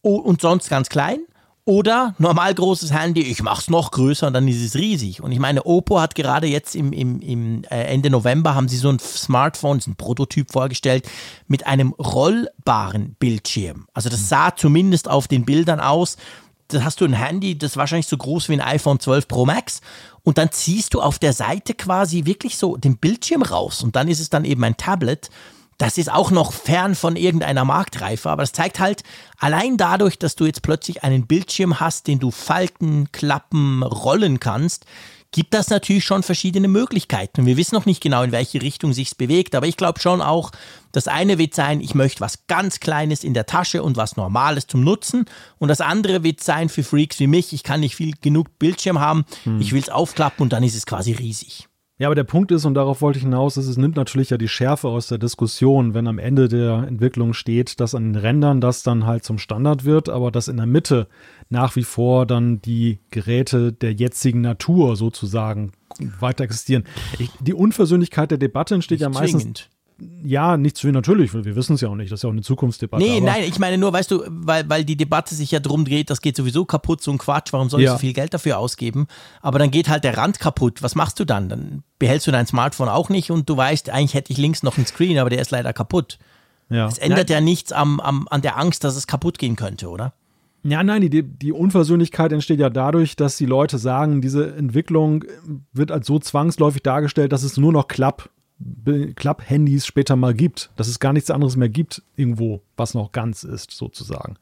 und 0.02 0.40
sonst 0.40 0.68
ganz 0.68 0.88
klein. 0.88 1.20
Oder 1.64 2.16
normal 2.18 2.54
großes 2.54 2.92
Handy, 2.92 3.22
ich 3.22 3.40
mach's 3.40 3.70
noch 3.70 3.92
größer 3.92 4.26
und 4.26 4.32
dann 4.32 4.48
ist 4.48 4.60
es 4.60 4.74
riesig. 4.74 5.22
Und 5.22 5.30
ich 5.30 5.38
meine, 5.38 5.64
Oppo 5.64 6.00
hat 6.00 6.16
gerade 6.16 6.48
jetzt 6.48 6.74
im, 6.74 6.92
im, 6.92 7.20
im 7.20 7.62
äh, 7.70 7.84
Ende 7.84 8.10
November 8.10 8.56
haben 8.56 8.66
sie 8.66 8.78
so 8.78 8.88
ein 8.88 8.98
Smartphone, 8.98 9.78
so 9.78 9.92
ein 9.92 9.94
Prototyp 9.94 10.50
vorgestellt, 10.50 11.08
mit 11.46 11.68
einem 11.68 11.92
rollbaren 11.92 13.14
Bildschirm. 13.20 13.86
Also 13.94 14.08
das 14.08 14.28
sah 14.28 14.56
zumindest 14.56 15.08
auf 15.08 15.28
den 15.28 15.44
Bildern 15.44 15.78
aus. 15.78 16.16
Da 16.72 16.84
hast 16.84 17.00
du 17.00 17.04
ein 17.04 17.12
Handy, 17.12 17.58
das 17.58 17.76
wahrscheinlich 17.76 18.06
so 18.06 18.16
groß 18.16 18.48
wie 18.48 18.54
ein 18.54 18.60
iPhone 18.60 18.98
12 18.98 19.28
Pro 19.28 19.44
Max. 19.46 19.80
Und 20.22 20.38
dann 20.38 20.50
ziehst 20.50 20.94
du 20.94 21.00
auf 21.00 21.18
der 21.18 21.32
Seite 21.32 21.74
quasi 21.74 22.24
wirklich 22.24 22.56
so 22.56 22.76
den 22.76 22.96
Bildschirm 22.96 23.42
raus. 23.42 23.82
Und 23.82 23.96
dann 23.96 24.08
ist 24.08 24.20
es 24.20 24.30
dann 24.30 24.44
eben 24.44 24.62
ein 24.64 24.76
Tablet. 24.76 25.30
Das 25.78 25.98
ist 25.98 26.12
auch 26.12 26.30
noch 26.30 26.52
fern 26.52 26.94
von 26.94 27.16
irgendeiner 27.16 27.64
Marktreife, 27.64 28.30
aber 28.30 28.42
das 28.42 28.52
zeigt 28.52 28.78
halt 28.78 29.02
allein 29.38 29.76
dadurch, 29.76 30.16
dass 30.18 30.36
du 30.36 30.46
jetzt 30.46 30.62
plötzlich 30.62 31.02
einen 31.02 31.26
Bildschirm 31.26 31.80
hast, 31.80 32.06
den 32.06 32.20
du 32.20 32.30
falten, 32.30 33.10
klappen, 33.10 33.82
rollen 33.82 34.38
kannst, 34.38 34.84
gibt 35.32 35.54
das 35.54 35.70
natürlich 35.70 36.04
schon 36.04 36.22
verschiedene 36.22 36.68
Möglichkeiten. 36.68 37.40
Und 37.40 37.46
wir 37.46 37.56
wissen 37.56 37.74
noch 37.74 37.86
nicht 37.86 38.02
genau, 38.02 38.22
in 38.22 38.32
welche 38.32 38.62
Richtung 38.62 38.92
sich's 38.92 39.14
bewegt, 39.14 39.54
aber 39.54 39.66
ich 39.66 39.76
glaube 39.76 40.00
schon 40.00 40.20
auch, 40.20 40.52
das 40.92 41.08
eine 41.08 41.38
wird 41.38 41.54
sein, 41.54 41.80
ich 41.80 41.94
möchte 41.94 42.20
was 42.20 42.46
ganz 42.46 42.78
Kleines 42.78 43.24
in 43.24 43.34
der 43.34 43.46
Tasche 43.46 43.82
und 43.82 43.96
was 43.96 44.16
Normales 44.16 44.66
zum 44.66 44.84
Nutzen. 44.84 45.24
Und 45.58 45.68
das 45.68 45.80
andere 45.80 46.22
wird 46.22 46.42
sein 46.42 46.68
für 46.68 46.84
Freaks 46.84 47.18
wie 47.18 47.26
mich, 47.26 47.52
ich 47.52 47.62
kann 47.62 47.80
nicht 47.80 47.96
viel 47.96 48.14
genug 48.20 48.58
Bildschirm 48.58 49.00
haben, 49.00 49.24
ich 49.58 49.72
will's 49.72 49.88
aufklappen 49.88 50.42
und 50.42 50.52
dann 50.52 50.62
ist 50.62 50.76
es 50.76 50.86
quasi 50.86 51.12
riesig. 51.12 51.66
Ja, 52.02 52.08
aber 52.08 52.16
der 52.16 52.24
Punkt 52.24 52.50
ist, 52.50 52.64
und 52.64 52.74
darauf 52.74 53.00
wollte 53.00 53.18
ich 53.18 53.22
hinaus, 53.22 53.56
ist, 53.56 53.68
es 53.68 53.76
nimmt 53.76 53.94
natürlich 53.94 54.30
ja 54.30 54.36
die 54.36 54.48
Schärfe 54.48 54.88
aus 54.88 55.06
der 55.06 55.18
Diskussion, 55.18 55.94
wenn 55.94 56.08
am 56.08 56.18
Ende 56.18 56.48
der 56.48 56.84
Entwicklung 56.88 57.32
steht, 57.32 57.78
dass 57.78 57.94
an 57.94 58.12
den 58.12 58.20
Rändern 58.20 58.60
das 58.60 58.82
dann 58.82 59.06
halt 59.06 59.22
zum 59.22 59.38
Standard 59.38 59.84
wird, 59.84 60.08
aber 60.08 60.32
dass 60.32 60.48
in 60.48 60.56
der 60.56 60.66
Mitte 60.66 61.06
nach 61.48 61.76
wie 61.76 61.84
vor 61.84 62.26
dann 62.26 62.60
die 62.60 62.98
Geräte 63.12 63.72
der 63.72 63.92
jetzigen 63.92 64.40
Natur 64.40 64.96
sozusagen 64.96 65.70
weiter 66.18 66.42
existieren. 66.42 66.82
Ich, 67.20 67.30
die 67.38 67.54
Unversöhnlichkeit 67.54 68.32
der 68.32 68.38
Debatte 68.38 68.74
entsteht 68.74 68.98
ja 68.98 69.08
meistens. 69.08 69.42
Zwingend. 69.42 69.70
Ja, 70.24 70.56
nicht 70.56 70.76
zwingend, 70.76 70.94
natürlich, 70.96 71.32
wir 71.34 71.56
wissen 71.56 71.74
es 71.74 71.80
ja 71.80 71.88
auch 71.88 71.94
nicht, 71.94 72.10
das 72.12 72.20
ist 72.20 72.22
ja 72.22 72.28
auch 72.28 72.32
eine 72.32 72.42
Zukunftsdebatte. 72.42 73.02
Nee, 73.02 73.18
aber, 73.18 73.26
nein, 73.26 73.44
ich 73.44 73.58
meine 73.58 73.78
nur, 73.78 73.92
weißt 73.92 74.10
du, 74.10 74.22
weil, 74.28 74.68
weil 74.68 74.84
die 74.84 74.96
Debatte 74.96 75.34
sich 75.34 75.50
ja 75.50 75.60
drum 75.60 75.84
dreht, 75.84 76.10
das 76.10 76.20
geht 76.20 76.36
sowieso 76.36 76.64
kaputt, 76.64 77.02
so 77.02 77.10
ein 77.10 77.18
Quatsch, 77.18 77.52
warum 77.52 77.68
soll 77.68 77.80
ich 77.80 77.86
Ja. 77.86 77.92
so 77.92 77.98
viel 77.98 78.12
Geld 78.12 78.32
dafür 78.34 78.58
ausgeben? 78.58 79.06
Aber 79.40 79.58
dann 79.58 79.70
geht 79.70 79.88
halt 79.88 80.04
der 80.04 80.16
Rand 80.16 80.38
kaputt. 80.40 80.82
Was 80.82 80.94
machst 80.94 81.18
du 81.20 81.24
dann? 81.24 81.48
Dann 81.48 81.82
behältst 81.98 82.26
du 82.26 82.30
dein 82.30 82.46
Smartphone 82.46 82.88
auch 82.88 83.08
nicht 83.08 83.30
und 83.30 83.48
du 83.48 83.56
weißt, 83.56 83.90
eigentlich 83.90 84.14
hätte 84.14 84.32
ich 84.32 84.38
links 84.38 84.62
noch 84.62 84.76
einen 84.76 84.86
Screen, 84.86 85.18
aber 85.18 85.30
der 85.30 85.40
ist 85.40 85.50
leider 85.50 85.72
kaputt. 85.72 86.18
Ja. 86.70 86.86
Es 86.88 86.98
ändert 86.98 87.28
ja 87.30 87.40
nichts 87.40 87.72
am, 87.72 88.00
am, 88.00 88.26
an 88.30 88.42
der 88.42 88.56
Angst, 88.58 88.84
dass 88.84 88.96
es 88.96 89.06
kaputt 89.06 89.38
gehen 89.38 89.56
könnte, 89.56 89.88
oder? 89.88 90.14
Ja, 90.64 90.84
nein, 90.84 91.10
die, 91.10 91.22
die 91.24 91.50
Unversöhnlichkeit 91.52 92.32
entsteht 92.32 92.60
ja 92.60 92.70
dadurch, 92.70 93.16
dass 93.16 93.36
die 93.36 93.46
Leute 93.46 93.78
sagen, 93.78 94.20
diese 94.20 94.54
Entwicklung 94.54 95.24
wird 95.72 95.90
als 95.90 96.06
so 96.06 96.20
zwangsläufig 96.20 96.82
dargestellt, 96.84 97.32
dass 97.32 97.42
es 97.42 97.56
nur 97.56 97.72
noch 97.72 97.88
Klapp, 97.88 98.30
Klapp-Handys 99.14 99.86
später 99.86 100.16
mal 100.16 100.34
gibt. 100.34 100.70
Dass 100.76 100.88
es 100.88 101.00
gar 101.00 101.12
nichts 101.12 101.30
anderes 101.30 101.56
mehr 101.56 101.68
gibt, 101.68 102.02
irgendwo, 102.16 102.62
was 102.76 102.94
noch 102.94 103.12
ganz 103.12 103.44
ist, 103.44 103.70
sozusagen. 103.70 104.36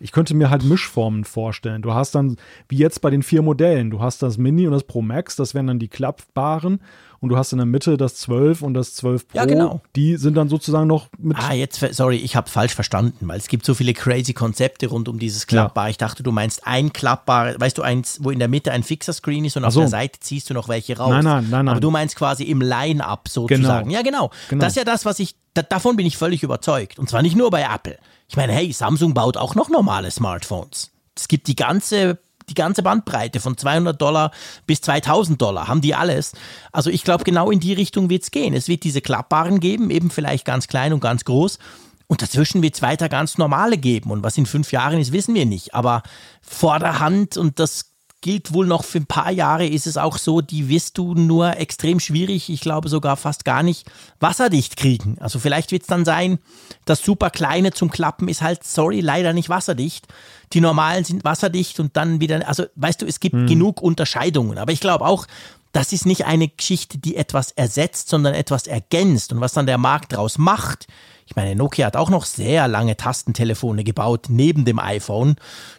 Ich 0.00 0.12
könnte 0.12 0.34
mir 0.34 0.50
halt 0.50 0.64
Mischformen 0.64 1.24
vorstellen. 1.24 1.82
Du 1.82 1.92
hast 1.92 2.14
dann, 2.14 2.36
wie 2.68 2.76
jetzt 2.76 3.00
bei 3.00 3.10
den 3.10 3.22
vier 3.22 3.42
Modellen, 3.42 3.90
du 3.90 4.00
hast 4.00 4.22
das 4.22 4.38
Mini 4.38 4.66
und 4.66 4.72
das 4.72 4.84
Pro 4.84 5.02
Max, 5.02 5.34
das 5.36 5.54
wären 5.54 5.66
dann 5.66 5.78
die 5.78 5.88
klappbaren. 5.88 6.80
Und 7.20 7.30
du 7.30 7.36
hast 7.36 7.52
in 7.52 7.58
der 7.58 7.66
Mitte 7.66 7.96
das 7.96 8.14
12 8.16 8.62
und 8.62 8.74
das 8.74 8.94
12 8.94 9.28
Pro. 9.28 9.38
Ja, 9.38 9.44
genau. 9.44 9.80
Die 9.96 10.16
sind 10.16 10.34
dann 10.36 10.48
sozusagen 10.48 10.86
noch 10.86 11.08
mit. 11.18 11.36
Ah, 11.36 11.52
jetzt, 11.52 11.84
sorry, 11.92 12.16
ich 12.16 12.36
habe 12.36 12.48
falsch 12.48 12.74
verstanden, 12.74 13.26
weil 13.26 13.38
es 13.38 13.48
gibt 13.48 13.66
so 13.66 13.74
viele 13.74 13.92
crazy 13.92 14.34
Konzepte 14.34 14.86
rund 14.86 15.08
um 15.08 15.18
dieses 15.18 15.48
Klappbar. 15.48 15.90
Ich 15.90 15.98
dachte, 15.98 16.22
du 16.22 16.30
meinst 16.30 16.66
ein 16.66 16.92
klappbar, 16.92 17.58
weißt 17.58 17.76
du, 17.76 17.82
eins, 17.82 18.18
wo 18.22 18.30
in 18.30 18.38
der 18.38 18.46
Mitte 18.46 18.70
ein 18.70 18.84
fixer 18.84 19.12
Screen 19.12 19.44
ist 19.44 19.56
und 19.56 19.64
auf 19.64 19.72
so. 19.74 19.80
der 19.80 19.88
Seite 19.88 20.20
ziehst 20.20 20.48
du 20.48 20.54
noch 20.54 20.68
welche 20.68 20.96
raus. 20.96 21.10
Nein, 21.10 21.24
nein, 21.24 21.46
nein, 21.50 21.64
nein. 21.64 21.68
Aber 21.68 21.80
du 21.80 21.90
meinst 21.90 22.14
quasi 22.14 22.44
im 22.44 22.60
Line-Up 22.60 23.28
sozusagen. 23.28 23.88
Genau. 23.88 23.96
Ja, 23.96 24.02
genau. 24.02 24.30
Genau. 24.48 24.60
Das 24.60 24.72
ist 24.72 24.76
ja 24.76 24.84
das, 24.84 25.04
was 25.04 25.18
ich, 25.18 25.34
da, 25.54 25.62
davon 25.62 25.96
bin 25.96 26.06
ich 26.06 26.16
völlig 26.16 26.44
überzeugt. 26.44 26.98
Und 26.98 27.10
zwar 27.10 27.22
nicht 27.22 27.36
nur 27.36 27.50
bei 27.50 27.62
Apple. 27.62 27.98
Ich 28.28 28.36
meine, 28.36 28.52
hey, 28.52 28.70
Samsung 28.72 29.14
baut 29.14 29.36
auch 29.36 29.56
noch 29.56 29.70
normale 29.70 30.10
Smartphones. 30.10 30.92
Es 31.16 31.26
gibt 31.26 31.48
die 31.48 31.56
ganze 31.56 32.18
die 32.48 32.54
ganze 32.54 32.82
Bandbreite 32.82 33.40
von 33.40 33.56
200 33.56 34.00
Dollar 34.00 34.30
bis 34.66 34.80
2000 34.80 35.40
Dollar, 35.40 35.68
haben 35.68 35.80
die 35.80 35.94
alles. 35.94 36.32
Also 36.72 36.90
ich 36.90 37.04
glaube, 37.04 37.24
genau 37.24 37.50
in 37.50 37.60
die 37.60 37.72
Richtung 37.72 38.10
wird 38.10 38.22
es 38.22 38.30
gehen. 38.30 38.54
Es 38.54 38.68
wird 38.68 38.84
diese 38.84 39.00
klappbaren 39.00 39.60
geben, 39.60 39.90
eben 39.90 40.10
vielleicht 40.10 40.44
ganz 40.44 40.68
klein 40.68 40.92
und 40.92 41.00
ganz 41.00 41.24
groß. 41.24 41.58
Und 42.06 42.22
dazwischen 42.22 42.62
wird 42.62 42.74
es 42.74 42.82
weiter 42.82 43.10
ganz 43.10 43.36
normale 43.36 43.76
geben. 43.76 44.10
Und 44.10 44.22
was 44.22 44.38
in 44.38 44.46
fünf 44.46 44.72
Jahren 44.72 44.98
ist, 44.98 45.12
wissen 45.12 45.34
wir 45.34 45.44
nicht. 45.44 45.74
Aber 45.74 46.02
vorderhand, 46.40 47.36
und 47.36 47.58
das 47.58 47.87
gilt 48.20 48.52
wohl 48.52 48.66
noch 48.66 48.84
für 48.84 48.98
ein 48.98 49.06
paar 49.06 49.30
Jahre, 49.30 49.66
ist 49.66 49.86
es 49.86 49.96
auch 49.96 50.18
so, 50.18 50.40
die 50.40 50.68
wirst 50.68 50.98
du 50.98 51.14
nur 51.14 51.56
extrem 51.56 52.00
schwierig, 52.00 52.50
ich 52.50 52.60
glaube 52.60 52.88
sogar 52.88 53.16
fast 53.16 53.44
gar 53.44 53.62
nicht, 53.62 53.88
wasserdicht 54.18 54.76
kriegen. 54.76 55.16
Also 55.20 55.38
vielleicht 55.38 55.70
wird 55.70 55.82
es 55.82 55.88
dann 55.88 56.04
sein, 56.04 56.38
das 56.84 57.00
super 57.00 57.30
kleine 57.30 57.72
zum 57.72 57.90
Klappen 57.90 58.28
ist 58.28 58.42
halt, 58.42 58.64
sorry, 58.64 59.00
leider 59.00 59.32
nicht 59.32 59.48
wasserdicht. 59.48 60.08
Die 60.52 60.60
normalen 60.60 61.04
sind 61.04 61.24
wasserdicht 61.24 61.78
und 61.78 61.96
dann 61.96 62.20
wieder, 62.20 62.48
also 62.48 62.64
weißt 62.74 63.02
du, 63.02 63.06
es 63.06 63.20
gibt 63.20 63.46
genug 63.46 63.80
Unterscheidungen. 63.82 64.58
Aber 64.58 64.72
ich 64.72 64.80
glaube 64.80 65.04
auch, 65.04 65.26
das 65.72 65.92
ist 65.92 66.06
nicht 66.06 66.24
eine 66.24 66.48
Geschichte, 66.48 66.98
die 66.98 67.16
etwas 67.16 67.52
ersetzt, 67.52 68.08
sondern 68.08 68.34
etwas 68.34 68.66
ergänzt. 68.66 69.32
Und 69.32 69.40
was 69.40 69.52
dann 69.52 69.66
der 69.66 69.78
Markt 69.78 70.12
draus 70.12 70.38
macht, 70.38 70.86
ich 71.28 71.36
meine, 71.36 71.54
Nokia 71.54 71.86
hat 71.86 71.96
auch 71.96 72.08
noch 72.08 72.24
sehr 72.24 72.68
lange 72.68 72.96
Tastentelefone 72.96 73.84
gebaut, 73.84 74.26
neben 74.30 74.64
dem 74.64 74.78
iPhone. 74.78 75.36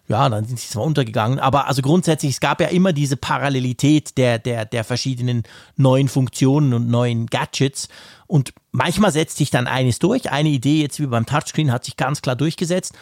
Ja, 0.08 0.30
dann 0.30 0.46
sind 0.46 0.60
sie 0.60 0.70
zwar 0.70 0.84
untergegangen, 0.84 1.40
aber 1.40 1.66
also 1.66 1.82
grundsätzlich, 1.82 2.34
es 2.34 2.40
gab 2.40 2.62
ja 2.62 2.68
immer 2.68 2.94
diese 2.94 3.18
Parallelität 3.18 4.16
der, 4.20 4.38
der, 4.38 4.66
der 4.66 4.84
verschiedenen 4.84 5.42
neuen 5.76 6.08
Funktionen 6.08 6.76
und 6.76 6.88
neuen 6.88 7.26
Gadgets. 7.26 7.90
Und 8.28 8.54
manchmal 8.72 9.12
setzt 9.12 9.38
sich 9.38 9.50
dann 9.50 9.66
eines 9.66 9.98
durch. 9.98 10.30
Eine 10.32 10.50
Idee 10.50 10.84
jetzt 10.84 11.00
wie 11.00 11.08
beim 11.08 11.26
Touchscreen 11.26 11.72
hat 11.72 11.84
sich 11.84 11.98
ganz 11.98 12.22
klar 12.22 12.36
durchgesetzt. 12.36 12.94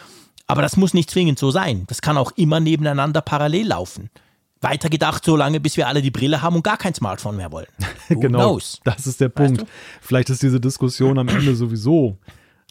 Aber 0.46 0.62
das 0.62 0.78
muss 0.78 0.94
nicht 0.94 1.10
zwingend 1.10 1.38
so 1.38 1.50
sein. 1.50 1.84
Das 1.88 2.00
kann 2.00 2.16
auch 2.16 2.30
immer 2.36 2.60
nebeneinander 2.60 3.20
parallel 3.20 3.66
laufen. 3.66 4.08
Weitergedacht 4.60 5.24
so 5.24 5.36
lange, 5.36 5.60
bis 5.60 5.76
wir 5.76 5.86
alle 5.86 6.02
die 6.02 6.10
Brille 6.10 6.42
haben 6.42 6.56
und 6.56 6.64
gar 6.64 6.76
kein 6.76 6.94
Smartphone 6.94 7.36
mehr 7.36 7.52
wollen. 7.52 7.66
Who 8.08 8.18
genau. 8.20 8.38
knows? 8.50 8.80
Das 8.84 9.06
ist 9.06 9.20
der 9.20 9.28
Punkt. 9.28 9.60
du? 9.62 9.66
Vielleicht 10.00 10.30
ist 10.30 10.42
diese 10.42 10.60
Diskussion 10.60 11.18
am 11.18 11.28
Ende 11.28 11.54
sowieso 11.54 12.16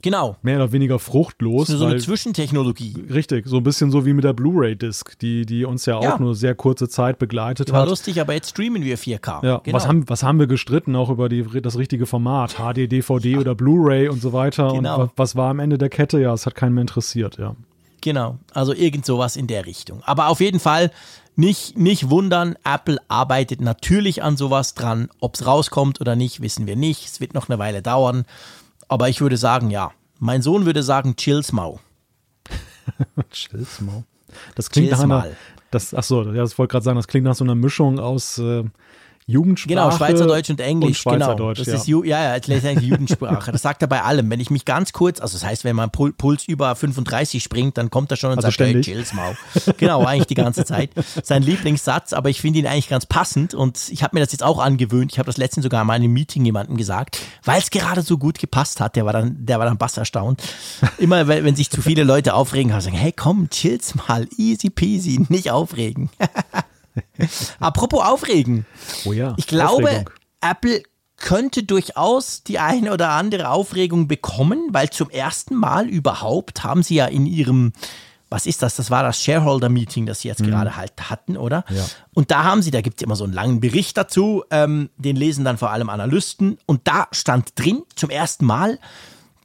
Genau. 0.03 0.35
mehr 0.43 0.57
oder 0.57 0.71
weniger 0.71 0.99
fruchtlos. 0.99 1.69
So 1.69 1.83
eine 1.85 1.93
weil, 1.95 1.99
Zwischentechnologie. 1.99 2.93
richtig, 3.11 3.47
so 3.47 3.57
ein 3.57 3.63
bisschen 3.63 3.89
so 3.89 4.05
wie 4.05 4.13
mit 4.13 4.25
der 4.25 4.33
Blu-ray-Disc, 4.33 5.17
die, 5.19 5.43
die 5.47 5.65
uns 5.65 5.87
ja 5.87 5.95
auch 5.97 6.03
Ja. 6.03 6.19
nur 6.19 6.35
sehr 6.35 6.53
kurze 6.53 6.87
Zeit 6.87 7.17
begleitet 7.17 7.71
War 7.71 7.81
hat. 7.81 7.89
lustig, 7.89 8.21
aber 8.21 8.33
jetzt 8.33 8.49
streamen 8.51 8.83
wir 8.83 8.95
4K. 8.99 9.43
Ja, 9.43 9.57
genau. 9.63 9.75
was, 9.75 9.87
haben, 9.87 10.07
was 10.07 10.21
haben 10.21 10.37
wir 10.39 10.45
gestritten 10.45 10.95
auch 10.95 11.09
über 11.09 11.29
die, 11.29 11.43
das 11.63 11.79
richtige 11.79 12.05
Format? 12.05 12.57
HD, 12.59 12.85
DVD 12.91 13.37
oder 13.37 13.55
Blu-ray 13.55 14.07
und 14.09 14.21
so 14.21 14.33
weiter. 14.33 14.71
Genau. 14.73 15.01
Und 15.01 15.07
wa- 15.07 15.11
was 15.15 15.35
war 15.35 15.49
am 15.49 15.57
Ende 15.59 15.79
der 15.79 15.89
Kette? 15.89 16.19
Ja, 16.21 16.31
es 16.31 16.45
hat 16.45 16.53
keinen 16.53 16.75
mehr 16.75 16.81
interessiert, 16.81 17.37
ja. 17.39 17.55
Genau, 18.01 18.37
also 18.53 18.73
irgend 18.73 19.03
sowas 19.07 19.35
in 19.35 19.47
der 19.47 19.65
Richtung. 19.65 20.03
Aber 20.03 20.27
auf 20.27 20.39
jeden 20.41 20.59
Fall, 20.59 20.91
nicht, 21.37 21.77
nicht 21.77 22.09
wundern, 22.09 22.55
Apple 22.63 22.97
arbeitet 23.09 23.61
natürlich 23.61 24.23
an 24.23 24.37
sowas 24.37 24.73
dran. 24.73 25.07
Ob 25.19 25.35
es 25.35 25.45
rauskommt 25.45 26.01
oder 26.01 26.15
nicht, 26.15 26.41
wissen 26.41 26.65
wir 26.65 26.75
nicht. 26.75 27.05
Es 27.05 27.21
wird 27.21 27.35
noch 27.35 27.47
eine 27.47 27.59
Weile 27.59 27.83
dauern. 27.83 28.25
Aber 28.87 29.07
ich 29.07 29.21
würde 29.21 29.37
sagen, 29.37 29.69
ja. 29.69 29.91
Mein 30.17 30.41
Sohn 30.41 30.65
würde 30.65 30.81
sagen, 30.81 31.15
chill's 31.15 31.51
mau. 31.51 31.79
chill's 33.31 33.79
mau. 33.81 34.03
Das 34.55 34.71
klingt 34.71 34.87
chill's 34.87 34.97
nach 34.99 35.03
einer. 35.03 35.35
Das, 35.69 35.93
ach 35.93 36.03
so, 36.03 36.23
ja, 36.23 36.41
das 36.41 36.57
wollte 36.57 36.71
gerade 36.71 36.83
sagen, 36.83 36.95
das 36.95 37.07
klingt 37.07 37.25
nach 37.25 37.35
so 37.35 37.43
einer 37.43 37.53
Mischung 37.53 37.99
aus 37.99 38.39
äh, 38.39 38.63
Jugendsprache. 39.29 39.75
Genau, 39.75 39.91
Schweizerdeutsch 39.91 40.49
und 40.49 40.61
Englisch. 40.61 41.05
Und 41.05 41.11
Schweizerdeutsch, 41.13 41.57
genau. 41.57 41.75
Das 41.75 41.87
ja. 41.87 41.97
ist 41.97 42.07
ja, 42.07 42.35
ja, 42.35 42.35
letztendlich 42.45 42.87
Jugendsprache. 42.87 43.51
Das 43.51 43.61
sagt 43.61 43.81
er 43.81 43.89
bei 43.89 44.01
allem. 44.01 44.29
Wenn 44.29 44.39
ich 44.39 44.49
mich 44.49 44.63
ganz 44.63 44.93
kurz, 44.93 45.19
also 45.19 45.37
das 45.37 45.45
heißt, 45.45 45.65
wenn 45.65 45.75
mein 45.75 45.91
Puls 45.91 46.45
über 46.47 46.73
35 46.73 47.43
springt, 47.43 47.77
dann 47.77 47.89
kommt 47.89 48.09
er 48.09 48.15
schon 48.15 48.31
und 48.31 48.37
also 48.37 48.49
sagt, 48.49 48.61
hey, 48.61 48.79
chills 48.79 49.13
mau. 49.13 49.35
Genau, 49.77 50.05
eigentlich 50.05 50.27
die 50.27 50.35
ganze 50.35 50.63
Zeit. 50.63 50.91
Sein 51.23 51.43
Lieblingssatz, 51.43 52.13
aber 52.13 52.29
ich 52.29 52.39
finde 52.39 52.59
ihn 52.59 52.67
eigentlich 52.67 52.87
ganz 52.87 53.05
passend 53.05 53.53
und 53.53 53.89
ich 53.89 54.01
habe 54.01 54.15
mir 54.15 54.21
das 54.21 54.31
jetzt 54.31 54.43
auch 54.43 54.59
angewöhnt. 54.59 55.11
Ich 55.11 55.19
habe 55.19 55.27
das 55.27 55.35
letztens 55.35 55.63
sogar 55.63 55.81
in 55.81 55.87
meinem 55.87 56.13
Meeting 56.13 56.45
jemandem 56.45 56.77
gesagt, 56.77 57.19
weil 57.43 57.59
es 57.59 57.69
gerade 57.69 58.03
so 58.03 58.17
gut 58.17 58.39
gepasst 58.39 58.79
hat. 58.79 58.95
Der 58.95 59.05
war 59.05 59.11
dann, 59.11 59.45
der 59.45 59.59
war 59.59 59.65
dann 59.65 59.77
bass 59.77 59.97
erstaunt. 59.97 60.41
Immer, 60.97 61.27
wenn, 61.27 61.43
wenn 61.43 61.55
sich 61.57 61.69
zu 61.69 61.81
viele 61.81 62.05
Leute 62.05 62.33
aufregen, 62.33 62.71
habe 62.71 62.79
ich 62.79 62.85
gesagt, 62.85 63.03
hey, 63.03 63.11
komm, 63.11 63.49
chills 63.49 63.93
mal, 63.95 64.25
easy 64.37 64.69
peasy, 64.69 65.25
nicht 65.27 65.51
aufregen. 65.51 66.09
Apropos 67.59 68.03
Aufregen. 68.03 68.65
Oh 69.05 69.13
ja. 69.13 69.33
Ich 69.37 69.47
glaube, 69.47 69.89
Aufregung. 69.89 70.09
Apple 70.41 70.83
könnte 71.17 71.63
durchaus 71.63 72.43
die 72.43 72.59
eine 72.59 72.93
oder 72.93 73.09
andere 73.09 73.49
Aufregung 73.49 74.07
bekommen, 74.07 74.69
weil 74.71 74.89
zum 74.91 75.09
ersten 75.09 75.55
Mal 75.55 75.87
überhaupt 75.87 76.63
haben 76.63 76.83
sie 76.83 76.95
ja 76.95 77.05
in 77.05 77.25
ihrem 77.25 77.73
was 78.29 78.45
ist 78.45 78.61
das? 78.61 78.75
Das 78.75 78.91
war 78.91 79.03
das 79.03 79.23
Shareholder-Meeting, 79.23 80.05
das 80.05 80.19
sie 80.19 80.27
jetzt 80.27 80.41
mhm. 80.41 80.47
gerade 80.47 80.75
halt 80.75 81.09
hatten, 81.09 81.37
oder? 81.37 81.63
Ja. 81.69 81.85
Und 82.13 82.29
da 82.29 82.43
haben 82.43 82.61
sie, 82.61 82.71
da 82.71 82.81
gibt 82.81 82.99
es 82.99 83.05
immer 83.05 83.15
so 83.15 83.23
einen 83.23 83.31
langen 83.31 83.61
Bericht 83.61 83.95
dazu, 83.95 84.43
ähm, 84.51 84.89
den 84.97 85.15
lesen 85.15 85.45
dann 85.45 85.57
vor 85.57 85.71
allem 85.71 85.89
Analysten. 85.89 86.57
Und 86.65 86.81
da 86.89 87.07
stand 87.11 87.57
drin 87.57 87.83
zum 87.95 88.09
ersten 88.09 88.45
Mal, 88.45 88.79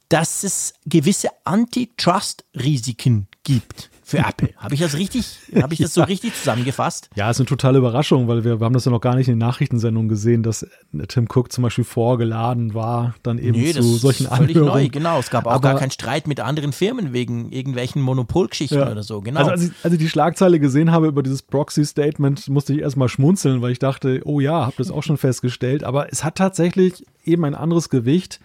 dass 0.09 0.43
es 0.43 0.73
gewisse 0.85 1.29
Antitrust-Risiken 1.45 3.27
gibt 3.43 3.89
für 4.13 4.19
Apple. 4.19 4.49
Habe 4.57 4.75
ich 4.75 4.79
das 4.79 4.95
richtig, 4.95 5.39
habe 5.55 5.73
ich 5.73 5.79
das 5.79 5.95
ja. 5.95 6.03
so 6.03 6.07
richtig 6.07 6.35
zusammengefasst? 6.35 7.09
Ja, 7.15 7.29
ist 7.29 7.39
eine 7.39 7.47
totale 7.47 7.79
Überraschung, 7.79 8.27
weil 8.27 8.43
wir, 8.43 8.59
wir 8.59 8.65
haben 8.65 8.73
das 8.73 8.85
ja 8.85 8.91
noch 8.91 9.01
gar 9.01 9.15
nicht 9.15 9.27
in 9.27 9.33
den 9.33 9.39
Nachrichtensendungen 9.39 10.07
gesehen, 10.07 10.43
dass 10.43 10.65
Tim 11.07 11.27
Cook 11.33 11.51
zum 11.51 11.63
Beispiel 11.63 11.83
vorgeladen 11.83 12.73
war, 12.73 13.15
dann 13.23 13.39
eben 13.39 13.59
nee, 13.59 13.73
zu 13.73 13.81
solchen 13.81 14.27
völlig 14.27 14.55
Anhörungen. 14.55 14.83
neu, 14.83 14.89
genau. 14.89 15.19
Es 15.19 15.29
gab 15.29 15.47
auch 15.47 15.53
Aber, 15.53 15.69
gar 15.69 15.79
keinen 15.79 15.91
Streit 15.91 16.27
mit 16.27 16.39
anderen 16.39 16.73
Firmen 16.73 17.13
wegen 17.13 17.51
irgendwelchen 17.51 18.01
Monopolgeschichten 18.01 18.77
ja. 18.77 18.91
oder 18.91 19.03
so, 19.03 19.21
genau. 19.21 19.39
Also 19.39 19.51
als 19.51 19.63
ich, 19.63 19.71
als 19.83 19.93
ich 19.93 19.99
die 19.99 20.09
Schlagzeile 20.09 20.59
gesehen 20.59 20.91
habe 20.91 21.07
über 21.07 21.23
dieses 21.23 21.41
Proxy-Statement, 21.41 22.49
musste 22.49 22.73
ich 22.73 22.79
erstmal 22.79 23.09
schmunzeln, 23.09 23.61
weil 23.61 23.71
ich 23.71 23.79
dachte, 23.79 24.21
oh 24.25 24.39
ja, 24.39 24.65
habe 24.65 24.75
das 24.77 24.91
auch 24.91 25.03
schon 25.03 25.17
festgestellt. 25.17 25.83
Aber 25.83 26.11
es 26.11 26.23
hat 26.23 26.35
tatsächlich 26.35 27.05
eben 27.25 27.45
ein 27.45 27.55
anderes 27.55 27.89
Gewicht 27.89 28.39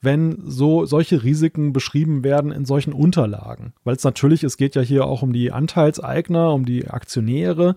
wenn 0.00 0.38
so 0.44 0.86
solche 0.86 1.22
Risiken 1.22 1.72
beschrieben 1.72 2.24
werden 2.24 2.52
in 2.52 2.64
solchen 2.64 2.92
Unterlagen. 2.92 3.72
Weil 3.84 3.96
es 3.96 4.04
natürlich, 4.04 4.44
es 4.44 4.56
geht 4.56 4.74
ja 4.74 4.82
hier 4.82 5.06
auch 5.06 5.22
um 5.22 5.32
die 5.32 5.52
Anteilseigner, 5.52 6.52
um 6.52 6.64
die 6.64 6.88
Aktionäre 6.88 7.76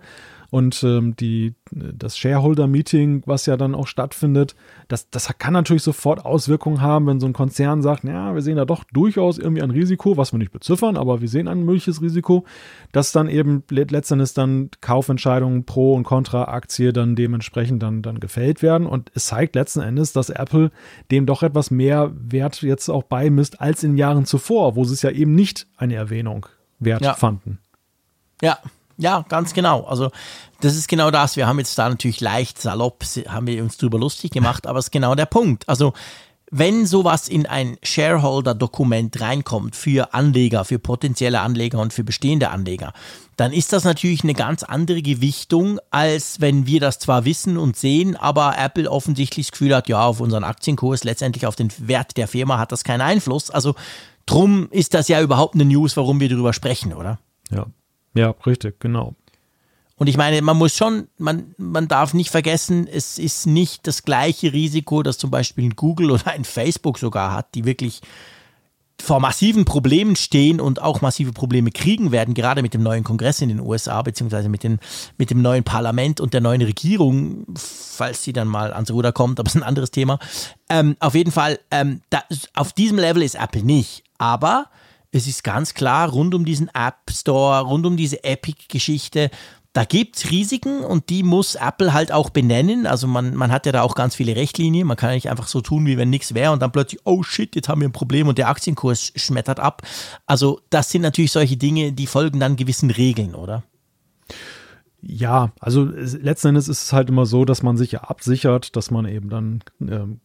und 0.51 0.83
ähm, 0.83 1.15
die, 1.15 1.53
das 1.71 2.17
Shareholder-Meeting, 2.17 3.23
was 3.25 3.45
ja 3.45 3.55
dann 3.55 3.75
auch 3.75 3.85
stattfindet, 3.87 4.55
das, 4.87 5.09
das 5.09 5.29
kann 5.37 5.53
natürlich 5.53 5.83
sofort 5.83 6.25
Auswirkungen 6.25 6.81
haben, 6.81 7.05
wenn 7.05 7.19
so 7.19 7.27
ein 7.27 7.33
Konzern 7.33 7.81
sagt, 7.83 8.03
ja, 8.03 8.33
wir 8.33 8.41
sehen 8.41 8.57
da 8.57 8.65
doch 8.65 8.83
durchaus 8.85 9.37
irgendwie 9.37 9.61
ein 9.61 9.69
Risiko, 9.69 10.17
was 10.17 10.33
wir 10.33 10.39
nicht 10.39 10.51
beziffern, 10.51 10.97
aber 10.97 11.21
wir 11.21 11.27
sehen 11.27 11.47
ein 11.47 11.63
mögliches 11.63 12.01
Risiko, 12.01 12.45
dass 12.91 13.11
dann 13.11 13.29
eben 13.29 13.63
letztendlich 13.69 14.33
dann 14.33 14.71
Kaufentscheidungen 14.81 15.65
pro 15.65 15.93
und 15.93 16.03
contra 16.03 16.45
Aktie 16.45 16.93
dann 16.93 17.15
dementsprechend 17.15 17.83
dann, 17.83 18.01
dann 18.01 18.19
gefällt 18.19 18.63
werden. 18.63 18.87
Und 18.87 19.11
es 19.13 19.27
zeigt 19.27 19.55
letzten 19.55 19.81
Endes, 19.81 20.13
dass 20.13 20.29
Apple 20.29 20.71
dem 21.11 21.27
doch 21.27 21.43
etwas 21.43 21.69
mehr 21.69 22.11
Wert 22.15 22.61
jetzt 22.63 22.89
auch 22.89 23.03
beimisst 23.03 23.61
als 23.61 23.83
in 23.83 23.97
Jahren 23.97 24.25
zuvor, 24.25 24.75
wo 24.75 24.83
sie 24.83 24.93
es 24.93 25.03
ja 25.03 25.11
eben 25.11 25.35
nicht 25.35 25.67
eine 25.77 25.95
Erwähnung 25.95 26.47
wert 26.79 27.01
ja. 27.01 27.13
fanden. 27.13 27.59
Ja, 28.41 28.57
ja, 28.99 29.25
ganz 29.29 29.53
genau. 29.53 29.85
Also 29.85 30.11
das 30.59 30.75
ist 30.75 30.89
genau 30.89 31.09
das. 31.09 31.37
Wir 31.37 31.47
haben 31.47 31.57
jetzt 31.57 31.77
da 31.77 31.87
natürlich 31.87 32.19
leicht 32.19 32.61
salopp, 32.61 33.03
haben 33.29 33.47
wir 33.47 33.63
uns 33.63 33.77
drüber 33.77 33.97
lustig 33.97 34.31
gemacht, 34.31 34.67
aber 34.67 34.79
es 34.79 34.85
ist 34.85 34.91
genau 34.91 35.15
der 35.15 35.25
Punkt. 35.25 35.67
Also 35.69 35.93
wenn 36.51 36.85
sowas 36.85 37.29
in 37.29 37.45
ein 37.45 37.77
Shareholder-Dokument 37.81 39.21
reinkommt 39.21 39.75
für 39.75 40.13
Anleger, 40.13 40.65
für 40.65 40.79
potenzielle 40.79 41.41
Anleger 41.41 41.79
und 41.79 41.93
für 41.93 42.03
bestehende 42.03 42.49
Anleger, 42.49 42.91
dann 43.37 43.53
ist 43.53 43.71
das 43.71 43.85
natürlich 43.85 44.23
eine 44.23 44.33
ganz 44.33 44.63
andere 44.63 45.01
Gewichtung, 45.01 45.79
als 45.91 46.41
wenn 46.41 46.65
wir 46.65 46.81
das 46.81 46.99
zwar 46.99 47.23
wissen 47.23 47.57
und 47.57 47.77
sehen, 47.77 48.17
aber 48.17 48.57
Apple 48.57 48.91
offensichtlich 48.91 49.47
das 49.47 49.51
Gefühl 49.53 49.75
hat, 49.75 49.87
ja, 49.87 50.03
auf 50.03 50.19
unseren 50.19 50.43
Aktienkurs, 50.43 51.05
letztendlich 51.05 51.45
auf 51.45 51.55
den 51.55 51.71
Wert 51.77 52.17
der 52.17 52.27
Firma 52.27 52.57
hat 52.57 52.73
das 52.73 52.83
keinen 52.83 53.01
Einfluss. 53.01 53.49
Also 53.49 53.75
drum 54.25 54.67
ist 54.71 54.93
das 54.93 55.07
ja 55.07 55.21
überhaupt 55.21 55.55
eine 55.55 55.65
News, 55.65 55.95
warum 55.95 56.19
wir 56.19 56.27
darüber 56.27 56.51
sprechen, 56.51 56.93
oder? 56.93 57.19
Ja, 57.49 57.67
ja, 58.13 58.31
richtig, 58.45 58.79
genau. 58.79 59.15
Und 59.99 60.07
ich 60.07 60.15
meine, 60.15 60.41
man 60.41 60.57
muss 60.57 60.75
schon, 60.75 61.09
man, 61.17 61.53
man 61.57 61.89
darf 61.89 62.13
nicht 62.13 62.29
vergessen, 62.29 62.87
es 62.87 63.19
ist 63.19 63.45
nicht 63.45 63.85
das 63.85 64.03
gleiche 64.03 64.53
Risiko, 64.53 65.03
das 65.03 65.17
zum 65.17 65.29
Beispiel 65.29 65.65
ein 65.65 65.75
Google 65.75 66.11
oder 66.11 66.27
ein 66.27 66.45
Facebook 66.45 66.97
sogar 66.97 67.33
hat, 67.33 67.53
die 67.53 67.65
wirklich 67.65 68.01
vor 69.01 69.19
massiven 69.19 69.65
Problemen 69.65 70.15
stehen 70.15 70.59
und 70.59 70.81
auch 70.81 71.01
massive 71.01 71.31
Probleme 71.31 71.71
kriegen 71.71 72.11
werden, 72.11 72.33
gerade 72.33 72.61
mit 72.61 72.73
dem 72.73 72.83
neuen 72.83 73.03
Kongress 73.03 73.41
in 73.41 73.49
den 73.49 73.59
USA, 73.59 74.01
beziehungsweise 74.01 74.49
mit, 74.49 74.63
den, 74.63 74.79
mit 75.17 75.29
dem 75.31 75.41
neuen 75.41 75.63
Parlament 75.63 76.19
und 76.19 76.33
der 76.33 76.41
neuen 76.41 76.61
Regierung, 76.61 77.45
falls 77.55 78.23
sie 78.23 78.33
dann 78.33 78.47
mal 78.47 78.73
ans 78.73 78.91
Ruder 78.91 79.11
kommt, 79.11 79.39
aber 79.39 79.47
es 79.47 79.55
ist 79.55 79.61
ein 79.61 79.67
anderes 79.67 79.91
Thema. 79.91 80.19
Ähm, 80.69 80.95
auf 80.99 81.15
jeden 81.15 81.31
Fall, 81.31 81.59
ähm, 81.71 82.01
da, 82.09 82.23
auf 82.55 82.73
diesem 82.73 82.99
Level 82.99 83.23
ist 83.23 83.35
Apple 83.35 83.63
nicht. 83.63 84.03
Aber 84.17 84.67
es 85.11 85.27
ist 85.27 85.43
ganz 85.43 85.73
klar, 85.73 86.09
rund 86.09 86.35
um 86.35 86.45
diesen 86.45 86.69
App 86.69 87.09
Store, 87.09 87.61
rund 87.61 87.85
um 87.85 87.97
diese 87.97 88.23
Epic-Geschichte, 88.23 89.31
da 89.73 89.85
gibt 89.85 90.17
es 90.17 90.31
Risiken 90.31 90.83
und 90.83 91.09
die 91.09 91.21
muss 91.21 91.53
Apple 91.53 91.93
halt 91.93 92.11
auch 92.11 92.31
benennen. 92.31 92.87
Also 92.87 93.05
man, 93.05 93.35
man 93.35 93.51
hat 93.51 93.67
ja 93.67 93.71
da 93.71 93.83
auch 93.83 93.93
ganz 93.93 94.15
viele 94.15 94.35
Rechtlinien. 94.35 94.87
Man 94.87 94.97
kann 94.97 95.11
ja 95.11 95.15
nicht 95.15 95.29
einfach 95.29 95.47
so 95.47 95.61
tun, 95.61 95.85
wie 95.85 95.97
wenn 95.97 96.09
nichts 96.09 96.33
wäre 96.33 96.51
und 96.51 96.61
dann 96.61 96.71
plötzlich, 96.71 97.01
oh 97.05 97.21
shit, 97.21 97.55
jetzt 97.55 97.69
haben 97.69 97.81
wir 97.81 97.87
ein 97.87 97.93
Problem 97.93 98.27
und 98.27 98.39
der 98.39 98.49
Aktienkurs 98.49 99.13
schmettert 99.15 99.59
ab. 99.59 99.83
Also 100.25 100.61
das 100.71 100.89
sind 100.89 101.03
natürlich 101.03 101.31
solche 101.31 101.55
Dinge, 101.55 101.93
die 101.93 102.07
folgen 102.07 102.39
dann 102.39 102.55
gewissen 102.55 102.89
Regeln, 102.89 103.35
oder? 103.35 103.63
Ja, 105.01 105.51
also 105.59 105.83
letzten 105.83 106.49
Endes 106.49 106.67
ist 106.67 106.83
es 106.83 106.93
halt 106.93 107.09
immer 107.09 107.25
so, 107.25 107.45
dass 107.45 107.61
man 107.61 107.77
sich 107.77 107.91
ja 107.91 108.01
absichert, 108.01 108.75
dass 108.75 108.89
man 108.89 109.05
eben 109.05 109.29
dann 109.29 109.63
ähm, 109.81 110.19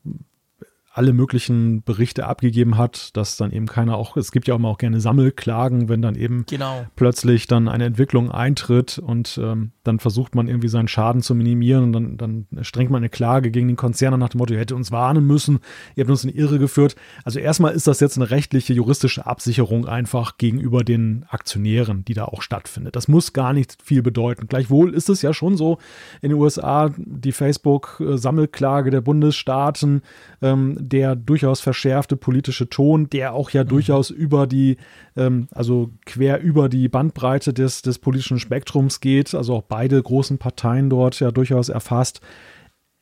alle 0.95 1.13
möglichen 1.13 1.83
Berichte 1.83 2.25
abgegeben 2.25 2.79
hat, 2.79 3.17
dass 3.17 3.37
dann 3.37 3.51
eben 3.51 3.67
keiner 3.67 3.97
auch, 3.97 4.17
es 4.17 4.31
gibt 4.31 4.47
ja 4.47 4.55
auch 4.55 4.59
immer 4.59 4.69
auch 4.69 4.79
gerne 4.79 5.01
Sammelklagen, 5.01 5.89
wenn 5.89 6.01
dann 6.03 6.15
eben 6.15 6.47
genau. 6.49 6.87
plötzlich 6.95 7.49
dann 7.49 7.67
eine 7.67 7.85
Entwicklung 7.85 8.31
eintritt 8.31 8.99
und 8.99 9.37
ähm, 9.43 9.73
dann 9.83 9.99
versucht 9.99 10.37
man 10.37 10.47
irgendwie 10.47 10.69
seinen 10.69 10.87
Schaden 10.87 11.21
zu 11.21 11.35
minimieren 11.35 11.83
und 11.83 11.93
dann, 11.93 12.17
dann 12.17 12.65
strengt 12.65 12.93
man 12.93 13.01
eine 13.01 13.09
Klage 13.09 13.51
gegen 13.51 13.67
den 13.67 13.77
Konzern 13.77 14.17
nach 14.21 14.29
dem 14.29 14.39
Motto, 14.39 14.55
ihr 14.55 14.61
hättet 14.61 14.77
uns 14.77 14.93
warnen 14.93 15.27
müssen, 15.27 15.59
ihr 15.97 16.05
habt 16.05 16.11
uns 16.11 16.23
in 16.23 16.31
die 16.31 16.39
Irre 16.39 16.61
geführt. 16.61 16.95
Also 17.25 17.41
erstmal 17.41 17.75
ist 17.75 17.89
das 17.89 17.99
jetzt 17.99 18.17
eine 18.17 18.31
rechtliche, 18.31 18.73
juristische 18.73 19.27
Absicherung 19.27 19.89
einfach 19.89 20.39
gegenüber 20.39 20.85
den 20.85 21.27
Aktionären, 21.29 22.05
die 22.05 22.15
da 22.15 22.27
auch 22.27 22.41
stattfindet. 22.41 22.95
Das 22.95 23.09
muss 23.09 23.33
gar 23.33 23.53
nicht 23.53 23.83
viel 23.83 24.03
bedeuten. 24.03 24.47
Gleichwohl 24.47 24.95
ist 24.95 25.09
es 25.09 25.23
ja 25.23 25.35
schon 25.35 25.57
so 25.57 25.79
in 26.23 26.29
den 26.29 26.39
USA, 26.39 26.93
die 26.97 27.33
Facebook-Sammelklage 27.33 28.93
der 28.93 29.01
Bundesstaaten, 29.01 30.03
ähm, 30.41 30.84
der 30.89 31.17
durchaus 31.17 31.61
verschärfte 31.61 32.17
politische 32.17 32.69
Ton, 32.69 33.09
der 33.11 33.35
auch 33.35 33.51
ja 33.51 33.65
mhm. 33.65 33.69
durchaus 33.69 34.11
über 34.11 34.47
die, 34.47 34.77
ähm, 35.17 35.49
also 35.53 35.91
quer 36.07 36.41
über 36.41 36.69
die 36.69 36.89
Bandbreite 36.89 37.53
des, 37.53 37.83
des 37.83 37.99
politischen 37.99 38.39
Spektrums 38.39 39.01
geht, 39.01 39.35
also 39.35 39.55
auch 39.57 39.63
beide 39.63 40.03
großen 40.03 40.39
Parteien 40.39 40.91
dort 40.91 41.21
ja 41.21 41.31
durchaus 41.31 41.69
erfasst. 41.69 42.21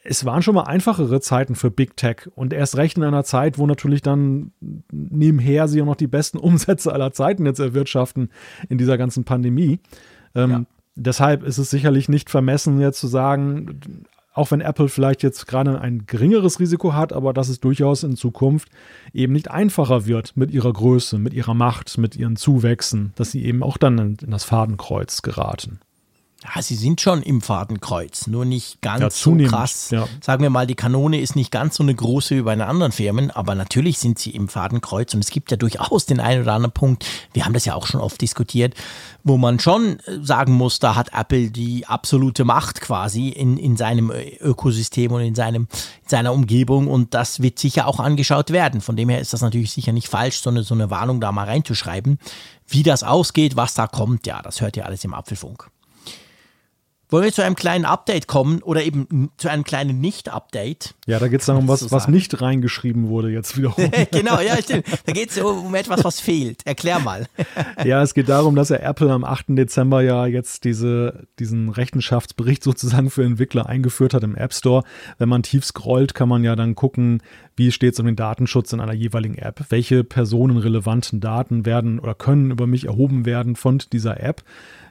Es 0.05 0.25
waren 0.25 0.43
schon 0.43 0.57
mal 0.57 0.65
einfachere 0.65 1.21
Zeiten 1.21 1.55
für 1.55 1.71
Big 1.71 1.97
Tech 1.97 2.29
und 2.35 2.53
erst 2.53 2.77
recht 2.77 2.97
in 2.97 3.05
einer 3.05 3.23
Zeit, 3.23 3.57
wo 3.59 3.67
natürlich 3.67 4.03
dann 4.03 4.53
nebenher 4.91 5.69
sie 5.69 5.81
auch 5.81 5.87
noch 5.87 5.97
die 5.97 6.09
besten 6.09 6.39
Umsätze 6.39 6.93
aller 6.93 7.13
Zeiten 7.13 7.47
jetzt 7.47 7.61
erwirtschaften 7.61 8.31
in 8.69 8.79
dieser 8.79 8.99
ganzen 8.99 9.25
Pandemie. 9.25 9.81
Ähm, 10.35 10.51
ja. 10.51 10.65
Deshalb 10.95 11.43
ist 11.43 11.59
es 11.59 11.71
sicherlich 11.71 12.09
nicht 12.09 12.29
vermessen, 12.29 12.81
jetzt 12.81 13.01
zu 13.01 13.07
sagen, 13.07 14.05
auch 14.35 14.51
wenn 14.51 14.61
Apple 14.61 14.89
vielleicht 14.89 15.23
jetzt 15.23 15.47
gerade 15.47 15.81
ein 15.81 16.07
geringeres 16.07 16.59
Risiko 16.59 16.95
hat, 16.95 17.13
aber 17.13 17.33
dass 17.33 17.49
es 17.49 17.61
durchaus 17.61 18.03
in 18.03 18.17
Zukunft 18.17 18.69
eben 19.13 19.33
nicht 19.33 19.51
einfacher 19.51 20.07
wird 20.07 20.37
mit 20.37 20.51
ihrer 20.51 20.73
Größe, 20.73 21.19
mit 21.19 21.35
ihrer 21.35 21.55
Macht, 21.55 21.99
mit 21.99 22.17
ihren 22.17 22.37
Zuwächsen, 22.37 23.13
dass 23.17 23.31
sie 23.31 23.45
eben 23.45 23.63
auch 23.63 23.77
dann 23.77 23.99
in, 23.99 24.17
das 24.31 24.45
Fadenkreuz 24.45 25.23
geraten. 25.23 25.81
Ja, 26.43 26.61
sie 26.61 26.75
sind 26.75 27.01
schon 27.01 27.23
im 27.23 27.41
Fadenkreuz, 27.41 28.27
nur 28.27 28.45
nicht 28.45 28.81
ganz 28.81 29.01
Ja, 29.01 29.11
so 29.11 29.37
krass. 29.49 29.91
ja. 29.91 30.09
Sagen 30.21 30.43
wir 30.43 30.51
mal, 30.51 30.67
die 30.67 30.75
Kanone 30.75 31.21
ist 31.21 31.37
nicht 31.37 31.53
ganz 31.53 31.77
so 31.77 31.85
eine 31.85 31.95
große 31.95 32.37
wie 32.37 32.43
bei 32.43 32.55
den 32.55 32.63
anderen 32.63 32.91
Firmen, 32.91 33.31
aber 33.31 33.55
natürlich 33.55 33.99
sind 33.99 34.19
sie 34.19 34.31
im 34.31 34.49
Fadenkreuz 34.49 35.15
und 35.15 35.21
es 35.21 35.31
gibt 35.31 35.53
ja 35.53 35.57
durchaus 35.57 36.05
den 36.07 36.19
einen 36.19 36.43
oder 36.43 36.55
anderen 36.55 36.73
Punkt, 36.73 37.07
wir 37.33 37.45
haben 37.45 37.53
das 37.53 37.65
ja 37.65 37.75
auch 37.75 37.87
schon 37.87 38.01
oft 38.01 38.21
diskutiert, 38.21 38.75
wo 39.23 39.37
man 39.37 39.61
schon 39.61 40.01
äh, 40.01 40.19
sagen 40.21 40.53
muss, 40.55 40.81
da 40.81 40.97
hat 40.97 41.11
Apple 41.13 41.51
die 41.51 41.87
absolute 41.87 42.45
Macht 42.45 42.81
quasi 42.81 43.29
in, 43.29 43.57
in 43.57 43.77
seinem 43.77 44.11
äh, 44.11 44.37
Ökosystem 44.41 45.13
und 45.13 45.21
in, 45.21 45.37
seinem, 45.37 45.69
in 46.03 46.09
seiner 46.09 46.33
Umgebung 46.33 46.89
und 46.89 47.15
das 47.15 47.41
wird 47.41 47.61
sicher 47.61 47.87
auch 47.87 48.01
angeschaut 48.01 48.51
werden. 48.51 48.81
Von 48.81 48.97
dem 48.97 49.09
her 49.11 49.21
ist 49.21 49.33
das 49.33 49.43
natürlich 49.43 49.71
sicher 49.71 49.93
nicht 49.93 50.09
falsch, 50.09 50.41
sondern 50.41 50.65
so 50.65 50.75
eine 50.75 50.91
Warnung 50.91 51.21
da 51.21 51.31
mal 51.31 51.45
reinzuschreiben. 51.45 52.19
Wie 52.67 52.83
das 52.83 53.05
ausgeht, 53.05 53.55
was 53.55 53.75
da 53.75 53.87
kommt, 53.87 54.27
ja, 54.27 54.43
das 54.43 54.61
hört 54.61 54.77
ihr 54.77 54.87
alles 54.87 55.05
im 55.05 55.15
Apfelfunk. 55.15 55.69
Wollen 57.13 57.25
wir 57.25 57.33
zu 57.33 57.45
einem 57.45 57.57
kleinen 57.57 57.85
Update 57.85 58.27
kommen 58.27 58.63
oder 58.63 58.83
eben 58.83 59.31
zu 59.37 59.51
einem 59.51 59.65
kleinen 59.65 60.01
Nicht-Update? 60.01 60.95
Ja, 61.07 61.19
da 61.19 61.29
geht 61.29 61.41
es 61.41 61.47
dann 61.47 61.59
um 61.59 61.69
was, 61.69 61.91
was 61.93 62.09
nicht 62.09 62.41
reingeschrieben 62.41 63.09
wurde 63.09 63.29
jetzt 63.29 63.59
wiederum. 63.59 63.91
genau, 64.11 64.41
ja, 64.41 64.57
stimmt. 64.57 64.87
Da 65.05 65.13
geht 65.13 65.31
es 65.31 65.37
um 65.39 65.75
etwas, 65.75 66.05
was 66.05 66.21
fehlt. 66.21 66.67
Erklär 66.67 67.01
mal. 67.01 67.27
ja, 67.85 68.03
es 68.03 68.15
geht 68.15 68.31
darum, 68.31 68.57
dass 68.57 68.71
ja 68.71 68.79
Apple 68.79 69.13
am 69.13 69.25
8. 69.25 69.45
Dezember 69.49 70.01
ja 70.01 70.25
jetzt 70.25 70.65
diese, 70.65 71.27
diesen 71.39 71.69
Rechenschaftsbericht 71.69 72.65
sozusagen 72.65 73.11
für 73.11 73.25
Entwickler 73.25 73.67
eingeführt 73.67 74.15
hat 74.15 74.23
im 74.23 74.35
App 74.35 74.55
Store. 74.55 74.83
Wenn 75.19 75.29
man 75.29 75.43
tief 75.43 75.67
scrollt, 75.67 76.15
kann 76.15 76.31
man 76.31 76.45
ja 76.45 76.57
dann 76.57 76.75
gucken, 76.75 77.23
wie 77.57 77.73
steht 77.73 77.93
es 77.93 78.01
um 78.01 78.07
den 78.07 78.17
Datenschutz 78.17 78.73
in 78.73 78.81
einer 78.81 78.95
jeweiligen 78.95 79.37
App. 79.37 79.67
Welche 79.69 80.03
personenrelevanten 80.03 81.21
Daten 81.21 81.67
werden 81.67 81.99
oder 81.99 82.15
können 82.15 82.51
über 82.51 82.67
mich 82.67 82.87
erhoben 82.87 83.27
werden 83.27 83.55
von 83.55 83.83
dieser 83.93 84.19
App. 84.19 84.43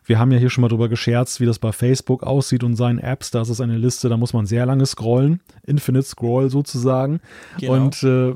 Wir 0.03 0.19
haben 0.19 0.32
ja 0.32 0.40
hier 0.40 0.49
schon 0.49 0.61
mal 0.64 0.68
drüber 0.68 0.90
gescherzt, 0.90 1.40
wie 1.40 1.45
das 1.45 1.60
bei 1.60 1.72
Facebook 1.72 2.23
aussieht 2.23 2.64
und 2.64 2.76
seinen 2.76 2.99
Apps. 2.99 3.32
Da 3.32 3.41
ist 3.41 3.49
es 3.49 3.61
eine 3.61 3.78
Liste, 3.78 4.10
da 4.10 4.18
muss 4.18 4.34
man 4.34 4.45
sehr 4.45 4.65
lange 4.65 4.86
scrollen. 4.86 5.41
Infinite 5.64 6.06
Scroll 6.07 6.49
sozusagen. 6.49 7.19
Genau. 7.60 7.73
Und 7.73 8.03
äh, 8.03 8.34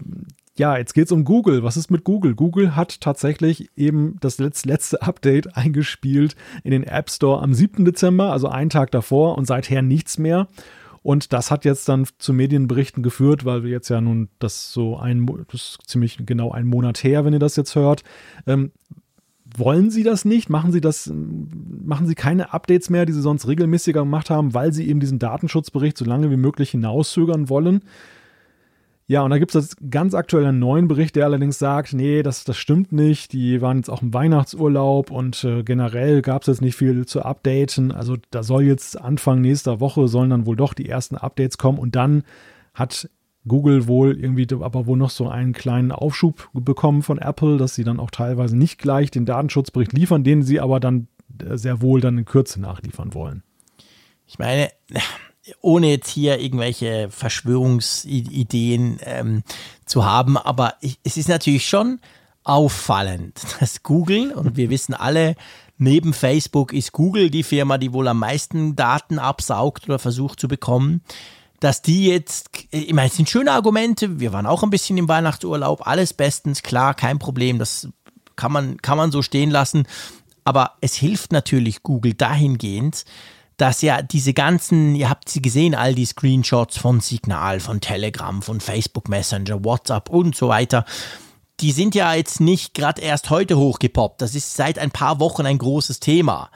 ja, 0.58 0.78
jetzt 0.78 0.94
geht's 0.94 1.12
um 1.12 1.26
Google. 1.26 1.64
Was 1.64 1.76
ist 1.76 1.92
mit 1.92 2.04
Google? 2.04 2.34
Google 2.36 2.76
hat 2.76 3.02
tatsächlich 3.02 3.70
eben 3.76 4.18
das 4.22 4.40
letz- 4.40 4.66
letzte 4.66 5.02
Update 5.02 5.58
eingespielt 5.58 6.36
in 6.64 6.72
den 6.72 6.84
App 6.84 7.10
Store 7.10 7.42
am 7.42 7.54
7. 7.54 7.84
Dezember, 7.84 8.32
also 8.32 8.48
einen 8.48 8.70
Tag 8.70 8.92
davor 8.92 9.38
und 9.38 9.46
seither 9.46 9.82
nichts 9.82 10.18
mehr. 10.18 10.48
Und 11.04 11.34
das 11.34 11.52
hat 11.52 11.66
jetzt 11.66 11.88
dann 11.88 12.08
zu 12.18 12.34
Medienberichten 12.34 13.04
geführt, 13.04 13.46
weil 13.46 13.64
wir 13.64 13.70
jetzt 13.70 13.90
ja 13.90 14.02
nun 14.02 14.30
das 14.40 14.72
so 14.72 14.98
ein, 14.98 15.28
das 15.52 15.62
ist 15.62 15.80
ziemlich 15.86 16.18
genau 16.26 16.52
ein 16.52 16.66
Monat 16.66 17.04
her, 17.04 17.26
wenn 17.26 17.34
ihr 17.34 17.40
das 17.40 17.56
jetzt 17.58 17.76
hört. 17.76 18.04
Ähm, 18.48 18.72
wollen 19.58 19.90
Sie 19.90 20.04
das 20.04 20.26
nicht? 20.26 20.50
Machen 20.50 20.72
Sie 20.72 20.82
das, 20.82 21.12
machen 21.14 22.08
Sie 22.08 22.16
keine 22.16 22.54
Updates 22.54 22.90
mehr, 22.90 23.06
die 23.06 23.14
Sie 23.14 23.22
sonst 23.22 23.48
regelmäßiger 23.48 24.02
gemacht 24.02 24.30
haben, 24.30 24.54
weil 24.54 24.74
Sie 24.74 24.88
eben 24.88 25.00
diesen 25.00 25.20
Datenschutzbericht 25.20 25.98
so 25.98 26.06
lange 26.06 26.32
wie 26.32 26.38
möglich 26.38 26.72
hinauszögern 26.72 27.50
wollen? 27.50 27.82
Ja, 29.08 29.22
und 29.22 29.30
da 29.30 29.38
gibt 29.38 29.54
es 29.54 29.64
jetzt 29.64 29.92
ganz 29.92 30.16
aktuell 30.16 30.46
einen 30.46 30.58
neuen 30.58 30.88
Bericht, 30.88 31.16
der 31.16 31.26
allerdings 31.26 31.60
sagt, 31.60 31.94
nee, 31.94 32.24
das, 32.24 32.44
das 32.44 32.58
stimmt 32.58 32.92
nicht. 32.92 33.34
Die 33.34 33.62
waren 33.62 33.78
jetzt 33.78 33.90
auch 33.90 34.02
im 34.02 34.16
Weihnachtsurlaub 34.16 35.12
und 35.12 35.44
äh, 35.44 35.62
generell 35.62 36.24
gab 36.24 36.42
es 36.42 36.48
jetzt 36.48 36.62
nicht 36.62 36.76
viel 36.76 37.06
zu 37.06 37.22
updaten. 37.22 37.92
Also 37.92 38.18
da 38.32 38.42
soll 38.42 38.64
jetzt 38.64 39.00
Anfang 39.00 39.42
nächster 39.42 39.80
Woche 39.80 40.08
sollen 40.08 40.32
dann 40.32 40.48
wohl 40.48 40.56
doch 40.56 40.74
die 40.74 40.90
ersten 40.90 41.18
Updates 41.18 41.60
kommen 41.60 41.78
und 41.78 41.96
dann 41.96 42.24
hat 42.74 43.08
Google 43.48 43.88
wohl 43.88 44.20
irgendwie 44.20 44.48
aber 44.62 44.86
wohl 44.88 44.98
noch 44.98 45.10
so 45.10 45.28
einen 45.28 45.54
kleinen 45.54 45.92
Aufschub 45.92 46.50
bekommen 46.54 47.04
von 47.04 47.18
Apple, 47.20 47.58
dass 47.58 47.76
sie 47.76 47.84
dann 47.84 48.00
auch 48.00 48.12
teilweise 48.12 48.58
nicht 48.58 48.78
gleich 48.78 49.12
den 49.12 49.26
Datenschutzbericht 49.26 49.94
liefern, 49.94 50.24
den 50.24 50.44
sie 50.44 50.60
aber 50.60 50.80
dann 50.80 51.08
äh, 51.40 51.58
sehr 51.58 51.82
wohl 51.82 52.02
dann 52.02 52.18
in 52.18 52.26
Kürze 52.26 52.60
nachliefern 52.60 53.14
wollen. 53.14 53.44
Ich 54.28 54.40
meine, 54.40 54.70
ohne 55.62 55.90
jetzt 55.90 56.10
hier 56.10 56.40
irgendwelche 56.40 57.10
Verschwörungsideen 57.10 58.98
ähm, 59.02 59.44
zu 59.86 60.06
haben, 60.06 60.38
aber 60.38 60.76
ich, 60.82 61.00
es 61.04 61.18
ist 61.18 61.30
natürlich 61.30 61.68
schon 61.68 62.00
auffallend, 62.44 63.42
dass 63.60 63.84
Google, 63.84 64.32
und 64.32 64.58
wir 64.58 64.70
wissen 64.70 64.94
alle, 64.94 65.36
neben 65.78 66.14
Facebook 66.14 66.74
ist 66.74 66.94
Google 66.94 67.30
die 67.30 67.44
Firma, 67.44 67.78
die 67.78 67.94
wohl 67.94 68.08
am 68.08 68.20
meisten 68.20 68.76
Daten 68.76 69.20
absaugt 69.20 69.86
oder 69.86 70.00
versucht 70.00 70.40
zu 70.40 70.48
bekommen, 70.48 71.02
dass 71.60 71.82
die 71.82 72.08
jetzt, 72.08 72.50
ich 72.72 72.94
meine, 72.94 73.10
es 73.10 73.16
sind 73.16 73.30
schöne 73.30 73.52
Argumente, 73.52 74.20
wir 74.20 74.34
waren 74.34 74.46
auch 74.46 74.64
ein 74.64 74.70
bisschen 74.70 74.98
im 74.98 75.08
Weihnachtsurlaub, 75.08 75.88
alles 75.88 76.14
bestens, 76.14 76.64
klar, 76.64 76.94
kein 76.94 77.20
Problem, 77.20 77.60
das 77.60 77.88
kann 78.36 78.52
man, 78.52 78.82
kann 78.82 78.98
man 78.98 79.12
so 79.12 79.22
stehen 79.22 79.52
lassen, 79.52 79.88
aber 80.44 80.74
es 80.82 80.96
hilft 80.96 81.32
natürlich 81.32 81.84
Google 81.84 82.14
dahingehend, 82.14 83.06
dass 83.58 83.82
ja 83.82 84.02
diese 84.02 84.34
ganzen, 84.34 84.96
ihr 84.96 85.10
habt 85.10 85.30
sie 85.30 85.42
gesehen, 85.42 85.76
all 85.76 85.96
die 85.96 86.06
Screenshots 86.06 86.78
von 86.78 87.00
Signal, 87.00 87.60
von 87.60 87.80
Telegram, 87.80 88.42
von 88.42 88.60
Facebook 88.60 89.08
Messenger, 89.08 89.64
WhatsApp 89.64 90.10
und 90.10 90.36
so 90.36 90.50
weiter, 90.50 90.86
die 91.62 91.72
sind 91.72 91.96
ja 91.96 92.14
jetzt 92.14 92.42
nicht 92.42 92.74
gerade 92.74 93.02
erst 93.02 93.30
heute 93.30 93.58
hochgepoppt. 93.58 94.22
Das 94.22 94.36
ist 94.36 94.56
seit 94.56 94.78
ein 94.78 94.92
paar 94.92 95.22
Wochen 95.22 95.46
ein 95.46 95.58
großes 95.58 96.02
Thema. 96.02 96.50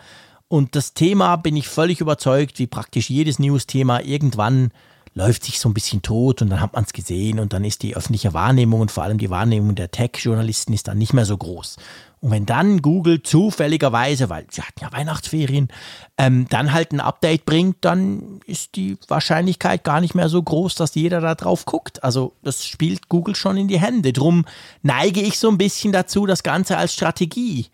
Und 0.49 0.75
das 0.75 0.93
Thema 0.95 1.35
bin 1.35 1.55
ich 1.55 1.69
völlig 1.69 2.01
überzeugt, 2.01 2.59
wie 2.59 2.67
praktisch 2.67 3.09
jedes 3.09 3.39
News-Thema 3.39 4.01
irgendwann 4.01 4.71
läuft 5.13 5.43
sich 5.43 5.59
so 5.59 5.69
ein 5.69 5.73
bisschen 5.73 6.01
tot 6.01 6.41
und 6.41 6.49
dann 6.49 6.61
hat 6.61 6.73
man 6.73 6.83
es 6.83 6.93
gesehen 6.93 7.39
und 7.39 7.53
dann 7.53 7.63
ist 7.65 7.83
die 7.83 7.95
öffentliche 7.95 8.33
Wahrnehmung 8.33 8.81
und 8.81 8.91
vor 8.91 9.03
allem 9.03 9.17
die 9.17 9.29
Wahrnehmung 9.29 9.75
der 9.75 9.91
Tech-Journalisten 9.91 10.73
ist 10.73 10.87
dann 10.87 10.97
nicht 10.97 11.13
mehr 11.13 11.25
so 11.25 11.37
groß. 11.37 11.77
Und 12.21 12.31
wenn 12.31 12.45
dann 12.45 12.81
Google 12.81 13.23
zufälligerweise, 13.23 14.29
weil 14.29 14.45
sie 14.49 14.61
hatten 14.61 14.81
ja 14.81 14.91
Weihnachtsferien, 14.91 15.69
ähm, 16.17 16.47
dann 16.49 16.73
halt 16.73 16.91
ein 16.91 16.99
Update 16.99 17.45
bringt, 17.45 17.77
dann 17.81 18.39
ist 18.45 18.75
die 18.75 18.97
Wahrscheinlichkeit 19.07 19.83
gar 19.83 20.01
nicht 20.01 20.15
mehr 20.15 20.29
so 20.29 20.41
groß, 20.41 20.75
dass 20.75 20.95
jeder 20.95 21.21
da 21.21 21.35
drauf 21.35 21.65
guckt. 21.65 22.03
Also 22.03 22.33
das 22.43 22.65
spielt 22.65 23.07
Google 23.07 23.35
schon 23.35 23.57
in 23.57 23.67
die 23.67 23.79
Hände. 23.79 24.13
Drum 24.13 24.45
neige 24.81 25.21
ich 25.21 25.39
so 25.39 25.49
ein 25.49 25.57
bisschen 25.57 25.91
dazu, 25.91 26.25
das 26.25 26.43
Ganze 26.43 26.77
als 26.77 26.93
Strategie 26.93 27.67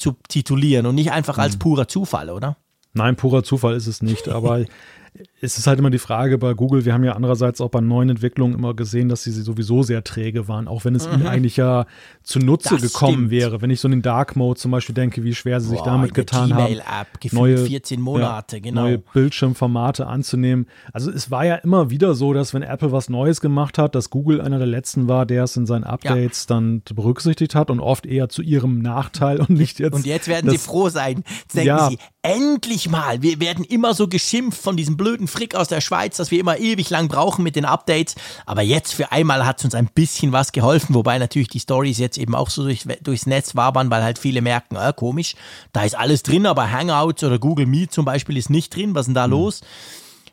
zu 0.00 0.16
titulieren 0.28 0.86
und 0.86 0.94
nicht 0.94 1.12
einfach 1.12 1.38
als 1.38 1.58
purer 1.58 1.86
Zufall, 1.86 2.30
oder? 2.30 2.56
Nein, 2.92 3.16
purer 3.16 3.44
Zufall 3.44 3.74
ist 3.74 3.86
es 3.86 4.02
nicht, 4.02 4.28
aber 4.28 4.64
es 5.42 5.56
ist 5.58 5.66
halt 5.66 5.78
immer 5.78 5.90
die 5.90 5.98
Frage 5.98 6.36
bei 6.38 6.52
Google, 6.54 6.84
wir 6.84 6.92
haben 6.92 7.04
ja 7.04 7.12
andererseits 7.14 7.60
auch 7.60 7.70
bei 7.70 7.80
neuen 7.80 8.10
Entwicklungen 8.10 8.54
immer 8.54 8.74
gesehen, 8.74 9.08
dass 9.08 9.22
sie 9.22 9.30
sowieso 9.32 9.82
sehr 9.82 10.04
träge 10.04 10.48
waren, 10.48 10.68
auch 10.68 10.84
wenn 10.84 10.94
es 10.94 11.06
ihnen 11.06 11.26
eigentlich 11.26 11.56
ja 11.56 11.86
zunutze 12.22 12.74
Das 12.74 12.82
gekommen 12.82 13.14
stimmt. 13.14 13.30
wäre. 13.30 13.62
Wenn 13.62 13.70
ich 13.70 13.80
so 13.80 13.88
in 13.88 13.92
den 13.92 14.02
Dark 14.02 14.36
Mode 14.36 14.60
zum 14.60 14.70
Beispiel 14.70 14.94
denke, 14.94 15.24
wie 15.24 15.34
schwer 15.34 15.60
sie 15.60 15.68
sich 15.70 15.78
Boah, 15.78 15.86
damit 15.86 16.12
getan 16.14 16.54
haben, 16.54 16.76
gefühlt 17.20 17.60
14 17.68 18.00
Monate, 18.00 18.56
ja, 18.56 18.62
genau. 18.62 18.82
neue 18.82 18.98
Bildschirmformate 18.98 20.06
anzunehmen. 20.06 20.66
Also 20.92 21.10
es 21.10 21.30
war 21.30 21.44
ja 21.44 21.54
immer 21.56 21.90
wieder 21.90 22.14
so, 22.14 22.32
dass 22.32 22.52
wenn 22.52 22.62
Apple 22.62 22.92
was 22.92 23.08
Neues 23.08 23.40
gemacht 23.40 23.78
hat, 23.78 23.94
dass 23.94 24.10
Google 24.10 24.40
einer 24.40 24.58
der 24.58 24.66
letzten 24.66 25.08
war, 25.08 25.24
der 25.26 25.44
es 25.44 25.56
in 25.56 25.66
seinen 25.66 25.84
Updates 25.84 26.46
dann 26.46 26.82
berücksichtigt 26.94 27.54
hat 27.54 27.70
und 27.70 27.80
oft 27.80 28.04
eher 28.06 28.28
zu 28.28 28.42
ihrem 28.42 28.80
Nachteil 28.80 29.40
und 29.40 29.50
nicht 29.50 29.78
jetzt. 29.78 29.94
Und 29.94 30.04
jetzt 30.06 30.28
werden 30.28 30.50
sie 30.50 30.56
das- 30.56 30.66
froh 30.66 30.88
sein. 30.90 31.24
Jetzt 31.40 31.54
denken 31.54 31.66
Ja. 31.68 31.88
sie, 31.88 31.98
endlich 32.22 32.88
mal. 32.90 33.22
Wir 33.22 33.40
werden 33.40 33.64
immer 33.64 33.94
so 33.94 34.06
geschimpft 34.08 34.60
von 34.60 34.76
diesem 34.76 34.96
blöden 34.98 35.26
Frick 35.30 35.54
aus 35.54 35.68
der 35.68 35.80
Schweiz, 35.80 36.16
dass 36.16 36.30
wir 36.30 36.40
immer 36.40 36.58
ewig 36.58 36.90
lang 36.90 37.08
brauchen 37.08 37.42
mit 37.42 37.56
den 37.56 37.64
Updates. 37.64 38.14
Aber 38.44 38.62
jetzt 38.62 38.92
für 38.92 39.12
einmal 39.12 39.46
hat 39.46 39.58
es 39.58 39.64
uns 39.64 39.74
ein 39.74 39.86
bisschen 39.86 40.32
was 40.32 40.52
geholfen, 40.52 40.94
wobei 40.94 41.18
natürlich 41.18 41.48
die 41.48 41.60
Stories 41.60 41.98
jetzt 41.98 42.18
eben 42.18 42.34
auch 42.34 42.50
so 42.50 42.62
durch, 42.64 42.84
durchs 43.02 43.26
Netz 43.26 43.56
wabern, 43.56 43.90
weil 43.90 44.02
halt 44.02 44.18
viele 44.18 44.42
merken, 44.42 44.76
äh, 44.76 44.92
komisch, 44.94 45.34
da 45.72 45.84
ist 45.84 45.96
alles 45.96 46.22
drin, 46.22 46.46
aber 46.46 46.70
Hangouts 46.70 47.24
oder 47.24 47.38
Google 47.38 47.66
Meet 47.66 47.92
zum 47.92 48.04
Beispiel 48.04 48.36
ist 48.36 48.50
nicht 48.50 48.74
drin. 48.74 48.94
Was 48.94 49.02
ist 49.02 49.06
denn 49.08 49.14
da 49.14 49.24
los? 49.24 49.60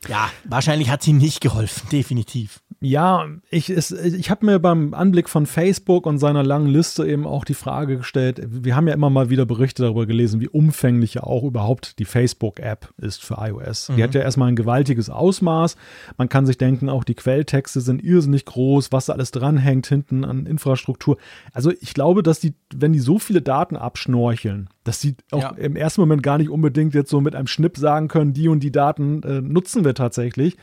Ja, 0.07 0.29
wahrscheinlich 0.45 0.89
hat 0.89 1.05
ihnen 1.07 1.19
nicht 1.19 1.41
geholfen, 1.41 1.87
definitiv. 1.91 2.61
Ja, 2.79 3.25
ich, 3.49 3.71
es- 3.71 3.91
ich 3.91 4.29
habe 4.29 4.45
mir 4.45 4.59
beim 4.59 4.93
Anblick 4.93 5.29
von 5.29 5.47
Facebook 5.47 6.05
und 6.05 6.19
seiner 6.19 6.43
langen 6.43 6.67
Liste 6.67 7.07
eben 7.07 7.25
auch 7.25 7.43
die 7.43 7.55
Frage 7.55 7.97
gestellt, 7.97 8.39
wir 8.47 8.75
haben 8.75 8.87
ja 8.87 8.93
immer 8.93 9.09
mal 9.09 9.31
wieder 9.31 9.47
Berichte 9.47 9.81
darüber 9.81 10.05
gelesen, 10.05 10.41
wie 10.41 10.47
umfänglich 10.47 11.15
ja 11.15 11.23
auch 11.23 11.43
überhaupt 11.43 11.97
die 11.97 12.05
Facebook-App 12.05 12.93
ist 12.97 13.23
für 13.23 13.37
iOS. 13.39 13.91
Die 13.97 14.03
hat 14.03 14.13
ja 14.13 14.21
erstmal 14.21 14.49
ein 14.49 14.55
gewaltiges 14.55 15.09
Ausmaß. 15.09 15.75
Man 16.17 16.29
kann 16.29 16.45
sich 16.45 16.59
denken, 16.59 16.87
auch 16.89 17.03
die 17.03 17.15
Quelltexte 17.15 17.81
sind 17.81 18.03
irrsinnig 18.03 18.45
groß, 18.45 18.91
was 18.91 19.07
da 19.07 19.13
alles 19.13 19.31
dranhängt 19.31 19.87
hinten 19.87 20.23
an 20.23 20.45
Infrastruktur. 20.45 21.17
Also 21.53 21.71
ich 21.81 21.95
glaube, 21.95 22.21
dass 22.21 22.39
die, 22.39 22.53
wenn 22.75 22.93
die 22.93 22.99
so 22.99 23.17
viele 23.17 23.41
Daten 23.41 23.75
abschnorcheln, 23.75 24.69
dass 24.87 25.01
sie 25.01 25.15
auch 25.31 25.41
Ja. 25.41 25.49
im 25.51 25.75
ersten 25.75 26.01
Moment 26.01 26.23
gar 26.23 26.37
nicht 26.37 26.49
unbedingt 26.49 26.93
jetzt 26.93 27.09
so 27.09 27.19
mit 27.21 27.35
einem 27.35 27.47
Schnipp 27.47 27.77
sagen 27.77 28.07
können, 28.07 28.33
die 28.33 28.47
und 28.47 28.61
die 28.61 28.71
Daten 28.71 29.21
äh, 29.23 29.41
nutzen 29.41 29.83
wir 29.85 29.93
tatsächlich 29.93 30.55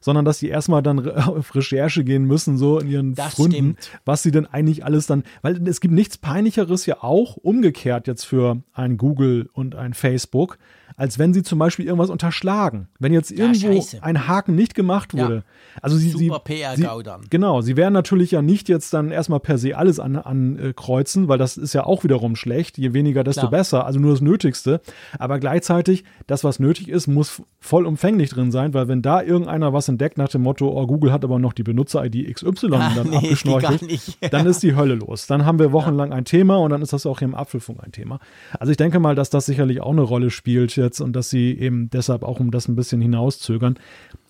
sondern 0.00 0.24
dass 0.24 0.38
die 0.38 0.46
erstmal 0.48 0.80
dann 0.80 1.10
auf 1.10 1.56
Recherche 1.56 2.04
gehen 2.04 2.22
müssen, 2.24 2.56
so 2.56 2.78
in 2.78 2.88
ihren 2.88 3.14
Das 3.16 3.34
Gründen, 3.34 3.76
stimmt. 3.80 4.00
was 4.04 4.22
sie 4.22 4.30
denn 4.30 4.46
eigentlich 4.46 4.84
alles 4.84 5.08
dann, 5.08 5.24
weil 5.42 5.66
es 5.66 5.80
gibt 5.80 5.92
nichts 5.92 6.18
Peinlicheres 6.18 6.86
ja 6.86 7.02
auch 7.02 7.36
umgekehrt 7.36 8.06
jetzt 8.06 8.22
für 8.22 8.62
ein 8.72 8.96
Google 8.96 9.50
und 9.52 9.74
ein 9.74 9.94
Facebook, 9.94 10.58
als 10.98 11.18
wenn 11.18 11.32
sie 11.32 11.44
zum 11.44 11.60
Beispiel 11.60 11.86
irgendwas 11.86 12.10
unterschlagen. 12.10 12.88
Wenn 12.98 13.12
jetzt 13.12 13.30
irgendwo 13.30 13.70
ja, 13.70 14.02
ein 14.02 14.26
Haken 14.26 14.56
nicht 14.56 14.74
gemacht 14.74 15.14
wurde. 15.14 15.36
Ja. 15.36 15.42
Also 15.80 15.96
sie, 15.96 16.10
Super 16.10 16.40
PR-Gau 16.40 17.02
dann. 17.02 17.22
Genau, 17.30 17.60
sie 17.60 17.76
werden 17.76 17.94
natürlich 17.94 18.32
ja 18.32 18.42
nicht 18.42 18.68
jetzt 18.68 18.92
dann 18.92 19.12
erstmal 19.12 19.38
per 19.38 19.58
se 19.58 19.76
alles 19.76 20.00
ankreuzen, 20.00 21.22
an, 21.22 21.26
äh, 21.26 21.28
weil 21.28 21.38
das 21.38 21.56
ist 21.56 21.72
ja 21.72 21.86
auch 21.86 22.02
wiederum 22.02 22.34
schlecht. 22.34 22.78
Je 22.78 22.94
weniger, 22.94 23.22
desto 23.22 23.42
Klar. 23.42 23.50
besser. 23.52 23.86
Also 23.86 24.00
nur 24.00 24.10
das 24.10 24.20
Nötigste. 24.20 24.80
Aber 25.20 25.38
gleichzeitig, 25.38 26.02
das, 26.26 26.42
was 26.42 26.58
nötig 26.58 26.88
ist, 26.88 27.06
muss 27.06 27.42
vollumfänglich 27.60 28.30
drin 28.30 28.50
sein, 28.50 28.74
weil 28.74 28.88
wenn 28.88 29.00
da 29.00 29.22
irgendeiner 29.22 29.72
was 29.72 29.88
entdeckt 29.88 30.18
nach 30.18 30.28
dem 30.28 30.42
Motto, 30.42 30.68
oh, 30.68 30.86
Google 30.86 31.12
hat 31.12 31.22
aber 31.22 31.38
noch 31.38 31.52
die 31.52 31.62
Benutzer-ID 31.62 32.34
XY 32.34 32.48
ah, 32.72 32.92
dann 32.94 33.10
nee, 33.10 33.16
abgeschnorchelt, 33.18 34.18
dann 34.32 34.46
ist 34.46 34.64
die 34.64 34.74
Hölle 34.74 34.96
los. 34.96 35.28
Dann 35.28 35.44
haben 35.44 35.60
wir 35.60 35.70
wochenlang 35.70 36.10
ja. 36.10 36.16
ein 36.16 36.24
Thema 36.24 36.56
und 36.56 36.70
dann 36.70 36.82
ist 36.82 36.92
das 36.92 37.06
auch 37.06 37.20
hier 37.20 37.28
im 37.28 37.36
Apfelfunk 37.36 37.84
ein 37.84 37.92
Thema. 37.92 38.18
Also 38.58 38.72
ich 38.72 38.76
denke 38.76 38.98
mal, 38.98 39.14
dass 39.14 39.30
das 39.30 39.46
sicherlich 39.46 39.80
auch 39.80 39.92
eine 39.92 40.02
Rolle 40.02 40.30
spielt 40.30 40.76
jetzt 40.88 41.00
und 41.00 41.14
dass 41.14 41.30
sie 41.30 41.58
eben 41.58 41.90
deshalb 41.90 42.22
auch 42.22 42.40
um 42.40 42.50
das 42.50 42.68
ein 42.68 42.76
bisschen 42.76 43.00
hinauszögern. 43.00 43.78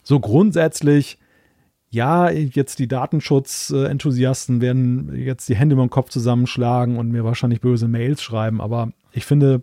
So 0.03 0.21
grundsätzlich, 0.21 1.19
ja, 1.91 2.31
jetzt 2.31 2.79
die 2.79 2.89
Datenschutz-Enthusiasten 2.89 4.61
werden 4.61 5.15
jetzt 5.17 5.49
die 5.49 5.57
Hände 5.57 5.75
über 5.75 5.85
den 5.85 5.91
Kopf 5.91 6.11
zusammenschlagen 6.11 6.99
und 6.99 7.11
mir 7.11 7.25
wahrscheinlich 7.25 7.61
böse 7.61 7.89
Mails 7.89 8.23
schreiben, 8.23 8.61
aber 8.61 8.93
ich 9.13 9.25
finde, 9.25 9.63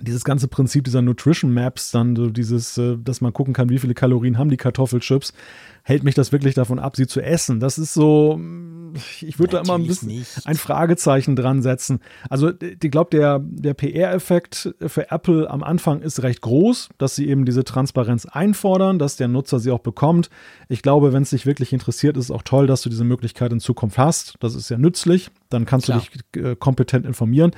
dieses 0.00 0.24
ganze 0.24 0.48
Prinzip 0.48 0.84
dieser 0.84 1.02
Nutrition 1.02 1.52
Maps, 1.52 1.90
dann 1.90 2.16
so 2.16 2.30
dieses, 2.30 2.78
äh, 2.78 2.96
dass 2.96 3.20
man 3.20 3.32
gucken 3.32 3.52
kann, 3.52 3.68
wie 3.68 3.78
viele 3.78 3.94
Kalorien 3.94 4.38
haben 4.38 4.48
die 4.48 4.56
Kartoffelchips, 4.56 5.34
hält 5.82 6.02
mich 6.02 6.14
das 6.14 6.32
wirklich 6.32 6.54
davon 6.54 6.78
ab, 6.78 6.96
sie 6.96 7.06
zu 7.06 7.20
essen. 7.20 7.60
Das 7.60 7.76
ist 7.76 7.92
so, 7.92 8.40
ich 9.20 9.38
würde 9.38 9.56
da 9.56 9.60
immer 9.60 9.74
ein 9.74 9.86
bisschen 9.86 10.08
nicht. 10.08 10.46
ein 10.46 10.54
Fragezeichen 10.54 11.36
dran 11.36 11.60
setzen. 11.60 12.00
Also 12.30 12.52
ich 12.60 12.90
glaube, 12.90 13.10
der, 13.10 13.40
der 13.40 13.74
PR-Effekt 13.74 14.74
für 14.86 15.10
Apple 15.10 15.50
am 15.50 15.62
Anfang 15.62 16.00
ist 16.00 16.22
recht 16.22 16.40
groß, 16.40 16.90
dass 16.98 17.16
sie 17.16 17.28
eben 17.28 17.44
diese 17.44 17.64
Transparenz 17.64 18.24
einfordern, 18.26 18.98
dass 18.98 19.16
der 19.16 19.28
Nutzer 19.28 19.58
sie 19.58 19.72
auch 19.72 19.80
bekommt. 19.80 20.30
Ich 20.68 20.82
glaube, 20.82 21.12
wenn 21.12 21.24
es 21.24 21.30
dich 21.30 21.44
wirklich 21.44 21.72
interessiert, 21.72 22.16
ist 22.16 22.26
es 22.26 22.30
auch 22.30 22.42
toll, 22.42 22.66
dass 22.66 22.82
du 22.82 22.88
diese 22.88 23.04
Möglichkeit 23.04 23.52
in 23.52 23.60
Zukunft 23.60 23.98
hast. 23.98 24.36
Das 24.40 24.54
ist 24.54 24.70
ja 24.70 24.78
nützlich. 24.78 25.30
Dann 25.50 25.66
kannst 25.66 25.86
Klar. 25.86 26.02
du 26.34 26.40
dich 26.40 26.44
äh, 26.44 26.56
kompetent 26.56 27.04
informieren. 27.04 27.52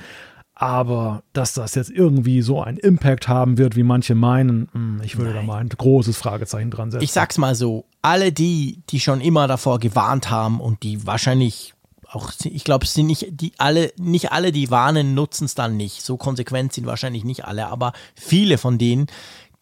Aber 0.57 1.23
dass 1.33 1.53
das 1.53 1.75
jetzt 1.75 1.89
irgendwie 1.89 2.41
so 2.41 2.61
einen 2.61 2.77
Impact 2.77 3.27
haben 3.27 3.57
wird, 3.57 3.75
wie 3.75 3.83
manche 3.83 4.15
meinen, 4.15 4.69
hm, 4.71 5.01
ich 5.03 5.17
würde 5.17 5.33
Nein. 5.33 5.41
da 5.41 5.53
mal 5.53 5.57
ein 5.59 5.69
großes 5.69 6.15
Fragezeichen 6.15 6.71
dran 6.71 6.91
setzen. 6.91 7.03
Ich 7.03 7.11
sag's 7.11 7.37
mal 7.37 7.55
so: 7.55 7.85
alle 8.01 8.31
die, 8.31 8.81
die 8.89 9.01
schon 9.01 9.19
immer 9.19 9.47
davor 9.47 9.79
gewarnt 9.79 10.31
haben 10.31 10.61
und 10.61 10.83
die 10.83 11.05
wahrscheinlich 11.05 11.73
auch, 12.09 12.31
ich 12.43 12.63
glaube, 12.63 12.85
es 12.85 12.93
sind 12.93 13.07
nicht 13.07 13.27
die 13.31 13.51
alle, 13.57 13.91
nicht 13.97 14.31
alle, 14.31 14.53
die 14.53 14.71
warnen, 14.71 15.13
nutzen 15.13 15.45
es 15.45 15.55
dann 15.55 15.75
nicht. 15.75 16.01
So 16.01 16.15
konsequent 16.15 16.71
sind 16.71 16.85
wahrscheinlich 16.85 17.25
nicht 17.25 17.43
alle, 17.43 17.67
aber 17.67 17.91
viele 18.15 18.57
von 18.57 18.77
denen, 18.77 19.07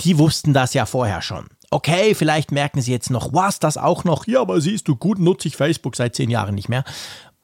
die 0.02 0.20
wussten 0.20 0.54
das 0.54 0.76
ja 0.76 0.86
vorher 0.86 1.24
schon. 1.24 1.48
Okay, 1.72 2.14
vielleicht 2.14 2.52
merken 2.52 2.82
sie 2.82 2.92
jetzt 2.92 3.10
noch, 3.10 3.34
was, 3.34 3.58
das 3.58 3.78
auch 3.78 4.04
noch? 4.04 4.28
Ja, 4.28 4.42
aber 4.42 4.62
siehst 4.62 4.88
du, 4.88 4.96
gut 4.96 5.18
nutze 5.18 5.48
ich 5.48 5.56
Facebook 5.56 5.96
seit 5.96 6.16
zehn 6.16 6.30
Jahren 6.30 6.54
nicht 6.54 6.70
mehr. 6.70 6.84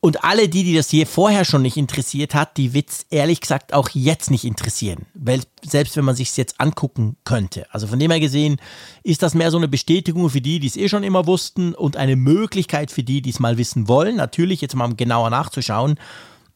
Und 0.02 0.24
alle 0.24 0.48
die, 0.48 0.64
die 0.64 0.76
das 0.76 0.90
hier 0.90 1.06
vorher 1.06 1.44
schon 1.44 1.62
nicht 1.62 1.76
interessiert 1.76 2.34
hat, 2.34 2.56
die 2.56 2.74
wird 2.74 2.90
es 2.90 3.06
ehrlich 3.10 3.42
gesagt 3.42 3.74
auch 3.74 3.90
jetzt 3.90 4.32
nicht 4.32 4.46
interessieren. 4.46 5.08
Weil, 5.14 5.42
selbst 5.62 5.98
wenn 5.98 6.06
man 6.06 6.16
sich 6.16 6.36
jetzt 6.38 6.62
angucken 6.62 7.18
könnte. 7.26 7.66
Also 7.74 7.88
von 7.88 8.00
dem 8.00 8.10
her 8.10 8.22
gesehen 8.22 8.62
ist 9.04 9.24
das 9.24 9.34
mehr 9.34 9.52
so 9.52 9.58
eine 9.58 9.68
Bestätigung 9.68 10.30
für 10.30 10.40
die, 10.40 10.62
die 10.62 10.68
es 10.68 10.78
eh 10.78 10.88
schon 10.88 11.04
immer 11.04 11.28
wussten 11.28 11.74
und 11.74 11.98
eine 11.98 12.16
Möglichkeit 12.16 12.92
für 12.92 13.04
die, 13.04 13.22
die 13.22 13.32
es 13.32 13.40
mal 13.40 13.58
wissen 13.58 13.90
wollen. 13.90 14.16
Natürlich 14.16 14.62
jetzt 14.62 14.76
mal 14.76 14.96
genauer 14.96 15.32
nachzuschauen. 15.32 16.00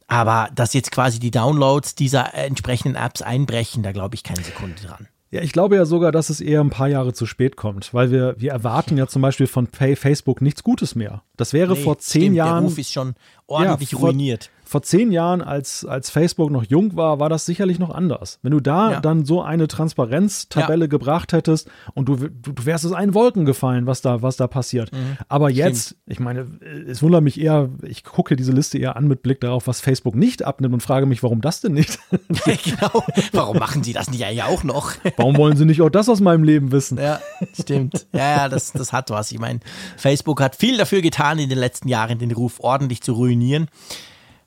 Aber 0.08 0.50
dass 0.56 0.74
jetzt 0.74 0.92
quasi 0.92 1.20
die 1.20 1.32
Downloads 1.32 1.96
dieser 1.96 2.34
entsprechenden 2.34 2.96
Apps 2.96 3.22
einbrechen, 3.22 3.84
da 3.84 3.92
glaube 3.92 4.16
ich 4.16 4.24
keine 4.24 4.44
Sekunde 4.44 4.82
dran. 4.82 5.08
Ja, 5.34 5.42
ich 5.42 5.52
glaube 5.52 5.76
ja 5.76 5.86
sogar, 5.86 6.12
dass 6.12 6.30
es 6.30 6.42
eher 6.42 6.62
ein 6.62 6.70
paar 6.70 6.90
Jahre 6.90 7.12
zu 7.12 7.26
spät 7.26 7.56
kommt, 7.56 7.92
weil 7.92 8.12
wir, 8.12 8.36
wir 8.38 8.52
erwarten 8.52 8.98
ja 8.98 9.08
zum 9.08 9.24
Beispiel 9.24 9.48
von 9.48 9.68
Facebook 9.68 10.44
nichts 10.44 10.62
Gutes 10.62 10.94
mehr. 10.94 11.24
Das 11.38 11.54
wäre 11.54 11.74
nee, 11.74 11.82
vor 11.82 11.98
zehn 11.98 12.22
stimmt, 12.22 12.36
Jahren. 12.36 12.64
Der 12.66 12.70
Ruf 12.70 12.78
ist 12.78 12.94
schon 12.94 13.16
ordentlich 13.48 13.94
ja, 13.94 13.98
vor, 13.98 14.10
ruiniert 14.10 14.52
vor 14.74 14.82
zehn 14.82 15.12
Jahren, 15.12 15.44
als, 15.44 15.86
als 15.86 16.10
Facebook 16.10 16.50
noch 16.50 16.64
jung 16.64 16.96
war, 16.96 17.20
war 17.20 17.30
das 17.30 17.46
sicherlich 17.46 17.78
noch 17.78 17.92
anders. 17.92 18.40
Wenn 18.42 18.54
du 18.54 18.60
da 18.60 18.94
ja. 18.94 19.02
dann 19.02 19.24
so 19.24 19.44
eine 19.44 19.68
Transparenztabelle 19.68 20.86
ja. 20.86 20.90
gebracht 20.90 21.32
hättest 21.32 21.70
und 21.94 22.10
du, 22.10 22.16
du, 22.16 22.66
wärst 22.66 22.84
es 22.84 22.92
einen 22.92 23.14
Wolken 23.14 23.46
gefallen, 23.46 23.86
was 23.86 24.02
da, 24.02 24.24
was 24.24 24.36
da 24.36 24.48
passiert. 24.48 24.92
Mhm. 24.92 25.18
Aber 25.30 25.52
jetzt, 25.52 25.90
Stimmt. 25.90 26.02
ich 26.08 26.20
meine, 26.20 26.48
es 26.88 27.04
wundert 27.04 27.22
mich 27.22 27.40
eher, 27.40 27.70
ich 27.84 28.04
gucke 28.04 28.36
diese 28.36 28.52
Liste 28.52 28.80
eher 28.80 28.96
an 28.96 29.08
mit 29.08 29.22
Blick 29.22 29.42
darauf, 29.42 29.68
was 29.68 29.80
Facebook 29.80 30.16
nicht 30.16 30.44
abnimmt 30.44 30.74
und 30.74 30.82
frage 30.82 31.06
mich, 31.06 31.22
warum 31.22 31.42
das 31.42 31.62
denn 31.62 31.74
nicht? 31.74 32.00
genau. 32.10 33.04
Warum 33.32 33.60
machen 33.60 33.84
sie 33.84 33.94
das 33.94 34.10
nicht 34.10 34.22
ja 34.22 34.46
auch 34.48 34.64
noch? 34.64 34.94
warum 35.18 35.38
wollen 35.38 35.56
sie 35.56 35.66
nicht 35.66 35.84
auch 35.84 35.92
das 35.92 36.10
aus 36.10 36.20
meinem 36.20 36.44
Leben 36.44 36.72
wissen? 36.72 36.98
Ja, 36.98 37.20
stimmt. 37.54 38.08
Ja, 38.12 38.38
ja, 38.38 38.50
das, 38.50 38.72
das 38.72 38.92
hat 38.92 39.12
was. 39.12 39.32
Ich 39.32 39.38
meine, 39.38 39.60
Facebook 39.98 40.42
hat 40.42 40.56
viel 40.56 40.78
dafür 40.78 41.04
getan, 41.04 41.38
in 41.38 41.50
den 41.50 41.60
letzten 41.60 41.90
Jahren 41.90 42.18
den 42.18 42.32
Ruf 42.32 42.60
ordentlich 42.60 43.04
zu 43.04 43.14
ruinieren. 43.14 43.68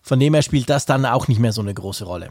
Von 0.06 0.20
dem 0.20 0.34
her 0.34 0.42
spielt 0.42 0.70
das 0.70 0.86
dann 0.86 1.04
auch 1.04 1.26
nicht 1.26 1.40
mehr 1.40 1.52
so 1.52 1.60
eine 1.60 1.74
große 1.74 2.04
Rolle. 2.04 2.30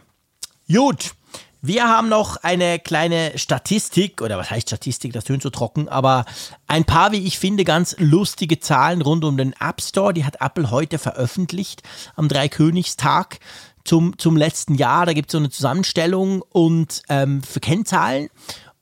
Gut, 0.71 1.13
wir 1.61 1.89
haben 1.89 2.07
noch 2.07 2.37
eine 2.37 2.79
kleine 2.79 3.37
Statistik, 3.37 4.21
oder 4.21 4.37
was 4.37 4.49
heißt 4.49 4.69
Statistik, 4.69 5.11
das 5.11 5.25
tönt 5.25 5.43
so 5.43 5.49
trocken, 5.49 5.89
aber 5.89 6.23
ein 6.67 6.85
paar, 6.85 7.11
wie 7.11 7.27
ich 7.27 7.37
finde, 7.37 7.65
ganz 7.65 7.93
lustige 7.99 8.61
Zahlen 8.61 9.01
rund 9.01 9.25
um 9.25 9.35
den 9.35 9.53
App 9.59 9.81
Store. 9.81 10.13
Die 10.13 10.23
hat 10.23 10.37
Apple 10.39 10.71
heute 10.71 10.97
veröffentlicht 10.97 11.83
am 12.15 12.29
Dreikönigstag 12.29 13.39
zum, 13.83 14.17
zum 14.17 14.37
letzten 14.37 14.75
Jahr. 14.75 15.05
Da 15.05 15.11
gibt 15.11 15.27
es 15.29 15.33
so 15.33 15.37
eine 15.37 15.49
Zusammenstellung 15.49 16.43
und 16.43 17.01
ähm, 17.09 17.43
für 17.43 17.59
Kennzahlen. 17.59 18.29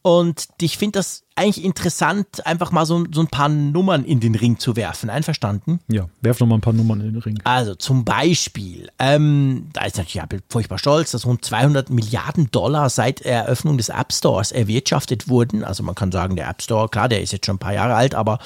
Und 0.04 0.50
ich 0.60 0.78
finde 0.78 1.00
das 1.00 1.24
eigentlich 1.36 1.64
interessant, 1.64 2.46
einfach 2.46 2.72
mal 2.74 2.86
so, 2.86 3.06
so 3.10 3.22
ein 3.22 3.28
paar 3.28 3.48
Nummern 3.48 4.04
in 4.04 4.20
den 4.20 4.36
Ring 4.36 4.60
zu 4.60 4.76
werfen. 4.76 5.10
Einverstanden? 5.10 5.80
Ja, 5.88 6.10
werf 6.20 6.42
noch 6.42 6.48
mal 6.48 6.56
ein 6.56 6.62
paar 6.62 6.74
Nummern 6.74 7.00
in 7.00 7.14
den 7.14 7.22
Ring. 7.22 7.40
Also 7.46 7.74
zum 7.76 8.04
Beispiel, 8.04 8.90
ähm, 9.00 9.70
da 9.72 9.86
ist 9.86 9.96
natürlich 9.98 10.22
Apple 10.22 10.42
furchtbar 10.50 10.78
stolz, 10.78 11.12
dass 11.12 11.26
rund 11.26 11.46
200 11.46 11.90
Milliarden 11.90 12.52
Dollar 12.52 12.90
seit 12.90 13.22
Eröffnung 13.22 13.78
des 13.78 13.88
App 13.88 14.12
Stores 14.12 14.52
erwirtschaftet 14.52 15.30
wurden. 15.30 15.64
Also 15.64 15.84
man 15.84 15.96
kann 15.96 16.12
sagen, 16.12 16.36
der 16.36 16.50
App 16.50 16.62
Store, 16.62 16.90
klar, 16.90 17.08
der 17.08 17.22
ist 17.22 17.32
jetzt 17.32 17.46
schon 17.46 17.56
ein 17.56 17.60
paar 17.60 17.74
Jahre 17.74 17.96
alt, 17.96 18.14
aber 18.14 18.40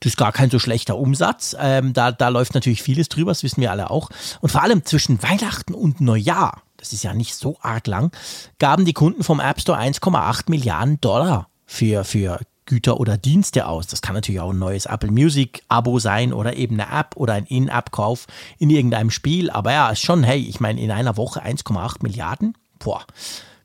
das 0.00 0.12
ist 0.12 0.16
gar 0.16 0.32
kein 0.32 0.50
so 0.50 0.58
schlechter 0.58 0.98
Umsatz. 0.98 1.56
Ähm, 1.58 1.92
da, 1.92 2.10
da 2.10 2.28
läuft 2.30 2.54
natürlich 2.54 2.82
vieles 2.82 3.08
drüber, 3.08 3.30
das 3.30 3.44
wissen 3.44 3.60
wir 3.60 3.70
alle 3.70 3.90
auch. 3.90 4.10
Und 4.40 4.50
vor 4.50 4.64
allem 4.64 4.84
zwischen 4.84 5.22
Weihnachten 5.22 5.72
und 5.72 6.00
Neujahr 6.00 6.62
das 6.76 6.92
ist 6.92 7.04
ja 7.04 7.14
nicht 7.14 7.34
so 7.34 7.58
arg 7.60 7.86
lang, 7.86 8.12
gaben 8.58 8.84
die 8.84 8.92
Kunden 8.92 9.22
vom 9.22 9.40
App 9.40 9.60
Store 9.60 9.78
1,8 9.78 10.44
Milliarden 10.48 11.00
Dollar 11.00 11.48
für, 11.66 12.04
für 12.04 12.40
Güter 12.66 13.00
oder 13.00 13.16
Dienste 13.16 13.66
aus. 13.66 13.86
Das 13.86 14.02
kann 14.02 14.14
natürlich 14.14 14.40
auch 14.40 14.50
ein 14.50 14.58
neues 14.58 14.86
Apple 14.86 15.10
Music 15.10 15.62
Abo 15.68 15.98
sein 15.98 16.32
oder 16.32 16.56
eben 16.56 16.78
eine 16.78 16.92
App 16.92 17.16
oder 17.16 17.34
ein 17.34 17.46
In-App-Kauf 17.46 18.26
in 18.58 18.70
irgendeinem 18.70 19.10
Spiel. 19.10 19.50
Aber 19.50 19.72
ja, 19.72 19.90
ist 19.90 20.02
schon, 20.02 20.24
hey, 20.24 20.40
ich 20.40 20.60
meine, 20.60 20.80
in 20.80 20.90
einer 20.90 21.16
Woche 21.16 21.44
1,8 21.44 21.98
Milliarden, 22.02 22.54
boah, 22.78 23.04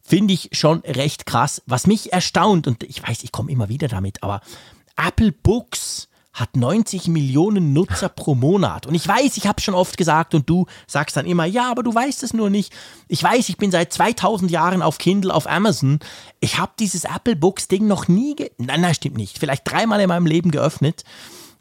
finde 0.01 0.33
ich 0.33 0.49
schon 0.53 0.79
recht 0.81 1.25
krass. 1.25 1.61
Was 1.65 1.87
mich 1.87 2.13
erstaunt, 2.13 2.67
und 2.67 2.83
ich 2.83 3.05
weiß, 3.05 3.23
ich 3.23 3.31
komme 3.31 3.51
immer 3.51 3.69
wieder 3.69 3.87
damit, 3.87 4.23
aber 4.23 4.41
Apple 4.95 5.31
Books 5.31 6.07
hat 6.33 6.55
90 6.55 7.07
Millionen 7.07 7.73
Nutzer 7.73 8.09
pro 8.15 8.35
Monat. 8.35 8.85
Und 8.85 8.95
ich 8.95 9.07
weiß, 9.07 9.37
ich 9.37 9.47
habe 9.47 9.61
schon 9.61 9.73
oft 9.73 9.97
gesagt 9.97 10.33
und 10.33 10.49
du 10.49 10.65
sagst 10.87 11.17
dann 11.17 11.25
immer, 11.25 11.45
ja, 11.45 11.69
aber 11.69 11.83
du 11.83 11.93
weißt 11.93 12.23
es 12.23 12.33
nur 12.33 12.49
nicht. 12.49 12.73
Ich 13.07 13.21
weiß, 13.21 13.49
ich 13.49 13.57
bin 13.57 13.71
seit 13.71 13.91
2000 13.93 14.49
Jahren 14.49 14.81
auf 14.81 14.97
Kindle, 14.97 15.33
auf 15.33 15.49
Amazon. 15.49 15.99
Ich 16.39 16.57
habe 16.57 16.71
dieses 16.79 17.03
Apple 17.03 17.35
Books 17.35 17.67
Ding 17.67 17.87
noch 17.87 18.07
nie, 18.07 18.35
nein, 18.57 18.81
nein, 18.81 18.93
stimmt 18.93 19.17
nicht, 19.17 19.39
vielleicht 19.39 19.69
dreimal 19.69 19.99
in 19.99 20.07
meinem 20.07 20.25
Leben 20.25 20.51
geöffnet, 20.51 21.03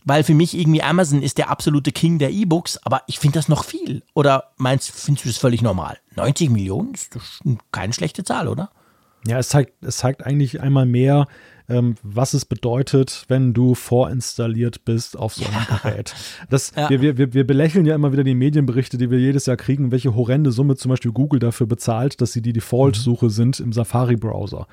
weil 0.05 0.25
für 0.25 0.35
mich 0.35 0.57
irgendwie 0.57 0.83
Amazon 0.83 1.23
ist 1.23 1.39
der 1.39 1.51
absolute 1.51 1.93
King 1.93 2.19
der 2.19 2.31
E-Books, 2.31 2.79
aber 2.85 3.03
ich 3.07 3.19
finde 3.19 3.39
das 3.39 3.49
noch 3.49 3.65
viel. 3.65 4.03
Oder 4.15 4.53
meinst, 4.57 4.91
findest 4.91 5.25
du 5.25 5.29
das 5.29 5.39
völlig 5.39 5.63
normal? 5.63 5.99
90 6.17 6.51
Millionen 6.51 6.95
ist 6.95 7.19
keine 7.73 7.93
schlechte 7.93 8.25
Zahl, 8.25 8.49
oder? 8.49 8.71
Ja, 9.27 9.39
es 9.39 9.49
zeigt, 9.49 9.85
es 9.85 9.99
zeigt 9.99 10.25
eigentlich 10.25 10.61
einmal 10.61 10.87
mehr, 10.87 11.27
ähm, 11.71 11.95
was 12.03 12.35
es 12.35 12.45
bedeutet, 12.45 13.25
wenn 13.29 13.55
du 13.55 13.75
vorinstalliert 13.75 14.85
bist 14.85 15.17
auf 15.19 15.35
so 15.35 15.45
einem 15.45 15.55
ja. 15.55 15.77
Gerät. 15.83 16.15
Das, 16.51 16.73
ja. 16.77 16.91
wir, 16.91 17.17
wir, 17.17 17.33
wir 17.33 17.47
belächeln 17.47 17.87
ja 17.87 17.95
immer 17.95 18.13
wieder 18.13 18.25
die 18.25 18.35
Medienberichte, 18.35 18.99
die 18.99 19.11
wir 19.11 19.19
jedes 19.19 19.47
Jahr 19.47 19.57
kriegen, 19.57 19.91
welche 19.93 20.15
horrende 20.15 20.53
Summe 20.53 20.77
zum 20.77 20.91
Beispiel 20.91 21.13
Google 21.13 21.41
dafür 21.41 21.67
bezahlt, 21.67 22.21
dass 22.21 22.33
sie 22.33 22.43
die 22.43 22.53
Default-Suche 22.53 23.27
mhm. 23.27 23.31
sind 23.31 23.61
im 23.61 23.73
Safari-Browser. 23.73 24.67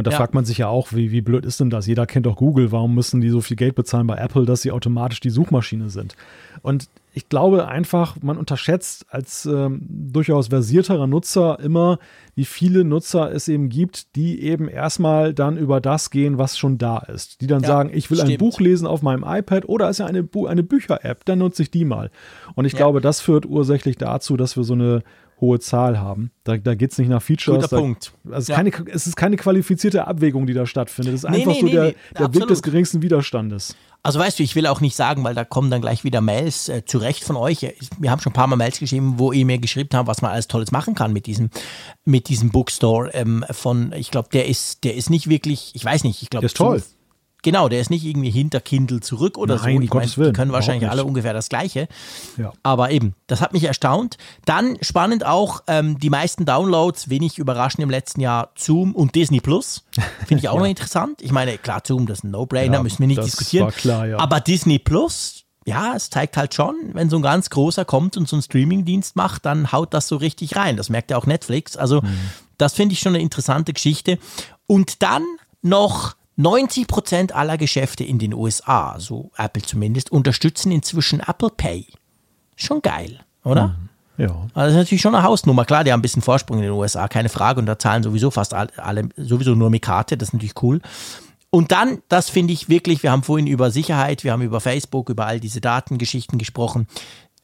Und 0.00 0.06
da 0.06 0.12
ja. 0.12 0.16
fragt 0.16 0.32
man 0.32 0.46
sich 0.46 0.56
ja 0.56 0.66
auch, 0.66 0.94
wie, 0.94 1.12
wie 1.12 1.20
blöd 1.20 1.44
ist 1.44 1.60
denn 1.60 1.68
das? 1.68 1.86
Jeder 1.86 2.06
kennt 2.06 2.24
doch 2.24 2.36
Google, 2.36 2.72
warum 2.72 2.94
müssen 2.94 3.20
die 3.20 3.28
so 3.28 3.42
viel 3.42 3.58
Geld 3.58 3.74
bezahlen 3.74 4.06
bei 4.06 4.16
Apple, 4.16 4.46
dass 4.46 4.62
sie 4.62 4.72
automatisch 4.72 5.20
die 5.20 5.28
Suchmaschine 5.28 5.90
sind? 5.90 6.16
Und 6.62 6.88
ich 7.12 7.28
glaube 7.28 7.68
einfach, 7.68 8.16
man 8.22 8.38
unterschätzt 8.38 9.04
als 9.10 9.44
ähm, 9.44 9.82
durchaus 9.86 10.48
versierterer 10.48 11.06
Nutzer 11.06 11.60
immer, 11.60 11.98
wie 12.34 12.46
viele 12.46 12.82
Nutzer 12.82 13.30
es 13.30 13.46
eben 13.46 13.68
gibt, 13.68 14.16
die 14.16 14.40
eben 14.40 14.68
erstmal 14.68 15.34
dann 15.34 15.58
über 15.58 15.82
das 15.82 16.08
gehen, 16.08 16.38
was 16.38 16.56
schon 16.56 16.78
da 16.78 16.96
ist. 16.96 17.42
Die 17.42 17.46
dann 17.46 17.60
ja, 17.60 17.68
sagen, 17.68 17.90
ich 17.92 18.10
will 18.10 18.16
stimmt. 18.16 18.32
ein 18.32 18.38
Buch 18.38 18.58
lesen 18.58 18.86
auf 18.86 19.02
meinem 19.02 19.22
iPad 19.26 19.68
oder 19.68 19.90
ist 19.90 19.98
ja 19.98 20.06
eine, 20.06 20.22
Bu 20.22 20.46
eine 20.46 20.62
Bücher-App, 20.62 21.26
dann 21.26 21.40
nutze 21.40 21.60
ich 21.60 21.70
die 21.70 21.84
mal. 21.84 22.10
Und 22.54 22.64
ich 22.64 22.72
ja. 22.72 22.78
glaube, 22.78 23.02
das 23.02 23.20
führt 23.20 23.44
ursächlich 23.44 23.98
dazu, 23.98 24.38
dass 24.38 24.56
wir 24.56 24.64
so 24.64 24.72
eine 24.72 25.02
hohe 25.40 25.58
Zahl 25.60 25.98
haben. 25.98 26.30
Da, 26.44 26.56
da 26.56 26.74
geht 26.74 26.92
es 26.92 26.98
nicht 26.98 27.08
nach 27.08 27.22
Features. 27.22 27.56
Guter 27.56 27.68
da, 27.68 27.76
Punkt. 27.78 28.12
Also 28.30 28.52
Ja. 28.52 28.56
keine, 28.56 28.70
es 28.92 29.06
ist 29.06 29.16
keine 29.16 29.36
qualifizierte 29.36 30.06
Abwägung, 30.06 30.46
die 30.46 30.52
da 30.54 30.66
stattfindet. 30.66 31.14
Es 31.14 31.24
ist 31.24 31.30
Nee, 31.30 31.38
einfach 31.38 31.52
nee, 31.52 31.60
so 31.60 31.66
nee, 31.66 31.72
der, 31.72 31.94
der 32.18 32.34
Weg 32.34 32.46
des 32.48 32.62
geringsten 32.62 33.02
Widerstandes. 33.02 33.74
Also 34.02 34.18
weißt 34.18 34.38
du, 34.38 34.42
ich 34.42 34.56
will 34.56 34.66
auch 34.66 34.80
nicht 34.80 34.96
sagen, 34.96 35.24
weil 35.24 35.34
da 35.34 35.44
kommen 35.44 35.70
dann 35.70 35.82
gleich 35.82 36.04
wieder 36.04 36.20
Mails 36.22 36.68
äh, 36.70 36.84
zu 36.86 36.98
Recht 36.98 37.22
von 37.22 37.36
euch. 37.36 37.66
Wir 37.98 38.10
haben 38.10 38.20
schon 38.20 38.30
ein 38.30 38.34
paar 38.34 38.46
Mal 38.46 38.56
Mails 38.56 38.78
geschrieben, 38.78 39.14
wo 39.18 39.32
ihr 39.32 39.44
mir 39.44 39.58
geschrieben 39.58 39.90
habt, 39.92 40.08
was 40.08 40.22
man 40.22 40.30
alles 40.30 40.48
Tolles 40.48 40.72
machen 40.72 40.94
kann 40.94 41.12
mit 41.12 41.26
diesem, 41.26 41.50
mit 42.06 42.28
diesem 42.28 42.50
Bookstore 42.50 43.10
ähm, 43.12 43.44
von, 43.50 43.92
ich 43.92 44.10
glaube, 44.10 44.30
der 44.32 44.48
ist, 44.48 44.84
der 44.84 44.94
ist 44.94 45.10
nicht 45.10 45.28
wirklich, 45.28 45.72
ich 45.74 45.84
weiß 45.84 46.04
nicht, 46.04 46.22
ich 46.22 46.30
glaube. 46.30 46.42
Der 46.42 46.46
ist 46.46 46.56
toll. 46.56 46.82
Genau, 47.42 47.68
der 47.68 47.80
ist 47.80 47.90
nicht 47.90 48.04
irgendwie 48.04 48.30
hinter 48.30 48.60
Kindle 48.60 49.00
zurück 49.00 49.38
oder 49.38 49.56
Nein, 49.56 49.76
so. 49.76 49.82
Ich 49.82 49.92
meine, 49.94 50.06
die 50.28 50.32
können 50.32 50.52
wahrscheinlich 50.52 50.88
alle 50.90 51.04
ungefähr 51.04 51.32
das 51.32 51.48
Gleiche. 51.48 51.88
Ja. 52.36 52.52
Aber 52.62 52.90
eben, 52.90 53.14
das 53.26 53.40
hat 53.40 53.52
mich 53.52 53.64
erstaunt. 53.64 54.18
Dann 54.44 54.76
spannend 54.82 55.24
auch, 55.24 55.62
ähm, 55.66 55.98
die 55.98 56.10
meisten 56.10 56.44
Downloads, 56.44 57.08
wenig 57.08 57.38
überraschend 57.38 57.82
im 57.82 57.90
letzten 57.90 58.20
Jahr, 58.20 58.50
Zoom 58.56 58.94
und 58.94 59.14
Disney 59.14 59.40
Plus. 59.40 59.84
Finde 60.26 60.42
ich 60.42 60.48
auch 60.48 60.58
noch 60.58 60.66
interessant. 60.66 61.22
Ich 61.22 61.32
meine, 61.32 61.56
klar, 61.58 61.82
Zoom, 61.86 62.06
das 62.06 62.18
ist 62.18 62.24
ein 62.24 62.30
No-Brainer, 62.30 62.74
Ja, 62.74 62.82
müssen 62.82 62.98
wir 63.00 63.06
nicht 63.06 63.22
diskutieren. 63.22 63.70
klar, 63.70 64.06
ja. 64.06 64.18
Aber 64.18 64.40
Disney 64.40 64.78
Plus, 64.78 65.44
ja, 65.66 65.94
es 65.96 66.10
zeigt 66.10 66.36
halt 66.36 66.54
schon, 66.54 66.74
wenn 66.92 67.08
so 67.10 67.16
ein 67.16 67.22
ganz 67.22 67.50
großer 67.50 67.84
kommt 67.84 68.16
und 68.16 68.28
so 68.28 68.36
einen 68.36 68.42
Streamingdienst 68.42 69.16
macht, 69.16 69.46
dann 69.46 69.72
haut 69.72 69.94
das 69.94 70.08
so 70.08 70.16
richtig 70.16 70.56
rein. 70.56 70.76
Das 70.76 70.88
merkt 70.90 71.10
ja 71.10 71.16
auch 71.16 71.26
Netflix. 71.26 71.76
Also, 71.76 72.02
das 72.58 72.74
finde 72.74 72.92
ich 72.92 73.00
schon 73.00 73.14
eine 73.14 73.22
interessante 73.22 73.72
Geschichte. 73.72 74.18
Und 74.66 75.02
dann 75.02 75.22
noch 75.62 76.14
90 76.40 76.86
Prozent 76.86 77.34
aller 77.34 77.58
Geschäfte 77.58 78.04
in 78.04 78.18
den 78.18 78.34
USA, 78.34 78.96
so 78.98 79.30
Apple 79.36 79.62
zumindest, 79.62 80.12
unterstützen 80.12 80.72
inzwischen 80.72 81.20
Apple 81.20 81.50
Pay. 81.50 81.86
Schon 82.56 82.82
geil, 82.82 83.20
oder? 83.44 83.76
Ja. 84.16 84.26
Also 84.28 84.50
das 84.54 84.68
ist 84.70 84.76
natürlich 84.76 85.00
schon 85.00 85.14
eine 85.14 85.24
Hausnummer. 85.24 85.64
Klar, 85.64 85.82
die 85.82 85.92
haben 85.92 86.00
ein 86.00 86.02
bisschen 86.02 86.20
Vorsprung 86.20 86.58
in 86.58 86.64
den 86.64 86.72
USA, 86.72 87.08
keine 87.08 87.30
Frage. 87.30 87.58
Und 87.58 87.66
da 87.66 87.78
zahlen 87.78 88.02
sowieso 88.02 88.30
fast 88.30 88.52
alle, 88.52 88.70
alle 88.76 89.08
sowieso 89.16 89.54
nur 89.54 89.70
mit 89.70 89.82
Karte. 89.82 90.18
Das 90.18 90.28
ist 90.28 90.32
natürlich 90.34 90.62
cool. 90.62 90.80
Und 91.48 91.72
dann, 91.72 92.02
das 92.08 92.28
finde 92.28 92.52
ich 92.52 92.68
wirklich, 92.68 93.02
wir 93.02 93.10
haben 93.10 93.22
vorhin 93.24 93.46
über 93.46 93.70
Sicherheit, 93.70 94.22
wir 94.22 94.32
haben 94.32 94.42
über 94.42 94.60
Facebook, 94.60 95.08
über 95.08 95.26
all 95.26 95.40
diese 95.40 95.60
Datengeschichten 95.60 96.38
gesprochen. 96.38 96.86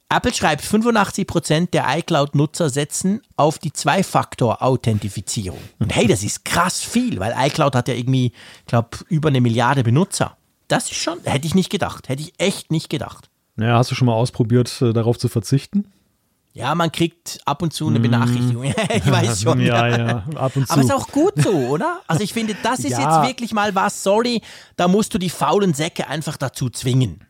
Apple 0.09 0.33
schreibt, 0.33 0.63
85% 0.65 1.71
der 1.71 1.85
iCloud-Nutzer 1.99 2.71
setzen 2.71 3.23
auf 3.37 3.59
die 3.59 3.73
Zwei-Faktor-Authentifizierung. 3.73 5.59
Und 5.81 5.95
hey, 5.95 6.07
das 6.07 6.23
ist 6.23 6.45
krass 6.45 6.81
viel, 6.81 7.19
weil 7.19 7.35
iCloud 7.37 7.75
hat 7.75 7.89
ja 7.89 7.95
irgendwie, 7.95 8.27
ich 8.61 8.67
glaube, 8.67 8.99
über 9.09 9.29
eine 9.29 9.41
Milliarde 9.41 9.83
Benutzer. 9.83 10.37
Das 10.69 10.85
ist 10.91 10.95
schon, 10.97 11.19
hätte 11.25 11.47
ich 11.47 11.55
nicht 11.55 11.71
gedacht. 11.71 12.09
Hätte 12.09 12.23
ich 12.23 12.35
echt 12.39 12.71
nicht 12.71 12.89
gedacht. 12.89 13.31
Naja, 13.57 13.79
hast 13.79 13.91
du 13.91 13.95
schon 13.95 14.07
mal 14.07 14.15
ausprobiert, 14.15 14.81
äh, 14.81 14.93
darauf 14.93 15.19
zu 15.19 15.29
verzichten? 15.29 15.91
Ja, 16.53 16.75
man 16.75 16.91
kriegt 16.91 17.41
ab 17.45 17.61
und 17.63 17.73
zu 17.73 17.89
eine 17.89 18.01
Benachrichtigung. 18.01 18.65
ich 18.95 19.11
weiß 19.11 19.43
schon. 19.43 19.59
Mm. 19.59 19.67
Ja, 19.67 19.89
ja, 19.89 20.25
ab 20.37 20.57
und 20.57 20.67
zu. 20.67 20.73
Aber 20.73 20.83
ist 20.83 20.93
auch 20.93 21.09
gut 21.09 21.35
so, 21.37 21.51
oder? 21.51 22.01
Also 22.07 22.23
ich 22.23 22.33
finde, 22.33 22.57
das 22.63 22.79
ist 22.81 22.91
Ja. 22.99 23.23
jetzt 23.23 23.29
wirklich 23.29 23.53
mal 23.53 23.75
was, 23.75 24.03
sorry, 24.03 24.41
da 24.77 24.89
musst 24.89 25.13
du 25.13 25.19
die 25.19 25.31
faulen 25.31 25.75
Säcke 25.75 26.09
einfach 26.09 26.37
dazu 26.37 26.71
zwingen. 26.71 27.25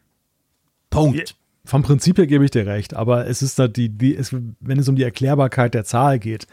Punkt. 0.90 1.34
Vom 1.66 1.82
Prinzip 1.82 2.16
her 2.18 2.26
gebe 2.26 2.44
ich 2.44 2.50
dir 2.50 2.66
recht, 2.66 2.94
aber 2.94 3.26
es 3.26 3.42
ist 3.42 3.58
da 3.58 3.68
die, 3.68 3.88
die 3.88 4.16
es, 4.16 4.32
wenn 4.32 4.78
es 4.78 4.88
um 4.88 4.96
die 4.96 5.02
Erklärbarkeit 5.02 5.74
der 5.74 5.84
Zahl 5.84 6.18
geht, 6.18 6.46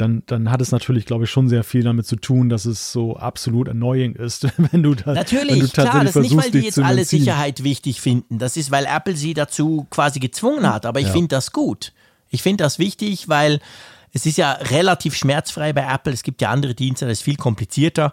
dann, 0.00 0.22
dann 0.26 0.50
hat 0.50 0.60
es 0.60 0.72
natürlich, 0.72 1.06
glaube 1.06 1.24
ich, 1.24 1.30
schon 1.30 1.48
sehr 1.48 1.64
viel 1.64 1.82
damit 1.82 2.06
zu 2.06 2.16
tun, 2.16 2.48
dass 2.48 2.64
es 2.64 2.92
so 2.92 3.16
absolut 3.16 3.68
annoying 3.68 4.14
ist, 4.14 4.46
wenn 4.72 4.82
du 4.82 4.94
da 4.94 5.06
wenn 5.06 5.14
du 5.14 5.20
Natürlich, 5.20 5.72
klar, 5.72 5.86
tatsächlich 5.86 6.12
das 6.12 6.16
ist 6.16 6.22
nicht, 6.22 6.30
weil 6.30 6.42
versuchst, 6.42 6.54
die 6.54 6.58
jetzt 6.60 6.78
alle 6.78 7.00
entziehen. 7.00 7.20
Sicherheit 7.20 7.64
wichtig 7.64 8.00
finden. 8.00 8.38
Das 8.38 8.56
ist, 8.56 8.70
weil 8.70 8.86
Apple 8.86 9.16
sie 9.16 9.34
dazu 9.34 9.86
quasi 9.90 10.20
gezwungen 10.20 10.72
hat. 10.72 10.86
Aber 10.86 11.00
ich 11.00 11.08
finde 11.08 11.28
das 11.28 11.52
gut. 11.52 11.92
Ich 12.30 12.42
finde 12.42 12.64
das 12.64 12.78
wichtig, 12.78 13.28
weil 13.28 13.60
es 14.12 14.26
ist 14.26 14.38
ja 14.38 14.52
relativ 14.52 15.14
schmerzfrei 15.14 15.72
bei 15.72 15.82
Apple. 15.82 16.12
Es 16.12 16.22
gibt 16.22 16.40
ja 16.42 16.50
andere 16.50 16.74
Dienste, 16.74 17.06
das 17.06 17.18
ist 17.18 17.24
viel 17.24 17.36
komplizierter. 17.36 18.12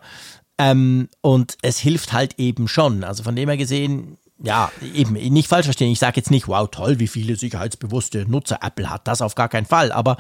Ähm, 0.58 1.10
und 1.22 1.58
es 1.62 1.80
hilft 1.80 2.14
halt 2.14 2.40
eben 2.40 2.68
schon. 2.68 3.04
Also 3.04 3.24
von 3.24 3.36
dem 3.36 3.48
her 3.48 3.58
gesehen, 3.58 4.18
ja, 4.44 4.72
eben, 4.94 5.14
nicht 5.14 5.48
falsch 5.48 5.66
verstehen. 5.66 5.92
Ich 5.92 6.00
sage 6.00 6.18
jetzt 6.18 6.30
nicht, 6.30 6.48
wow, 6.48 6.70
toll, 6.70 7.00
wie 7.00 7.08
viele 7.08 7.36
sicherheitsbewusste 7.36 8.30
Nutzer 8.30 8.60
Apple 8.62 8.90
hat. 8.90 9.08
Das 9.08 9.22
auf 9.22 9.36
gar 9.36 9.50
keinen 9.50 9.66
Fall. 9.66 9.92
Aber 9.92 10.18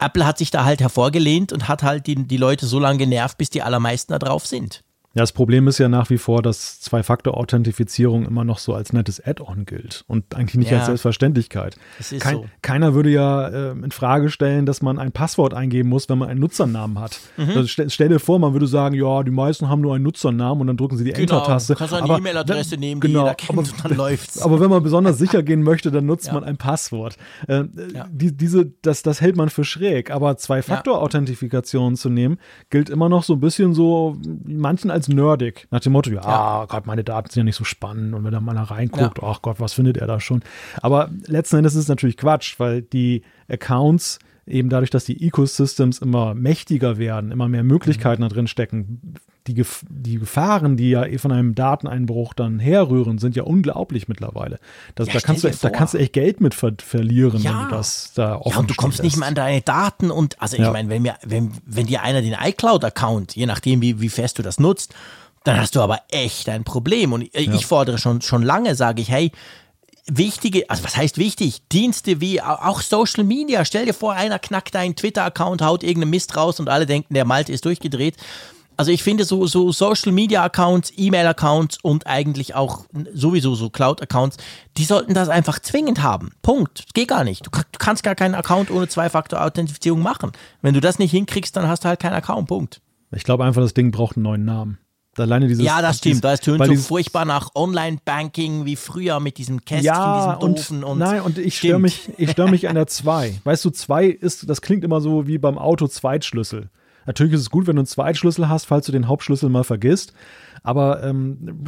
Apple 0.00 0.26
hat 0.26 0.38
sich 0.38 0.50
da 0.50 0.64
halt 0.64 0.80
hervorgelehnt 0.80 1.52
und 1.52 1.68
hat 1.68 1.82
halt 1.82 2.06
die, 2.06 2.16
die 2.16 2.36
Leute 2.36 2.66
so 2.66 2.80
lange 2.80 2.98
genervt, 2.98 3.38
bis 3.38 3.50
die 3.50 3.62
allermeisten 3.62 4.12
da 4.12 4.18
drauf 4.18 4.46
sind. 4.46 4.82
Ja, 5.12 5.22
das 5.22 5.32
Problem 5.32 5.66
ist 5.66 5.78
ja 5.78 5.88
nach 5.88 6.08
wie 6.08 6.18
vor, 6.18 6.40
dass 6.40 6.78
Zwei-Faktor-Authentifizierung 6.80 8.26
immer 8.26 8.44
noch 8.44 8.58
so 8.58 8.74
als 8.74 8.92
nettes 8.92 9.20
Add-on 9.24 9.64
gilt 9.66 10.04
und 10.06 10.36
eigentlich 10.36 10.54
nicht 10.56 10.70
Ja. 10.70 10.78
als 10.78 10.86
Selbstverständlichkeit. 10.86 11.76
Kein, 12.20 12.36
so. 12.36 12.44
Keiner 12.62 12.94
würde 12.94 13.10
ja 13.10 13.48
äh, 13.48 13.70
in 13.72 13.90
Frage 13.90 14.30
stellen, 14.30 14.66
dass 14.66 14.82
man 14.82 15.00
ein 15.00 15.10
Passwort 15.10 15.52
eingeben 15.52 15.88
muss, 15.88 16.08
wenn 16.08 16.18
man 16.18 16.28
einen 16.28 16.38
Nutzernamen 16.38 17.00
hat. 17.00 17.18
Mhm. 17.36 17.48
Also 17.48 17.66
stell, 17.66 17.90
stell 17.90 18.08
dir 18.08 18.20
vor, 18.20 18.38
man 18.38 18.52
würde 18.52 18.68
sagen, 18.68 18.94
ja, 18.94 19.24
die 19.24 19.32
meisten 19.32 19.68
haben 19.68 19.80
nur 19.80 19.96
einen 19.96 20.04
Nutzernamen 20.04 20.60
und 20.60 20.66
dann 20.68 20.76
drücken 20.76 20.96
sie 20.96 21.02
die 21.02 21.12
Enter-Taste. 21.12 21.74
Genau, 21.74 21.78
kannst 21.78 21.92
du 21.92 21.96
eine 21.96 22.04
Aber 22.04 22.18
E-Mail-Adresse 22.18 22.76
nehmen, 22.76 23.00
die 23.00 23.08
genau, 23.08 23.24
jeder 23.24 23.34
kennt 23.34 23.50
aber, 23.50 23.58
und 23.62 23.74
dann 23.84 23.96
läuft's. 23.96 24.40
Aber 24.40 24.60
wenn 24.60 24.70
man 24.70 24.82
besonders 24.84 25.18
sicher 25.18 25.42
gehen 25.42 25.62
möchte, 25.64 25.90
dann 25.90 26.06
nutzt 26.06 26.28
Ja. 26.28 26.34
man 26.34 26.44
ein 26.44 26.56
Passwort. 26.56 27.16
Äh, 27.48 27.64
Ja. 27.94 28.06
die, 28.12 28.36
diese, 28.36 28.66
das, 28.82 29.02
das 29.02 29.20
hält 29.20 29.34
man 29.36 29.48
für 29.48 29.64
schräg. 29.64 30.12
Aber 30.12 30.36
Zwei-Faktor-Authentifikationen 30.36 31.96
zu 31.96 32.10
nehmen, 32.10 32.38
gilt 32.70 32.90
immer 32.90 33.08
noch 33.08 33.24
so 33.24 33.32
ein 33.34 33.40
bisschen 33.40 33.74
so, 33.74 34.16
manchen 34.44 34.90
als 34.90 34.99
nerdig. 35.08 35.66
Nach 35.70 35.80
dem 35.80 35.92
Motto, 35.92 36.10
ja, 36.10 36.22
Ja. 36.22 36.66
Gott, 36.66 36.86
meine 36.86 37.04
Daten 37.04 37.30
sind 37.30 37.40
ja 37.40 37.44
nicht 37.44 37.56
so 37.56 37.64
spannend. 37.64 38.14
Und 38.14 38.24
wenn 38.24 38.32
da 38.32 38.40
mal 38.40 38.54
da 38.54 38.62
reinguckt, 38.64 39.22
ach 39.22 39.42
Gott, 39.42 39.60
was 39.60 39.72
findet 39.72 39.96
er 39.96 40.06
da 40.06 40.20
schon? 40.20 40.42
Aber 40.82 41.10
letzten 41.26 41.56
Endes 41.56 41.74
ist 41.74 41.82
es 41.84 41.88
natürlich 41.88 42.16
Quatsch, 42.16 42.54
weil 42.58 42.82
die 42.82 43.22
Accounts 43.48 44.18
eben 44.46 44.68
dadurch, 44.68 44.90
dass 44.90 45.04
die 45.04 45.26
Ecosystems 45.26 45.98
immer 45.98 46.34
mächtiger 46.34 46.98
werden, 46.98 47.30
immer 47.30 47.48
mehr 47.48 47.62
Möglichkeiten 47.62 48.22
da 48.22 48.28
drin 48.28 48.46
stecken, 48.46 49.14
die, 49.46 49.54
Gef 49.54 49.84
die 49.88 50.18
Gefahren, 50.18 50.76
die 50.76 50.90
ja 50.90 51.04
eh 51.06 51.18
von 51.18 51.32
einem 51.32 51.54
Dateneinbruch 51.54 52.34
dann 52.34 52.58
herrühren, 52.58 53.18
sind 53.18 53.36
ja 53.36 53.42
unglaublich 53.44 54.06
mittlerweile. 54.08 54.58
Das, 54.94 55.06
Ja, 55.08 55.14
da, 55.14 55.20
kannst 55.20 55.44
du, 55.44 55.50
da 55.50 55.70
kannst 55.70 55.94
du 55.94 55.98
echt 55.98 56.12
Geld 56.12 56.40
mit 56.40 56.54
ver 56.54 56.72
verlieren, 56.78 57.40
Ja. 57.42 57.60
wenn 57.62 57.68
du 57.70 57.74
das 57.76 58.12
da 58.14 58.36
offen 58.36 58.50
Ja, 58.52 58.58
und 58.60 58.70
du 58.70 58.74
kommst 58.74 58.98
stehen 58.98 59.06
nicht 59.06 59.16
mehr 59.16 59.28
lässt. 59.30 59.38
an 59.38 59.44
deine 59.46 59.60
Daten 59.62 60.10
und 60.10 60.40
also 60.40 60.56
ich 60.56 60.62
Ja. 60.62 60.70
meine, 60.72 60.88
wenn 60.90 61.02
mir, 61.02 61.14
wenn, 61.24 61.52
wenn 61.64 61.86
dir 61.86 62.02
einer 62.02 62.20
den 62.22 62.34
iCloud-Account, 62.40 63.34
je 63.34 63.46
nachdem 63.46 63.80
wie, 63.80 64.00
wie 64.00 64.08
fest 64.10 64.38
du 64.38 64.42
das 64.42 64.60
nutzt, 64.60 64.94
dann 65.44 65.56
hast 65.58 65.74
du 65.74 65.80
aber 65.80 66.00
echt 66.10 66.48
ein 66.50 66.64
Problem. 66.64 67.14
Und 67.14 67.22
ich, 67.22 67.34
ich 67.48 67.64
fordere 67.64 67.96
schon, 67.96 68.20
schon 68.20 68.42
lange, 68.42 68.74
sage 68.74 69.00
ich, 69.00 69.10
hey, 69.10 69.32
wichtige, 70.06 70.68
also 70.68 70.84
was 70.84 70.96
heißt 70.96 71.18
wichtig? 71.18 71.62
Dienste 71.70 72.20
wie 72.20 72.42
au- 72.42 72.56
auch 72.56 72.80
Social 72.82 73.24
Media. 73.24 73.64
Stell 73.64 73.86
dir 73.86 73.94
vor, 73.94 74.12
einer 74.12 74.38
knackt 74.38 74.74
deinen 74.74 74.96
Twitter-Account, 74.96 75.62
haut 75.62 75.82
irgendeinen 75.82 76.10
Mist 76.10 76.36
raus 76.36 76.60
und 76.60 76.68
alle 76.68 76.86
denken, 76.86 77.14
der 77.14 77.24
Malte 77.24 77.52
ist 77.52 77.64
durchgedreht. 77.64 78.16
Also 78.80 78.92
ich 78.92 79.02
finde 79.02 79.24
so, 79.24 79.46
so 79.46 79.72
Social 79.72 80.10
Media 80.10 80.42
Accounts, 80.42 80.90
E-Mail-Accounts 80.96 81.80
und 81.82 82.06
eigentlich 82.06 82.54
auch 82.54 82.86
sowieso 83.12 83.54
so 83.54 83.68
Cloud-Accounts, 83.68 84.38
die 84.78 84.86
sollten 84.86 85.12
das 85.12 85.28
einfach 85.28 85.58
zwingend 85.58 86.02
haben. 86.02 86.30
Punkt. 86.40 86.86
Geht 86.94 87.08
gar 87.08 87.22
nicht. 87.22 87.44
Du, 87.44 87.50
du 87.50 87.78
kannst 87.78 88.02
gar 88.02 88.14
keinen 88.14 88.34
Account 88.34 88.70
ohne 88.70 88.88
Zwei-Faktor-Authentifizierung 88.88 90.00
machen. 90.00 90.32
Wenn 90.62 90.72
du 90.72 90.80
das 90.80 90.98
nicht 90.98 91.10
hinkriegst, 91.10 91.54
dann 91.54 91.68
hast 91.68 91.84
du 91.84 91.88
halt 91.88 92.00
keinen 92.00 92.14
Account. 92.14 92.48
Punkt. 92.48 92.80
Ich 93.14 93.22
glaube 93.22 93.44
einfach, 93.44 93.60
das 93.60 93.74
Ding 93.74 93.90
braucht 93.90 94.16
einen 94.16 94.22
neuen 94.22 94.46
Namen. 94.46 94.78
Alleine 95.18 95.46
dieses, 95.46 95.62
ja, 95.62 95.82
das 95.82 95.98
stimmt. 95.98 96.24
Das 96.24 96.40
tönt 96.40 96.64
so 96.64 96.74
furchtbar 96.76 97.26
nach 97.26 97.50
Online-Banking 97.54 98.64
wie 98.64 98.76
früher 98.76 99.20
mit 99.20 99.36
diesem 99.36 99.62
Kästchen, 99.62 99.84
ja, 99.84 100.36
diesem 100.36 100.48
und, 100.48 100.58
doofen 100.58 100.84
und, 100.84 100.98
nein, 101.00 101.20
und 101.20 101.36
ich 101.36 101.58
störe 101.58 101.78
mich, 101.78 102.08
ich 102.16 102.30
störe 102.30 102.50
mich 102.50 102.66
an 102.66 102.76
der 102.76 102.86
2. 102.86 103.42
Weißt 103.44 103.62
du, 103.62 103.68
2 103.68 104.06
ist, 104.06 104.48
das 104.48 104.62
klingt 104.62 104.84
immer 104.84 105.02
so 105.02 105.26
wie 105.26 105.36
beim 105.36 105.58
Auto 105.58 105.86
Zweitschlüssel. 105.86 106.70
Natürlich 107.06 107.32
ist 107.34 107.40
es 107.40 107.50
gut, 107.50 107.66
wenn 107.66 107.76
du 107.76 107.80
einen 107.80 107.86
Zweitschlüssel 107.86 108.48
hast, 108.48 108.66
falls 108.66 108.86
du 108.86 108.92
den 108.92 109.08
Hauptschlüssel 109.08 109.48
mal 109.48 109.64
vergisst. 109.64 110.12
Aber 110.62 111.02
ähm, 111.02 111.64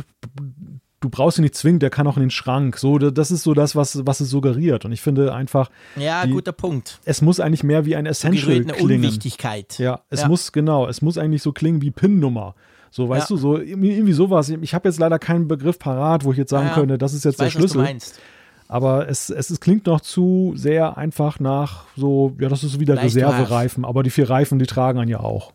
du 1.01 1.09
brauchst 1.09 1.39
ihn 1.39 1.43
nicht 1.43 1.55
zwingend, 1.57 1.83
der 1.83 1.91
kann 1.91 2.07
auch 2.07 2.17
in 2.17 2.23
den 2.23 2.31
Schrank. 2.31 2.77
So, 2.79 2.99
das 2.99 3.31
ist 3.31 3.43
so 3.43 3.55
das, 3.55 3.75
was, 3.75 4.07
was 4.07 4.21
es 4.21 4.31
suggeriert. 4.31 4.85
Und 4.85 4.93
ich 4.93 5.01
finde 5.01 5.35
einfach, 5.35 5.71
Ja, 5.97 6.25
die, 6.27 6.33
guter 6.33 6.53
Punkt. 6.53 7.01
es 7.05 7.23
muss 7.23 7.41
eigentlich 7.41 7.65
mehr 7.65 7.85
wie 7.87 7.97
ein 7.97 8.07
Essential 8.07 8.53
eine 8.53 8.73
klingen. 8.73 9.05
Unwichtigkeit. 9.05 9.79
Ja, 9.79 10.01
es 10.11 10.21
Ja. 10.23 10.29
muss, 10.29 10.53
genau, 10.53 10.87
es 10.87 11.03
muss 11.03 11.19
eigentlich 11.19 11.43
so 11.43 11.53
klingen 11.53 11.83
wie 11.83 11.91
PIN-Nummer. 11.91 12.55
So, 12.91 13.09
weißt 13.09 13.31
Ja. 13.31 13.37
du, 13.37 13.41
so 13.41 13.57
irgendwie, 13.59 14.13
sowas. 14.13 14.51
Ich 14.51 14.75
habe 14.75 14.87
jetzt 14.89 14.99
leider 15.01 15.19
keinen 15.19 15.49
Begriff 15.49 15.79
parat, 15.79 16.25
wo 16.25 16.33
ich 16.33 16.39
jetzt 16.39 16.51
sagen 16.51 16.67
Ja, 16.69 16.75
könnte, 16.75 16.99
das 16.99 17.15
ist 17.15 17.25
jetzt 17.25 17.41
der 17.41 17.47
weiß, 17.47 17.55
du 17.55 17.59
Schlüssel. 17.61 17.89
Aber 18.73 19.07
es, 19.07 19.29
es, 19.29 19.51
es 19.51 19.61
klingt 19.61 19.85
noch 19.85 20.01
zu 20.01 20.55
sehr 20.57 20.97
einfach 20.97 21.39
nach 21.39 21.85
so, 21.95 22.35
ja, 22.41 22.49
das 22.49 22.65
ist 22.65 22.81
wieder. 22.81 22.97
Reservereifen. 23.03 23.85
Aber 23.85 24.03
die 24.03 24.09
vier 24.09 24.31
Reifen, 24.31 24.59
die 24.59 24.65
tragen 24.65 24.99
einen 24.99 25.11
ja 25.11 25.21
auch. 25.21 25.53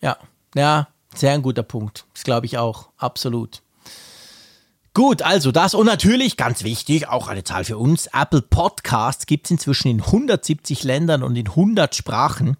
Ja, 0.00 0.16
ja, 0.54 0.88
sehr 1.14 1.34
ein 1.34 1.42
guter 1.42 1.62
Punkt. 1.62 2.06
Das 2.14 2.24
glaube 2.24 2.46
ich 2.46 2.56
auch, 2.56 2.88
absolut. 2.96 3.60
Gut, 4.94 5.20
also 5.20 5.52
das 5.52 5.74
und 5.74 5.84
natürlich, 5.84 6.38
ganz 6.38 6.64
wichtig, 6.64 7.06
auch 7.06 7.28
eine 7.28 7.44
Zahl 7.44 7.64
für 7.64 7.76
uns, 7.76 8.08
Apple 8.14 8.40
Podcasts 8.40 9.26
gibt 9.26 9.44
es 9.44 9.50
inzwischen 9.50 9.88
in 9.88 10.00
170 10.00 10.84
Ländern 10.84 11.22
und 11.22 11.36
in 11.36 11.48
100 11.48 11.94
Sprachen. 11.94 12.56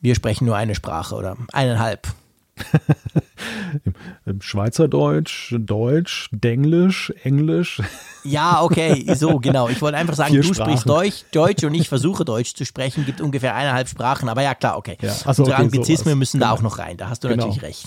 Wir 0.00 0.16
sprechen 0.16 0.46
nur 0.46 0.56
eine 0.56 0.74
Sprache 0.74 1.14
oder 1.14 1.36
eineinhalb. 1.52 2.08
Im, 4.26 4.40
Schweizerdeutsch, 4.40 5.54
Deutsch, 5.58 6.28
Denglisch, 6.32 7.12
Englisch. 7.22 7.82
Ja, 8.22 8.62
okay, 8.62 9.04
so 9.14 9.38
genau. 9.40 9.68
Ich 9.68 9.82
wollte 9.82 9.98
einfach 9.98 10.14
sagen, 10.14 10.32
Vier 10.32 10.42
du 10.42 10.54
Sprachen. 10.54 10.70
sprichst 10.78 10.88
Deutsch, 10.88 11.24
Deutsch 11.32 11.64
und 11.64 11.74
ich 11.74 11.88
versuche 11.88 12.24
Deutsch 12.24 12.54
zu 12.54 12.64
sprechen. 12.64 13.04
Gibt 13.04 13.20
ungefähr 13.20 13.54
eineinhalb 13.54 13.88
Sprachen, 13.88 14.28
aber 14.28 14.42
ja 14.42 14.54
klar, 14.54 14.76
okay. 14.78 14.96
Ja, 15.02 15.12
ach 15.24 15.34
so, 15.34 15.42
Unsere 15.42 15.56
okay, 15.56 15.62
Anglizismen 15.62 16.04
sowas. 16.12 16.16
müssen 16.18 16.40
da 16.40 16.46
Genau. 16.46 16.58
auch 16.58 16.62
noch 16.62 16.78
rein. 16.78 16.96
Da 16.96 17.08
hast 17.08 17.24
du 17.24 17.28
Genau. 17.28 17.46
natürlich 17.48 17.62
recht. 17.62 17.86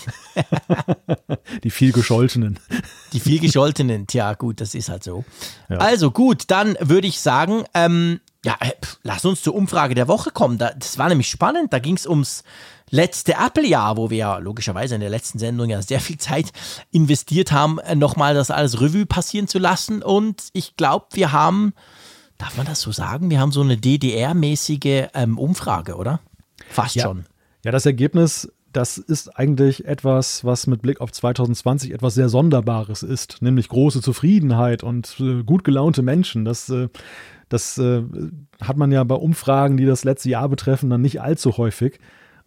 Die 1.64 1.70
viel 1.70 1.92
gescholtenen. 1.92 2.58
Die 3.12 3.20
viel 3.20 3.40
gescholtenen, 3.40 4.06
tja 4.06 4.34
gut, 4.34 4.60
das 4.60 4.74
ist 4.74 4.88
halt 4.88 5.02
so. 5.04 5.24
Ja. 5.68 5.78
Also 5.78 6.10
gut, 6.10 6.44
dann 6.48 6.76
würde 6.80 7.06
ich 7.08 7.20
sagen, 7.20 7.64
ähm, 7.74 8.20
ja, 8.44 8.56
äh, 8.60 8.72
lass 9.02 9.24
uns 9.24 9.42
zur 9.42 9.54
Umfrage 9.54 9.94
der 9.94 10.06
Woche 10.08 10.30
kommen. 10.30 10.58
Da, 10.58 10.70
das 10.70 10.98
war 10.98 11.08
nämlich 11.08 11.28
spannend. 11.28 11.72
Da 11.72 11.78
ging 11.80 11.96
es 11.96 12.06
ums 12.06 12.44
letzte 12.90 13.34
Apple-Jahr, 13.34 13.96
wo 13.96 14.10
wir 14.10 14.18
ja 14.18 14.38
logischerweise 14.38 14.94
in 14.94 15.00
der 15.00 15.10
letzten 15.10 15.38
Sendung 15.38 15.70
ja 15.70 15.82
sehr 15.82 16.00
viel 16.00 16.18
Zeit 16.18 16.52
investiert 16.90 17.52
haben, 17.52 17.78
äh, 17.78 17.94
nochmal 17.94 18.34
das 18.34 18.50
alles 18.50 18.80
Revue 18.80 19.06
passieren 19.06 19.48
zu 19.48 19.58
lassen. 19.58 20.02
Und 20.02 20.48
ich 20.52 20.76
glaube, 20.76 21.06
wir 21.12 21.32
haben, 21.32 21.72
darf 22.38 22.56
man 22.56 22.66
das 22.66 22.80
so 22.80 22.92
sagen, 22.92 23.30
wir 23.30 23.40
haben 23.40 23.52
so 23.52 23.60
eine 23.60 23.76
DDR-mäßige 23.76 25.08
ähm, 25.14 25.38
Umfrage, 25.38 25.96
oder? 25.96 26.20
Fast 26.68 26.96
Ja. 26.96 27.04
schon. 27.04 27.24
Ja, 27.64 27.72
das 27.72 27.86
Ergebnis, 27.86 28.50
das 28.72 28.98
ist 28.98 29.36
eigentlich 29.36 29.84
etwas, 29.86 30.44
was 30.44 30.66
mit 30.66 30.82
Blick 30.82 31.00
auf 31.00 31.10
2020 31.10 31.92
etwas 31.92 32.14
sehr 32.14 32.28
Sonderbares 32.28 33.02
ist, 33.02 33.42
nämlich 33.42 33.68
große 33.68 34.00
Zufriedenheit 34.02 34.82
und 34.82 35.16
äh, 35.20 35.42
gut 35.42 35.64
gelaunte 35.64 36.02
Menschen. 36.02 36.44
Das, 36.44 36.68
äh, 36.68 36.88
das 37.48 37.78
äh, 37.78 38.02
hat 38.60 38.76
man 38.76 38.92
ja 38.92 39.02
bei 39.04 39.14
Umfragen, 39.14 39.76
die 39.76 39.86
das 39.86 40.04
letzte 40.04 40.30
Jahr 40.30 40.48
betreffen, 40.48 40.90
dann 40.90 41.00
nicht 41.00 41.20
allzu 41.20 41.56
häufig. 41.56 41.98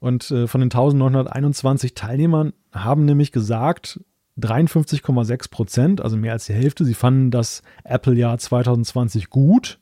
Und 0.02 0.32
äh, 0.32 0.48
von 0.48 0.62
den 0.62 0.72
1921 0.72 1.94
Teilnehmern 1.94 2.54
haben 2.74 3.06
nämlich 3.06 3.32
gesagt, 3.32 4.02
53,6 4.40 5.52
Prozent, 5.52 6.02
also 6.02 6.18
mehr 6.18 6.34
als 6.34 6.48
die 6.48 6.54
Hälfte, 6.54 6.86
sie 6.86 6.96
fanden 6.96 7.30
das 7.30 7.62
Apple-Jahr 7.84 8.40
2020 8.40 9.30
gut 9.30 9.78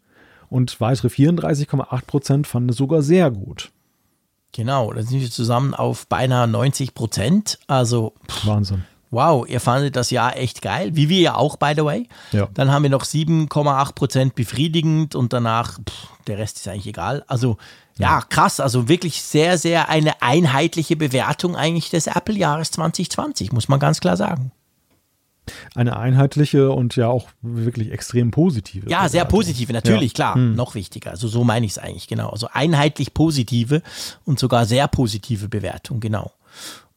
und 0.49 0.81
weitere 0.81 1.07
34,8 1.07 2.05
Prozent 2.05 2.47
fanden 2.47 2.69
es 2.69 2.75
sogar 2.75 3.01
sehr 3.01 3.31
gut. 3.31 3.71
Genau, 4.51 4.91
da 4.91 5.01
sind 5.03 5.21
wir 5.21 5.31
zusammen 5.31 5.73
auf 5.73 6.07
beinahe 6.07 6.49
90 6.49 6.93
Prozent. 6.93 7.57
Also 7.67 8.13
Wahnsinn. 8.43 8.83
Wow, 9.11 9.47
ihr 9.47 9.59
fandet 9.59 9.95
das 9.95 10.11
Jahr 10.11 10.37
echt 10.37 10.61
geil, 10.61 10.95
wie 10.95 11.07
wir 11.07 11.19
ja 11.19 11.35
auch, 11.35 11.55
by 11.55 11.73
the 11.75 11.83
way. 11.83 12.07
Ja. 12.31 12.49
Dann 12.53 12.71
haben 12.71 12.83
wir 12.83 12.89
noch 12.89 13.05
7,8 13.05 13.93
Prozent 13.93 14.35
befriedigend 14.35 15.15
und 15.15 15.33
danach, 15.33 15.79
pff, 15.79 16.09
der 16.27 16.37
Rest 16.37 16.57
ist 16.57 16.67
eigentlich 16.67 16.87
egal. 16.87 17.23
Also, 17.27 17.57
ja, 17.99 18.21
krass, 18.21 18.59
also 18.59 18.87
wirklich 18.87 19.21
sehr, 19.21 19.57
sehr 19.57 19.89
eine 19.89 20.21
einheitliche 20.21 20.95
Bewertung 20.95 21.55
eigentlich 21.55 21.89
des 21.89 22.07
Apple-Jahres 22.07 22.71
2020, 22.71 23.51
muss 23.51 23.67
man 23.67 23.79
ganz 23.79 23.99
klar 23.99 24.17
sagen. 24.17 24.51
Eine 25.73 25.97
einheitliche 25.97 26.71
und 26.71 26.95
ja 26.95 27.07
auch 27.07 27.27
wirklich 27.41 27.91
extrem 27.91 28.29
positive. 28.31 28.89
Ja, 28.89 29.09
sehr 29.09 29.25
Bewertung. 29.25 29.39
positive, 29.39 29.73
natürlich, 29.73 30.11
Ja. 30.11 30.33
klar, 30.33 30.35
noch 30.37 30.75
wichtiger. 30.75 31.11
Also 31.11 31.27
so 31.27 31.43
meine 31.43 31.65
ich 31.65 31.73
es 31.73 31.77
eigentlich, 31.79 32.07
genau. 32.07 32.29
Also 32.29 32.47
einheitlich 32.53 33.13
positive 33.13 33.81
und 34.25 34.39
sogar 34.39 34.65
sehr 34.65 34.87
positive 34.87 35.49
Bewertung, 35.49 35.99
genau. 35.99 36.31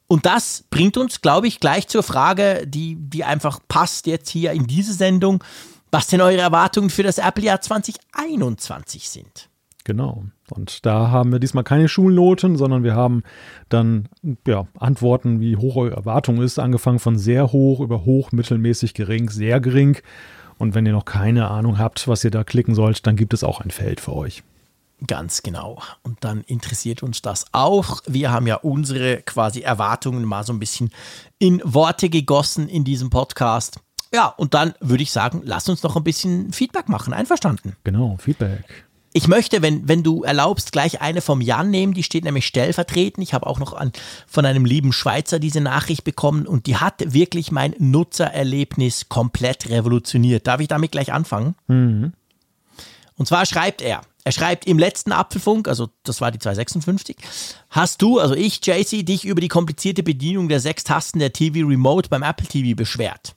Und 0.07 0.25
das 0.27 0.65
bringt 0.69 0.97
uns, 0.97 1.21
glaube 1.21 1.47
ich, 1.47 1.59
gleich 1.59 1.87
zur 1.87 2.03
Frage, 2.03 2.67
die, 2.67 2.95
die 2.99 3.23
einfach 3.23 3.59
passt 3.67 4.05
jetzt 4.05 4.29
hier 4.29 4.51
in 4.51 4.67
diese 4.67 4.93
Sendung. 4.93 5.43
Was 5.89 6.07
denn 6.07 6.21
eure 6.21 6.41
Erwartungen 6.41 6.89
für 6.91 7.03
das 7.03 7.17
Apple-Jahr 7.17 7.61
2021 7.61 9.09
sind? 9.09 9.49
Genau. 9.85 10.23
Und 10.49 10.85
da 10.85 11.09
haben 11.11 11.31
wir 11.31 11.39
diesmal 11.39 11.63
keine 11.63 11.87
Schulnoten, 11.87 12.55
sondern 12.55 12.83
wir 12.83 12.95
haben 12.95 13.23
dann 13.69 14.07
ja, 14.47 14.67
Antworten, 14.77 15.41
wie 15.41 15.57
hoch 15.57 15.75
eure 15.75 15.95
Erwartung 15.95 16.41
ist, 16.41 16.59
angefangen 16.59 16.99
von 16.99 17.17
sehr 17.17 17.51
hoch 17.51 17.79
über 17.79 18.05
hoch, 18.05 18.31
mittelmäßig, 18.31 18.93
gering, 18.93 19.29
sehr 19.29 19.59
gering. 19.59 19.97
Und 20.57 20.75
wenn 20.75 20.85
ihr 20.85 20.93
noch 20.93 21.05
keine 21.05 21.49
Ahnung 21.49 21.79
habt, 21.79 22.07
was 22.07 22.23
ihr 22.23 22.31
da 22.31 22.43
klicken 22.43 22.75
sollt, 22.75 23.05
dann 23.05 23.15
gibt 23.15 23.33
es 23.33 23.43
auch 23.43 23.61
ein 23.61 23.71
Feld 23.71 23.99
für 23.99 24.13
euch. 24.13 24.43
Ganz 25.05 25.43
genau. 25.43 25.81
Und 26.03 26.23
dann 26.23 26.41
interessiert 26.41 27.03
uns 27.03 27.21
das 27.21 27.45
auch. 27.51 27.99
Wir 28.07 28.31
haben 28.31 28.47
ja 28.47 28.55
unsere 28.55 29.21
quasi 29.21 29.61
Erwartungen 29.61 30.23
mal 30.23 30.45
so 30.45 30.53
ein 30.53 30.59
bisschen 30.59 30.91
in 31.39 31.61
Worte 31.65 32.09
gegossen 32.09 32.69
in 32.69 32.85
diesem 32.85 33.09
Podcast. 33.09 33.79
Ja, 34.13 34.27
und 34.27 34.53
dann 34.53 34.75
würde 34.79 35.03
ich 35.03 35.11
sagen, 35.11 35.41
lass 35.43 35.67
uns 35.67 35.83
noch 35.83 35.97
ein 35.97 36.03
bisschen 36.03 36.53
Feedback 36.53 36.87
machen. 36.87 37.13
Einverstanden? 37.13 37.75
Genau, 37.83 38.15
Feedback. 38.17 38.85
Ich 39.15 39.27
möchte, 39.27 39.61
wenn, 39.61 39.87
wenn 39.87 40.01
du 40.01 40.23
erlaubst, 40.23 40.71
gleich 40.71 40.99
eine 40.99 41.21
vom 41.21 41.39
Jan 41.39 41.69
nehmen, 41.69 41.93
die 41.93 42.01
steht 42.01 42.23
nämlich 42.23 42.47
stellvertretend. 42.47 43.23
Ich 43.23 43.35
habe 43.35 43.45
auch 43.45 43.59
noch 43.59 43.73
an, 43.73 43.91
von 44.25 44.45
einem 44.45 44.65
lieben 44.65 44.91
Schweizer 44.91 45.37
diese 45.37 45.61
Nachricht 45.61 46.03
bekommen 46.03 46.47
und 46.47 46.65
die 46.65 46.77
hat 46.77 47.13
wirklich 47.13 47.51
mein 47.51 47.75
Nutzererlebnis 47.77 49.09
komplett 49.09 49.69
revolutioniert. 49.69 50.47
Darf 50.47 50.61
ich 50.61 50.67
damit 50.67 50.91
gleich 50.91 51.13
anfangen? 51.13 51.55
Und 53.15 53.27
zwar 53.27 53.45
schreibt 53.45 53.83
er, 53.83 54.01
er 54.23 54.31
schreibt 54.31 54.65
im 54.65 54.79
letzten 54.79 55.11
Apfelfunk, 55.11 55.67
also 55.67 55.89
das 56.03 56.19
war 56.19 56.31
die 56.31 56.39
256, 56.39 57.17
hast 57.69 58.01
du, 58.01 58.19
also 58.19 58.33
ich, 58.33 58.65
JC, 58.65 59.05
dich 59.05 59.25
über 59.25 59.41
die 59.41 59.47
komplizierte 59.47 60.01
Bedienung 60.01 60.49
der 60.49 60.59
sechs 60.59 60.83
Tasten 60.83 61.19
der 61.19 61.33
TV 61.33 61.67
Remote 61.67 62.09
beim 62.09 62.23
Apple 62.23 62.47
TV 62.47 62.75
beschwert. 62.75 63.35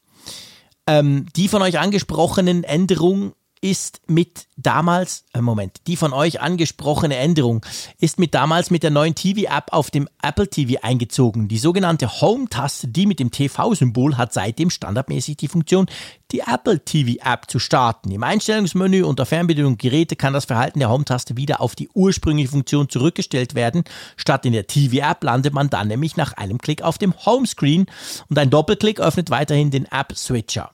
Ähm, 0.86 1.26
die 1.36 1.48
von 1.48 1.60
euch 1.60 1.78
angesprochenen 1.78 2.64
Änderung 2.64 3.34
ist 3.66 4.00
mit 4.06 4.46
damals, 4.56 5.24
äh 5.34 5.40
Moment, 5.40 5.80
die 5.88 5.96
von 5.96 6.12
euch 6.12 6.40
angesprochene 6.40 7.16
Änderung 7.16 7.66
ist 7.98 8.20
mit 8.20 8.32
damals 8.32 8.70
mit 8.70 8.84
der 8.84 8.92
neuen 8.92 9.16
TV-App 9.16 9.72
auf 9.72 9.90
dem 9.90 10.08
Apple 10.22 10.48
TV 10.48 10.80
eingezogen. 10.82 11.48
Die 11.48 11.58
sogenannte 11.58 12.20
Home-Taste, 12.20 12.86
die 12.86 13.06
mit 13.06 13.18
dem 13.18 13.32
TV-Symbol, 13.32 14.16
hat 14.16 14.32
seitdem 14.32 14.70
standardmäßig 14.70 15.36
die 15.36 15.48
Funktion, 15.48 15.86
die 16.30 16.40
Apple 16.40 16.84
TV-App 16.84 17.50
zu 17.50 17.58
starten. 17.58 18.12
Im 18.12 18.22
Einstellungsmenü 18.22 19.02
unter 19.02 19.26
Fernbedienung 19.26 19.72
und 19.72 19.80
Geräte 19.80 20.14
kann 20.14 20.32
das 20.32 20.44
Verhalten 20.44 20.78
der 20.78 20.90
Home-Taste 20.90 21.36
wieder 21.36 21.60
auf 21.60 21.74
die 21.74 21.88
ursprüngliche 21.92 22.50
Funktion 22.50 22.88
zurückgestellt 22.88 23.56
werden. 23.56 23.82
Statt 24.16 24.46
in 24.46 24.52
der 24.52 24.68
TV-App 24.68 25.24
landet 25.24 25.54
man 25.54 25.70
dann 25.70 25.88
nämlich 25.88 26.16
nach 26.16 26.34
einem 26.34 26.58
Klick 26.58 26.82
auf 26.82 26.98
dem 26.98 27.14
Homescreen 27.26 27.86
und 28.28 28.38
ein 28.38 28.50
Doppelklick 28.50 29.00
öffnet 29.00 29.30
weiterhin 29.30 29.72
den 29.72 29.86
App-Switcher. 29.86 30.70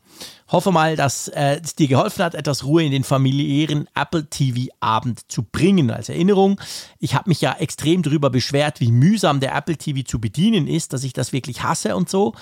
Hoffe 0.53 0.71
mal, 0.71 0.97
dass 0.97 1.29
äh, 1.29 1.61
es 1.65 1.75
dir 1.75 1.89
geholfen 1.89 2.23
hat, 2.23 2.35
etwas 2.35 2.65
Ruhe 2.65 2.85
in 2.85 2.93
den 2.93 3.05
familiären 3.05 3.89
Apple 3.95 4.27
TV-Abend 4.27 5.21
zu 5.33 5.43
bringen. 5.43 5.91
Als 5.91 6.11
Erinnerung, 6.11 6.61
ich 6.99 7.15
habe 7.15 7.31
mich 7.31 7.41
ja 7.41 7.55
extrem 7.55 8.03
darüber 8.03 8.29
beschwert, 8.29 8.79
wie 8.79 8.93
mühsam 8.93 9.41
der 9.41 9.55
Apple 9.57 9.79
TV 9.79 10.03
zu 10.07 10.21
bedienen 10.21 10.67
ist, 10.69 10.93
dass 10.93 11.05
ich 11.05 11.15
das 11.15 11.33
wirklich 11.33 11.63
hasse 11.63 11.97
und 11.97 12.11
so. 12.11 12.35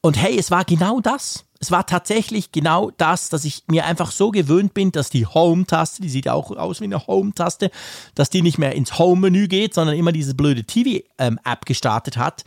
Und 0.00 0.16
hey, 0.16 0.38
es 0.38 0.52
war 0.52 0.64
genau 0.64 1.00
das. 1.00 1.44
Es 1.58 1.72
war 1.72 1.86
tatsächlich 1.86 2.52
genau 2.52 2.92
das, 2.98 3.30
dass 3.30 3.44
ich 3.44 3.64
mir 3.66 3.84
einfach 3.84 4.12
so 4.12 4.30
gewöhnt 4.30 4.72
bin, 4.72 4.92
dass 4.92 5.10
die 5.10 5.26
Home-Taste, 5.26 6.02
die 6.02 6.08
sieht 6.08 6.28
auch 6.28 6.52
aus 6.52 6.80
wie 6.80 6.84
eine 6.84 7.04
Home-Taste, 7.08 7.72
dass 8.14 8.30
die 8.30 8.42
nicht 8.42 8.58
mehr 8.58 8.76
ins 8.76 8.96
Home-Menü 9.00 9.48
geht, 9.48 9.74
sondern 9.74 9.96
immer 9.96 10.12
diese 10.12 10.36
blöde 10.36 10.62
TV-App 10.62 11.66
gestartet 11.66 12.16
hat. 12.16 12.44